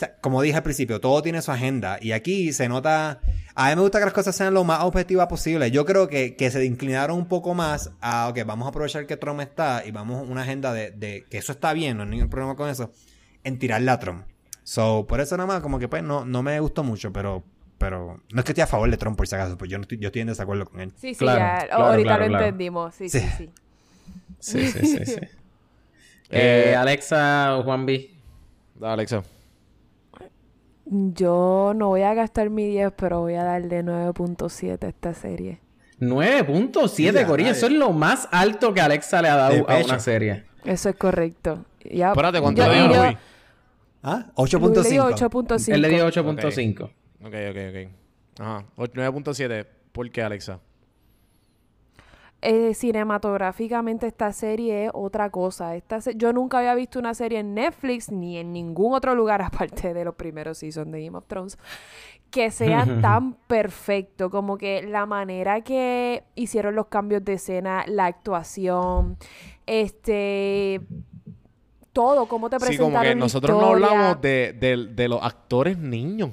sea, 0.00 0.16
como 0.20 0.42
dije 0.42 0.56
al 0.56 0.62
principio, 0.62 1.00
todo 1.00 1.22
tiene 1.22 1.40
su 1.42 1.50
agenda 1.52 1.98
y 2.00 2.12
aquí 2.12 2.52
se 2.52 2.68
nota, 2.68 3.20
a 3.54 3.68
mí 3.70 3.76
me 3.76 3.82
gusta 3.82 3.98
que 3.98 4.04
las 4.06 4.14
cosas 4.14 4.34
sean 4.34 4.52
lo 4.54 4.64
más 4.64 4.82
objetivas 4.82 5.26
posible. 5.28 5.70
Yo 5.70 5.84
creo 5.86 6.08
que, 6.08 6.34
que 6.36 6.50
se 6.50 6.64
inclinaron 6.64 7.16
un 7.16 7.26
poco 7.28 7.54
más 7.54 7.92
a, 8.00 8.28
ok, 8.28 8.40
vamos 8.44 8.66
a 8.66 8.70
aprovechar 8.70 9.06
que 9.06 9.16
Trump 9.16 9.40
está 9.40 9.82
y 9.86 9.90
vamos 9.90 10.18
a 10.18 10.22
una 10.22 10.42
agenda 10.42 10.72
de, 10.72 10.90
de 10.90 11.24
que 11.30 11.38
eso 11.38 11.52
está 11.52 11.72
bien, 11.72 11.96
no 11.96 12.02
hay 12.02 12.08
ningún 12.08 12.28
problema 12.30 12.56
con 12.56 12.68
eso, 12.68 12.90
en 13.44 13.58
tirarle 13.58 13.90
a 13.90 13.98
Trump. 13.98 14.24
So, 14.64 15.06
por 15.08 15.20
eso 15.20 15.36
nada 15.36 15.46
más, 15.46 15.60
como 15.62 15.78
que 15.78 15.88
pues 15.88 16.02
no, 16.02 16.24
no 16.24 16.42
me 16.42 16.58
gustó 16.60 16.82
mucho, 16.84 17.12
pero, 17.12 17.42
pero 17.78 18.20
no 18.32 18.38
es 18.40 18.44
que 18.44 18.52
estoy 18.52 18.62
a 18.62 18.66
favor 18.66 18.90
de 18.90 18.96
Trump 18.96 19.16
por 19.16 19.26
si 19.26 19.34
acaso, 19.34 19.56
pues 19.58 19.70
yo, 19.70 19.78
no 19.78 19.82
estoy, 19.82 19.98
yo 19.98 20.08
estoy 20.08 20.22
en 20.22 20.28
desacuerdo 20.28 20.64
con 20.66 20.80
él. 20.80 20.92
Sí, 20.96 21.14
sí, 21.14 21.18
Claro, 21.20 21.38
ya. 21.40 21.66
claro, 21.66 21.84
ahorita 21.86 22.06
claro, 22.08 22.22
lo 22.24 22.28
claro. 22.28 22.44
entendimos. 22.46 22.94
Sí, 22.94 23.08
sí, 23.08 23.20
Sí. 23.20 23.26
sí. 23.38 23.50
Sí, 24.38 24.66
sí, 24.72 24.86
sí, 24.86 25.06
sí. 25.06 25.16
Eh, 26.32 26.70
Eh, 26.70 26.76
Alexa 26.76 27.56
o 27.58 27.64
Juan 27.64 27.84
B. 27.86 28.08
Alexa. 28.80 29.22
Yo 30.92 31.72
no 31.76 31.86
voy 31.88 32.02
a 32.02 32.14
gastar 32.14 32.50
mi 32.50 32.66
10, 32.66 32.92
pero 32.96 33.20
voy 33.20 33.34
a 33.34 33.44
darle 33.44 33.84
9.7 33.84 34.84
a 34.84 34.88
esta 34.88 35.14
serie. 35.14 35.60
9.7, 36.00 37.12
Mira, 37.12 37.26
Corillo. 37.26 37.50
Eso 37.50 37.66
es 37.66 37.72
lo 37.72 37.92
más 37.92 38.28
alto 38.32 38.74
que 38.74 38.80
Alexa 38.80 39.22
le 39.22 39.28
ha 39.28 39.36
dado 39.36 39.68
a 39.70 39.78
una 39.78 40.00
serie. 40.00 40.44
Eso 40.64 40.88
es 40.88 40.96
correcto. 40.96 41.64
Ya, 41.84 42.08
Espérate, 42.10 42.40
¿cuánto 42.40 42.64
yo- 42.66 42.72
dio 42.72 42.92
yo-? 42.92 43.18
¿Ah? 44.02 44.26
Luis 44.36 44.52
le 44.52 44.90
dio 44.90 45.04
8.5. 45.06 45.14
8.5. 45.14 45.74
Él 45.74 45.82
le 45.82 45.88
dio 45.90 46.06
8.5. 46.06 46.84
Ok, 46.84 46.90
ok, 47.24 47.56
ok. 47.70 48.40
Ajá. 48.40 48.64
Och- 48.76 48.90
9.7. 48.94 49.66
¿Por 49.92 50.10
qué, 50.10 50.22
Alexa? 50.22 50.60
Eh, 52.42 52.72
cinematográficamente 52.72 54.06
esta 54.06 54.32
serie 54.32 54.86
es 54.86 54.90
otra 54.94 55.28
cosa. 55.30 55.76
Esta 55.76 56.00
se- 56.00 56.14
yo 56.16 56.32
nunca 56.32 56.58
había 56.58 56.74
visto 56.74 56.98
una 56.98 57.12
serie 57.14 57.40
en 57.40 57.52
Netflix 57.54 58.10
ni 58.10 58.38
en 58.38 58.52
ningún 58.52 58.94
otro 58.94 59.14
lugar 59.14 59.42
aparte 59.82 59.92
de 59.92 60.04
los 60.04 60.14
primeros 60.14 60.58
seasons 60.58 60.90
de 60.90 61.04
Game 61.04 61.18
of 61.18 61.26
Thrones 61.26 61.58
que 62.30 62.50
sea 62.52 62.86
tan 63.02 63.34
perfecto 63.34 64.30
como 64.30 64.56
que 64.56 64.82
la 64.84 65.04
manera 65.04 65.60
que 65.62 66.22
hicieron 66.36 66.76
los 66.76 66.86
cambios 66.86 67.24
de 67.24 67.32
escena, 67.34 67.84
la 67.88 68.06
actuación, 68.06 69.16
este 69.66 70.80
todo, 71.92 72.26
cómo 72.26 72.48
te 72.48 72.56
Sí, 72.58 72.60
presentaron 72.66 72.92
como 72.92 73.02
que 73.02 73.14
nosotros 73.16 73.60
no 73.60 73.66
hablamos 73.66 74.20
de, 74.20 74.52
de- 74.58 74.86
de 74.94 75.08
los 75.08 75.22
actores 75.22 75.76
niños. 75.76 76.30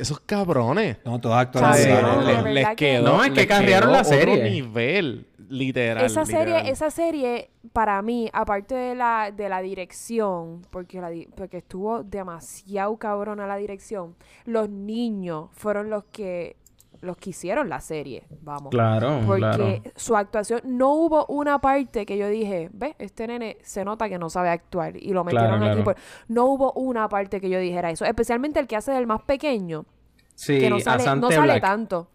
Esos 0.00 0.20
cabrones. 0.20 0.98
No, 1.04 1.20
todos 1.20 1.36
actores 1.36 1.86
Cabrón, 1.86 2.54
les, 2.54 2.68
quedó. 2.76 3.02
No, 3.16 3.24
es 3.24 3.30
que 3.32 3.46
quedó 3.46 3.80
la 3.90 4.00
otro 4.00 4.04
serie. 4.04 4.50
nivel, 4.50 5.26
literal. 5.48 6.04
Esa 6.04 6.24
serie, 6.24 6.44
literal. 6.46 6.66
esa 6.68 6.90
serie, 6.90 7.50
para 7.72 8.00
mí, 8.02 8.30
aparte 8.32 8.74
de 8.74 8.94
la, 8.94 9.30
de 9.34 9.48
la 9.48 9.60
dirección, 9.62 10.62
porque, 10.70 11.00
la, 11.00 11.10
di- 11.10 11.28
porque 11.36 11.58
estuvo 11.58 12.02
demasiado 12.02 12.96
cabrona 12.96 13.46
la 13.46 13.56
dirección, 13.56 14.14
los 14.44 14.68
niños 14.68 15.48
fueron 15.52 15.90
los 15.90 16.04
que 16.04 16.56
los 17.00 17.16
que 17.16 17.30
hicieron 17.30 17.68
la 17.68 17.80
serie, 17.80 18.24
vamos. 18.42 18.70
Claro, 18.70 19.20
Porque 19.26 19.40
claro. 19.40 19.82
su 19.96 20.16
actuación, 20.16 20.60
no 20.64 20.92
hubo 20.94 21.26
una 21.26 21.60
parte 21.60 22.04
que 22.06 22.16
yo 22.18 22.28
dije, 22.28 22.70
ve, 22.72 22.96
este 22.98 23.26
nene 23.26 23.56
se 23.62 23.84
nota 23.84 24.08
que 24.08 24.18
no 24.18 24.28
sabe 24.30 24.48
actuar 24.50 24.96
y 24.96 25.12
lo 25.12 25.24
Claro, 25.24 25.58
metieron 25.58 25.62
aquí. 25.62 25.82
claro. 25.82 25.84
por-". 25.84 25.96
No 26.28 26.46
hubo 26.46 26.72
una 26.72 27.08
parte 27.08 27.40
que 27.40 27.48
yo 27.48 27.58
dijera 27.60 27.90
eso, 27.90 28.04
especialmente 28.04 28.58
el 28.60 28.66
que 28.66 28.76
hace 28.76 28.92
del 28.92 29.06
más 29.06 29.22
pequeño, 29.22 29.86
Sí, 30.34 30.58
que 30.58 30.70
no 30.70 30.80
sale, 30.80 31.04
no 31.20 31.30
sale 31.30 31.60
tanto. 31.60 32.08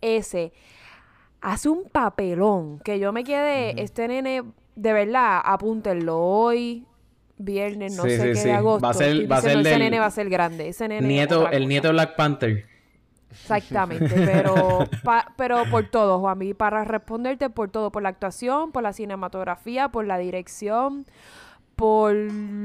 Ese 0.00 0.52
hace 1.40 1.68
un 1.68 1.84
papelón 1.90 2.78
que 2.80 2.98
yo 2.98 3.12
me 3.12 3.24
quedé, 3.24 3.80
este 3.82 4.08
nene, 4.08 4.42
de 4.76 4.92
verdad, 4.92 5.40
apúntenlo 5.44 6.18
hoy, 6.18 6.84
viernes, 7.36 7.96
no 7.96 8.02
Sí, 8.04 8.10
sé 8.10 8.34
sí, 8.34 8.42
qué 8.42 8.48
de 8.48 8.54
agosto. 8.54 8.84
Va 8.84 8.90
a 8.90 8.94
ser- 8.94 9.08
Estoy 9.12 9.26
va 9.26 9.36
a 9.36 9.40
ser 9.40 9.48
diciendo, 9.50 9.68
ese 9.68 9.78
del 9.78 9.78
nene 9.86 9.98
va 10.00 10.06
a 10.06 10.10
ser 10.10 10.28
grande. 10.28 10.68
Ese 10.68 10.88
nene 10.88 11.00
es 11.00 11.06
Nieto, 11.06 11.48
el 11.50 11.68
nieto 11.68 11.90
Black 11.90 12.16
Panther. 12.16 12.66
Exactamente, 13.42 14.14
pero, 14.24 14.84
pa- 15.02 15.32
pero 15.36 15.64
por 15.70 15.84
todo, 15.90 16.18
Juanmi, 16.20 16.54
para 16.54 16.84
responderte 16.84 17.48
por 17.50 17.70
todo, 17.70 17.90
por 17.90 18.02
la 18.02 18.10
actuación, 18.10 18.72
por 18.72 18.82
la 18.82 18.92
cinematografía, 18.92 19.88
por 19.88 20.06
la 20.06 20.18
dirección, 20.18 21.06
por 21.76 22.14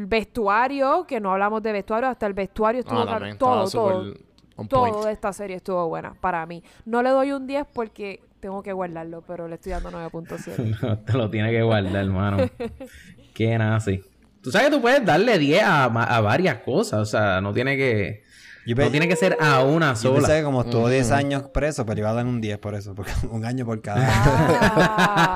vestuario, 0.08 1.06
que 1.08 1.20
no 1.20 1.32
hablamos 1.32 1.62
de 1.64 1.72
vestuario, 1.72 2.10
hasta 2.10 2.26
el 2.26 2.34
vestuario 2.34 2.80
estuvo 2.82 3.00
Ah, 3.00 3.06
caro- 3.06 3.18
también, 3.20 3.38
todo, 3.38 3.70
todo, 3.70 4.14
todo 4.68 5.06
de 5.06 5.12
esta 5.12 5.32
serie 5.34 5.56
estuvo 5.58 5.88
buena 5.88 6.14
para 6.20 6.46
mí. 6.46 6.64
No 6.86 7.02
le 7.04 7.10
doy 7.12 7.32
un 7.32 7.48
10 7.48 7.66
porque 7.74 8.22
tengo 8.40 8.62
que 8.62 8.74
guardarlo, 8.74 9.22
pero 9.26 9.48
le 9.48 9.56
estoy 9.56 9.72
dando 9.72 9.92
9.7. 9.92 10.78
No, 10.82 11.00
te 11.00 11.14
lo 11.14 11.30
tiene 11.30 11.52
que 11.52 11.62
guardar, 11.62 11.96
hermano. 11.96 12.38
Qué 13.34 13.58
nazi. 13.58 14.04
Tú 14.42 14.52
sabes 14.52 14.68
que 14.70 14.76
tú 14.76 14.82
puedes 14.82 15.06
darle 15.06 15.40
10 15.40 15.64
a, 15.64 15.88
ma- 15.90 16.04
a 16.04 16.20
varias 16.20 16.58
cosas. 16.60 17.00
O 17.00 17.06
sea, 17.06 17.40
no 17.40 17.54
tiene 17.54 17.78
que... 17.78 18.23
Yo 18.66 18.76
No 18.78 18.90
tiene 18.90 19.08
que 19.10 19.16
ser 19.18 19.38
a 19.42 19.62
una 19.64 19.90
Yo 19.94 19.96
sola. 19.98 20.16
pensé 20.20 20.38
que 20.38 20.44
como 20.44 20.62
estuvo 20.62 20.88
10 20.88 21.12
años 21.12 21.44
preso, 21.54 21.86
pero 21.86 22.00
iba 22.00 22.10
a 22.12 22.14
dar 22.14 22.26
un 22.26 22.40
10 22.40 22.58
por 22.60 22.76
eso, 22.76 22.96
porque 22.96 23.12
un 23.30 23.44
año 23.46 23.66
por 23.66 23.82
cada. 23.82 24.08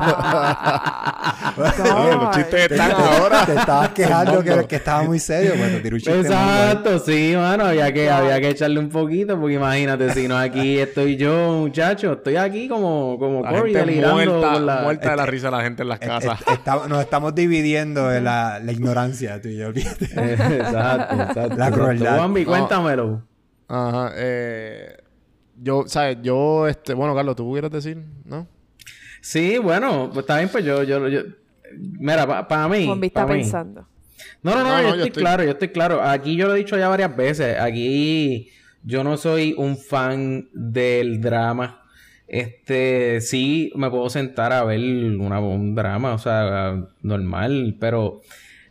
Ah, 0.10 1.54
Oye, 1.58 2.16
los 2.16 2.36
chistes 2.36 2.68
Te, 2.68 2.74
están 2.76 2.90
te- 2.96 2.96
ahora. 3.04 3.46
te 3.46 3.56
estabas 3.56 3.90
quejando 3.90 4.44
que, 4.44 4.66
que 4.68 4.76
estaba 4.78 5.04
muy 5.04 5.20
serio, 5.20 5.54
pues 5.58 5.82
te 5.82 5.88
un 5.94 6.00
chiste. 6.00 6.20
Exacto, 6.22 7.00
sí, 7.00 7.34
mano, 7.36 7.66
había 7.66 7.92
que, 7.94 8.10
había 8.10 8.40
que 8.40 8.50
echarle 8.50 8.80
un 8.80 8.90
poquito, 8.90 9.40
porque 9.40 9.56
imagínate, 9.56 10.14
si 10.14 10.28
no 10.28 10.38
aquí 10.38 10.80
estoy 10.80 11.18
yo, 11.18 11.58
muchacho, 11.60 12.14
estoy 12.14 12.36
aquí 12.38 12.68
como, 12.68 13.18
como 13.20 13.42
La 13.44 13.50
Corey 13.50 13.74
gente 13.74 13.92
delirando 13.92 14.16
muerta, 14.40 14.60
la... 14.60 14.82
muerta 14.84 15.10
de 15.12 15.16
la 15.18 15.26
risa 15.26 15.52
la 15.52 15.62
gente 15.62 15.82
en 15.84 15.90
las 15.90 16.02
Es- 16.02 16.08
casas. 16.08 16.42
es- 16.42 16.54
está- 16.54 16.88
nos 16.88 17.02
estamos 17.02 17.34
dividiendo 17.36 18.14
en 18.14 18.24
la, 18.24 18.60
la 18.60 18.72
ignorancia, 18.72 19.42
tú 19.42 19.48
y 19.50 19.58
yo, 19.58 19.68
olvídate. 19.68 20.06
exacto, 20.16 21.16
exacto. 21.24 21.56
La 21.58 21.72
crueldad. 21.72 22.18
Juanvi, 22.18 22.42
No. 22.46 22.48
cuéntamelo. 22.52 23.17
Ajá. 23.68 24.14
Eh, 24.16 24.98
yo, 25.62 25.84
¿sabes? 25.88 26.18
Yo, 26.22 26.68
este... 26.68 26.94
Bueno, 26.94 27.16
Carlos, 27.16 27.36
¿tú 27.36 27.52
quieres 27.52 27.72
decir? 27.72 27.98
¿No? 28.26 28.48
Sí, 29.22 29.58
bueno, 29.58 30.10
pues 30.14 30.24
está 30.24 30.38
bien, 30.38 30.50
pues 30.50 30.64
yo, 30.64 30.84
yo, 30.84 31.08
yo... 31.08 31.22
Mira, 31.78 32.48
para 32.48 32.68
mí... 32.68 32.90
Está 33.06 33.26
pa' 33.26 33.34
pensando. 33.34 33.88
No, 34.42 34.52
no, 34.52 34.64
no, 34.64 34.64
No, 34.64 34.70
no, 34.70 34.82
yo, 34.82 34.84
yo 34.84 34.90
estoy, 34.96 35.08
estoy- 35.08 35.24
claro, 35.24 35.44
yo 35.44 35.52
estoy 35.52 35.68
claro. 35.70 36.02
Aquí 36.02 36.36
yo 36.36 36.48
lo 36.48 36.56
he 36.56 36.60
dicho 36.60 36.78
ya 36.78 36.88
varias 36.90 37.16
veces. 37.16 37.60
Aquí 37.60 38.50
yo 38.84 39.04
no 39.04 39.18
soy 39.18 39.54
un 39.58 39.78
fan 39.78 40.48
del 40.54 41.20
drama. 41.20 41.82
Este, 42.28 43.22
sí, 43.22 43.72
me 43.76 43.90
puedo 43.90 44.10
sentar 44.10 44.52
a 44.54 44.64
ver 44.64 44.80
una, 44.80 45.40
un 45.40 45.76
drama, 45.76 46.14
o 46.14 46.18
sea, 46.18 46.76
normal, 47.02 47.78
pero 47.80 48.22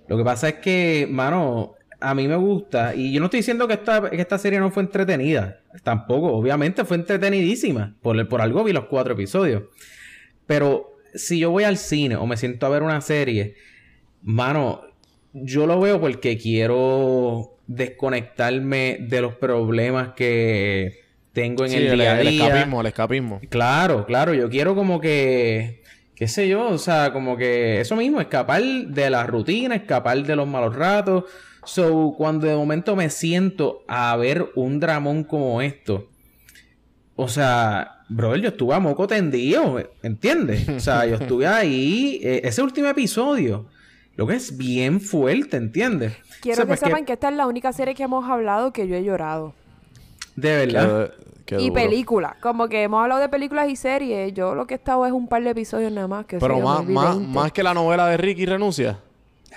lo 0.08 0.16
que 0.18 0.24
pasa 0.24 0.48
es 0.50 0.54
que, 0.56 1.08
mano, 1.10 1.74
a 2.00 2.14
mí 2.14 2.28
me 2.28 2.36
gusta, 2.36 2.94
y 2.94 3.12
yo 3.12 3.20
no 3.20 3.26
estoy 3.26 3.40
diciendo 3.40 3.66
que 3.66 3.74
esta, 3.74 4.10
que 4.10 4.20
esta 4.20 4.38
serie 4.38 4.58
no 4.58 4.70
fue 4.70 4.82
entretenida, 4.82 5.60
tampoco, 5.82 6.28
obviamente 6.32 6.84
fue 6.84 6.96
entretenidísima, 6.96 7.94
por, 8.02 8.28
por 8.28 8.40
algo 8.40 8.64
vi 8.64 8.72
los 8.72 8.86
cuatro 8.86 9.14
episodios, 9.14 9.64
pero 10.46 10.96
si 11.14 11.38
yo 11.38 11.50
voy 11.50 11.64
al 11.64 11.78
cine 11.78 12.16
o 12.16 12.26
me 12.26 12.36
siento 12.36 12.66
a 12.66 12.68
ver 12.68 12.82
una 12.82 13.00
serie, 13.00 13.54
mano, 14.22 14.82
yo 15.32 15.66
lo 15.66 15.80
veo 15.80 16.00
porque 16.00 16.36
quiero 16.38 17.58
desconectarme 17.66 18.98
de 19.00 19.20
los 19.20 19.34
problemas 19.34 20.10
que 20.14 21.00
tengo 21.32 21.64
en 21.64 21.70
Sí, 21.70 21.76
el 21.76 21.86
el, 21.88 21.98
día 21.98 22.12
a 22.12 22.20
el 22.20 22.28
día. 22.28 22.46
escapismo, 22.46 22.80
el 22.80 22.86
escapismo. 22.86 23.40
Claro, 23.48 24.06
claro, 24.06 24.34
yo 24.34 24.48
quiero 24.48 24.74
como 24.74 25.00
que, 25.00 25.82
qué 26.14 26.28
sé 26.28 26.48
yo, 26.48 26.68
o 26.68 26.78
sea, 26.78 27.12
como 27.12 27.36
que 27.36 27.80
eso 27.80 27.96
mismo, 27.96 28.20
escapar 28.20 28.62
de 28.62 29.10
la 29.10 29.26
rutina, 29.26 29.74
escapar 29.74 30.22
de 30.22 30.36
los 30.36 30.46
malos 30.48 30.74
ratos. 30.74 31.24
So, 31.66 32.14
cuando 32.16 32.46
de 32.46 32.54
momento 32.54 32.96
me 32.96 33.10
siento 33.10 33.82
a 33.88 34.16
ver 34.16 34.50
un 34.54 34.80
dramón 34.80 35.24
como 35.24 35.60
esto, 35.60 36.08
o 37.16 37.28
sea, 37.28 38.02
brother, 38.08 38.40
yo 38.40 38.48
estuve 38.50 38.74
a 38.74 38.80
moco 38.80 39.06
tendido, 39.06 39.80
¿entiendes? 40.02 40.68
O 40.68 40.80
sea, 40.80 41.06
yo 41.06 41.16
estuve 41.20 41.46
ahí, 41.46 42.20
eh, 42.22 42.42
ese 42.44 42.62
último 42.62 42.88
episodio, 42.88 43.66
lo 44.16 44.26
que 44.26 44.34
es 44.34 44.56
bien 44.56 45.00
fuerte, 45.00 45.56
¿entiendes? 45.56 46.14
Quiero 46.40 46.54
O 46.54 46.56
sea, 46.56 46.64
que 46.64 46.68
pues 46.68 46.80
sepan 46.80 47.04
que 47.04 47.14
esta 47.14 47.28
es 47.30 47.36
la 47.36 47.46
única 47.46 47.72
serie 47.72 47.94
que 47.94 48.02
hemos 48.02 48.28
hablado 48.28 48.72
que 48.72 48.86
yo 48.86 48.94
he 48.96 49.02
llorado. 49.04 49.54
De 50.36 50.66
verdad. 50.66 51.12
Qué- 51.44 51.56
qué 51.56 51.62
y 51.62 51.70
películas. 51.70 52.34
Como 52.40 52.68
que 52.68 52.82
hemos 52.82 53.02
hablado 53.02 53.20
de 53.20 53.28
películas 53.28 53.68
y 53.70 53.76
series. 53.76 54.34
Yo 54.34 54.54
lo 54.54 54.66
que 54.66 54.74
he 54.74 54.76
estado 54.76 55.06
es 55.06 55.12
un 55.12 55.28
par 55.28 55.42
de 55.44 55.50
episodios 55.50 55.92
nada 55.92 56.08
más. 56.08 56.26
Que 56.26 56.38
Pero 56.38 56.60
más, 56.60 56.84
más, 56.86 57.16
20. 57.16 57.32
más 57.32 57.52
que 57.52 57.62
la 57.62 57.72
novela 57.72 58.06
de 58.08 58.16
Ricky 58.16 58.46
renuncia. 58.46 58.98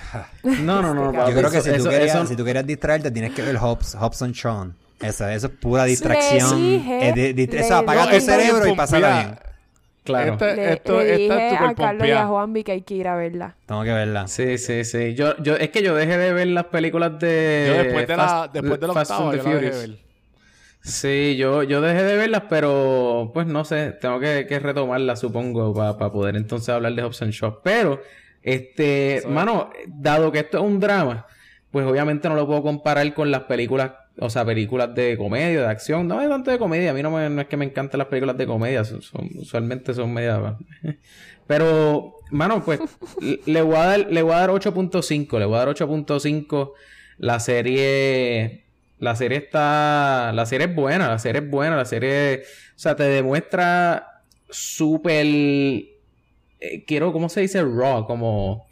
No, 0.43 0.81
no, 0.81 0.93
no, 0.93 1.11
Yo 1.11 1.19
papi, 1.19 1.31
Yo 1.31 1.37
creo 1.37 1.51
que 1.51 1.57
eso- 1.59 1.71
si, 1.75 1.77
tú 1.83 1.89
querías, 1.89 2.15
eso- 2.15 2.25
si 2.27 2.35
tú 2.35 2.45
querías 2.45 2.65
distraerte, 2.65 3.11
tienes 3.11 3.33
que 3.33 3.41
ver 3.41 3.57
Hobbs, 3.57 3.95
Hobson 3.99 4.31
Shawn. 4.31 4.75
Eso, 5.01 5.27
eso 5.29 5.47
es 5.47 5.53
pura 5.53 5.85
distracción. 5.85 6.55
dije, 6.57 7.33
di- 7.33 7.49
eso 7.57 7.75
apaga 7.75 8.09
tu 8.09 8.19
cerebro 8.19 8.67
y 8.67 8.75
pásala 8.75 9.13
bien. 9.23 9.39
Claro. 10.03 10.33
Este- 10.33 10.55
Le, 10.55 10.73
esto, 10.73 10.99
le 10.99 11.23
esta 11.23 11.35
dije 11.35 11.53
es 11.53 11.59
tu 11.59 11.65
a 11.65 11.75
Carlos 11.75 12.07
y 12.07 12.11
a 12.11 12.15
Juan 12.17 12.27
Juanvi 12.29 12.63
que 12.63 12.71
hay 12.71 12.81
que 12.81 12.93
ir 12.95 13.07
a 13.07 13.15
verla. 13.15 13.55
Tengo 13.67 13.83
que 13.83 13.93
verla. 13.93 14.27
Sí, 14.27 14.57
sí, 14.57 14.83
sí. 14.83 15.13
Yo, 15.13 15.37
yo, 15.37 15.55
es 15.55 15.69
que 15.69 15.83
yo 15.83 15.93
dejé 15.93 16.17
de 16.17 16.33
ver 16.33 16.47
las 16.47 16.65
películas 16.65 17.19
de. 17.19 17.65
Yo 17.67 17.83
después 17.83 18.07
de 18.07 18.17
la, 18.17 18.27
Fast- 18.27 18.51
después 18.53 18.79
de 18.79 18.87
la 18.87 18.93
Fast 18.93 19.11
octava, 19.11 19.29
and 19.31 19.37
yo 19.37 19.43
the 19.43 19.49
la 19.49 19.55
dejé 19.61 19.87
ver. 19.87 19.97
Sí, 20.81 21.35
yo, 21.37 21.61
yo 21.63 21.81
dejé 21.81 22.03
de 22.03 22.15
verlas, 22.15 22.43
pero 22.49 23.31
pues 23.33 23.45
no 23.45 23.65
sé, 23.65 23.91
tengo 23.91 24.19
que, 24.19 24.47
que 24.47 24.59
retomarlas, 24.59 25.19
supongo, 25.19 25.73
para 25.73 26.11
poder 26.11 26.35
entonces 26.37 26.69
hablar 26.69 26.93
de 26.93 27.03
Hobbs 27.03 27.21
and 27.21 27.31
Shaw. 27.33 27.59
Pero, 27.61 28.01
este, 28.43 29.17
Eso 29.17 29.27
es. 29.27 29.33
mano, 29.33 29.69
dado 29.87 30.31
que 30.31 30.39
esto 30.39 30.57
es 30.57 30.63
un 30.63 30.79
drama, 30.79 31.25
pues 31.71 31.85
obviamente 31.85 32.27
no 32.29 32.35
lo 32.35 32.47
puedo 32.47 32.63
comparar 32.63 33.13
con 33.13 33.29
las 33.31 33.43
películas, 33.43 33.91
o 34.19 34.29
sea, 34.29 34.43
películas 34.45 34.93
de 34.95 35.17
comedia, 35.17 35.61
de 35.61 35.67
acción. 35.67 36.07
No 36.07 36.21
es 36.21 36.27
tanto 36.29 36.51
de 36.51 36.57
comedia, 36.59 36.91
a 36.91 36.93
mí 36.93 37.01
no, 37.03 37.11
me- 37.11 37.29
no 37.29 37.41
es 37.41 37.47
que 37.47 37.57
me 37.57 37.65
encanten 37.65 37.97
las 37.99 38.07
películas 38.07 38.37
de 38.37 38.47
comedia, 38.47 38.83
son, 38.83 39.01
son- 39.01 39.29
usualmente 39.37 39.93
son 39.93 40.13
media... 40.13 40.57
Pero, 41.47 42.15
mano, 42.31 42.63
pues 42.63 42.79
le- 43.21 43.39
le 43.45 43.61
voy 43.61 43.75
a 43.75 43.85
dar, 43.85 43.99
le 44.11 44.21
voy 44.21 44.33
a 44.33 44.37
dar 44.37 44.49
8.5, 44.51 45.39
le 45.39 45.45
voy 45.45 45.55
a 45.55 45.59
dar 45.59 45.69
8.5. 45.69 46.73
La 47.17 47.39
serie, 47.39 48.65
la 48.99 49.15
serie 49.15 49.39
está, 49.39 50.31
la 50.33 50.45
serie 50.45 50.67
es 50.67 50.75
buena, 50.75 51.09
la 51.09 51.19
serie 51.19 51.41
es 51.41 51.49
buena, 51.49 51.75
la 51.75 51.85
serie, 51.85 52.43
o 52.75 52.79
sea, 52.79 52.95
te 52.95 53.03
demuestra 53.03 54.23
súper, 54.49 55.25
eh, 56.59 56.83
quiero, 56.85 57.11
¿cómo 57.13 57.29
se 57.29 57.41
dice? 57.41 57.61
Raw, 57.63 58.05
como, 58.05 58.67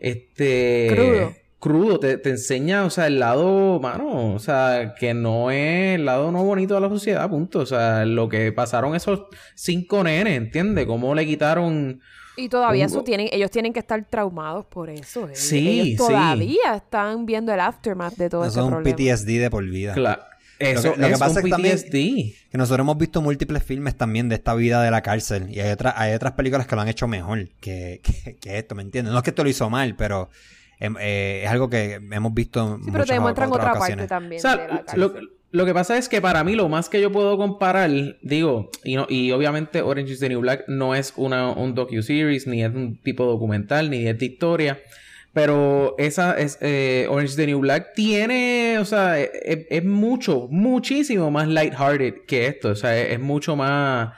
este... 0.00 0.88
Crudo. 0.94 1.32
Crudo, 1.60 1.98
te, 1.98 2.18
te 2.18 2.30
enseña, 2.30 2.84
o 2.84 2.90
sea, 2.90 3.08
el 3.08 3.18
lado, 3.18 3.80
mano, 3.80 4.32
o 4.32 4.38
sea, 4.38 4.94
que 4.96 5.12
no 5.12 5.50
es 5.50 5.96
el 5.96 6.04
lado 6.04 6.30
no 6.30 6.44
bonito 6.44 6.76
de 6.76 6.80
la 6.80 6.88
sociedad, 6.88 7.28
punto. 7.28 7.58
O 7.58 7.66
sea, 7.66 8.04
lo 8.04 8.28
que 8.28 8.52
pasaron 8.52 8.94
esos 8.94 9.22
cinco 9.56 10.04
nenes, 10.04 10.36
¿entiendes? 10.36 10.86
Cómo 10.86 11.16
le 11.16 11.26
quitaron 11.26 12.00
Y 12.36 12.48
todavía 12.48 12.84
Un- 12.84 12.90
eso 12.92 13.02
tienen, 13.02 13.28
ellos 13.32 13.50
tienen 13.50 13.72
que 13.72 13.80
estar 13.80 14.00
traumados 14.08 14.66
por 14.66 14.88
eso. 14.88 15.28
eh. 15.28 15.34
Sí, 15.34 15.80
ellos 15.80 15.86
sí. 15.86 15.96
todavía 15.96 16.74
están 16.76 17.26
viendo 17.26 17.52
el 17.52 17.58
aftermath 17.58 18.14
de 18.14 18.30
todo 18.30 18.42
Eso 18.42 18.50
ese 18.50 18.60
es 18.60 18.64
un 18.64 18.70
problema. 18.74 18.96
PTSD 18.96 19.40
de 19.40 19.50
por 19.50 19.64
vida. 19.68 19.94
Cla- 19.96 20.26
Eso 20.58 20.94
lo 20.96 21.06
que 21.06 21.12
es 21.12 21.18
pasa 21.18 21.32
un 21.32 21.38
es 21.38 21.44
que 21.44 21.50
también-. 21.50 22.32
Que 22.50 22.58
nosotros 22.58 22.84
hemos 22.84 22.98
visto 22.98 23.22
múltiples 23.22 23.62
filmes 23.62 23.96
también 23.96 24.28
de 24.28 24.34
esta 24.36 24.54
vida 24.54 24.82
de 24.82 24.90
la 24.90 25.02
cárcel. 25.02 25.46
Y 25.50 25.60
hay, 25.60 25.70
otras 25.70 25.94
hay 25.96 26.14
otras 26.14 26.32
películas 26.32 26.66
que 26.66 26.74
lo 26.74 26.82
han 26.82 26.88
hecho 26.88 27.06
mejor 27.08 27.48
que, 27.60 28.00
que, 28.24 28.36
que 28.36 28.58
esto, 28.58 28.74
¿me 28.74 28.82
entiendes? 28.82 29.12
No 29.12 29.18
es 29.18 29.24
que 29.24 29.30
esto 29.30 29.44
lo 29.44 29.50
hizo 29.50 29.70
mal, 29.70 29.94
pero 29.96 30.30
em, 30.80 30.96
eh, 31.00 31.42
es 31.44 31.50
algo 31.50 31.68
que 31.70 31.94
hemos 31.94 32.34
visto 32.34 32.74
en 32.76 32.84
Sí, 32.84 32.90
pero 32.90 33.04
te 33.04 33.12
demuestran 33.14 33.52
otras 33.52 33.68
otra 33.68 33.72
ocasiones. 33.72 34.08
parte 34.08 34.08
también 34.08 34.38
O 34.38 34.42
sea, 34.42 34.56
de 34.56 34.68
la 34.68 34.84
lo, 34.94 35.12
cárcel. 35.12 35.30
lo 35.50 35.64
que 35.64 35.74
pasa 35.74 35.96
es 35.96 36.08
que 36.08 36.20
para 36.20 36.42
mí 36.44 36.54
lo 36.56 36.68
más 36.68 36.88
que 36.88 37.00
yo 37.00 37.12
puedo 37.12 37.36
comparar, 37.36 37.90
digo, 38.22 38.70
y, 38.84 38.96
no, 38.96 39.06
y 39.08 39.30
obviamente 39.32 39.82
Orange 39.82 40.12
is 40.14 40.20
the 40.20 40.28
New 40.28 40.40
Black 40.40 40.64
no 40.68 40.94
es 40.94 41.12
una, 41.16 41.52
un 41.52 41.74
docu-series, 41.74 42.46
ni 42.46 42.64
es 42.64 42.74
un 42.74 43.00
tipo 43.02 43.24
documental, 43.26 43.90
ni 43.90 44.06
es 44.06 44.18
de 44.18 44.26
historia. 44.26 44.78
Pero 45.40 45.94
esa 45.98 46.36
es 46.36 46.58
eh, 46.60 47.06
Orange 47.08 47.30
is 47.30 47.36
the 47.36 47.46
New 47.46 47.60
Black 47.60 47.92
tiene, 47.94 48.78
o 48.80 48.84
sea, 48.84 49.20
es, 49.20 49.30
es- 49.44 49.66
es 49.70 49.84
mucho, 49.84 50.48
muchísimo 50.50 51.30
más 51.30 51.46
lighthearted 51.46 52.24
que 52.26 52.46
esto. 52.48 52.70
O 52.70 52.74
sea, 52.74 52.98
es, 53.00 53.12
es 53.12 53.20
mucho 53.20 53.54
más, 53.54 54.14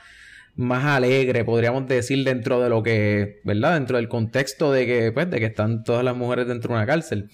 más 0.56 0.82
alegre, 0.86 1.44
podríamos 1.44 1.86
decir, 1.86 2.24
dentro 2.24 2.62
de 2.62 2.70
lo 2.70 2.82
que, 2.82 3.40
¿verdad? 3.44 3.74
Dentro 3.74 3.98
del 3.98 4.08
contexto 4.08 4.72
de 4.72 4.86
que, 4.86 5.12
pues, 5.12 5.30
de 5.30 5.38
que 5.40 5.46
están 5.46 5.84
todas 5.84 6.02
las 6.04 6.16
mujeres 6.16 6.46
dentro 6.48 6.68
de 6.70 6.76
una 6.78 6.86
cárcel. 6.86 7.28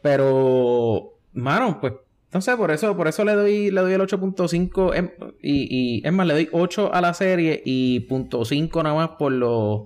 Pero, 0.00 1.14
mano, 1.32 1.78
pues, 1.80 1.94
no 2.32 2.40
sé, 2.40 2.56
por 2.56 2.70
eso, 2.70 2.96
por 2.96 3.08
eso 3.08 3.24
le 3.24 3.32
doy, 3.32 3.70
le 3.72 3.80
doy 3.80 3.92
el 3.94 4.00
8.5 4.00 4.94
em- 4.94 5.10
y, 5.42 5.98
y 6.00 6.06
es 6.06 6.12
más, 6.12 6.26
le 6.26 6.34
doy 6.34 6.48
8 6.52 6.92
a 6.94 7.00
la 7.00 7.14
serie 7.14 7.62
y 7.64 8.00
punto 8.00 8.44
5 8.44 8.82
nada 8.82 8.94
más 8.94 9.08
por 9.18 9.32
los 9.32 9.82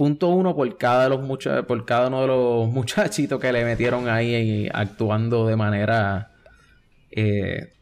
punto 0.00 0.28
1 0.28 0.56
por 0.56 0.78
cada 0.78 1.02
de 1.04 1.10
los 1.10 1.20
mucha- 1.20 1.62
por 1.64 1.84
cada 1.84 2.08
uno 2.08 2.22
de 2.22 2.26
los 2.28 2.68
muchachitos 2.72 3.38
que 3.38 3.52
le 3.52 3.66
metieron 3.66 4.08
ahí 4.08 4.34
eh, 4.34 4.70
actuando 4.72 5.46
de 5.46 5.56
manera 5.56 6.30
eh, 7.10 7.74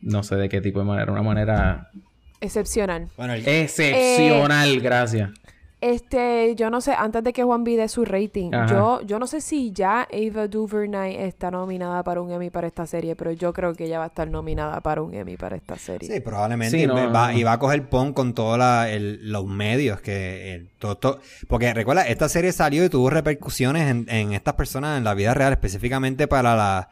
no 0.00 0.22
sé 0.22 0.36
de 0.36 0.48
qué 0.48 0.60
tipo 0.60 0.78
de 0.78 0.84
manera, 0.84 1.10
una 1.10 1.22
manera 1.24 1.90
Excepcional. 2.40 3.08
Bueno, 3.16 3.32
el- 3.34 3.46
excepcional, 3.48 4.80
gracias. 4.80 5.30
Este, 5.80 6.54
yo 6.56 6.68
no 6.68 6.82
sé, 6.82 6.92
antes 6.92 7.24
de 7.24 7.32
que 7.32 7.42
Juan 7.42 7.64
dé 7.64 7.88
su 7.88 8.04
rating, 8.04 8.52
Ajá. 8.52 8.66
yo, 8.66 9.00
yo 9.02 9.18
no 9.18 9.26
sé 9.26 9.40
si 9.40 9.72
ya 9.72 10.02
Ava 10.12 10.46
DuVernay 10.46 11.16
está 11.16 11.50
nominada 11.50 12.02
para 12.02 12.20
un 12.20 12.30
Emmy 12.30 12.50
para 12.50 12.66
esta 12.66 12.86
serie, 12.86 13.16
pero 13.16 13.32
yo 13.32 13.52
creo 13.54 13.72
que 13.74 13.84
ella 13.84 13.98
va 13.98 14.04
a 14.04 14.08
estar 14.08 14.28
nominada 14.28 14.80
para 14.82 15.00
un 15.00 15.14
Emmy 15.14 15.38
para 15.38 15.56
esta 15.56 15.76
serie. 15.76 16.06
Sí, 16.12 16.20
probablemente. 16.20 16.76
Sí, 16.76 16.82
y, 16.84 16.86
no, 16.86 17.10
va, 17.10 17.32
no. 17.32 17.38
y 17.38 17.42
va 17.44 17.52
a 17.52 17.58
coger 17.58 17.88
pon 17.88 18.12
con 18.12 18.34
todos 18.34 18.58
los 18.58 19.46
medios 19.46 20.02
que... 20.02 20.54
eh, 20.54 20.66
todo, 20.78 20.96
todo- 20.98 21.20
porque 21.48 21.72
recuerda, 21.72 22.06
esta 22.06 22.28
serie 22.28 22.52
salió 22.52 22.84
y 22.84 22.90
tuvo 22.90 23.08
repercusiones 23.08 23.88
en, 23.90 24.06
en 24.10 24.34
estas 24.34 24.54
personas 24.54 24.98
en 24.98 25.04
la 25.04 25.14
vida 25.14 25.32
real, 25.32 25.52
específicamente 25.52 26.28
para 26.28 26.54
la, 26.56 26.88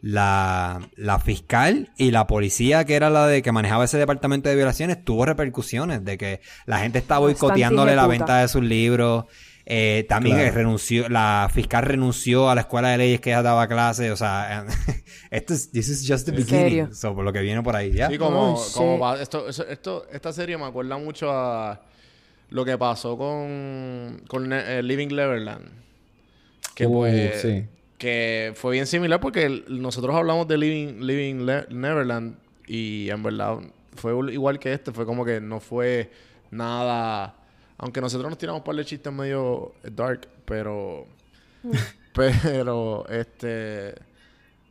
la, 0.00 0.88
la 0.96 1.18
fiscal 1.18 1.90
y 1.96 2.10
la 2.10 2.26
policía, 2.26 2.84
que 2.84 2.94
era 2.94 3.10
la 3.10 3.26
de 3.26 3.42
que 3.42 3.52
manejaba 3.52 3.84
ese 3.84 3.98
departamento 3.98 4.48
de 4.48 4.54
violaciones, 4.56 5.04
tuvo 5.04 5.24
repercusiones 5.24 6.04
de 6.04 6.16
que 6.18 6.40
la 6.66 6.78
gente 6.78 7.00
Bastante 7.00 7.20
boicoteándole 7.22 7.96
la 7.96 8.06
venta 8.06 8.38
de 8.40 8.48
sus 8.48 8.62
libros. 8.62 9.24
Eh, 9.70 10.06
también 10.08 10.36
Claro. 10.38 10.54
renunció, 10.54 11.10
la 11.10 11.50
fiscal 11.52 11.82
renunció 11.84 12.48
a 12.48 12.54
la 12.54 12.62
escuela 12.62 12.88
de 12.88 12.96
leyes 12.96 13.20
que 13.20 13.28
ella 13.30 13.42
daba 13.42 13.68
clases, 13.68 14.10
o 14.10 14.16
sea, 14.16 14.64
esto 15.30 15.52
es, 15.52 15.70
this 15.72 15.90
is 15.90 16.06
just 16.10 16.24
the 16.24 16.30
¿En 16.30 16.36
beginning, 16.38 16.94
so, 16.94 17.14
por 17.14 17.22
lo 17.22 17.34
que 17.34 17.40
viene 17.40 17.62
por 17.62 17.76
ahí, 17.76 17.92
¿ya? 17.92 18.08
Sí, 18.08 18.16
como, 18.16 18.54
Oh, 18.54 18.66
como 18.72 18.94
shit. 18.94 19.02
va- 19.02 19.20
esto, 19.20 19.46
esto, 19.48 20.06
esta 20.10 20.32
serie 20.32 20.56
me 20.56 20.64
acuerda 20.64 20.96
mucho 20.96 21.30
a 21.30 21.82
lo 22.48 22.64
que 22.64 22.78
pasó 22.78 23.18
con, 23.18 24.22
con 24.26 24.50
eh, 24.54 24.82
Living 24.82 25.08
Neverland. 25.08 25.68
Que 26.74 26.86
Uh, 26.86 26.92
pues, 26.94 27.42
sí. 27.42 27.66
Que 27.98 28.52
fue 28.54 28.72
bien 28.74 28.86
similar 28.86 29.20
porque 29.20 29.64
nosotros 29.68 30.14
hablamos 30.14 30.46
de 30.48 30.56
Living, 30.56 31.00
Living 31.00 31.44
Le- 31.44 31.66
Neverland 31.70 32.36
y 32.66 33.10
en 33.10 33.22
verdad 33.22 33.58
fue 33.96 34.12
igual 34.32 34.58
que 34.60 34.72
este, 34.72 34.92
fue 34.92 35.04
como 35.04 35.24
que 35.24 35.40
no 35.40 35.58
fue 35.58 36.10
nada, 36.50 37.34
aunque 37.76 38.00
nosotros 38.00 38.30
nos 38.30 38.38
tiramos 38.38 38.60
un 38.60 38.64
par 38.64 38.76
de 38.76 38.84
chistes 38.84 39.12
medio 39.12 39.74
dark, 39.82 40.28
pero, 40.44 41.06
pero, 42.12 43.06
este, 43.08 43.94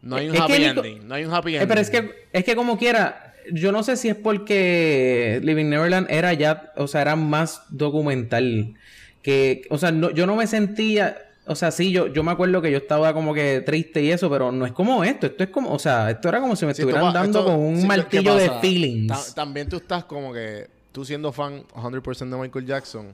no 0.02 0.16
hay 0.16 0.30
un 0.30 0.36
Es 0.36 0.42
happy 0.42 0.54
ending, 0.64 1.08
no 1.08 1.16
hay 1.16 1.26
un 1.26 1.34
happy 1.34 1.52
Eh, 1.52 1.56
ending. 1.58 1.68
pero 1.68 1.82
es 1.82 1.90
que, 1.90 2.28
es 2.34 2.44
que 2.44 2.56
como 2.56 2.78
quiera, 2.78 3.34
yo 3.52 3.72
no 3.72 3.84
sé 3.84 3.96
si 3.98 4.10
es 4.10 4.16
porque 4.16 5.40
Living 5.44 5.66
Neverland 5.70 6.08
era 6.10 6.34
ya, 6.34 6.72
o 6.76 6.88
sea, 6.88 7.02
era 7.02 7.16
más 7.16 7.64
documental. 7.70 8.76
Que, 9.22 9.64
o 9.70 9.78
sea, 9.78 9.92
no- 9.92 10.12
yo 10.12 10.26
no 10.26 10.36
me 10.36 10.48
sentía, 10.48 11.18
o 11.48 11.56
sea, 11.56 11.72
sí, 11.72 11.92
yo, 11.92 12.08
yo 12.08 12.24
me 12.24 12.32
acuerdo 12.32 12.62
que 12.62 12.70
yo 12.72 12.78
estaba 12.78 13.14
como 13.14 13.34
que 13.34 13.62
triste 13.62 14.02
y 14.02 14.12
eso, 14.12 14.30
pero 14.30 14.52
no 14.52 14.66
es 14.66 14.72
como 14.72 15.04
esto. 15.04 15.28
Esto 15.28 15.44
es 15.44 15.50
como, 15.50 15.72
o 15.72 15.80
sea, 15.80 16.10
esto 16.12 16.30
era 16.30 16.40
como 16.42 16.56
si 16.56 16.66
me 16.66 16.74
Sí, 16.74 16.82
estuvieran 16.82 17.14
dando 17.14 17.40
esto- 17.40 17.52
con 17.52 17.60
un 17.60 17.76
sí, 17.78 17.82
¿qué 17.82 17.88
martillo 17.88 18.36
de 18.36 18.50
feelings. 18.62 19.08
Ta- 19.08 19.34
también 19.36 19.70
tú 19.70 19.78
estás 19.78 20.04
como 20.06 20.34
que, 20.34 20.68
tú 20.92 21.06
siendo 21.06 21.32
fan 21.32 21.64
100% 21.74 22.36
de 22.36 22.42
Michael 22.44 22.66
Jackson, 22.66 23.08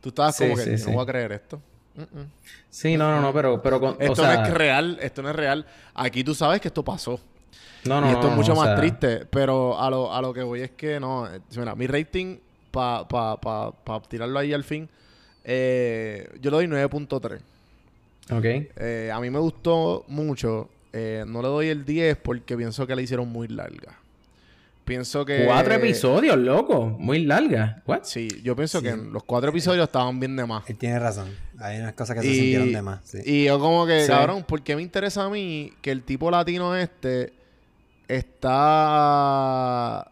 tú 0.00 0.10
estabas 0.10 0.36
como 0.36 0.54
que, 0.56 0.62
sí, 0.62 0.70
"Yo 0.72 0.78
sí. 0.78 0.84
no 0.86 0.92
voy 0.92 1.02
a 1.02 1.06
creer 1.06 1.32
esto. 1.32 1.60
Mm-mm. 1.96 2.26
Sí, 2.70 2.96
no, 2.96 3.10
no, 3.10 3.20
no, 3.20 3.32
pero, 3.32 3.60
pero 3.60 3.80
con, 3.80 3.96
Esto 3.98 4.12
o 4.12 4.14
sea, 4.24 4.36
no 4.36 4.44
es 4.46 4.54
real, 4.54 4.98
esto 5.02 5.22
no 5.22 5.30
es 5.30 5.36
real. 5.36 5.66
Aquí 5.94 6.22
tú 6.22 6.34
sabes 6.34 6.60
que 6.60 6.68
esto 6.68 6.84
pasó. 6.84 7.18
no, 7.84 8.00
no, 8.00 8.08
y 8.08 8.12
esto 8.12 8.24
no, 8.24 8.30
es 8.30 8.36
mucho 8.36 8.54
no, 8.54 8.60
o 8.60 8.62
más 8.62 8.66
sea, 8.68 8.76
triste. 8.76 9.26
Pero 9.30 9.78
a 9.80 9.90
lo, 9.90 10.14
a 10.14 10.22
lo 10.22 10.32
que 10.32 10.42
voy 10.42 10.60
es 10.62 10.70
que 10.70 11.00
no. 11.00 11.28
Mira, 11.56 11.74
mi 11.74 11.86
rating, 11.88 12.38
para 12.70 13.06
pa, 13.08 13.40
pa, 13.40 13.72
pa 13.72 14.00
tirarlo 14.02 14.38
ahí 14.38 14.52
al 14.52 14.62
fin, 14.64 14.88
eh, 15.44 16.28
yo 16.40 16.50
le 16.50 16.56
doy 16.58 16.66
9.3. 16.68 17.40
Ok. 18.30 18.44
Eh, 18.44 19.10
a 19.12 19.20
mí 19.20 19.30
me 19.30 19.38
gustó 19.38 20.04
mucho. 20.08 20.68
Eh, 20.92 21.24
no 21.26 21.42
le 21.42 21.48
doy 21.48 21.68
el 21.68 21.84
10 21.84 22.16
porque 22.16 22.56
pienso 22.56 22.86
que 22.86 22.96
la 22.96 23.02
hicieron 23.02 23.28
muy 23.28 23.48
larga. 23.48 23.96
Pienso 24.84 25.24
que. 25.24 25.44
Cuatro 25.46 25.74
episodios, 25.74 26.36
loco. 26.36 26.86
Muy 26.98 27.24
larga. 27.24 27.80
What? 27.86 28.00
Sí, 28.04 28.26
yo 28.42 28.56
pienso 28.56 28.82
que 28.82 28.96
los 28.96 29.22
cuatro 29.22 29.50
episodios 29.50 29.84
estaban 29.84 30.18
bien 30.18 30.34
de 30.34 30.44
más. 30.46 30.68
Él 30.68 30.76
tiene 30.76 30.98
razón. 30.98 31.28
Hay 31.60 31.78
unas 31.78 31.92
cosas 31.92 32.16
que 32.16 32.22
se 32.22 32.34
sintieron 32.34 32.72
de 32.72 32.82
más. 32.82 33.00
sí. 33.04 33.18
y 33.24 33.44
yo 33.44 33.60
como 33.60 33.86
que, 33.86 34.02
Sí. 34.02 34.08
cabrón, 34.08 34.42
¿por 34.42 34.62
qué 34.62 34.74
me 34.74 34.82
interesa 34.82 35.24
a 35.24 35.30
mí 35.30 35.72
que 35.80 35.92
el 35.92 36.02
tipo 36.02 36.28
latino 36.30 36.74
este 36.74 37.32
está... 38.08 40.10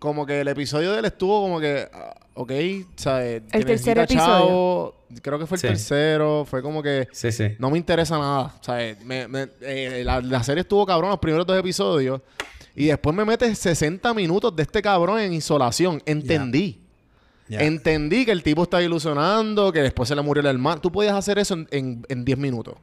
Como 0.00 0.26
que 0.26 0.40
el 0.40 0.48
episodio 0.48 0.90
de 0.92 0.98
él 0.98 1.04
estuvo 1.04 1.40
como 1.42 1.60
que... 1.60 1.88
ah, 1.92 2.16
ok, 2.34 2.50
¿sabes? 2.96 3.42
El 3.52 3.64
tercer 3.64 3.98
episodio. 3.98 4.26
chavo, 4.26 4.94
creo 5.22 5.38
que 5.38 5.46
fue 5.46 5.56
el 5.56 5.60
Sí. 5.60 5.66
tercero. 5.68 6.44
Fue 6.48 6.62
como 6.62 6.82
que... 6.82 7.06
Sí, 7.12 7.30
sí. 7.30 7.48
No 7.60 7.70
me 7.70 7.78
interesa 7.78 8.18
nada. 8.18 8.54
¿sabes? 8.62 8.98
Me, 9.04 9.28
me- 9.28 9.48
eh, 9.60 10.02
la, 10.04 10.20
la 10.20 10.42
serie 10.42 10.62
estuvo 10.62 10.84
cabrón 10.86 11.10
los 11.10 11.18
primeros 11.20 11.46
dos 11.46 11.56
episodios. 11.58 12.20
Y 12.74 12.86
después 12.86 13.14
me 13.14 13.24
metes 13.24 13.58
60 13.58 14.12
minutos 14.14 14.56
de 14.56 14.62
este 14.62 14.80
cabrón 14.82 15.20
en 15.20 15.32
isolación. 15.34 16.02
Entendí. 16.06 16.80
Entendí 17.50 18.24
que 18.24 18.30
el 18.32 18.42
tipo 18.42 18.62
estaba 18.62 18.82
ilusionando, 18.82 19.72
que 19.72 19.82
después 19.82 20.08
se 20.08 20.14
le 20.14 20.22
murió 20.22 20.40
el 20.40 20.46
hermano. 20.46 20.80
Tú 20.80 20.90
podías 20.92 21.14
hacer 21.14 21.38
eso 21.38 21.54
en, 21.54 21.68
en, 21.72 22.06
en 22.08 22.24
10 22.24 22.38
minutos. 22.38 22.74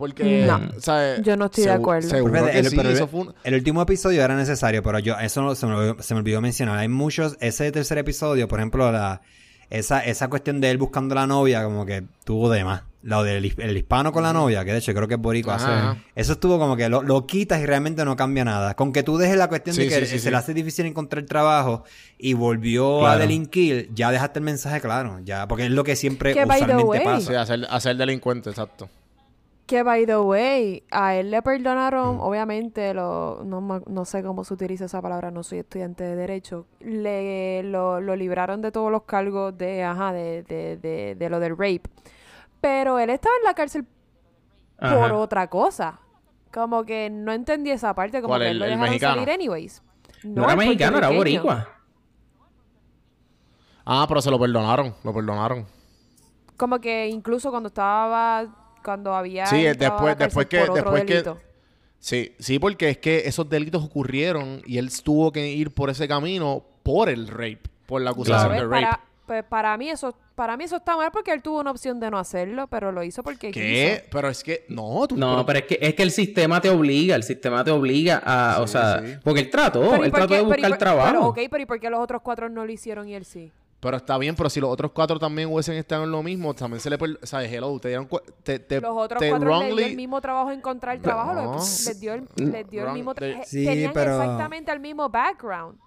Porque, 0.00 0.46
No, 0.46 0.58
¿sabes? 0.78 1.20
yo 1.22 1.36
no 1.36 1.44
estoy 1.44 1.64
de 1.64 1.72
acuerdo. 1.72 2.08
Seguro 2.08 2.32
que 2.46 2.58
el, 2.58 2.66
sí, 2.70 2.74
pero 2.74 2.88
el- 2.88 2.94
eso 2.96 3.06
fue 3.06 3.20
un- 3.20 3.34
el 3.44 3.54
último 3.54 3.82
episodio 3.82 4.24
era 4.24 4.34
necesario, 4.34 4.82
pero 4.82 4.98
yo, 4.98 5.18
eso 5.18 5.42
no- 5.42 5.54
se, 5.54 5.66
me, 5.66 5.74
olvidó- 5.74 6.02
se 6.02 6.14
me 6.14 6.20
olvidó 6.20 6.40
mencionar. 6.40 6.78
Hay 6.78 6.88
muchos, 6.88 7.36
ese 7.40 7.70
tercer 7.70 7.98
episodio, 7.98 8.48
por 8.48 8.60
ejemplo, 8.60 8.90
la, 8.90 9.20
esa, 9.68 10.00
esa 10.00 10.28
cuestión 10.28 10.58
de 10.62 10.70
él 10.70 10.78
buscando 10.78 11.14
la 11.14 11.26
novia, 11.26 11.62
como 11.64 11.84
que 11.84 12.02
tuvo 12.24 12.48
de 12.48 12.64
más. 12.64 12.84
Lo 13.02 13.22
del 13.24 13.44
his- 13.46 13.58
el 13.58 13.74
hispano 13.76 14.10
con 14.12 14.22
la 14.22 14.32
novia, 14.32 14.62
que 14.64 14.72
de 14.72 14.78
hecho 14.78 14.92
creo 14.94 15.06
que 15.08 15.14
es 15.14 15.20
boricua. 15.20 15.56
Ajá. 15.56 15.94
Sí. 15.94 16.02
Eso 16.16 16.32
estuvo 16.32 16.58
como 16.58 16.76
que 16.76 16.88
lo, 16.90 17.02
lo 17.02 17.26
quitas 17.26 17.60
y 17.60 17.66
realmente 17.66 18.04
no 18.06 18.14
cambia 18.16 18.44
nada. 18.44 18.74
Con 18.74 18.92
que 18.92 19.02
tú 19.02 19.16
dejes 19.18 19.36
la 19.38 19.48
cuestión 19.48 19.74
Sí, 19.76 19.82
de 19.82 19.88
que 19.88 19.94
sí, 20.00 20.04
sí, 20.06 20.12
se 20.12 20.18
sí. 20.24 20.30
le 20.30 20.36
hace 20.36 20.52
difícil 20.54 20.84
encontrar 20.86 21.24
trabajo 21.24 21.84
y 22.18 22.32
volvió 22.34 23.06
a 23.06 23.16
delinquir, 23.18 23.90
ya 23.94 24.10
dejaste 24.10 24.38
el 24.40 24.44
mensaje 24.46 24.80
claro. 24.82 25.18
ya 25.24 25.46
Porque 25.48 25.64
es 25.66 25.70
lo 25.70 25.82
que 25.84 25.94
siempre 25.96 26.32
usualmente 26.32 27.00
pasa. 27.04 27.26
Sí, 27.28 27.34
hacer, 27.34 27.66
hacer 27.70 27.96
delincuente, 27.96 28.50
exacto. 28.50 28.88
Que, 29.70 29.84
by 29.84 30.04
the 30.04 30.18
way, 30.18 30.82
a 30.90 31.14
él 31.14 31.30
le 31.30 31.42
perdonaron, 31.42 32.16
Mm. 32.16 32.20
obviamente, 32.22 32.92
lo, 32.92 33.42
no, 33.44 33.60
no 33.86 34.04
sé 34.04 34.20
cómo 34.20 34.42
se 34.42 34.52
utiliza 34.54 34.86
esa 34.86 35.00
palabra, 35.00 35.30
no 35.30 35.44
soy 35.44 35.58
estudiante 35.60 36.02
de 36.02 36.16
Derecho, 36.16 36.66
le, 36.80 37.62
lo, 37.62 38.00
lo 38.00 38.16
libraron 38.16 38.62
de 38.62 38.72
todos 38.72 38.90
los 38.90 39.04
cargos 39.04 39.56
de, 39.56 39.84
ajá, 39.84 40.12
de, 40.12 40.42
de, 40.42 40.76
de, 40.76 41.14
de 41.14 41.30
lo 41.30 41.38
del 41.38 41.52
rape. 41.52 41.82
Pero 42.60 42.98
él 42.98 43.10
estaba 43.10 43.36
en 43.36 43.44
la 43.44 43.54
cárcel 43.54 43.86
por 44.76 44.88
Ajá. 44.88 45.14
otra 45.16 45.46
cosa. 45.48 46.00
Como 46.52 46.84
que 46.84 47.08
no 47.08 47.30
entendí 47.30 47.70
esa 47.70 47.94
parte, 47.94 48.20
como 48.20 48.32
¿Cuál, 48.32 48.40
que 48.42 48.46
el- 48.48 48.52
él 48.54 48.58
lo 48.58 48.64
el 48.64 48.70
dejaron 48.72 48.90
mexicano? 48.90 49.14
salir 49.14 49.30
anyways. 49.30 49.82
No, 50.24 50.42
era 50.42 50.52
el 50.54 50.58
mexicano, 50.58 50.98
era 50.98 51.10
boricua. 51.10 51.68
Ah, 53.84 54.04
pero 54.08 54.20
se 54.20 54.30
lo 54.32 54.38
perdonaron. 54.40 54.94
Lo 55.04 55.14
perdonaron. 55.14 55.64
Como 56.56 56.80
que 56.80 57.06
incluso 57.08 57.50
cuando 57.50 57.68
estaba, 57.68 58.46
cuando 58.82 59.14
había 59.14 59.46
Sí, 59.46 59.62
después- 59.62 60.16
después 60.18 60.46
que- 60.46 60.58
después 60.72 61.04
que- 61.04 61.12
delito. 61.14 61.38
Sí, 61.98 62.34
sí, 62.38 62.58
porque 62.58 62.88
es 62.90 62.98
que 62.98 63.22
esos 63.26 63.48
delitos 63.48 63.84
ocurrieron 63.84 64.62
y 64.64 64.78
él 64.78 64.90
tuvo 65.02 65.32
que 65.32 65.48
ir 65.48 65.70
por 65.72 65.90
ese 65.90 66.08
camino 66.08 66.64
por 66.82 67.08
el 67.10 67.28
rape, 67.28 67.60
por 67.86 68.00
la 68.00 68.10
acusación 68.10 68.48
Claro. 68.48 68.62
de 68.62 68.68
Pues 68.68 68.80
rape. 68.82 68.84
para, 68.96 69.04
pues 69.26 69.44
para 69.44 69.76
mí 69.76 69.90
eso 69.90 70.14
para 70.34 70.56
mí 70.56 70.64
eso 70.64 70.76
está 70.76 70.96
mal 70.96 71.10
porque 71.12 71.32
él 71.32 71.42
tuvo 71.42 71.60
una 71.60 71.70
opción 71.70 72.00
de 72.00 72.10
no 72.10 72.18
hacerlo, 72.18 72.66
pero 72.68 72.90
lo 72.92 73.02
hizo 73.02 73.22
porque 73.22 73.50
¿Qué? 73.50 73.98
quiso. 74.00 74.08
Pero 74.10 74.30
es 74.30 74.42
que, 74.42 74.64
no, 74.70 75.06
tú 75.06 75.14
No, 75.18 75.44
pero 75.44 75.58
es 75.58 75.66
que, 75.66 75.78
es 75.82 75.94
que 75.94 76.02
el 76.02 76.10
sistema 76.10 76.62
te 76.62 76.70
obliga, 76.70 77.14
el 77.14 77.22
sistema 77.24 77.62
te 77.62 77.70
obliga 77.70 78.22
a, 78.24 78.62
o 78.62 78.66
sea, 78.66 79.02
sí. 79.04 79.16
porque 79.22 79.40
él 79.40 79.50
trató, 79.50 79.80
Pero 79.90 80.02
¿y 80.02 80.06
él 80.06 80.12
trató 80.12 80.32
de 80.32 80.40
pero 80.40 80.42
¿y 80.42 80.46
buscar 80.46 80.70
por- 80.70 80.78
trabajo. 80.78 81.10
Pero, 81.10 81.26
ok, 81.26 81.38
pero 81.50 81.62
¿y 81.62 81.66
por 81.66 81.78
qué 81.78 81.90
los 81.90 82.00
otros 82.00 82.22
cuatro 82.22 82.48
no 82.48 82.64
lo 82.64 82.72
hicieron 82.72 83.06
y 83.06 83.14
él 83.14 83.26
sí? 83.26 83.52
Pero 83.80 83.96
está 83.96 84.18
bien, 84.18 84.36
pero 84.36 84.50
si 84.50 84.60
los 84.60 84.68
otros 84.70 84.90
cuatro 84.92 85.18
también 85.18 85.48
hubiesen 85.50 85.76
estado 85.76 86.04
en 86.04 86.10
lo 86.12 86.22
mismo, 86.22 86.52
también 86.52 86.80
se 86.80 86.90
le... 86.90 86.98
per- 86.98 87.18
¿Sabes? 87.22 87.50
Hello, 87.50 87.78
te 87.80 87.88
dieron... 87.88 88.06
Te, 88.42 88.58
te, 88.58 88.78
Los 88.80 88.94
otros 88.94 89.18
te 89.18 89.30
cuatro 89.30 89.62
les 89.62 89.76
dio 89.76 89.86
el 89.86 89.96
mismo 89.96 90.20
trabajo 90.20 90.50
encontrar 90.50 90.98
trabajo, 91.00 91.32
lo- 91.32 91.42
No. 91.44 91.56
les 91.56 91.98
dio 92.00 92.12
el, 92.12 92.28
les 92.36 92.68
dio 92.68 92.86
el 92.86 92.92
mismo 92.92 93.14
de- 93.14 93.30
eh, 93.32 93.40
Sí, 93.46 93.64
tenían 93.64 93.92
pero- 93.94 94.20
exactamente 94.20 94.70
el 94.70 94.80
mismo 94.80 95.08
background. 95.08 95.78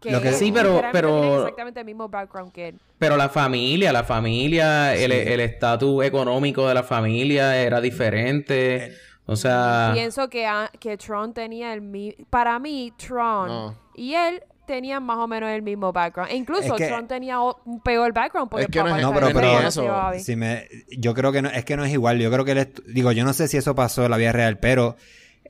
Que 0.00 0.10
Lo 0.10 0.20
que-. 0.20 0.32
Sí, 0.32 0.50
pero- 0.50 0.82
pero- 0.90 1.38
exactamente 1.42 1.78
el 1.80 1.86
mismo 1.86 2.08
background 2.08 2.50
que 2.52 2.68
él. 2.68 2.80
Pero 2.98 3.16
la 3.16 3.28
familia, 3.28 3.92
la 3.92 4.02
familia, 4.02 4.94
el 4.96 5.12
el 5.12 5.38
estatus 5.40 6.04
económico 6.04 6.66
de 6.66 6.74
la 6.74 6.82
familia 6.82 7.56
era 7.56 7.80
diferente. 7.80 8.92
O 9.26 9.36
sea, 9.36 9.90
Pienso 9.94 10.28
que, 10.28 10.46
a- 10.46 10.70
que 10.80 10.96
Tron 10.96 11.32
tenía 11.32 11.72
el 11.72 11.80
mismo... 11.80 12.24
Para 12.28 12.58
mí, 12.58 12.92
Tron 12.96 13.48
No. 13.48 13.74
y 13.94 14.14
él 14.14 14.42
tenían 14.66 15.02
más 15.02 15.18
o 15.18 15.26
menos 15.26 15.50
el 15.50 15.62
mismo 15.62 15.92
background. 15.92 16.30
E 16.32 16.36
incluso 16.36 16.74
Es 16.74 16.80
que- 16.80 16.88
Tron 16.88 17.06
tenía 17.08 17.40
un 17.40 17.80
peor 17.80 18.12
background 18.12 18.50
porque 18.50 18.64
Es 18.64 18.70
que 18.70 18.78
el 18.80 18.84
no 18.86 18.96
es- 18.96 19.02
No, 19.02 19.14
pero, 19.14 19.28
pero 19.32 19.60
eso. 19.60 20.10
si 20.18 20.36
me, 20.36 20.68
yo 20.98 21.14
creo 21.14 21.32
que 21.32 21.42
no, 21.42 21.48
es 21.48 21.64
que 21.64 21.76
no 21.76 21.84
es 21.84 21.92
igual. 21.92 22.18
Yo 22.18 22.30
creo 22.30 22.44
que 22.44 22.52
él, 22.52 22.72
digo, 22.88 23.12
yo 23.12 23.24
no 23.24 23.32
sé 23.32 23.48
si 23.48 23.56
eso 23.56 23.74
pasó 23.74 24.04
en 24.04 24.10
la 24.10 24.16
vida 24.16 24.32
real, 24.32 24.58
pero 24.58 24.96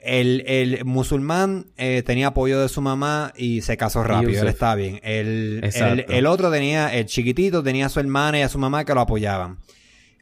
el, 0.02 0.44
el 0.46 0.84
musulmán 0.84 1.66
eh, 1.76 2.02
tenía 2.06 2.28
apoyo 2.28 2.60
de 2.60 2.68
su 2.68 2.80
mamá 2.80 3.32
y 3.36 3.62
se 3.62 3.76
casó 3.76 4.02
rápido. 4.04 4.30
Yusuf. 4.30 4.42
Él 4.44 4.48
estaba 4.48 4.74
bien. 4.76 5.00
El, 5.02 5.70
el, 6.08 6.26
otro 6.26 6.50
tenía, 6.52 6.94
el 6.94 7.06
chiquitito 7.06 7.62
tenía 7.62 7.86
a 7.86 7.88
su 7.88 7.98
hermana 7.98 8.38
y 8.38 8.42
a 8.42 8.48
su 8.48 8.58
mamá 8.58 8.84
que 8.84 8.94
lo 8.94 9.00
apoyaban. 9.00 9.58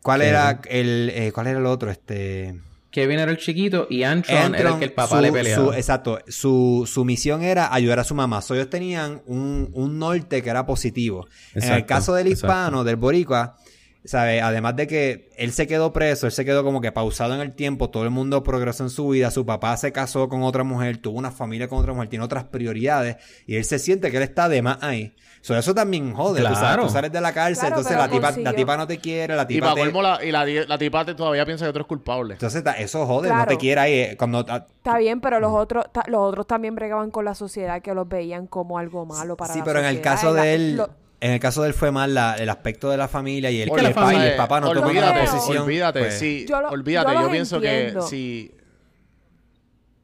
¿Cuál 0.02 0.20
Sí. 0.22 0.26
era 0.28 0.60
el, 0.68 1.10
eh, 1.14 1.32
cuál 1.32 1.48
era 1.48 1.58
el 1.58 1.66
otro? 1.66 1.90
Este. 1.90 2.54
Kevin 2.94 3.18
era 3.18 3.32
el 3.32 3.38
chiquito 3.38 3.88
y 3.90 4.04
Antron 4.04 4.36
era 4.38 4.46
el 4.46 4.54
Antron, 4.54 4.78
que 4.78 4.84
el 4.84 4.92
papá 4.92 5.16
su- 5.16 5.22
le 5.22 5.32
peleaba. 5.32 5.64
su- 5.66 5.72
exacto. 5.72 6.20
Su, 6.28 6.88
su 6.90 7.04
misión 7.04 7.42
era 7.42 7.74
ayudar 7.74 7.98
a 7.98 8.04
su 8.04 8.14
mamá. 8.14 8.40
So, 8.40 8.54
ellos 8.54 8.70
tenían 8.70 9.20
un, 9.26 9.68
un 9.72 9.98
norte 9.98 10.40
que 10.44 10.48
era 10.48 10.64
positivo. 10.64 11.26
en 11.54 11.64
el 11.72 11.84
caso 11.86 12.14
del 12.14 12.28
exacto. 12.28 12.46
hispano, 12.46 12.84
del 12.84 12.94
boricua, 12.94 13.56
¿sabes? 14.04 14.42
Además 14.42 14.76
de 14.76 14.86
que 14.86 15.30
él 15.36 15.52
se 15.52 15.66
quedó 15.66 15.92
preso, 15.92 16.26
él 16.26 16.32
se 16.32 16.44
quedó 16.44 16.62
como 16.64 16.80
que 16.80 16.92
pausado 16.92 17.34
en 17.34 17.40
el 17.40 17.52
tiempo, 17.52 17.90
todo 17.90 18.04
el 18.04 18.10
mundo 18.10 18.42
progresó 18.42 18.84
en 18.84 18.90
su 18.90 19.08
vida, 19.08 19.30
su 19.30 19.46
papá 19.46 19.76
se 19.76 19.92
casó 19.92 20.28
con 20.28 20.42
otra 20.42 20.62
mujer, 20.64 20.98
tuvo 20.98 21.18
una 21.18 21.30
familia 21.30 21.68
con 21.68 21.78
otra 21.78 21.92
mujer, 21.92 22.08
tiene 22.08 22.24
otras 22.24 22.44
prioridades 22.44 23.16
y 23.46 23.56
él 23.56 23.64
se 23.64 23.78
siente 23.78 24.10
que 24.10 24.18
él 24.18 24.22
está 24.22 24.48
de 24.48 24.62
más 24.62 24.78
ahí. 24.82 25.14
So, 25.40 25.54
eso 25.56 25.74
también 25.74 26.14
jode. 26.14 26.38
Tú, 26.40 26.44
sabes, 26.44 26.58
Claro. 26.58 26.82
tú 26.84 26.88
sales 26.88 27.12
de 27.12 27.20
la 27.20 27.32
cárcel, 27.34 27.66
Claro, 27.68 27.76
entonces 27.76 27.96
la 27.98 28.08
tipa, 28.08 28.28
consiguió- 28.28 28.44
la 28.44 28.56
tipa 28.56 28.76
no 28.78 28.86
te 28.86 28.98
quiere, 28.98 29.36
la 29.36 29.42
Y 29.42 29.46
tipa 29.46 29.74
para 29.74 29.92
te... 29.92 30.02
la, 30.02 30.24
y 30.24 30.32
la, 30.32 30.64
la 30.66 30.78
tipa 30.78 31.04
te- 31.04 31.14
todavía 31.14 31.44
piensa 31.44 31.66
que 31.66 31.68
otro 31.70 31.82
es 31.82 31.86
culpable. 31.88 32.34
Entonces 32.34 32.64
ta- 32.64 32.72
eso 32.72 33.06
jode, 33.06 33.28
no 33.28 33.44
te 33.46 33.56
quiere 33.58 33.80
ahí. 33.80 33.92
eh, 33.92 34.16
Cuando, 34.18 34.44
ah, 34.48 34.66
Está 34.76 34.96
bien, 34.98 35.20
pero 35.20 35.40
los 35.40 35.52
otros, 35.52 35.84
ta- 35.92 36.04
los 36.06 36.20
otros 36.22 36.46
también 36.46 36.74
bregaban 36.74 37.10
con 37.10 37.26
la 37.26 37.34
sociedad 37.34 37.82
que 37.82 37.92
los 37.94 38.08
veían 38.08 38.46
como 38.46 38.78
algo 38.78 39.04
malo 39.04 39.36
para 39.36 39.52
sí, 39.52 39.58
la 39.58 39.64
pero 39.66 39.80
en 39.80 39.84
el 39.86 39.96
sociedad. 39.96 40.14
caso 40.16 40.32
de 40.32 40.54
él, 40.54 40.76
lo- 40.76 40.88
en 41.24 41.30
el 41.32 41.40
caso 41.40 41.62
de 41.62 41.68
él 41.68 41.74
fue 41.74 41.90
más 41.90 42.08
la- 42.08 42.34
el 42.36 42.50
aspecto 42.50 42.90
de 42.90 42.96
la 42.98 43.08
familia 43.08 43.50
y 43.50 43.62
el, 43.62 43.70
que 43.70 43.80
el, 43.80 43.94
papá, 43.94 44.00
y 44.02 44.14
familia- 44.14 44.30
el 44.32 44.36
papá 44.36 44.60
no 44.60 44.68
olvídate, 44.68 45.20
una 45.20 45.30
posición. 45.32 45.62
olvídate, 45.64 45.98
pues, 46.00 46.18
sí, 46.18 46.44
Yo 46.48 46.60
lo- 46.60 46.68
olvídate. 46.68 47.14
yo 47.14 47.30
pienso 47.30 47.56
entiendo. 47.56 48.00
que 48.02 48.06
si... 48.06 48.54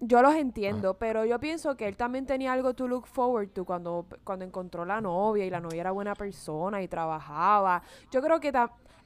Yo 0.03 0.23
los 0.23 0.33
Ah. 0.33 0.39
entiendo, 0.39 0.95
pero 0.95 1.27
yo 1.27 1.39
pienso 1.39 1.77
que 1.77 1.87
él 1.87 1.95
también 1.97 2.25
tenía 2.25 2.55
algo 2.55 2.73
to 2.73 2.89
look 2.89 3.07
forward 3.07 3.51
to 3.51 3.67
cuando, 3.67 4.07
cuando 4.25 4.47
encontró 4.47 4.87
la 4.87 5.03
novia 5.03 5.45
y 5.45 5.51
la 5.51 5.61
novia 5.61 5.83
era 5.83 5.91
buena 5.91 6.15
persona 6.15 6.81
y 6.83 6.89
trabajaba. 6.89 7.83
Yo 8.11 8.23
creo 8.23 8.41
que 8.41 8.51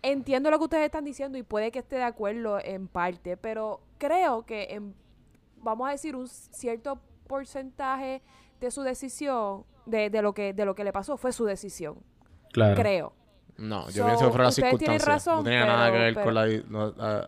entiendo 0.03 0.53
lo 0.53 0.59
que 0.59 0.65
ustedes 0.65 0.85
están 0.85 1.05
diciendo 1.05 1.36
y 1.36 1.43
puede 1.43 1.73
que 1.73 1.81
esté 1.81 1.97
de 1.97 2.05
acuerdo 2.05 2.61
en 2.62 2.86
parte, 2.86 3.36
pero 3.36 3.81
creo 3.99 4.47
que 4.47 4.69
en, 4.70 4.95
vamos 5.57 5.89
a 5.89 5.91
decir 5.91 6.15
un 6.15 6.28
cierto 6.28 7.01
porcentaje 7.27 8.23
de 8.61 8.70
su 8.70 8.82
decisión, 8.82 9.65
de, 9.86 10.11
de 10.11 10.23
lo 10.23 10.32
que 10.35 10.52
de 10.52 10.65
lo 10.65 10.74
que 10.74 10.85
le 10.85 10.93
pasó 10.93 11.16
fue 11.16 11.32
su 11.32 11.44
decisión, 11.44 11.97
Claro. 12.52 12.74
creo. 12.77 13.12
No, 13.56 13.86
yo 13.90 14.02
So, 14.02 14.06
pienso 14.06 14.24
que 14.24 14.31
fueron 14.31 14.44
las 14.47 14.55
circunstancias. 14.56 15.05
razón, 15.05 15.36
no 15.39 15.44
tenía 15.44 15.65
nada 15.66 15.93
que 15.93 15.98
ver 15.98 16.15
pero- 16.15 16.24
con 16.24 16.35
la... 16.35 16.47
no, 16.69 16.94
ah, 16.98 17.27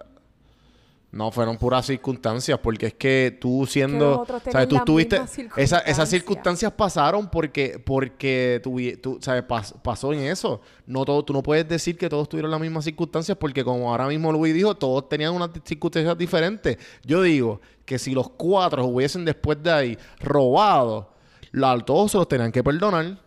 No, 1.12 1.30
fueron 1.30 1.56
puras 1.56 1.86
circunstancias, 1.86 2.58
porque 2.58 2.86
es 2.88 2.94
que 2.94 3.38
tú 3.40 3.64
siendo, 3.64 4.26
¿sabes? 4.50 4.68
Tú 4.68 4.76
tuviste, 4.84 5.18
esa- 5.56 5.78
esas 5.78 6.08
circunstancias. 6.10 6.72
pasaron 6.72 7.30
porque, 7.30 7.78
porque 7.82 8.60
tuvi- 8.62 9.00
tú, 9.00 9.16
¿sabes? 9.22 9.44
Pas- 9.44 9.72
pasó 9.80 10.12
en 10.12 10.20
eso. 10.22 10.60
No 10.84 11.04
todo, 11.06 11.24
tú 11.24 11.32
no 11.32 11.42
puedes 11.42 11.66
decir 11.66 11.96
que 11.96 12.08
todos 12.10 12.28
tuvieron 12.28 12.50
las 12.50 12.60
mismas 12.60 12.84
circunstancias 12.84 13.38
porque 13.38 13.64
como 13.64 13.88
ahora 13.90 14.08
mismo 14.08 14.30
Luis 14.32 14.52
dijo, 14.52 14.74
todos 14.74 15.08
tenían 15.08 15.32
unas 15.32 15.50
circunstancias 15.64 16.18
diferentes. 16.18 16.76
Yo 17.04 17.22
digo 17.22 17.60
que 17.86 17.98
si 17.98 18.12
los 18.12 18.28
cuatro 18.30 18.84
hubiesen 18.84 19.24
después 19.24 19.62
de 19.62 19.72
ahí 19.72 19.98
robado, 20.20 21.14
la- 21.56 21.78
todos 21.80 22.12
se 22.12 22.18
los 22.18 22.28
tenían 22.28 22.52
que 22.52 22.62
perdonar. 22.62 23.18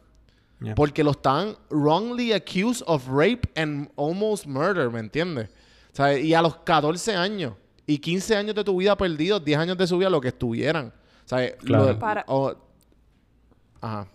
Yeah. 0.62 0.76
Porque 0.76 1.04
lo 1.04 1.12
están 1.12 1.56
wrongly 1.70 2.34
accused 2.34 2.84
of 2.86 3.08
rape 3.08 3.50
and 3.56 3.90
almost 3.96 4.46
murder, 4.46 4.90
¿me 4.90 5.00
entiendes? 5.00 5.50
O 5.94 5.96
sea, 5.96 6.18
y 6.18 6.34
a 6.34 6.42
los 6.42 6.58
14 6.58 7.16
años 7.16 7.54
y 7.88 7.98
15 8.00 8.36
años 8.36 8.56
de 8.56 8.64
tu 8.64 8.76
vida 8.78 8.96
perdidos, 8.98 9.44
10 9.44 9.58
años 9.58 9.78
de 9.78 9.88
su 9.88 9.98
vida, 9.98 10.10
lo 10.10 10.20
que 10.20 10.28
estuvieran. 10.30 10.88
O 11.26 11.28
sea, 11.28 11.56
Claro. 11.58 11.98
Para- 11.98 12.26
Ajá. 13.82 14.08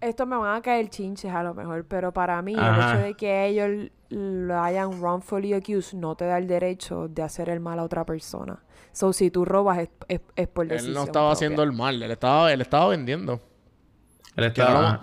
Esto 0.00 0.26
me 0.26 0.36
van 0.36 0.54
a 0.56 0.62
caer 0.62 0.88
chinches 0.90 1.32
a 1.32 1.42
lo 1.42 1.54
mejor, 1.54 1.84
pero 1.84 2.12
para 2.12 2.40
mí 2.42 2.54
Ajá. 2.56 2.92
el 2.92 2.96
hecho 2.98 3.06
de 3.06 3.14
que 3.14 3.46
ellos 3.46 3.90
lo 4.10 4.60
hayan 4.62 5.00
wrongfully 5.00 5.52
accused 5.54 5.98
no 5.98 6.14
te 6.14 6.24
da 6.24 6.38
el 6.38 6.46
derecho 6.46 7.08
de 7.08 7.22
hacer 7.22 7.48
el 7.48 7.58
mal 7.58 7.80
a 7.80 7.82
otra 7.82 8.06
persona. 8.06 8.62
So, 8.92 9.12
si 9.12 9.30
tú 9.32 9.44
robas 9.44 9.78
es, 9.80 9.88
es, 10.06 10.20
es 10.36 10.46
por 10.48 10.68
decisión 10.68 10.90
Él 10.90 10.94
no 10.94 11.04
estaba 11.04 11.26
propia. 11.30 11.32
haciendo 11.32 11.62
el 11.64 11.72
mal, 11.72 12.00
él 12.00 12.10
estaba, 12.12 12.52
él 12.52 12.60
estaba 12.60 12.88
vendiendo. 12.88 13.40
Él 14.36 14.44
estaba- 14.44 15.00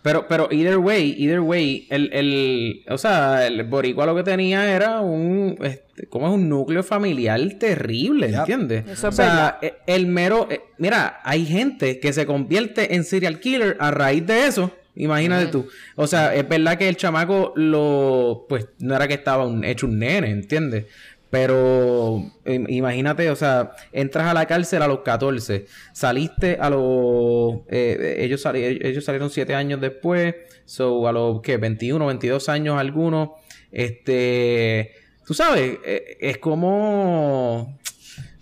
Pero, 0.00 0.26
pero 0.28 0.48
either 0.52 0.78
way, 0.78 1.14
either 1.18 1.40
way, 1.40 1.86
el, 1.90 2.10
el, 2.12 2.82
o 2.88 2.96
sea, 2.96 3.46
el 3.46 3.62
boricua 3.64 4.06
lo 4.06 4.14
que 4.14 4.22
tenía 4.22 4.72
era 4.74 5.00
un, 5.00 5.58
este, 5.62 6.06
como 6.06 6.28
es 6.28 6.32
un 6.34 6.48
núcleo 6.48 6.82
familiar 6.84 7.40
terrible, 7.58 8.28
Yep. 8.30 8.38
¿entiendes? 8.38 8.86
Eso 8.88 9.08
o 9.08 9.10
es 9.10 9.16
sea, 9.16 9.58
e- 9.60 9.74
el 9.86 10.06
mero, 10.06 10.46
eh, 10.50 10.60
mira, 10.78 11.20
hay 11.24 11.44
gente 11.44 11.98
que 11.98 12.12
se 12.12 12.26
convierte 12.26 12.94
en 12.94 13.04
serial 13.04 13.40
killer 13.40 13.76
a 13.80 13.90
raíz 13.90 14.24
de 14.24 14.46
eso. 14.46 14.70
Imagínate 14.94 15.46
tú. 15.46 15.68
O 15.94 16.06
sea, 16.08 16.34
es 16.34 16.48
verdad 16.48 16.76
que 16.76 16.88
el 16.88 16.96
chamaco 16.96 17.52
lo, 17.54 18.46
pues, 18.48 18.66
no 18.80 18.96
era 18.96 19.06
que 19.06 19.14
estaba 19.14 19.46
un- 19.46 19.64
hecho 19.64 19.86
un 19.86 19.98
nene, 19.98 20.30
¿entiendes? 20.30 20.86
Pero 21.30 22.22
im- 22.46 22.66
imagínate, 22.68 23.30
o 23.30 23.36
sea, 23.36 23.72
entras 23.92 24.28
a 24.28 24.34
la 24.34 24.46
cárcel 24.46 24.80
a 24.82 24.88
los 24.88 25.00
14, 25.00 25.66
saliste 25.92 26.56
a 26.60 26.70
los... 26.70 27.60
eh, 27.68 28.16
ellos, 28.20 28.40
sali- 28.40 28.78
ellos 28.82 29.04
salieron 29.04 29.28
7 29.28 29.54
años 29.54 29.80
después, 29.80 30.34
so 30.64 31.06
a 31.06 31.12
los, 31.12 31.42
¿qué? 31.42 31.58
21, 31.58 32.06
22 32.06 32.48
años 32.48 32.78
algunos. 32.78 33.30
Este... 33.70 34.92
Tú 35.26 35.34
sabes, 35.34 35.78
eh, 35.84 36.16
es 36.20 36.38
como... 36.38 37.78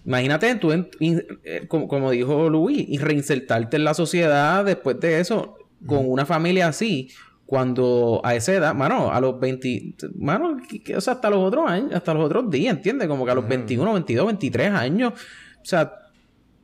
Imagínate 0.04 0.54
tú, 0.54 0.70
en- 0.70 0.88
in- 1.00 1.24
eh, 1.42 1.64
como, 1.66 1.88
como 1.88 2.12
dijo 2.12 2.48
Luis, 2.48 2.84
y 2.88 2.98
reinsertarte 2.98 3.76
en 3.76 3.82
la 3.84 3.94
sociedad 3.94 4.64
después 4.64 5.00
de 5.00 5.18
eso, 5.18 5.58
con 5.84 6.08
una 6.08 6.24
familia 6.24 6.68
así, 6.68 7.10
cuando 7.46 8.20
a 8.24 8.34
esa 8.34 8.52
edad, 8.54 8.74
mano, 8.74 9.10
a 9.12 9.20
los 9.20 9.38
20, 9.38 9.94
mano, 10.18 10.58
o 10.96 11.00
sea, 11.00 11.14
hasta 11.14 11.30
los 11.30 11.38
otros 11.38 11.70
años, 11.70 11.92
hasta 11.94 12.12
los 12.12 12.24
otros 12.26 12.50
días, 12.50 12.76
¿entiendes? 12.76 13.06
Como 13.08 13.24
que 13.24 13.30
a 13.30 13.34
los 13.34 13.46
21, 13.48 13.92
22, 13.92 14.26
23 14.26 14.70
años, 14.72 15.12
o 15.14 15.64
sea, 15.64 15.92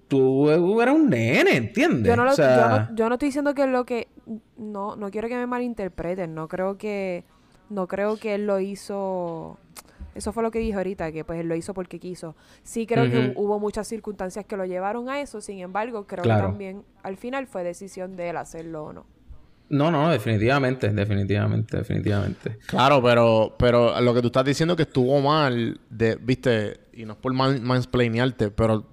tú 0.08 0.50
eras 0.82 0.94
un 0.94 1.08
nene, 1.08 1.56
¿entiendes? 1.56 2.06
Yo 2.10 2.16
no, 2.16 2.24
lo- 2.24 2.32
o 2.32 2.34
sea, 2.34 2.56
yo, 2.56 2.78
no, 2.90 2.96
yo 2.96 3.08
no 3.08 3.14
estoy 3.14 3.28
diciendo 3.28 3.54
que 3.54 3.66
lo 3.66 3.84
que... 3.86 4.08
No, 4.58 4.94
no 4.96 5.10
quiero 5.10 5.28
que 5.28 5.36
me 5.36 5.46
malinterpreten. 5.46 6.34
No 6.34 6.48
creo 6.48 6.76
que... 6.76 7.24
No 7.70 7.88
creo 7.88 8.18
que 8.18 8.34
él 8.34 8.46
lo 8.46 8.60
hizo... 8.60 9.56
Eso 10.14 10.32
fue 10.34 10.42
lo 10.42 10.50
que 10.50 10.58
dije 10.58 10.74
ahorita, 10.76 11.10
que 11.12 11.24
pues 11.24 11.40
él 11.40 11.48
lo 11.48 11.54
hizo 11.56 11.72
porque 11.72 11.98
quiso. 11.98 12.36
Sí 12.62 12.86
creo 12.86 13.10
que 13.10 13.32
hubo 13.36 13.58
muchas 13.58 13.88
circunstancias 13.88 14.44
que 14.44 14.58
lo 14.58 14.66
llevaron 14.66 15.08
a 15.08 15.22
eso. 15.22 15.40
Sin 15.40 15.60
embargo, 15.60 16.06
creo 16.06 16.22
Claro. 16.24 16.42
que 16.42 16.48
también 16.50 16.82
al 17.02 17.16
final 17.16 17.46
fue 17.46 17.64
decisión 17.64 18.14
de 18.14 18.28
él 18.28 18.36
hacerlo 18.36 18.84
o 18.84 18.92
no. 18.92 19.06
No, 19.68 19.90
no, 19.90 20.10
definitivamente, 20.10 20.90
definitivamente, 20.90 21.78
definitivamente. 21.78 22.58
Claro, 22.66 23.02
pero, 23.02 23.54
pero 23.58 23.98
lo 24.00 24.12
que 24.12 24.20
tú 24.20 24.26
estás 24.26 24.44
diciendo 24.44 24.76
que 24.76 24.82
estuvo 24.82 25.20
mal, 25.20 25.80
de, 25.88 26.16
viste, 26.16 26.80
y 26.92 27.06
no 27.06 27.14
es 27.14 27.18
por 27.18 27.32
man, 27.32 27.62
mansplainearte, 27.62 28.50
pero 28.50 28.86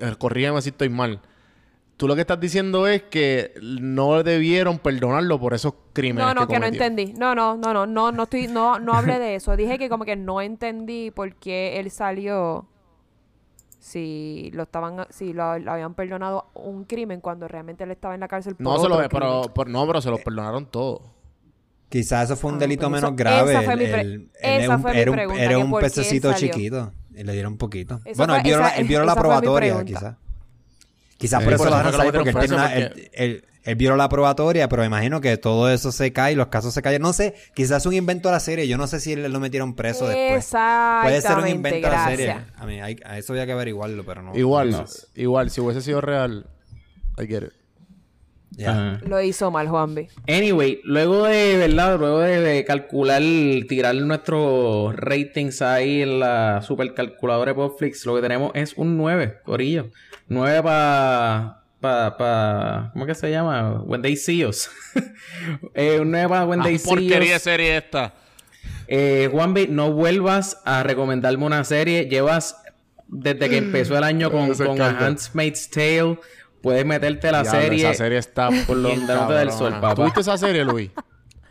eh, 0.00 0.14
corrígeme 0.18 0.60
si 0.62 0.70
estoy 0.70 0.88
mal. 0.88 1.20
Tú 1.96 2.06
lo 2.06 2.14
que 2.14 2.20
estás 2.22 2.38
diciendo 2.38 2.86
es 2.86 3.04
que 3.04 3.54
no 3.60 4.22
debieron 4.22 4.78
perdonarlo 4.78 5.40
por 5.40 5.54
esos 5.54 5.72
crímenes. 5.94 6.26
No, 6.26 6.34
no, 6.34 6.46
que, 6.46 6.54
no 6.54 6.60
cometió. 6.60 6.84
entendí. 6.84 7.14
No, 7.18 7.34
no, 7.34 7.56
no, 7.56 7.72
no, 7.72 7.86
no, 7.86 8.12
no 8.12 8.22
estoy, 8.24 8.48
no, 8.48 8.78
no 8.78 8.92
hablé 8.92 9.18
de 9.18 9.36
eso. 9.36 9.56
Dije 9.56 9.78
que 9.78 9.88
como 9.88 10.04
que 10.04 10.16
no 10.16 10.42
entendí 10.42 11.10
por 11.10 11.34
qué 11.36 11.78
él 11.80 11.90
salió 11.90 12.66
si 13.86 14.50
lo 14.52 14.64
estaban, 14.64 15.06
si 15.10 15.32
lo, 15.32 15.58
lo 15.60 15.70
habían 15.72 15.94
perdonado 15.94 16.50
un 16.54 16.84
crimen 16.84 17.20
cuando 17.20 17.46
realmente 17.46 17.84
él 17.84 17.92
estaba 17.92 18.14
en 18.14 18.20
la 18.20 18.26
cárcel 18.26 18.56
por 18.56 18.64
No, 18.64 18.78
se 18.80 18.88
lo, 18.88 18.96
pero, 18.96 19.08
crimen. 19.08 19.52
pero- 19.54 19.70
no, 19.70 19.86
pero 19.86 20.00
se 20.00 20.10
los 20.10 20.20
perdonaron 20.22 20.66
todos. 20.66 21.02
Quizás 21.88 22.24
eso 22.24 22.36
fue 22.36 22.50
un 22.50 22.56
Ah, 22.56 22.60
delito 22.60 22.80
pues 22.90 23.00
menos 23.00 23.10
eso- 23.10 23.16
grave. 23.16 23.52
esa 23.52 23.62
fue 23.62 23.74
Él- 23.74 23.78
mi 23.78 23.86
pre- 23.86 24.00
él- 24.00 24.12
él 24.12 24.30
esa 24.42 24.64
era 24.64 24.74
un- 24.76 24.82
fue 24.82 24.92
mi 24.92 24.98
era 24.98 25.10
un- 25.10 25.16
pregunta, 25.16 25.42
Era 25.42 25.58
un 25.58 25.70
por 25.70 25.82
pececito 25.82 26.32
chiquito. 26.34 26.92
Y 27.14 27.22
le 27.22 27.32
dieron 27.32 27.56
poquito. 27.56 28.00
Esa 28.04 28.16
bueno, 28.18 28.32
fue- 28.34 28.38
él 28.38 28.42
vio, 28.44 28.58
la, 28.58 28.66
esa- 28.68 28.76
él 28.76 28.88
vio 28.88 29.04
la 29.04 29.14
probatoria, 29.14 29.84
quizás. 29.84 30.16
Quizás 31.16 31.38
Sí, 31.40 31.44
por 31.44 31.54
eso 31.54 31.62
por 31.62 31.70
lo 31.70 31.76
eso 31.76 31.86
dejaron 31.86 31.92
salir, 31.92 32.12
porque 32.12 32.30
él, 32.30 32.36
tiene 32.38 32.54
una- 32.56 33.42
él, 33.66 33.76
vio 33.76 33.94
la 33.96 34.08
probatoria, 34.08 34.68
pero 34.68 34.84
imagino 34.84 35.20
que 35.20 35.36
todo 35.36 35.70
eso 35.70 35.92
se 35.92 36.12
cae, 36.12 36.34
los 36.36 36.46
casos 36.48 36.72
se 36.72 36.82
caen. 36.82 37.02
No 37.02 37.12
sé, 37.12 37.34
quizás 37.54 37.82
es 37.82 37.86
un 37.86 37.94
invento 37.94 38.28
de 38.28 38.32
la 38.34 38.40
serie. 38.40 38.66
Yo 38.68 38.78
no 38.78 38.86
sé 38.86 39.00
si 39.00 39.12
él 39.12 39.30
lo 39.30 39.40
metieron 39.40 39.74
preso 39.74 40.06
después. 40.08 40.50
Puede 41.02 41.20
ser 41.20 41.38
un 41.38 41.48
invento 41.48 41.86
de 41.88 41.92
la 41.92 42.06
serie. 42.08 42.36
A 42.56 42.66
mí, 42.66 42.80
hay- 42.80 42.96
a 43.04 43.18
eso 43.18 43.32
había 43.32 43.46
que 43.46 43.52
averiguarlo, 43.52 44.04
pero 44.04 44.22
no. 44.22 44.36
Igual, 44.36 44.70
no. 44.70 44.84
igual, 45.14 45.50
si 45.50 45.60
hubiese 45.60 45.82
sido 45.82 46.00
real, 46.00 46.46
I 47.18 47.26
get 47.26 47.42
it. 47.42 47.52
Lo 49.06 49.20
hizo 49.20 49.50
mal, 49.50 49.68
Juanvi. 49.68 50.08
Anyway, 50.28 50.80
luego 50.84 51.24
de, 51.24 51.58
¿verdad? 51.58 51.98
Luego 51.98 52.20
de, 52.20 52.40
de 52.40 52.64
calcular, 52.64 53.20
tirar 53.68 53.94
nuestros 53.96 54.94
ratings 54.96 55.60
ahí 55.60 56.00
en 56.02 56.20
la 56.20 56.62
supercalculadora 56.62 57.50
de 57.52 57.56
Popflix, 57.56 58.06
lo 58.06 58.14
que 58.16 58.22
tenemos 58.22 58.52
es 58.54 58.72
un 58.78 58.96
9, 58.96 59.40
Corillo. 59.44 59.90
9 60.28 60.62
para... 60.62 61.62
Pa, 61.86 62.16
pa, 62.16 62.90
¿Cómo 62.92 63.06
que 63.06 63.14
se 63.14 63.30
llama? 63.30 63.80
When 63.84 64.02
They 64.02 64.16
See 64.16 64.44
Us. 64.44 64.68
eh, 65.74 66.00
un 66.00 66.10
9 66.10 66.28
para 66.28 66.44
When 66.44 66.62
They 66.62 66.74
Ah, 66.74 66.78
See 66.78 66.88
porquería 66.88 67.30
de 67.30 67.36
Us. 67.36 67.42
serie 67.42 67.76
esta. 67.76 68.12
Eh, 68.88 69.28
Juanvi, 69.30 69.68
no 69.68 69.92
vuelvas 69.92 70.60
a 70.64 70.82
recomendarme 70.82 71.44
una 71.44 71.62
serie. 71.62 72.06
Llevas 72.08 72.56
desde 73.06 73.48
que 73.48 73.58
empezó 73.58 73.96
el 73.96 74.02
año 74.04 74.30
con, 74.32 74.52
con. 74.54 74.80
A 74.82 74.98
Handmaid's 75.06 75.70
Tale. 75.70 76.18
Puedes 76.60 76.84
meterte 76.84 77.30
la 77.30 77.42
Diablo, 77.42 77.60
serie. 77.60 77.84
Esa 77.90 77.94
serie 77.94 78.18
está 78.18 78.48
por 78.66 78.76
bien 78.82 79.06
donde 79.06 79.14
no 79.14 79.28
te 79.28 79.34
dé 79.34 79.42
el 79.42 79.48
cabrona. 79.50 79.52
sol, 79.70 79.72
papá. 79.80 79.94
¿Tuviste 79.94 80.20
esa 80.20 80.36
serie, 80.38 80.64
Luis? 80.64 80.90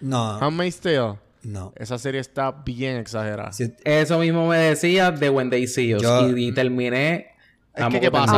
No, 0.02 0.38
Handmaid's 0.40 0.82
Tale. 0.82 1.16
no. 1.44 1.74
Esa 1.78 1.98
serie 1.98 2.20
está 2.20 2.52
bien 2.52 2.98
exagerada. 2.98 3.53
Si- 3.53 3.74
Eso 3.86 4.20
mismo 4.20 4.45
me 4.49 4.57
decía 4.57 5.10
de 5.12 5.30
When 5.30 5.49
They 5.49 5.66
See 5.68 5.95
Us. 5.95 6.03
Yo- 6.03 6.30
y, 6.36 6.48
y 6.49 6.52
terminé. 6.52 7.28
Es 7.76 7.84
que, 7.92 8.00
¿qué 8.00 8.12
pasa? 8.12 8.38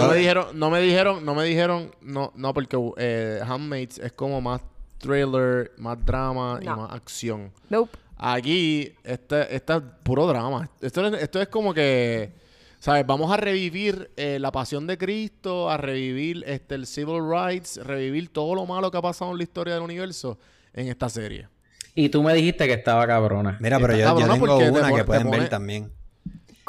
no, 0.00 0.08
me 0.08 0.16
dijeron, 0.18 0.46
no 0.58 0.70
me 0.70 0.80
dijeron, 0.80 1.24
no 1.24 1.34
me 1.34 1.44
dijeron, 1.44 1.94
no, 2.00 2.32
no, 2.34 2.54
porque 2.54 2.78
eh, 2.98 3.40
Handmaids 3.46 3.98
es 3.98 4.12
como 4.12 4.40
más 4.40 4.62
thriller, 4.98 5.72
más 5.78 6.04
drama 6.04 6.58
y 6.62 6.66
más 6.76 6.92
acción. 6.92 7.52
Nope. 7.68 7.96
Aquí, 8.16 8.92
este, 9.02 9.54
este 9.54 9.74
es 9.76 9.82
puro 10.02 10.26
drama. 10.26 10.68
Esto, 10.80 11.06
es- 11.06 11.22
esto 11.22 11.40
es 11.40 11.48
como 11.48 11.72
que, 11.72 12.34
¿sabes? 12.78 13.06
Vamos 13.06 13.32
a 13.32 13.36
revivir 13.38 14.10
eh, 14.16 14.38
la 14.38 14.52
pasión 14.52 14.86
de 14.86 14.98
Cristo, 14.98 15.70
a 15.70 15.76
revivir 15.78 16.44
este, 16.46 16.74
el 16.74 16.86
civil 16.86 17.20
rights, 17.30 17.78
revivir 17.82 18.30
todo 18.30 18.54
lo 18.54 18.66
malo 18.66 18.90
que 18.90 18.98
ha 18.98 19.02
pasado 19.02 19.30
en 19.32 19.38
la 19.38 19.42
historia 19.42 19.72
del 19.74 19.82
universo 19.82 20.38
en 20.74 20.88
esta 20.88 21.08
serie. 21.08 21.48
Y 21.94 22.08
tú 22.10 22.22
me 22.22 22.34
dijiste 22.34 22.66
que 22.66 22.74
estaba 22.74 23.06
cabrona. 23.06 23.56
Mira, 23.60 23.78
pero 23.78 23.94
yo, 23.94 24.00
yo 24.20 24.26
tengo 24.26 24.78
una 24.78 24.80
pone- 24.82 24.92
que 24.92 24.98
te 24.98 25.04
pueden 25.04 25.22
pone- 25.26 25.38
ver 25.40 25.48
también. 25.48 25.92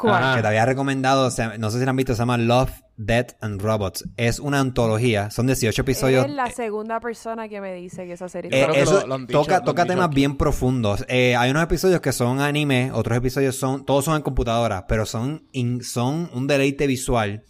¿Cuál? 0.02 0.22
Ajá. 0.22 0.36
Que 0.36 0.42
te 0.42 0.48
había 0.48 0.66
recomendado, 0.66 1.30
se- 1.30 1.58
no 1.58 1.70
sé 1.70 1.78
si 1.78 1.84
la 1.84 1.90
han 1.90 1.96
visto, 1.96 2.14
se 2.14 2.18
llama 2.18 2.36
Love, 2.36 2.70
Death 2.96 3.32
and 3.40 3.60
Robots. 3.62 4.04
Es 4.16 4.38
una 4.38 4.60
antología, 4.60 5.30
son 5.30 5.46
18 5.46 5.80
episodios. 5.82 6.24
Eres 6.24 6.36
la 6.36 6.50
segunda 6.50 7.00
persona 7.00 7.48
que 7.48 7.60
me 7.60 7.72
dice 7.74 8.04
que 8.04 8.12
esa 8.12 8.28
serie 8.28 8.50
Eh, 8.52 8.66
eso 8.74 9.00
lo- 9.00 9.06
lo 9.06 9.14
han 9.14 9.26
dicho- 9.26 9.40
toca, 9.40 9.52
lo 9.54 9.58
han 9.58 9.64
toca 9.64 9.82
dicho 9.84 9.92
temas 9.94 10.06
aquí. 10.08 10.14
bien 10.16 10.36
profundos. 10.36 11.04
Eh, 11.08 11.34
hay 11.36 11.50
unos 11.50 11.62
episodios 11.62 12.00
que 12.00 12.12
son 12.12 12.40
anime, 12.40 12.90
otros 12.92 13.16
episodios 13.16 13.56
son, 13.56 13.84
todos 13.86 14.04
son 14.04 14.16
en 14.16 14.22
computadora, 14.22 14.86
pero 14.86 15.06
son, 15.06 15.44
in- 15.52 15.82
son 15.82 16.30
un 16.34 16.46
deleite 16.46 16.86
visual. 16.86 17.44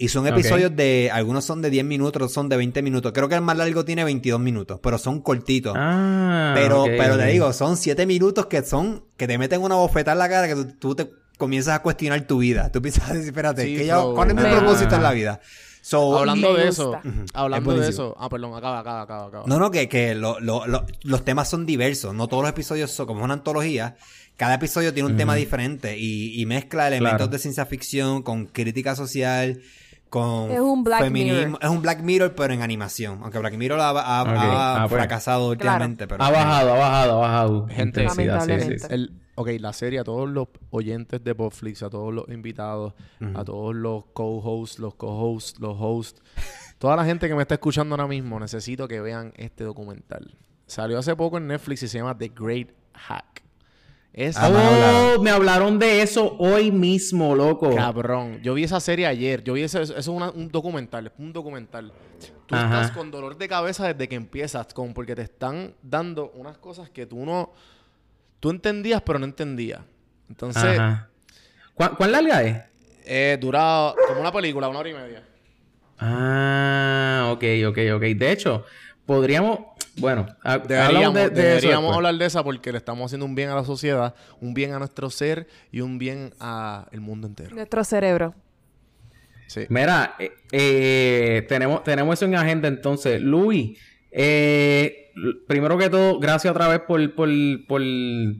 Y 0.00 0.06
son 0.10 0.28
episodios 0.28 0.76
de, 0.76 1.10
algunos 1.12 1.44
son 1.44 1.60
de 1.60 1.70
10 1.70 1.84
minutos, 1.84 2.10
otros 2.10 2.32
son 2.32 2.48
de 2.48 2.56
20 2.56 2.82
minutos. 2.82 3.10
Creo 3.12 3.28
que 3.28 3.34
el 3.34 3.40
más 3.40 3.56
largo 3.56 3.84
tiene 3.84 4.04
22 4.04 4.38
minutos, 4.38 4.78
pero 4.80 4.96
son 4.96 5.20
cortitos. 5.22 5.74
Ah, 5.76 6.52
pero, 6.54 6.84
pero 6.84 7.18
te 7.18 7.26
digo, 7.26 7.52
son 7.52 7.76
7 7.76 8.06
minutos 8.06 8.46
que 8.46 8.62
son, 8.62 9.06
que 9.16 9.26
te 9.26 9.36
meten 9.38 9.60
una 9.60 9.74
bofetada 9.74 10.12
en 10.12 10.18
la 10.20 10.28
cara 10.28 10.46
que 10.46 10.54
tú, 10.54 10.66
tú 10.78 10.94
te 10.94 11.10
comienzas 11.38 11.76
a 11.76 11.82
cuestionar 11.82 12.20
tu 12.26 12.38
vida. 12.38 12.70
Tú 12.70 12.82
piensas, 12.82 13.10
espérate, 13.16 13.62
Sí, 13.62 13.76
¿qué 13.76 13.86
yo- 13.86 14.02
so- 14.02 14.14
¿cuál 14.14 14.28
es 14.30 14.34
mi 14.36 14.42
propósito 14.42 14.94
en 14.96 15.02
la 15.02 15.12
vida? 15.12 15.40
So, 15.80 16.18
Hablando 16.18 16.52
de 16.54 16.68
eso, 16.68 17.00
hablando 17.32 17.72
Es 17.72 17.80
de 17.80 17.88
eso. 17.88 18.14
Ah, 18.18 18.28
perdón, 18.28 18.54
acaba, 18.54 18.80
acaba, 18.80 19.02
acaba, 19.02 19.26
acaba. 19.28 19.44
No, 19.46 19.58
no, 19.58 19.70
que, 19.70 19.88
que 19.88 20.14
lo- 20.14 20.38
lo- 20.40 20.66
lo- 20.66 20.84
los 21.02 21.24
temas 21.24 21.48
son 21.48 21.64
diversos. 21.64 22.12
No 22.14 22.28
todos 22.28 22.42
los 22.42 22.50
episodios 22.50 22.90
son 22.90 23.06
como 23.06 23.24
una 23.24 23.32
antología. 23.34 23.96
cada 24.36 24.54
episodio 24.54 24.92
tiene 24.92 25.08
un 25.08 25.16
tema 25.16 25.34
diferente 25.34 25.96
y, 25.98 26.38
y 26.40 26.44
mezcla 26.46 26.86
elementos 26.88 27.16
Claro. 27.16 27.30
de 27.32 27.38
ciencia 27.38 27.64
ficción 27.66 28.22
con 28.22 28.46
crítica 28.46 28.94
social, 28.96 29.60
con 30.10 30.50
Es 30.50 30.60
un 30.60 30.84
Black 30.84 31.00
feminismo. 31.04 31.38
Mirror. 31.38 31.58
Es 31.62 31.70
un 31.70 31.82
Black 31.82 32.00
Mirror, 32.02 32.34
pero 32.34 32.52
en 32.54 32.62
animación. 32.62 33.20
Aunque 33.22 33.38
Black 33.38 33.54
Mirror 33.56 33.80
ha, 33.80 33.88
ha- 33.90 34.22
Ok. 34.22 34.28
ha 34.28 34.82
Ah, 34.82 34.86
pues. 34.88 34.92
fracasado 34.98 35.48
últimamente. 35.48 36.06
Pero, 36.06 36.22
Ha 36.22 36.30
bajado, 36.30 36.74
ha 36.74 36.78
bajado, 36.78 37.12
ha 37.24 37.28
bajado. 37.28 37.66
Gente, 37.68 38.02
sí, 38.02 38.08
sí, 38.14 38.24
Lamentablemente. 38.24 38.78
sí. 38.78 38.86
El, 38.90 39.12
ok, 39.38 39.48
la 39.60 39.72
serie, 39.72 39.98
a 40.00 40.04
todos 40.04 40.28
los 40.28 40.48
oyentes 40.70 41.22
de 41.22 41.34
Popflix, 41.34 41.82
a 41.82 41.90
todos 41.90 42.12
los 42.12 42.28
invitados, 42.28 42.94
a 43.34 43.44
todos 43.44 43.74
los 43.74 44.04
co-hosts, 44.12 44.78
los 44.78 44.94
co-hosts, 44.94 45.58
los 45.60 45.76
hosts, 45.78 46.20
toda 46.78 46.96
la 46.96 47.04
gente 47.04 47.28
que 47.28 47.34
me 47.34 47.42
está 47.42 47.54
escuchando 47.54 47.94
ahora 47.94 48.06
mismo, 48.06 48.38
necesito 48.40 48.88
que 48.88 49.00
vean 49.00 49.32
este 49.36 49.64
documental. 49.64 50.36
Salió 50.66 50.98
hace 50.98 51.14
poco 51.16 51.38
en 51.38 51.46
Netflix 51.46 51.82
y 51.84 51.88
se 51.88 51.98
llama 51.98 52.16
The 52.18 52.28
Great 52.34 52.70
Hack. 52.94 53.42
Es 54.12 54.36
Ah, 54.36 54.48
me 54.50 54.56
hablaron. 54.58 55.12
Oh, 55.18 55.22
me 55.22 55.30
hablaron 55.30 55.78
de 55.78 56.02
eso 56.02 56.34
hoy 56.38 56.72
mismo, 56.72 57.36
loco. 57.36 57.72
cabrón. 57.74 58.40
Yo 58.42 58.54
vi 58.54 58.64
esa 58.64 58.80
serie 58.80 59.06
ayer. 59.06 59.44
Yo 59.44 59.52
vi 59.52 59.62
ese, 59.62 59.80
eso 59.82 59.96
es 59.96 60.08
una- 60.08 60.30
un 60.30 60.48
documental, 60.48 61.06
es 61.06 61.12
un 61.18 61.32
documental. 61.32 61.92
Tú 62.46 62.54
Ajá. 62.56 62.80
estás 62.82 62.96
con 62.96 63.10
dolor 63.12 63.36
de 63.38 63.46
cabeza 63.46 63.86
desde 63.86 64.08
que 64.08 64.16
empiezas, 64.16 64.74
con, 64.74 64.92
porque 64.92 65.14
te 65.14 65.22
están 65.22 65.74
dando 65.82 66.32
unas 66.34 66.58
cosas 66.58 66.90
que 66.90 67.06
tú 67.06 67.24
no... 67.24 67.52
Tú 68.40 68.50
entendías, 68.50 69.02
pero 69.02 69.18
no 69.18 69.24
entendías. 69.24 69.80
Entonces... 70.28 70.78
Ajá. 70.78 71.08
¿Cuán, 71.74 71.94
cuán 71.94 72.10
larga 72.10 72.42
es? 72.42 72.60
Eh, 73.04 73.38
dura 73.40 73.94
como 74.08 74.20
una 74.20 74.32
película, 74.32 74.68
una 74.68 74.80
hora 74.80 74.88
y 74.88 74.94
media. 74.94 75.22
Ah, 75.98 77.30
ok, 77.32 77.44
ok, 77.68 77.78
ok. 77.94 78.02
De 78.16 78.32
hecho, 78.32 78.64
podríamos. 79.06 79.60
Bueno, 79.96 80.26
Deberíamos, 80.66 81.14
de, 81.14 81.30
de 81.30 81.40
eso 81.40 81.60
deberíamos 81.60 81.96
hablar 81.96 82.14
de 82.16 82.26
esa 82.26 82.44
porque 82.44 82.70
le 82.70 82.78
estamos 82.78 83.06
haciendo 83.06 83.26
un 83.26 83.34
bien 83.34 83.48
a 83.50 83.54
la 83.54 83.64
sociedad, 83.64 84.14
un 84.40 84.54
bien 84.54 84.72
a 84.72 84.78
nuestro 84.78 85.08
ser 85.10 85.48
y 85.72 85.80
un 85.80 85.98
bien 85.98 86.34
al 86.38 87.00
mundo 87.00 87.26
entero. 87.26 87.54
Nuestro 87.54 87.82
cerebro. 87.82 88.34
Sí. 89.46 89.62
Mira, 89.68 90.14
eh, 90.18 90.32
eh, 90.52 91.46
tenemos, 91.48 91.82
tenemos 91.82 92.18
eso 92.18 92.26
en 92.26 92.34
agenda 92.34 92.68
entonces. 92.68 93.20
Luis, 93.20 93.78
eh, 94.10 95.07
primero 95.46 95.78
que 95.78 95.90
todo, 95.90 96.18
gracias 96.18 96.50
otra 96.50 96.68
vez 96.68 96.80
por, 96.80 97.14
por, 97.14 97.28
por, 97.66 97.82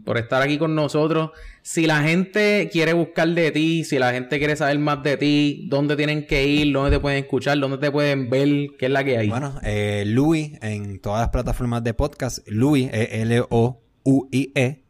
por 0.05 0.19
estar 0.19 0.43
aquí 0.43 0.59
con 0.59 0.75
nosotros. 0.75 1.31
Si 1.63 1.87
la 1.87 2.03
gente 2.03 2.69
quiere 2.73 2.93
buscar 2.93 3.29
de 3.29 3.51
ti, 3.51 3.85
si 3.85 3.99
la 3.99 4.13
gente 4.13 4.39
quiere 4.39 4.57
saber 4.57 4.79
más 4.79 5.03
de 5.03 5.17
ti, 5.17 5.67
¿dónde 5.69 5.97
tienen 5.97 6.27
que 6.27 6.47
ir? 6.47 6.73
¿Dónde 6.73 6.91
te 6.91 7.01
pueden 7.01 7.19
escuchar? 7.25 7.59
¿Dónde 7.59 7.79
te 7.79 7.91
pueden 7.91 8.31
ver? 8.31 8.49
¿Qué 8.79 8.87
es 8.87 8.91
la 8.91 9.05
que 9.05 9.19
hay? 9.19 9.29
Bueno, 9.29 9.59
eh, 9.63 10.05
Louis 10.07 10.53
en 10.63 11.01
todas 11.01 11.21
las 11.21 11.29
plataformas 11.31 11.85
de 11.85 11.95
podcast. 11.95 12.47
Louis, 12.49 12.89
E 12.93 13.23
L-O-U-I-E. 13.23 14.83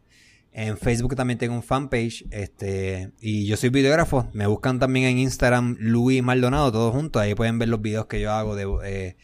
En 0.52 0.77
Facebook 0.77 1.15
también 1.15 1.39
tengo 1.39 1.55
un 1.55 1.62
fanpage. 1.62 2.24
Este, 2.31 3.12
y 3.20 3.47
yo 3.47 3.56
soy 3.56 3.70
videógrafo. 3.70 4.28
Me 4.32 4.47
buscan 4.47 4.78
también 4.78 5.06
en 5.06 5.19
Instagram 5.19 5.77
Louis 5.78 6.23
Maldonado, 6.23 6.73
todos 6.73 6.93
juntos. 6.93 7.23
Ahí 7.23 7.35
pueden 7.35 7.59
ver 7.59 7.69
los 7.69 7.81
videos 7.81 8.06
que 8.06 8.20
yo 8.20 8.32
hago 8.32 8.56
de 8.56 8.66
eh, 8.85 9.16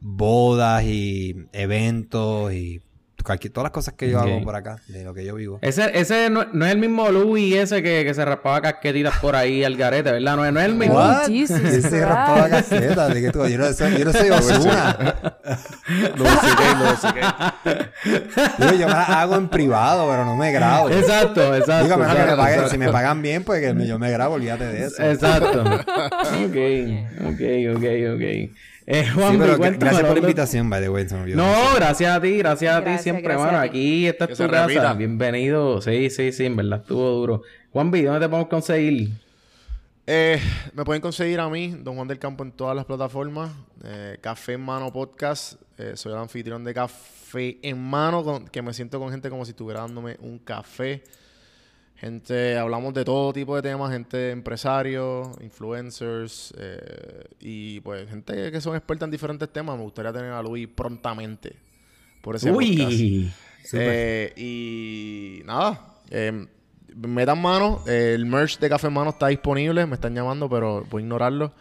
bodas 0.00 0.82
y 0.84 1.34
eventos 1.52 2.52
y 2.52 2.80
cualquier, 3.22 3.52
todas 3.52 3.64
las 3.66 3.72
cosas 3.72 3.92
que 3.98 4.10
yo 4.10 4.18
Ok. 4.18 4.26
hago 4.26 4.42
por 4.42 4.56
acá, 4.56 4.76
de 4.88 5.04
lo 5.04 5.12
que 5.12 5.26
yo 5.26 5.34
vivo. 5.34 5.58
Ese, 5.60 5.90
ese 5.92 6.30
no, 6.30 6.46
no 6.54 6.64
es 6.64 6.72
el 6.72 6.78
mismo 6.78 7.10
Louis 7.10 7.54
ese 7.54 7.82
que, 7.82 8.02
que 8.02 8.14
se 8.14 8.24
raspaba 8.24 8.62
casquetitas 8.62 9.18
por 9.18 9.36
ahí 9.36 9.62
al 9.62 9.76
garete, 9.76 10.10
¿verdad? 10.10 10.36
No, 10.36 10.44
es- 10.46 10.52
no 10.54 10.58
es 10.60 10.64
el 10.66 10.74
mismo. 10.74 10.98
Ese 11.28 11.60
Christ. 11.60 11.92
raspaba 11.92 12.48
caseta, 12.48 13.08
de 13.08 13.20
que 13.20 13.30
tú- 13.30 13.46
yo, 13.46 13.58
no 13.58 13.70
soy, 13.74 13.98
yo 13.98 14.04
no 14.06 14.12
soy 14.14 14.30
Ozuna. 14.30 14.96
Lo 16.16 16.24
musiqué, 16.24 16.64
lo 16.78 16.90
musiqué. 16.90 17.20
Digo, 18.58 18.72
yo 18.72 18.86
me 18.86 18.92
la 18.94 19.20
hago 19.20 19.36
en 19.36 19.48
privado, 19.50 20.08
pero 20.10 20.24
no 20.24 20.34
me 20.36 20.50
grabo. 20.50 20.88
Exacto, 20.88 21.54
exacto. 21.54 21.84
Digo, 21.84 21.94
a 21.96 21.98
menos 21.98 22.12
que 22.14 22.18
me 22.18 22.22
exacto, 22.22 22.36
paguen. 22.38 22.54
exacto. 22.54 22.70
Si 22.72 22.78
me 22.78 22.88
pagan 22.90 23.20
bien, 23.20 23.44
pues 23.44 23.60
que 23.60 23.86
yo 23.86 23.98
me 23.98 24.10
grabo, 24.10 24.36
olvídate 24.36 24.64
de 24.64 24.86
eso. 24.86 25.02
Exacto. 25.02 25.60
ok, 25.62 26.56
ok, 27.26 27.76
ok, 27.76 27.84
ok. 28.14 28.50
Eh, 28.86 29.04
Sí, 29.04 29.10
Juan, 29.14 29.38
pero 29.38 29.58
que- 29.58 29.70
gracias 29.70 29.92
por 29.92 30.02
la 30.02 30.08
¿dónde- 30.08 30.20
invitación, 30.22 30.70
by 30.70 30.80
the 30.82 30.88
way. 30.88 31.08
se 31.08 31.14
me 31.14 31.22
olvidó. 31.22 31.36
No, 31.36 31.74
gracias 31.76 32.16
a 32.16 32.20
ti, 32.20 32.38
gracias 32.38 32.74
a 32.74 32.78
ti 32.78 32.84
Gracias, 32.86 33.02
siempre, 33.02 33.36
mano. 33.36 33.58
Aquí 33.58 34.06
esta 34.06 34.26
Que 34.26 34.32
es 34.32 34.38
tu 34.38 34.44
se 34.44 34.50
casa. 34.50 34.66
repita. 34.66 34.94
Bienvenido. 34.94 35.80
Sí, 35.80 36.10
sí, 36.10 36.32
sí, 36.32 36.46
en 36.46 36.56
verdad 36.56 36.80
estuvo 36.80 37.08
duro. 37.10 37.42
Juan 37.72 37.90
B, 37.90 38.02
¿dónde 38.02 38.20
te 38.20 38.28
podemos 38.28 38.48
conseguir? 38.48 39.10
Eh, 40.06 40.40
me 40.74 40.84
pueden 40.84 41.00
conseguir 41.00 41.38
a 41.38 41.48
mí, 41.48 41.76
Don 41.82 41.94
Juan 41.94 42.08
del 42.08 42.18
Campo, 42.18 42.42
en 42.42 42.50
todas 42.52 42.74
las 42.74 42.84
plataformas. 42.84 43.52
Eh, 43.84 44.18
Café 44.20 44.54
en 44.54 44.62
Mano 44.62 44.92
Podcast. 44.92 45.54
Eh, 45.78 45.92
soy 45.94 46.12
el 46.12 46.18
anfitrión 46.18 46.64
de 46.64 46.74
Café 46.74 47.58
en 47.62 47.78
Mano, 47.80 48.24
con- 48.24 48.48
que 48.48 48.60
me 48.60 48.72
siento 48.74 48.98
con 48.98 49.10
gente 49.10 49.30
como 49.30 49.44
si 49.44 49.50
estuviera 49.52 49.80
dándome 49.82 50.16
un 50.20 50.38
café. 50.38 51.04
Gente, 52.00 52.56
hablamos 52.56 52.94
de 52.94 53.04
todo 53.04 53.30
tipo 53.30 53.54
de 53.54 53.60
temas, 53.60 53.92
gente 53.92 54.30
empresarios, 54.30 55.28
influencers 55.42 56.54
eh, 56.56 57.24
y 57.40 57.80
pues 57.80 58.08
gente 58.08 58.50
que 58.50 58.58
son 58.62 58.74
expertas 58.74 59.06
en 59.06 59.10
diferentes 59.10 59.52
temas. 59.52 59.76
Me 59.76 59.82
gustaría 59.82 60.10
tener 60.10 60.32
a 60.32 60.42
Luis 60.42 60.66
prontamente 60.66 61.56
por 62.22 62.36
ese 62.36 62.50
podcast. 62.50 62.70
Uy. 62.70 63.30
Eh, 63.74 64.32
y 64.34 65.42
nada, 65.44 65.98
eh, 66.10 66.46
metan 66.96 67.40
mano. 67.40 67.84
eh, 67.86 68.12
el 68.14 68.24
merch 68.24 68.58
de 68.58 68.70
Café 68.70 68.86
en 68.86 68.94
Mano 68.94 69.10
está 69.10 69.26
disponible. 69.26 69.84
Me 69.84 69.96
están 69.96 70.14
llamando, 70.14 70.48
pero 70.48 70.86
voy 70.88 71.02
a 71.02 71.04
ignorarlo. 71.04 71.52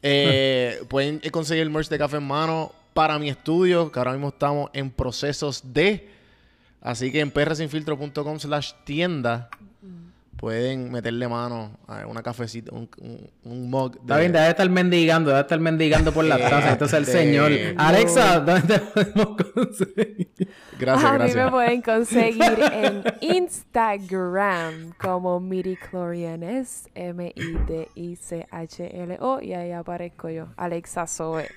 Pueden 0.88 1.20
conseguir 1.30 1.64
el 1.64 1.70
merch 1.70 1.90
de 1.90 1.98
Café 1.98 2.16
en 2.16 2.26
Mano 2.26 2.72
para 2.94 3.18
mi 3.18 3.28
estudio, 3.28 3.92
que 3.92 3.98
ahora 3.98 4.12
mismo 4.12 4.28
estamos 4.28 4.70
en 4.72 4.90
procesos 4.90 5.74
de. 5.74 6.15
Así 6.86 7.10
que 7.10 7.20
en 7.20 7.30
prsinfiltro.com 7.32 8.38
slash 8.38 8.72
tienda 8.84 9.48
pueden 10.36 10.92
meterle 10.92 11.26
mano 11.28 11.78
a 11.88 12.06
una 12.06 12.22
cafecita, 12.22 12.70
un, 12.74 12.88
un, 12.98 13.30
un 13.44 13.70
mug. 13.70 13.94
de- 13.94 14.00
Está 14.00 14.18
bien, 14.18 14.32
debe 14.32 14.48
estar 14.50 14.68
mendigando, 14.68 15.30
debe 15.30 15.40
estar 15.40 15.58
mendigando 15.58 16.12
por 16.12 16.24
las 16.26 16.38
tazas. 16.50 16.72
Entonces 16.72 16.98
el 16.98 17.06
de- 17.06 17.12
señor. 17.12 17.50
no. 17.74 17.82
Alexa, 17.82 18.40
¿dónde 18.40 18.60
te 18.68 18.78
podemos 18.80 19.36
conseguir? 19.54 20.28
Gracias, 20.78 21.04
a 21.10 21.12
mí 21.14 21.18
gracias. 21.18 21.44
me 21.44 21.50
pueden 21.50 21.80
conseguir 21.82 22.42
en 22.72 23.02
Instagram 23.20 24.92
como 25.00 25.40
Midichlorianes, 25.40 26.88
M-I-D-I-C-H-L-O, 28.16 29.40
y 29.42 29.54
ahí 29.54 29.72
aparezco 29.72 30.28
yo, 30.28 30.48
Alexa 30.56 31.06
Zoe. 31.06 31.48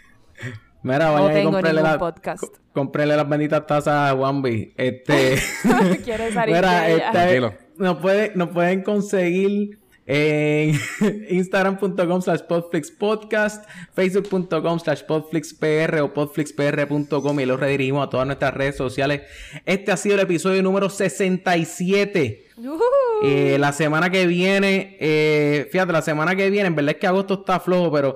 Mira, 0.84 1.08
No 1.08 1.14
vaya 1.14 1.32
y 1.32 1.34
tengo 1.36 1.52
cómprele, 1.52 1.76
ningún 1.82 1.92
la, 1.92 2.00
podcast. 2.00 2.42
co- 2.44 2.52
cómprele 2.74 3.16
las 3.18 3.28
benditas 3.28 3.68
tazas 3.68 4.12
a 4.12 4.32
B. 4.34 4.74
Este. 4.78 5.38
¿Quieres 6.06 6.34
salir 6.34 6.56
Mira, 6.56 6.90
este, 6.90 7.12
Tranquilo. 7.12 7.54
nos, 7.78 7.98
puede, 7.98 8.32
nos 8.36 8.50
pueden 8.50 8.82
conseguir 8.84 9.78
en 10.12 10.74
instagram.com 11.30 12.22
slash 12.22 12.42
podflixpodcast, 12.48 13.66
facebook.com 13.94 14.80
slash 14.80 15.04
podflixpr 15.04 16.00
o 16.02 16.14
podflixpr.com 16.14 17.40
y 17.40 17.46
los 17.46 17.60
redirigimos 17.60 18.08
a 18.08 18.10
todas 18.10 18.26
nuestras 18.26 18.54
redes 18.56 18.76
sociales. 18.78 19.22
Este 19.66 19.92
ha 19.92 19.98
sido 19.98 20.16
el 20.16 20.22
episodio 20.22 20.64
número 20.64 20.90
67. 20.90 22.46
Ujú. 22.58 22.82
Eh, 23.24 23.58
la 23.60 23.72
semana 23.74 24.10
que 24.10 24.26
viene, 24.28 24.98
eh, 25.00 25.68
fíjate, 25.72 25.92
la 25.92 26.02
semana 26.02 26.36
que 26.36 26.50
viene, 26.50 26.68
en 26.68 26.76
verdad 26.76 26.92
es 26.96 26.98
que 27.02 27.08
agosto 27.08 27.36
está 27.42 27.60
flojo, 27.60 27.92
pero 27.92 28.16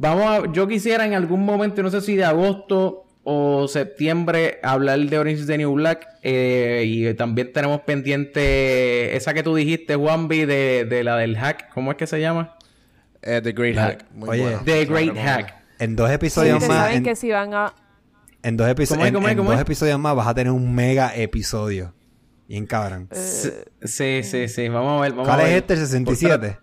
vamos 0.00 0.24
a, 0.24 0.52
yo 0.52 0.66
quisiera 0.68 1.04
en 1.04 1.14
algún 1.14 1.44
momento, 1.44 1.82
no 1.82 1.90
sé 1.90 2.00
si 2.00 2.14
de 2.16 2.24
agosto 2.24 3.04
o 3.24 3.68
septiembre, 3.68 4.58
hablar 4.62 4.98
de 5.00 5.18
Orange 5.18 5.40
is 5.42 5.46
the 5.46 5.58
New 5.58 5.72
Black. 5.74 6.06
eh, 6.22 6.84
y 6.86 7.12
también 7.14 7.52
tenemos 7.52 7.80
pendiente 7.82 9.16
esa 9.16 9.34
que 9.34 9.42
tú 9.42 9.54
dijiste, 9.54 9.96
Juanvi, 9.96 10.46
de, 10.46 10.86
de 10.88 11.04
la 11.04 11.16
del 11.16 11.36
hack, 11.36 11.68
¿cómo 11.74 11.90
es 11.90 11.96
que 11.98 12.06
se 12.06 12.20
llama? 12.20 12.56
Eh, 13.22 13.40
The 13.42 13.52
Great 13.52 13.76
Hack. 13.76 14.06
Muy 14.12 14.28
Oye. 14.30 14.42
bueno. 14.42 14.60
The 14.64 14.84
Great. 14.86 15.16
Hack. 15.16 15.54
En 15.80 15.96
dos 15.96 16.10
episodios 16.10 16.54
Ustedes 16.54 16.68
más. 16.70 16.84
saben 16.84 16.96
En, 16.98 17.02
que 17.04 17.16
si 17.16 17.30
van 17.30 17.52
a... 17.52 17.74
en 18.42 18.56
dos, 18.56 18.68
episo- 18.68 18.94
¿Cómo 18.94 19.04
es, 19.04 19.08
en- 19.08 19.14
cómo 19.14 19.26
es, 19.28 19.32
en 19.32 19.38
cómo 19.38 19.50
dos 19.52 19.60
episodios 19.60 19.98
más 19.98 20.14
vas 20.16 20.26
a 20.28 20.34
tener 20.34 20.52
un 20.52 20.74
mega 20.74 21.14
episodio. 21.14 21.92
Bien 22.48 22.64
cabrón. 22.66 23.08
Sí, 23.12 23.50
sí, 23.82 24.22
sí, 24.22 24.48
sí, 24.48 24.68
vamos 24.70 24.98
a 24.98 25.02
ver. 25.02 25.10
Vamos 25.12 25.26
¿Cuál 25.28 25.40
a 25.40 25.48
es 25.50 25.56
este? 25.56 25.76
67. 25.76 26.58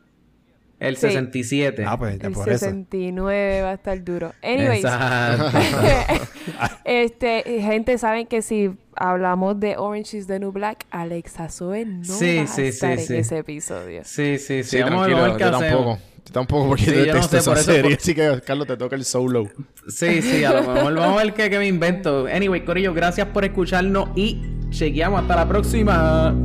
El 0.80 0.96
Sí. 0.98 1.02
67. 1.08 1.86
Ah, 1.88 1.98
pues 1.98 2.20
El 2.22 2.32
por 2.34 2.50
eso. 2.50 2.66
69 2.66 3.62
va 3.62 3.70
a 3.72 3.74
estar 3.76 4.04
duro. 4.04 4.34
Anyways, 4.44 4.84
Exacto. 4.84 5.58
este, 6.86 7.44
gente, 7.62 7.98
saben 7.98 8.28
que 8.28 8.42
si 8.42 8.72
hablamos 8.96 9.60
de 9.60 9.78
Orange 9.78 10.18
is 10.18 10.28
the 10.28 10.40
New 10.40 10.52
Black, 10.52 10.86
Alexa 10.92 11.50
Zoe 11.50 11.86
no 11.86 12.04
Sí, 12.04 12.38
va 12.38 12.44
a 12.44 12.48
sí, 12.48 12.62
estar 12.64 12.96
sí, 12.98 13.02
en 13.02 13.08
sí. 13.08 13.16
ese 13.18 13.38
episodio. 13.38 14.02
Sí, 14.04 14.38
sí, 14.38 14.64
sí. 14.64 14.78
Sí, 14.78 14.82
vamos 14.82 15.06
tranquilo, 15.08 15.18
a 15.18 15.28
ver 15.30 15.38
qué 15.38 15.44
yo 15.46 15.52
tampoco. 15.52 16.00
Yo 16.26 16.32
tampoco 16.34 16.68
porque 16.70 16.86
Sí, 16.86 17.06
yo 17.06 17.14
no 17.14 17.24
sé, 17.24 17.38
esa 17.38 17.52
por 17.52 17.58
eso- 17.60 17.72
serie. 17.72 17.92
por- 17.92 18.00
Así 18.02 18.16
que 18.16 18.42
Carlos 18.46 18.68
te 18.68 18.78
toca 18.78 18.96
el 18.96 19.06
solo. 19.06 19.48
Sí, 19.88 20.22
sí, 20.22 20.44
a 20.44 20.54
lo 20.54 20.74
mejor 20.74 20.96
vamos 20.96 21.22
a 21.22 21.24
ver 21.24 21.34
qué, 21.34 21.50
qué 21.50 21.58
me 21.60 21.68
invento. 21.68 22.26
Anyway, 22.26 22.66
Corillo, 22.66 22.94
gracias 22.94 23.28
por 23.28 23.46
escucharnos 23.46 24.10
y 24.16 24.42
chequeamos 24.72 25.22
hasta 25.22 25.36
la 25.36 25.48
próxima. 25.48 26.36